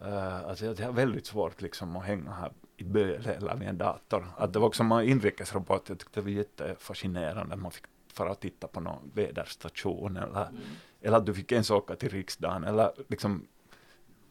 Uh, 0.02 0.50
alltså 0.50 0.66
jag 0.66 0.80
har 0.80 0.92
väldigt 0.92 1.26
svårt 1.26 1.62
liksom 1.62 1.96
att 1.96 2.06
hänga 2.06 2.32
här 2.32 2.52
i 2.78 2.84
böle 2.84 3.34
eller 3.34 3.56
vid 3.56 3.68
en 3.68 3.78
dator. 3.78 4.28
Att 4.38 4.54
det 4.54 4.60
var 4.60 4.68
också 4.68 4.84
en 4.84 4.92
inrikesrapport, 4.92 5.90
jag 5.90 6.00
tyckte 6.00 6.20
det 6.20 6.24
var 6.24 6.30
jättefascinerande. 6.30 7.56
Man 7.56 7.72
fick 7.72 7.86
fara 8.08 8.32
och 8.32 8.40
titta 8.40 8.68
på 8.68 8.80
någon 8.80 9.12
väderstation 9.14 10.18
eller, 10.18 10.48
mm. 10.48 10.62
eller 11.02 11.18
att 11.18 11.26
du 11.26 11.34
fick 11.34 11.52
ens 11.52 11.72
åka 11.72 11.96
till 11.96 12.10
riksdagen 12.10 12.64
eller 12.64 12.92
liksom 13.08 13.48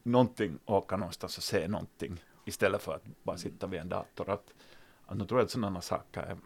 någonting, 0.02 0.58
åka 0.64 0.96
någonstans 0.96 1.36
och 1.36 1.42
se 1.42 1.68
någonting 1.68 2.24
istället 2.44 2.82
för 2.82 2.94
att 2.94 3.04
bara 3.22 3.36
sitta 3.36 3.66
vid 3.66 3.80
en 3.80 3.88
dator. 3.88 4.30
Att, 4.30 4.54
att 5.06 5.16
nu 5.16 5.24
tror 5.24 5.40
jag 5.40 5.44
att 5.44 5.50
sådana 5.50 5.80
saker 5.80 6.20
är 6.22 6.36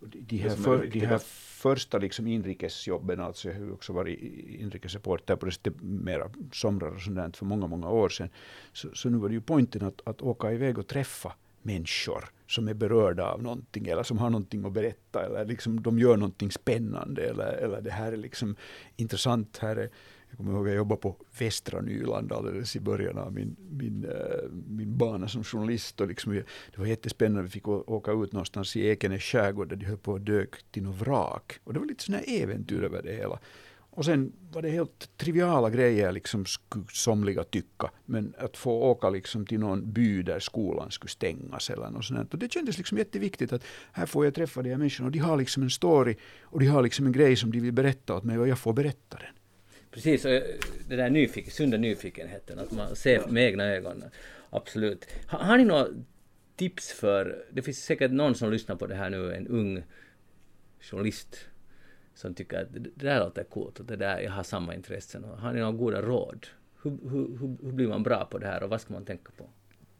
de 0.00 0.36
här, 0.36 0.56
för, 0.56 0.86
de 0.86 1.00
här 1.00 1.18
första 1.60 1.98
liksom 1.98 2.26
inrikesjobben, 2.26 3.20
alltså 3.20 3.48
jag 3.48 3.54
har 3.54 3.64
ju 3.64 3.72
också 3.72 3.92
varit 3.92 4.18
inrikesreporter 4.60 5.36
på 5.36 5.46
det 5.46 5.52
sättet 5.52 5.74
mera 5.80 6.30
somrar 6.52 6.88
och 6.88 7.00
sådant 7.00 7.36
för 7.36 7.46
många, 7.46 7.66
många 7.66 7.88
år 7.90 8.08
sedan. 8.08 8.28
Så, 8.72 8.88
så 8.94 9.08
nu 9.10 9.18
var 9.18 9.28
det 9.28 9.34
ju 9.34 9.40
poängen 9.40 9.82
att, 9.82 10.00
att 10.04 10.22
åka 10.22 10.52
iväg 10.52 10.78
och 10.78 10.86
träffa 10.86 11.32
människor 11.62 12.24
som 12.46 12.68
är 12.68 12.74
berörda 12.74 13.32
av 13.32 13.42
någonting 13.42 13.88
eller 13.88 14.02
som 14.02 14.18
har 14.18 14.30
någonting 14.30 14.64
att 14.64 14.72
berätta 14.72 15.26
eller 15.26 15.44
liksom 15.44 15.82
de 15.82 15.98
gör 15.98 16.16
någonting 16.16 16.50
spännande 16.50 17.22
eller, 17.22 17.52
eller 17.52 17.80
det 17.80 17.90
här 17.90 18.12
är 18.12 18.16
liksom 18.16 18.56
intressant. 18.96 19.58
Här 19.58 19.76
är, 19.76 19.90
jag 20.30 20.36
kommer 20.36 20.52
ihåg 20.52 20.66
att 20.66 20.70
jag 20.70 20.76
jobbade 20.76 21.00
på 21.00 21.16
Västra 21.38 21.80
Nyland 21.80 22.32
alldeles 22.32 22.76
i 22.76 22.80
början 22.80 23.18
av 23.18 23.32
min, 23.32 23.56
min, 23.70 24.04
äh, 24.04 24.50
min 24.68 24.96
bana 24.96 25.28
som 25.28 25.44
journalist. 25.44 26.00
Och 26.00 26.08
liksom, 26.08 26.32
det 26.32 26.78
var 26.78 26.86
jättespännande. 26.86 27.42
Vi 27.42 27.48
fick 27.48 27.68
åka 27.68 28.12
ut 28.12 28.32
någonstans 28.32 28.76
i 28.76 28.86
Ekenäs 28.86 29.22
skärgård 29.22 29.68
där 29.68 29.76
de 29.76 29.86
höll 29.86 29.98
på 29.98 30.14
att 30.14 30.26
dök 30.26 30.70
till 30.70 30.82
något 30.82 31.00
vrak. 31.00 31.60
Och 31.64 31.72
det 31.72 31.80
var 31.80 31.86
lite 31.86 32.04
sådana 32.04 32.22
äventyr 32.22 32.82
över 32.82 33.02
det 33.02 33.12
hela. 33.12 33.38
Och 33.92 34.04
sen 34.04 34.32
var 34.52 34.62
det 34.62 34.70
helt 34.70 35.16
triviala 35.16 35.70
grejer, 35.70 36.12
liksom, 36.12 36.44
somliga 36.92 37.44
tycka. 37.44 37.90
Men 38.06 38.34
att 38.38 38.56
få 38.56 38.72
åka 38.72 39.10
liksom 39.10 39.46
till 39.46 39.60
någon 39.60 39.92
by 39.92 40.22
där 40.22 40.40
skolan 40.40 40.90
skulle 40.90 41.10
stängas 41.10 41.70
eller 41.70 41.90
något 41.90 42.04
sånt. 42.04 42.32
Och 42.32 42.38
det 42.38 42.52
kändes 42.52 42.78
liksom 42.78 42.98
jätteviktigt 42.98 43.52
att 43.52 43.64
här 43.92 44.06
får 44.06 44.24
jag 44.24 44.34
träffa 44.34 44.62
de 44.62 44.70
här 44.70 44.76
människorna 44.76 45.06
och 45.06 45.12
de 45.12 45.18
har 45.18 45.36
liksom 45.36 45.62
en 45.62 45.70
story 45.70 46.16
och 46.42 46.60
de 46.60 46.66
har 46.66 46.82
liksom 46.82 47.06
en 47.06 47.12
grej 47.12 47.36
som 47.36 47.52
de 47.52 47.60
vill 47.60 47.72
berätta 47.72 48.14
åt 48.14 48.24
mig 48.24 48.38
och 48.38 48.48
jag 48.48 48.58
får 48.58 48.72
berätta 48.72 49.16
den. 49.16 49.34
Precis, 49.90 50.24
och 50.24 50.30
det 50.88 50.96
där 50.96 51.10
nyfiken, 51.10 51.50
sunda 51.50 51.76
nyfikenheten, 51.76 52.58
att 52.58 52.72
man 52.72 52.96
ser 52.96 53.26
med 53.26 53.44
egna 53.44 53.64
ögon. 53.64 54.04
Absolut. 54.50 55.06
Har, 55.26 55.38
har 55.38 55.58
ni 55.58 55.64
några 55.64 55.86
tips 56.56 56.92
för, 56.92 57.44
det 57.50 57.62
finns 57.62 57.84
säkert 57.84 58.10
någon 58.10 58.34
som 58.34 58.50
lyssnar 58.50 58.76
på 58.76 58.86
det 58.86 58.94
här 58.94 59.10
nu, 59.10 59.34
en 59.34 59.46
ung 59.46 59.82
journalist 60.80 61.38
som 62.14 62.34
tycker 62.34 62.62
att 62.62 62.74
det 62.74 62.90
där 62.94 63.20
låter 63.20 63.44
coolt 63.44 63.80
och 63.80 63.86
det 63.86 63.96
där, 63.96 64.20
jag 64.20 64.32
har 64.32 64.42
samma 64.42 64.74
intressen. 64.74 65.24
Har 65.24 65.52
ni 65.52 65.60
några 65.60 65.72
goda 65.72 66.02
råd? 66.02 66.46
Hur, 66.82 66.90
hur, 66.90 67.38
hur, 67.62 67.72
blir 67.72 67.88
man 67.88 68.02
bra 68.02 68.24
på 68.24 68.38
det 68.38 68.46
här 68.46 68.62
och 68.62 68.70
vad 68.70 68.80
ska 68.80 68.92
man 68.92 69.04
tänka 69.04 69.32
på? 69.36 69.50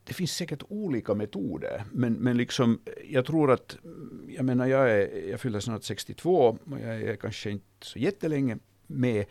det 0.04 0.14
finns 0.14 0.32
säkert 0.32 0.62
olika 0.68 1.14
metoder, 1.14 1.84
men, 1.92 2.12
men 2.12 2.36
liksom, 2.36 2.80
jag 3.04 3.26
tror 3.26 3.50
att, 3.50 3.76
jag 4.28 4.44
menar 4.44 4.66
jag, 4.66 4.90
är, 4.90 5.28
jag 5.30 5.40
fyller 5.40 5.60
snart 5.60 5.82
62 5.82 6.58
och 6.70 6.80
jag 6.80 7.02
är 7.02 7.16
kanske 7.16 7.50
inte 7.50 7.66
så 7.86 7.98
jättelänge 7.98 8.58
med, 8.86 9.26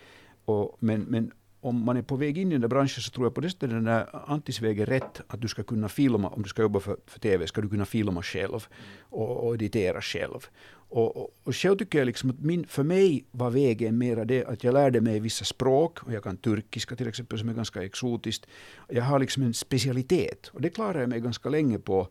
och, 0.49 0.77
men, 0.79 1.01
men 1.01 1.31
om 1.61 1.85
man 1.85 1.97
är 1.97 2.01
på 2.01 2.15
väg 2.15 2.37
in 2.37 2.47
i 2.47 2.51
den 2.51 2.61
där 2.61 2.67
branschen 2.67 3.01
så 3.01 3.11
tror 3.11 3.25
jag 3.25 3.33
på 3.33 3.41
det 3.41 3.49
sättet 3.49 3.69
den 3.69 3.83
där 3.83 4.07
antisväg 4.27 4.79
är 4.79 4.85
rätt. 4.85 5.21
Att 5.27 5.41
du 5.41 5.47
ska 5.47 5.63
kunna 5.63 5.89
filma, 5.89 6.29
om 6.29 6.43
du 6.43 6.49
ska 6.49 6.61
jobba 6.61 6.79
för, 6.79 6.97
för 7.05 7.19
TV, 7.19 7.47
ska 7.47 7.61
du 7.61 7.69
kunna 7.69 7.85
filma 7.85 8.23
själv 8.23 8.67
och, 9.01 9.47
och 9.47 9.53
editera 9.53 10.01
själv. 10.01 10.47
Och, 10.91 11.17
och, 11.17 11.33
och 11.43 11.55
själv 11.55 11.77
tycker 11.77 11.99
jag 11.99 12.05
liksom 12.05 12.29
att 12.29 12.39
min, 12.39 12.67
för 12.67 12.83
mig 12.83 13.25
var 13.31 13.49
vägen 13.49 13.97
mera 13.97 14.25
det 14.25 14.45
att 14.45 14.63
jag 14.63 14.73
lärde 14.73 15.01
mig 15.01 15.19
vissa 15.19 15.45
språk, 15.45 16.03
och 16.03 16.13
jag 16.13 16.23
kan 16.23 16.37
turkiska 16.37 16.95
till 16.95 17.07
exempel 17.07 17.39
som 17.39 17.49
är 17.49 17.53
ganska 17.53 17.83
exotiskt. 17.83 18.45
Jag 18.87 19.03
har 19.03 19.19
liksom 19.19 19.43
en 19.43 19.53
specialitet 19.53 20.47
och 20.47 20.61
det 20.61 20.69
klarar 20.69 20.99
jag 20.99 21.09
mig 21.09 21.19
ganska 21.19 21.49
länge 21.49 21.79
på 21.79 22.07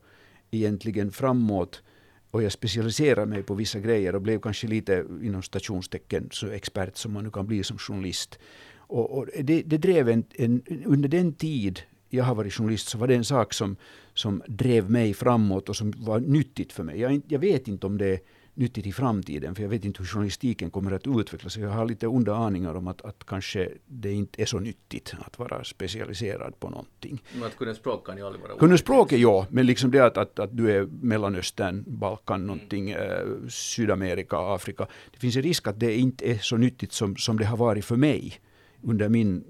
egentligen 0.50 1.12
framåt 1.12 1.82
och 2.30 2.42
jag 2.42 2.52
specialiserade 2.52 3.26
mig 3.26 3.42
på 3.42 3.54
vissa 3.54 3.80
grejer 3.80 4.14
och 4.14 4.22
blev 4.22 4.40
kanske 4.40 4.66
lite 4.66 5.04
inom 5.22 5.42
stationstecken 5.42 6.28
så 6.30 6.48
expert 6.50 6.96
som 6.96 7.12
man 7.12 7.24
nu 7.24 7.30
kan 7.30 7.46
bli 7.46 7.62
som 7.62 7.78
journalist. 7.78 8.38
Och, 8.76 9.18
och 9.18 9.26
det, 9.40 9.62
det, 9.62 9.78
drev 9.78 10.08
en, 10.08 10.24
en, 10.34 10.62
under 10.84 11.08
den 11.08 11.32
tid 11.32 11.80
jag 12.08 12.24
har 12.24 12.34
varit 12.34 12.52
journalist 12.52 12.88
så 12.88 12.98
var 12.98 13.06
det 13.06 13.14
en 13.14 13.24
sak 13.24 13.54
som, 13.54 13.76
som 14.14 14.42
drev 14.46 14.90
mig 14.90 15.14
framåt 15.14 15.68
och 15.68 15.76
som 15.76 15.92
var 15.96 16.20
nyttigt 16.20 16.72
för 16.72 16.82
mig. 16.82 17.00
Jag, 17.00 17.20
jag 17.28 17.38
vet 17.38 17.68
inte 17.68 17.86
om 17.86 17.98
det 17.98 18.06
är 18.06 18.20
nyttigt 18.58 18.86
i 18.86 18.92
framtiden, 18.92 19.54
för 19.54 19.62
jag 19.62 19.70
vet 19.70 19.84
inte 19.84 19.98
hur 19.98 20.06
journalistiken 20.06 20.70
kommer 20.70 20.92
att 20.92 21.06
utvecklas. 21.06 21.56
Jag 21.56 21.68
har 21.68 21.86
lite 21.86 22.06
onda 22.06 22.34
aningar 22.34 22.74
om 22.74 22.88
att, 22.88 23.02
att 23.02 23.24
kanske 23.26 23.68
det 23.86 24.12
inte 24.12 24.42
är 24.42 24.46
så 24.46 24.58
nyttigt 24.58 25.14
att 25.18 25.38
vara 25.38 25.64
specialiserad 25.64 26.60
på 26.60 26.70
någonting. 26.70 27.22
Men 27.34 27.42
att 27.42 27.56
kunna 27.56 27.74
språk 27.74 28.06
kan 28.06 28.16
ju 28.16 28.26
aldrig 28.26 28.42
vara 28.42 28.58
Kunna 28.58 28.78
språk 28.78 29.12
är 29.12 29.16
ja, 29.16 29.46
men 29.50 29.66
liksom 29.66 29.90
det 29.90 30.00
att, 30.00 30.16
att, 30.16 30.38
att 30.38 30.56
du 30.56 30.70
är 30.70 30.88
Mellanöstern, 31.02 31.84
Balkan, 31.86 32.46
någonting, 32.46 32.90
mm. 32.90 33.10
eh, 33.10 33.48
Sydamerika, 33.48 34.36
Afrika. 34.36 34.86
Det 35.12 35.18
finns 35.18 35.36
en 35.36 35.42
risk 35.42 35.66
att 35.66 35.80
det 35.80 35.94
inte 35.94 36.30
är 36.30 36.38
så 36.38 36.56
nyttigt 36.56 36.92
som, 36.92 37.16
som 37.16 37.38
det 37.38 37.44
har 37.44 37.56
varit 37.56 37.84
för 37.84 37.96
mig 37.96 38.40
under 38.82 39.08
min 39.08 39.44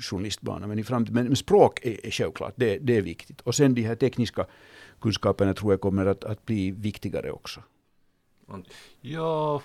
journalistbana. 0.00 0.66
Men, 0.66 0.78
i 0.78 0.84
framtiden, 0.84 1.24
men 1.24 1.36
språk 1.36 1.80
är, 1.82 2.06
är 2.06 2.10
självklart, 2.10 2.52
det, 2.56 2.78
det 2.78 2.96
är 2.96 3.02
viktigt. 3.02 3.40
Och 3.40 3.54
sen 3.54 3.74
de 3.74 3.82
här 3.82 3.94
tekniska 3.94 4.46
kunskaperna 5.00 5.54
tror 5.54 5.72
jag 5.72 5.80
kommer 5.80 6.06
att, 6.06 6.24
att 6.24 6.46
bli 6.46 6.70
viktigare 6.70 7.30
också. 7.30 7.60
Ja, 9.00 9.62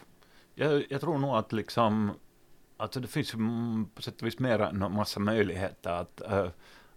jag, 0.56 0.86
jag 0.90 1.02
tror 1.02 1.18
nog 1.18 1.36
att 1.36 1.54
liksom, 1.54 2.12
alltså 2.78 3.00
det 3.00 3.08
finns 3.08 3.32
på 3.96 4.02
sätt 4.02 4.22
och 4.22 4.28
vis 4.28 4.40
mer 4.40 4.60
en 4.60 4.80
massa 4.80 5.20
möjligheter 5.20 5.90
att, 5.90 6.22
äh, 6.22 6.48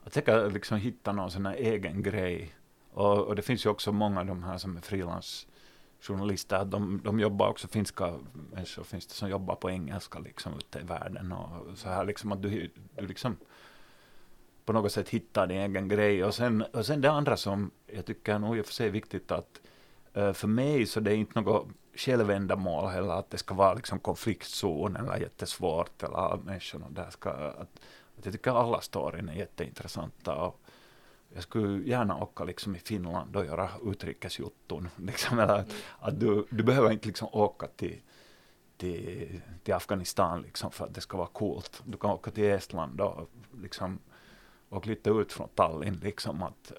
att 0.05 0.13
säkert 0.13 0.53
liksom 0.53 0.79
hitta 0.79 1.13
någon 1.13 1.31
sån 1.31 1.47
här 1.47 1.55
egen 1.55 2.03
grej. 2.03 2.55
Och, 2.93 3.19
och, 3.19 3.37
det 3.37 3.43
finns 3.43 3.67
ju 3.67 3.71
också 3.71 3.93
många 3.93 4.21
av 4.21 4.27
de 4.27 4.43
här 4.43 4.59
som 4.59 4.77
är 4.77 4.81
frilansjournalister, 4.81 6.65
de, 6.65 7.01
de 7.05 7.21
jobbar 7.21 7.49
också, 7.49 7.69
finska 7.69 8.19
människor 8.33 8.85
finns 8.85 9.07
det 9.07 9.15
som 9.15 9.29
jobbar 9.29 9.55
på 9.55 9.71
engelska 9.71 10.19
liksom 10.19 10.53
ute 10.59 10.79
i 10.79 10.83
världen 10.83 11.33
och 11.33 11.79
så 11.79 11.89
här 11.89 12.05
liksom 12.05 12.33
att 12.33 12.43
du, 12.43 12.71
du 12.97 13.07
liksom 13.07 13.37
på 14.65 14.73
något 14.73 14.93
sätt 14.93 15.09
hittar 15.09 15.47
din 15.47 15.59
egen 15.59 15.89
grej. 15.89 16.25
Och 16.25 16.35
sen, 16.35 16.63
och 16.63 16.87
sen 16.87 17.01
det 17.01 17.11
andra 17.11 17.37
som 17.37 17.71
jag 17.87 18.07
tycker 18.07 18.39
nog 18.39 18.59
i 18.59 18.61
och 18.61 18.67
för 18.67 18.73
sig 18.73 18.87
är 18.87 18.91
viktigt 18.91 19.31
att 19.31 19.61
Eh, 20.15 20.33
för 20.33 20.49
mig 20.49 20.87
så 20.87 21.01
det 21.01 21.11
är 21.13 21.17
inte 21.17 21.41
något 21.41 21.69
självändamål 21.95 22.91
heller, 22.91 23.13
att 23.13 23.31
det 23.31 23.39
ska 23.39 23.55
vara 23.55 23.75
liksom 23.75 23.99
konfliktzon 23.99 24.97
eller 24.97 25.17
jättesvårt 25.17 26.03
eller 26.03 26.37
människorna 26.37 26.87
där 26.91 27.11
ska, 27.11 27.31
att, 27.31 27.81
att 28.19 28.25
jag 28.25 28.33
tycker 28.33 28.51
alla 28.51 28.81
storyn 28.81 29.29
är 29.29 29.35
jätteintressanta 29.35 30.35
och 30.37 30.61
jag 31.35 31.43
skulle 31.43 31.89
gärna 31.89 32.23
åka 32.23 32.45
liksom 32.45 32.77
i 32.77 32.79
Finland 32.79 33.37
och 33.37 33.45
göra 33.45 33.71
utrikesjutton, 33.85 34.89
liksom, 34.97 35.39
eller 35.39 35.59
att, 35.59 35.73
att 36.01 36.21
du, 36.21 36.47
du 36.51 36.63
behöver 36.63 36.91
inte 36.91 37.07
liksom 37.07 37.29
åka 37.33 37.67
till 37.67 38.01
till, 38.83 39.41
till 39.63 39.75
Afghanistan 39.75 40.43
liksom 40.43 40.71
för 40.71 40.85
att 40.85 40.95
det 40.95 41.01
ska 41.01 41.17
vara 41.17 41.29
coolt. 41.29 41.83
Du 41.85 41.99
kan 41.99 42.11
åka 42.11 42.31
till 42.31 42.45
Estland 42.45 43.01
och 43.01 43.31
liksom 43.61 43.99
åka 44.71 44.91
lite 44.91 45.11
ut 45.11 45.33
från 45.33 45.49
Tallinn 45.55 46.01
liksom 46.03 46.43
att 46.43 46.73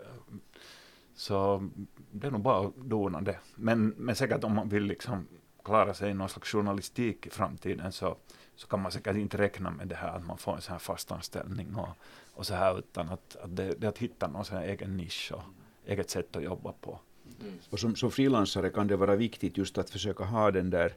så 1.15 1.69
det 2.11 2.27
är 2.27 2.31
nog 2.31 2.41
bara 2.41 2.67
att 2.67 2.75
dona 2.75 3.21
det. 3.21 3.39
Men, 3.55 3.87
men 3.97 4.15
säkert 4.15 4.43
om 4.43 4.55
man 4.55 4.69
vill 4.69 4.83
liksom 4.83 5.27
klara 5.63 5.93
sig 5.93 6.11
i 6.11 6.13
någon 6.13 6.29
slags 6.29 6.51
journalistik 6.51 7.27
i 7.27 7.29
framtiden 7.29 7.91
så, 7.91 8.17
så 8.55 8.67
kan 8.67 8.81
man 8.81 8.91
säkert 8.91 9.15
inte 9.15 9.37
räkna 9.37 9.71
med 9.71 9.87
det 9.87 9.95
här 9.95 10.15
att 10.17 10.25
man 10.25 10.37
får 10.37 10.55
en 10.55 10.61
sån 10.61 10.71
här 10.71 10.79
fast 10.79 11.11
anställning 11.11 11.75
och, 11.75 11.89
och 12.33 12.45
så 12.45 12.53
här 12.53 12.79
utan 12.79 13.09
att, 13.09 13.35
att 13.35 13.55
det, 13.55 13.73
det 13.79 13.87
är 13.87 13.89
att 13.89 13.97
hitta 13.97 14.27
någon 14.27 14.45
sån 14.45 14.57
här 14.57 14.63
egen 14.63 14.97
nisch 14.97 15.31
och 15.35 15.43
eget 15.85 16.09
sätt 16.09 16.35
att 16.35 16.43
jobba 16.43 16.71
på. 16.71 16.99
Mm. 17.41 17.53
Och 17.69 17.79
som, 17.79 17.95
som 17.95 18.11
frilansare 18.11 18.69
kan 18.69 18.87
det 18.87 18.95
vara 18.95 19.15
viktigt 19.15 19.57
just 19.57 19.77
att 19.77 19.89
försöka 19.89 20.23
ha 20.23 20.51
den 20.51 20.69
där, 20.69 20.93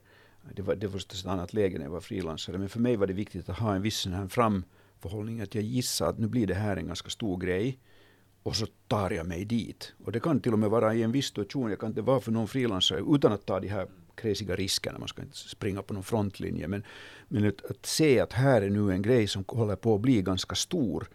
det 0.55 0.63
var, 0.63 0.75
det 0.75 0.87
var 0.87 0.99
ett 0.99 1.27
annat 1.27 1.53
läge 1.53 1.79
när 1.79 1.85
jag 1.85 1.93
var 1.93 2.01
frilansare, 2.01 2.59
men 2.59 2.69
för 2.69 2.81
mig 2.81 2.97
var 2.97 3.07
det 3.07 3.13
viktigt 3.13 3.49
att 3.49 3.59
ha 3.59 3.75
en 3.75 3.83
viss 3.83 3.97
sån 3.97 4.13
här 4.13 4.29
framförhållning, 4.29 5.41
att 5.41 5.55
jag 5.55 5.65
gissar 5.65 6.09
att 6.09 6.19
nu 6.19 6.27
blir 6.27 6.47
det 6.47 6.55
här 6.55 6.77
en 6.77 6.87
ganska 6.87 7.11
stor 7.11 7.39
grej 7.39 7.79
och 8.47 8.57
så 8.57 8.67
tar 8.89 9.11
jag 9.11 9.27
mig 9.27 9.45
dit. 9.45 9.95
Och 10.05 10.13
det 10.13 10.21
kan 10.21 10.41
till 10.41 10.53
och 10.53 10.59
med 10.59 10.71
vara 10.71 10.95
i 10.95 11.03
en 11.03 11.13
viss 11.13 11.27
situation, 11.27 11.71
jag 11.71 11.79
kan 11.79 11.89
inte 11.89 12.03
vara 12.03 12.21
för 12.21 12.33
någon 12.33 12.49
frilansare 12.49 13.01
utan 13.15 13.33
att 13.33 13.47
ta 13.47 13.61
de 13.61 13.69
här 13.69 13.87
kräsiga 14.15 14.57
riskerna, 14.57 14.99
man 14.99 15.09
ska 15.09 15.23
inte 15.23 15.37
springa 15.37 15.83
på 15.83 15.95
någon 15.95 16.03
frontlinje, 16.03 16.69
men, 16.69 16.83
men 17.29 17.49
att, 17.49 17.65
att 17.71 17.87
se 17.87 18.21
att 18.21 18.33
här 18.33 18.63
är 18.63 18.71
nu 18.71 18.93
en 18.93 19.03
grej 19.03 19.27
som 19.27 19.45
håller 19.49 19.77
på 19.77 19.95
att 19.95 20.01
bli 20.01 20.23
ganska 20.23 20.55
stor. 20.55 21.09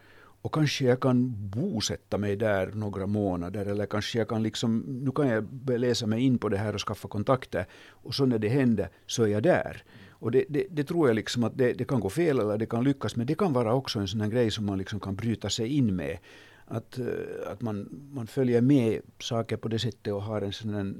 Och 0.43 0.53
kanske 0.53 0.85
jag 0.85 0.99
kan 0.99 1.49
bosätta 1.49 2.17
mig 2.17 2.35
där 2.35 2.71
några 2.73 3.07
månader. 3.07 3.65
Eller 3.65 3.85
kanske 3.85 4.17
jag 4.17 4.27
kan 4.27 4.43
liksom, 4.43 4.79
nu 4.79 5.11
kan 5.11 5.27
jag 5.27 5.47
läsa 5.79 6.07
mig 6.07 6.21
in 6.21 6.37
på 6.37 6.49
det 6.49 6.57
här 6.57 6.73
och 6.73 6.81
skaffa 6.81 7.07
kontakter. 7.07 7.65
Och 7.89 8.15
så 8.15 8.25
när 8.25 8.39
det 8.39 8.49
händer 8.49 8.89
så 9.05 9.23
är 9.23 9.27
jag 9.27 9.43
där. 9.43 9.83
Och 10.09 10.31
det, 10.31 10.45
det, 10.49 10.67
det 10.69 10.83
tror 10.83 11.07
jag 11.07 11.15
liksom 11.15 11.43
att 11.43 11.57
det, 11.57 11.73
det, 11.73 11.85
kan 11.85 11.99
gå 11.99 12.09
fel 12.09 12.39
eller 12.39 12.57
det 12.57 12.65
kan 12.65 12.83
lyckas. 12.83 13.15
Men 13.15 13.27
det 13.27 13.35
kan 13.35 13.53
vara 13.53 13.73
också 13.73 13.99
en 13.99 14.07
sån 14.07 14.21
här 14.21 14.29
grej 14.29 14.51
som 14.51 14.65
man 14.65 14.77
liksom 14.77 14.99
kan 14.99 15.15
bryta 15.15 15.49
sig 15.49 15.67
in 15.67 15.95
med 15.95 16.17
att, 16.71 16.99
eh, 16.99 17.51
att 17.51 17.61
man, 17.61 17.89
man 18.11 18.27
följer 18.27 18.61
med 18.61 19.01
saker 19.19 19.57
på 19.57 19.67
det 19.67 19.79
sättet 19.79 20.13
och 20.13 20.23
har 20.23 20.41
en 20.41 20.53
sån 20.53 20.73
här, 20.73 20.93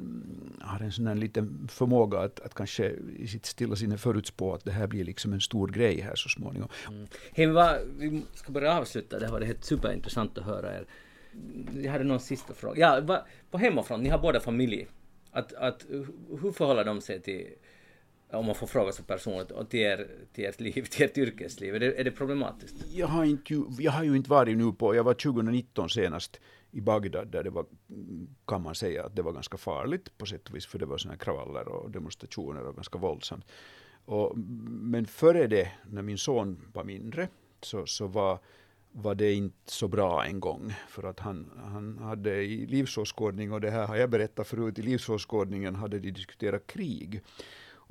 har 0.68 0.80
en 0.80 0.92
sån 0.92 1.08
här 1.08 1.16
liten 1.16 1.68
förmåga 1.72 2.20
att, 2.20 2.40
att 2.40 2.54
kanske 2.54 2.92
i 3.18 3.28
sitt 3.28 3.46
stilla 3.46 3.76
sinne 3.76 3.98
förutspå 3.98 4.54
att 4.54 4.66
det 4.66 4.72
här 4.72 4.88
blir 4.88 5.04
liksom 5.04 5.34
en 5.34 5.42
stor 5.42 5.68
grej 5.68 6.02
här 6.02 6.16
så 6.16 6.30
småningom. 6.30 6.70
Mm. 6.88 7.08
Hej, 7.32 7.48
va, 7.48 7.78
vi 7.98 8.22
ska 8.34 8.52
börja 8.52 8.78
avsluta. 8.78 9.20
Det 9.20 9.26
har 9.26 9.34
varit 9.34 9.48
helt 9.48 9.66
superintressant 9.66 10.38
att 10.38 10.46
höra 10.46 10.76
er. 10.76 10.86
Jag 11.74 11.92
hade 11.92 12.04
någon 12.04 12.20
sista 12.20 12.54
fråga. 12.54 12.80
Ja, 12.80 13.02
va, 13.02 13.26
på 13.52 13.58
hemmafront, 13.58 14.04
ni 14.04 14.10
har 14.10 14.20
båda 14.20 14.40
familj. 14.40 14.88
Att, 15.32 15.54
att, 15.54 15.86
hur 16.42 16.52
förhåller 16.52 16.84
de 16.84 17.02
sig 17.02 17.22
till 17.22 17.48
om 18.32 18.46
man 18.46 18.56
får 18.56 18.68
fråga 18.68 18.92
så 18.92 19.04
personligt, 19.04 19.52
och 19.52 19.70
till, 19.70 19.80
er, 19.80 20.08
till 20.34 20.46
ert 20.46 20.60
liv, 20.60 20.86
till 20.92 21.06
ert 21.06 21.18
yrkesliv? 21.18 21.76
Är 21.76 21.80
det, 21.80 22.00
är 22.00 22.04
det 22.04 22.12
problematiskt? 22.12 22.76
Jag 22.94 23.08
har, 23.08 23.26
inte, 23.26 23.64
jag 23.80 23.92
har 23.92 24.04
ju 24.04 24.16
inte 24.16 24.30
varit 24.30 24.58
nu 24.58 24.72
på, 24.72 24.96
jag 24.96 25.04
var 25.04 25.14
2019 25.14 25.90
senast 25.90 26.40
i 26.72 26.82
Bagdad 26.82 27.28
där 27.28 27.44
det 27.44 27.50
var, 27.50 27.66
kan 28.48 28.62
man 28.62 28.76
säga 28.76 29.06
att 29.06 29.16
det 29.16 29.22
var 29.22 29.32
ganska 29.32 29.58
farligt 29.58 30.18
på 30.18 30.26
sätt 30.26 30.50
och 30.50 30.56
vis, 30.56 30.66
för 30.66 30.80
det 30.80 30.86
var 30.86 30.98
sådana 30.98 31.18
kravaller 31.18 31.68
och 31.68 31.92
demonstrationer 31.92 32.68
och 32.68 32.76
ganska 32.76 32.98
våldsamt. 32.98 33.46
Och, 34.06 34.38
men 34.68 35.06
före 35.06 35.48
det, 35.48 35.72
när 35.90 36.02
min 36.02 36.18
son 36.18 36.62
var 36.74 36.84
mindre, 36.84 37.28
så, 37.62 37.86
så 37.86 38.08
var, 38.08 38.40
var 38.92 39.16
det 39.16 39.34
inte 39.34 39.72
så 39.72 39.88
bra 39.88 40.26
en 40.26 40.40
gång. 40.40 40.74
För 40.90 41.04
att 41.04 41.20
han, 41.20 41.52
han 41.58 41.98
hade 41.98 42.44
i 42.44 42.66
livsåskådning, 42.66 43.52
och 43.52 43.62
det 43.62 43.72
här 43.72 43.88
har 43.88 43.96
jag 43.96 44.10
berättat 44.10 44.48
förut, 44.48 44.80
i 44.80 44.82
livsåskådningen 44.82 45.76
hade 45.76 46.00
de 46.00 46.12
diskuterat 46.12 46.68
krig. 46.68 47.22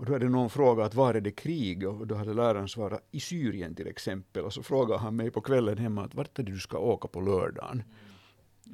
Och 0.00 0.06
då 0.06 0.12
hade 0.12 0.28
någon 0.28 0.50
frågat 0.50 0.94
var 0.94 1.14
är 1.14 1.20
det 1.20 1.30
krig? 1.30 1.88
Och 1.88 2.06
då 2.06 2.14
hade 2.14 2.34
läraren 2.34 2.68
svarat 2.68 3.08
i 3.10 3.20
Syrien 3.20 3.74
till 3.74 3.86
exempel. 3.86 4.44
Och 4.44 4.52
så 4.52 4.62
frågade 4.62 5.00
han 5.00 5.16
mig 5.16 5.30
på 5.30 5.40
kvällen 5.40 5.78
hemma 5.78 6.04
att 6.04 6.14
vart 6.14 6.38
är 6.38 6.42
det 6.42 6.52
du 6.52 6.58
ska 6.58 6.78
åka 6.78 7.08
på 7.08 7.20
lördagen? 7.20 7.82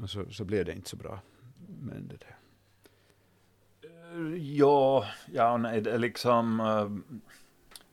Och 0.02 0.10
så, 0.10 0.24
så 0.30 0.44
blev 0.44 0.64
det 0.64 0.72
inte 0.72 0.90
så 0.90 0.96
bra. 0.96 1.20
Men 1.80 2.08
det 2.08 2.16
där. 2.16 2.36
Eh, 3.90 4.56
ja, 4.56 5.06
ja 5.32 5.56
nej, 5.56 5.80
det 5.80 5.92
är 5.92 5.98
liksom, 5.98 6.60
eh, 6.60 7.14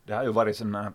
det 0.04 0.14
har 0.14 0.24
ju 0.24 0.32
varit 0.32 0.58
sådana 0.58 0.94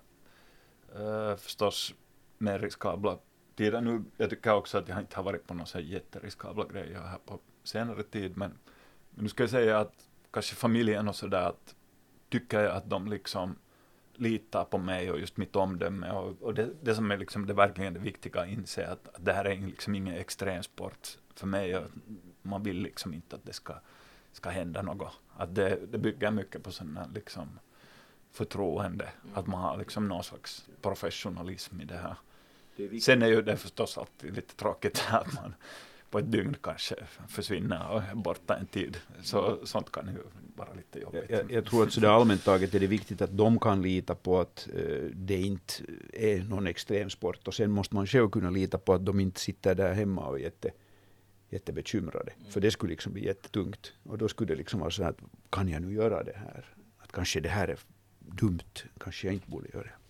här 0.95 1.31
eh, 1.31 1.37
förstås 1.37 1.95
mer 2.39 2.59
riskabla 2.59 3.19
tider 3.57 3.81
nu. 3.81 4.05
Jag 4.17 4.31
tycker 4.31 4.55
också 4.55 4.79
att 4.79 4.89
jag 4.89 4.99
inte 4.99 5.17
har 5.17 5.23
varit 5.23 5.47
på 5.47 5.55
några 5.55 5.81
jätteriskabla 5.81 6.65
grejer 6.73 7.01
här 7.01 7.19
på 7.27 7.39
senare 7.65 8.03
tid, 8.03 8.37
men, 8.37 8.51
men 9.11 9.23
nu 9.23 9.29
ska 9.29 9.43
jag 9.43 9.51
säga 9.51 9.79
att 9.79 9.95
kanske 10.31 10.55
familjen 10.55 11.09
och 11.09 11.17
sådär 11.17 11.43
att 11.49 11.75
tycker 12.29 12.61
jag 12.61 12.77
att 12.77 12.91
de 12.91 13.09
liksom 13.09 13.57
litar 14.15 14.65
på 14.65 14.79
mig 14.79 15.11
och 15.11 15.21
just 15.21 15.37
mitt 15.37 15.57
omdöme 15.57 16.11
och, 16.11 16.43
och 16.43 16.55
det, 16.55 16.71
det 16.83 16.95
som 16.95 17.11
är 17.11 17.19
liksom 17.19 17.47
det 17.47 17.55
verkligen 17.55 17.95
det 17.95 18.01
viktiga 18.01 18.41
att 18.41 18.49
inse 18.49 18.87
att, 18.87 19.09
att 19.09 19.25
det 19.25 19.33
här 19.33 19.45
är 19.45 19.57
liksom 19.57 19.95
ingen 19.95 20.15
extremsport 20.15 21.19
för 21.35 21.47
mig 21.47 21.77
och 21.77 21.85
man 22.43 22.63
vill 22.63 22.77
liksom 22.83 23.15
inte 23.15 23.37
att 23.37 23.45
det 23.45 23.53
ska, 23.53 23.75
ska 24.33 24.51
hända 24.51 24.83
något. 24.83 25.13
Att 25.37 25.55
det, 25.55 25.79
det 25.93 25.99
bygger 25.99 26.31
mycket 26.31 26.63
på 26.63 26.73
sådana 26.73 27.09
liksom 27.15 27.59
förtroende, 28.33 29.05
mm. 29.05 29.35
att 29.35 29.47
man 29.47 29.61
har 29.61 29.77
liksom 29.77 30.09
någon 30.09 30.25
slags 30.25 30.69
professionalism 30.83 31.81
i 31.81 31.85
det 31.85 31.97
här. 31.97 32.17
Det 32.77 33.01
Sen 33.01 33.23
är 33.23 33.27
ju 33.27 33.43
det 33.43 33.57
förstås 33.57 33.99
alltid 33.99 34.35
lite 34.35 34.55
tråkigt 34.55 35.05
att 35.11 35.35
man 35.35 35.55
på 36.11 36.19
ett 36.19 36.33
dygn 36.33 36.57
kanske 36.61 36.95
försvinner 37.29 37.89
och 37.91 38.19
borta 38.19 38.57
en 38.57 38.67
tid. 38.67 38.97
Så 39.23 39.59
sånt 39.65 39.93
kan 39.93 40.07
ju 40.07 40.19
vara 40.57 40.75
lite 40.75 40.99
jobbigt. 40.99 41.25
Jag, 41.29 41.53
jag 41.53 41.65
tror 41.65 41.83
att 41.83 41.93
sådär 41.93 42.09
allmänt 42.09 42.45
taget 42.45 42.75
är 42.75 42.81
det 42.81 42.87
viktigt 42.87 43.23
att 43.23 43.37
de 43.37 43.59
kan 43.59 43.83
lita 43.83 44.15
på 44.15 44.41
att 44.41 44.69
uh, 44.77 45.11
det 45.15 45.41
inte 45.41 45.75
är 46.13 46.43
någon 46.43 46.67
extremsport 46.67 47.49
och 47.49 47.55
sen 47.55 47.71
måste 47.71 47.95
man 47.95 48.07
själv 48.07 48.31
kunna 48.31 48.51
lita 48.51 48.79
på 48.79 48.95
att 48.95 49.07
de 49.07 49.21
inte 49.21 49.41
sitter 49.41 49.75
där 49.75 49.93
hemma 49.93 50.27
och 50.27 50.39
är 50.39 50.43
jätte, 50.43 50.71
jättebekymrade. 51.51 52.33
Mm. 52.39 52.51
För 52.51 52.61
det 52.61 52.71
skulle 52.71 52.91
liksom 52.91 53.13
bli 53.13 53.25
jättetungt. 53.25 53.93
Och 54.03 54.19
då 54.19 54.29
skulle 54.29 54.53
det 54.53 54.59
liksom 54.59 54.81
vara 54.81 54.91
så 54.91 55.05
att 55.05 55.19
kan 55.51 55.69
jag 55.69 55.83
nu 55.83 55.95
göra 55.95 56.23
det 56.23 56.37
här? 56.37 56.65
Att 56.99 57.13
kanske 57.13 57.41
det 57.41 57.49
här 57.49 57.69
är 57.69 57.79
dumt, 58.19 58.75
kanske 58.99 59.27
jag 59.27 59.35
inte 59.35 59.51
borde 59.51 59.69
göra 59.69 59.83
det. 59.83 60.08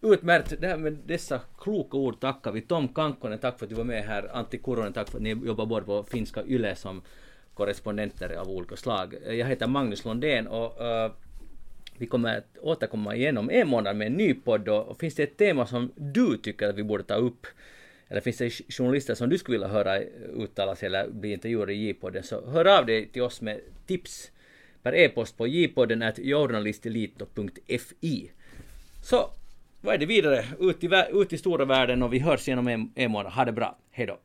Utmärkt! 0.00 0.60
Det 0.60 0.66
här 0.66 0.76
med 0.76 0.98
dessa 1.06 1.40
kloka 1.58 1.96
ord 1.96 2.20
tackar 2.20 2.52
vi 2.52 2.60
Tom 2.60 2.88
Kankkonen, 2.88 3.38
tack 3.38 3.58
för 3.58 3.66
att 3.66 3.70
du 3.70 3.76
var 3.76 3.84
med 3.84 4.04
här. 4.04 4.36
Antti 4.36 4.58
Kuronen, 4.58 4.92
tack 4.92 5.10
för 5.10 5.18
att 5.18 5.22
ni 5.22 5.30
jobbar 5.30 5.66
både 5.66 5.86
på 5.86 6.02
finska 6.02 6.42
YLE 6.46 6.76
som 6.76 7.02
korrespondenter 7.54 8.36
av 8.36 8.48
olika 8.48 8.76
slag. 8.76 9.14
Jag 9.26 9.46
heter 9.46 9.66
Magnus 9.66 10.04
Lundén 10.04 10.46
och 10.46 10.80
uh, 10.80 11.12
vi 11.96 12.06
kommer 12.06 12.38
att 12.38 12.58
återkomma 12.60 13.16
igen 13.16 13.38
om 13.38 13.50
en 13.50 13.68
månad 13.68 13.96
med 13.96 14.06
en 14.06 14.12
ny 14.12 14.34
podd 14.34 14.68
och, 14.68 15.00
finns 15.00 15.14
det 15.14 15.22
ett 15.22 15.36
tema 15.36 15.66
som 15.66 15.92
du 15.96 16.36
tycker 16.36 16.68
att 16.68 16.76
vi 16.76 16.82
borde 16.82 17.02
ta 17.02 17.14
upp 17.14 17.46
eller 18.08 18.20
finns 18.20 18.36
det 18.36 18.50
journalister 18.50 19.14
som 19.14 19.28
du 19.28 19.38
skulle 19.38 19.54
vilja 19.54 19.68
höra 19.68 20.00
uttala 20.34 20.76
sig 20.76 20.86
eller 20.86 21.08
bli 21.08 21.32
intervjuade 21.32 21.72
i 21.72 21.86
J-podden 21.86 22.22
så 22.22 22.50
hör 22.50 22.78
av 22.78 22.86
dig 22.86 23.08
till 23.08 23.22
oss 23.22 23.40
med 23.40 23.60
tips 23.86 24.30
per 24.82 24.94
e-post 24.94 25.36
på 25.36 25.46
jpodden 25.46 26.12
journalistelito.fi. 26.16 28.30
Så 29.02 29.30
vad 29.80 29.94
är 29.94 29.98
det 29.98 30.06
vidare? 30.06 30.44
Ut 30.60 30.84
i, 30.84 30.90
ut 31.12 31.32
i 31.32 31.38
stora 31.38 31.64
världen 31.64 32.02
och 32.02 32.12
vi 32.12 32.18
hörs 32.18 32.48
igen 32.48 32.58
om 32.58 32.68
en, 32.68 32.92
en 32.94 33.10
månad. 33.10 33.32
Ha 33.32 33.44
det 33.44 33.52
bra. 33.52 33.78
Hej 33.90 34.06
då. 34.06 34.18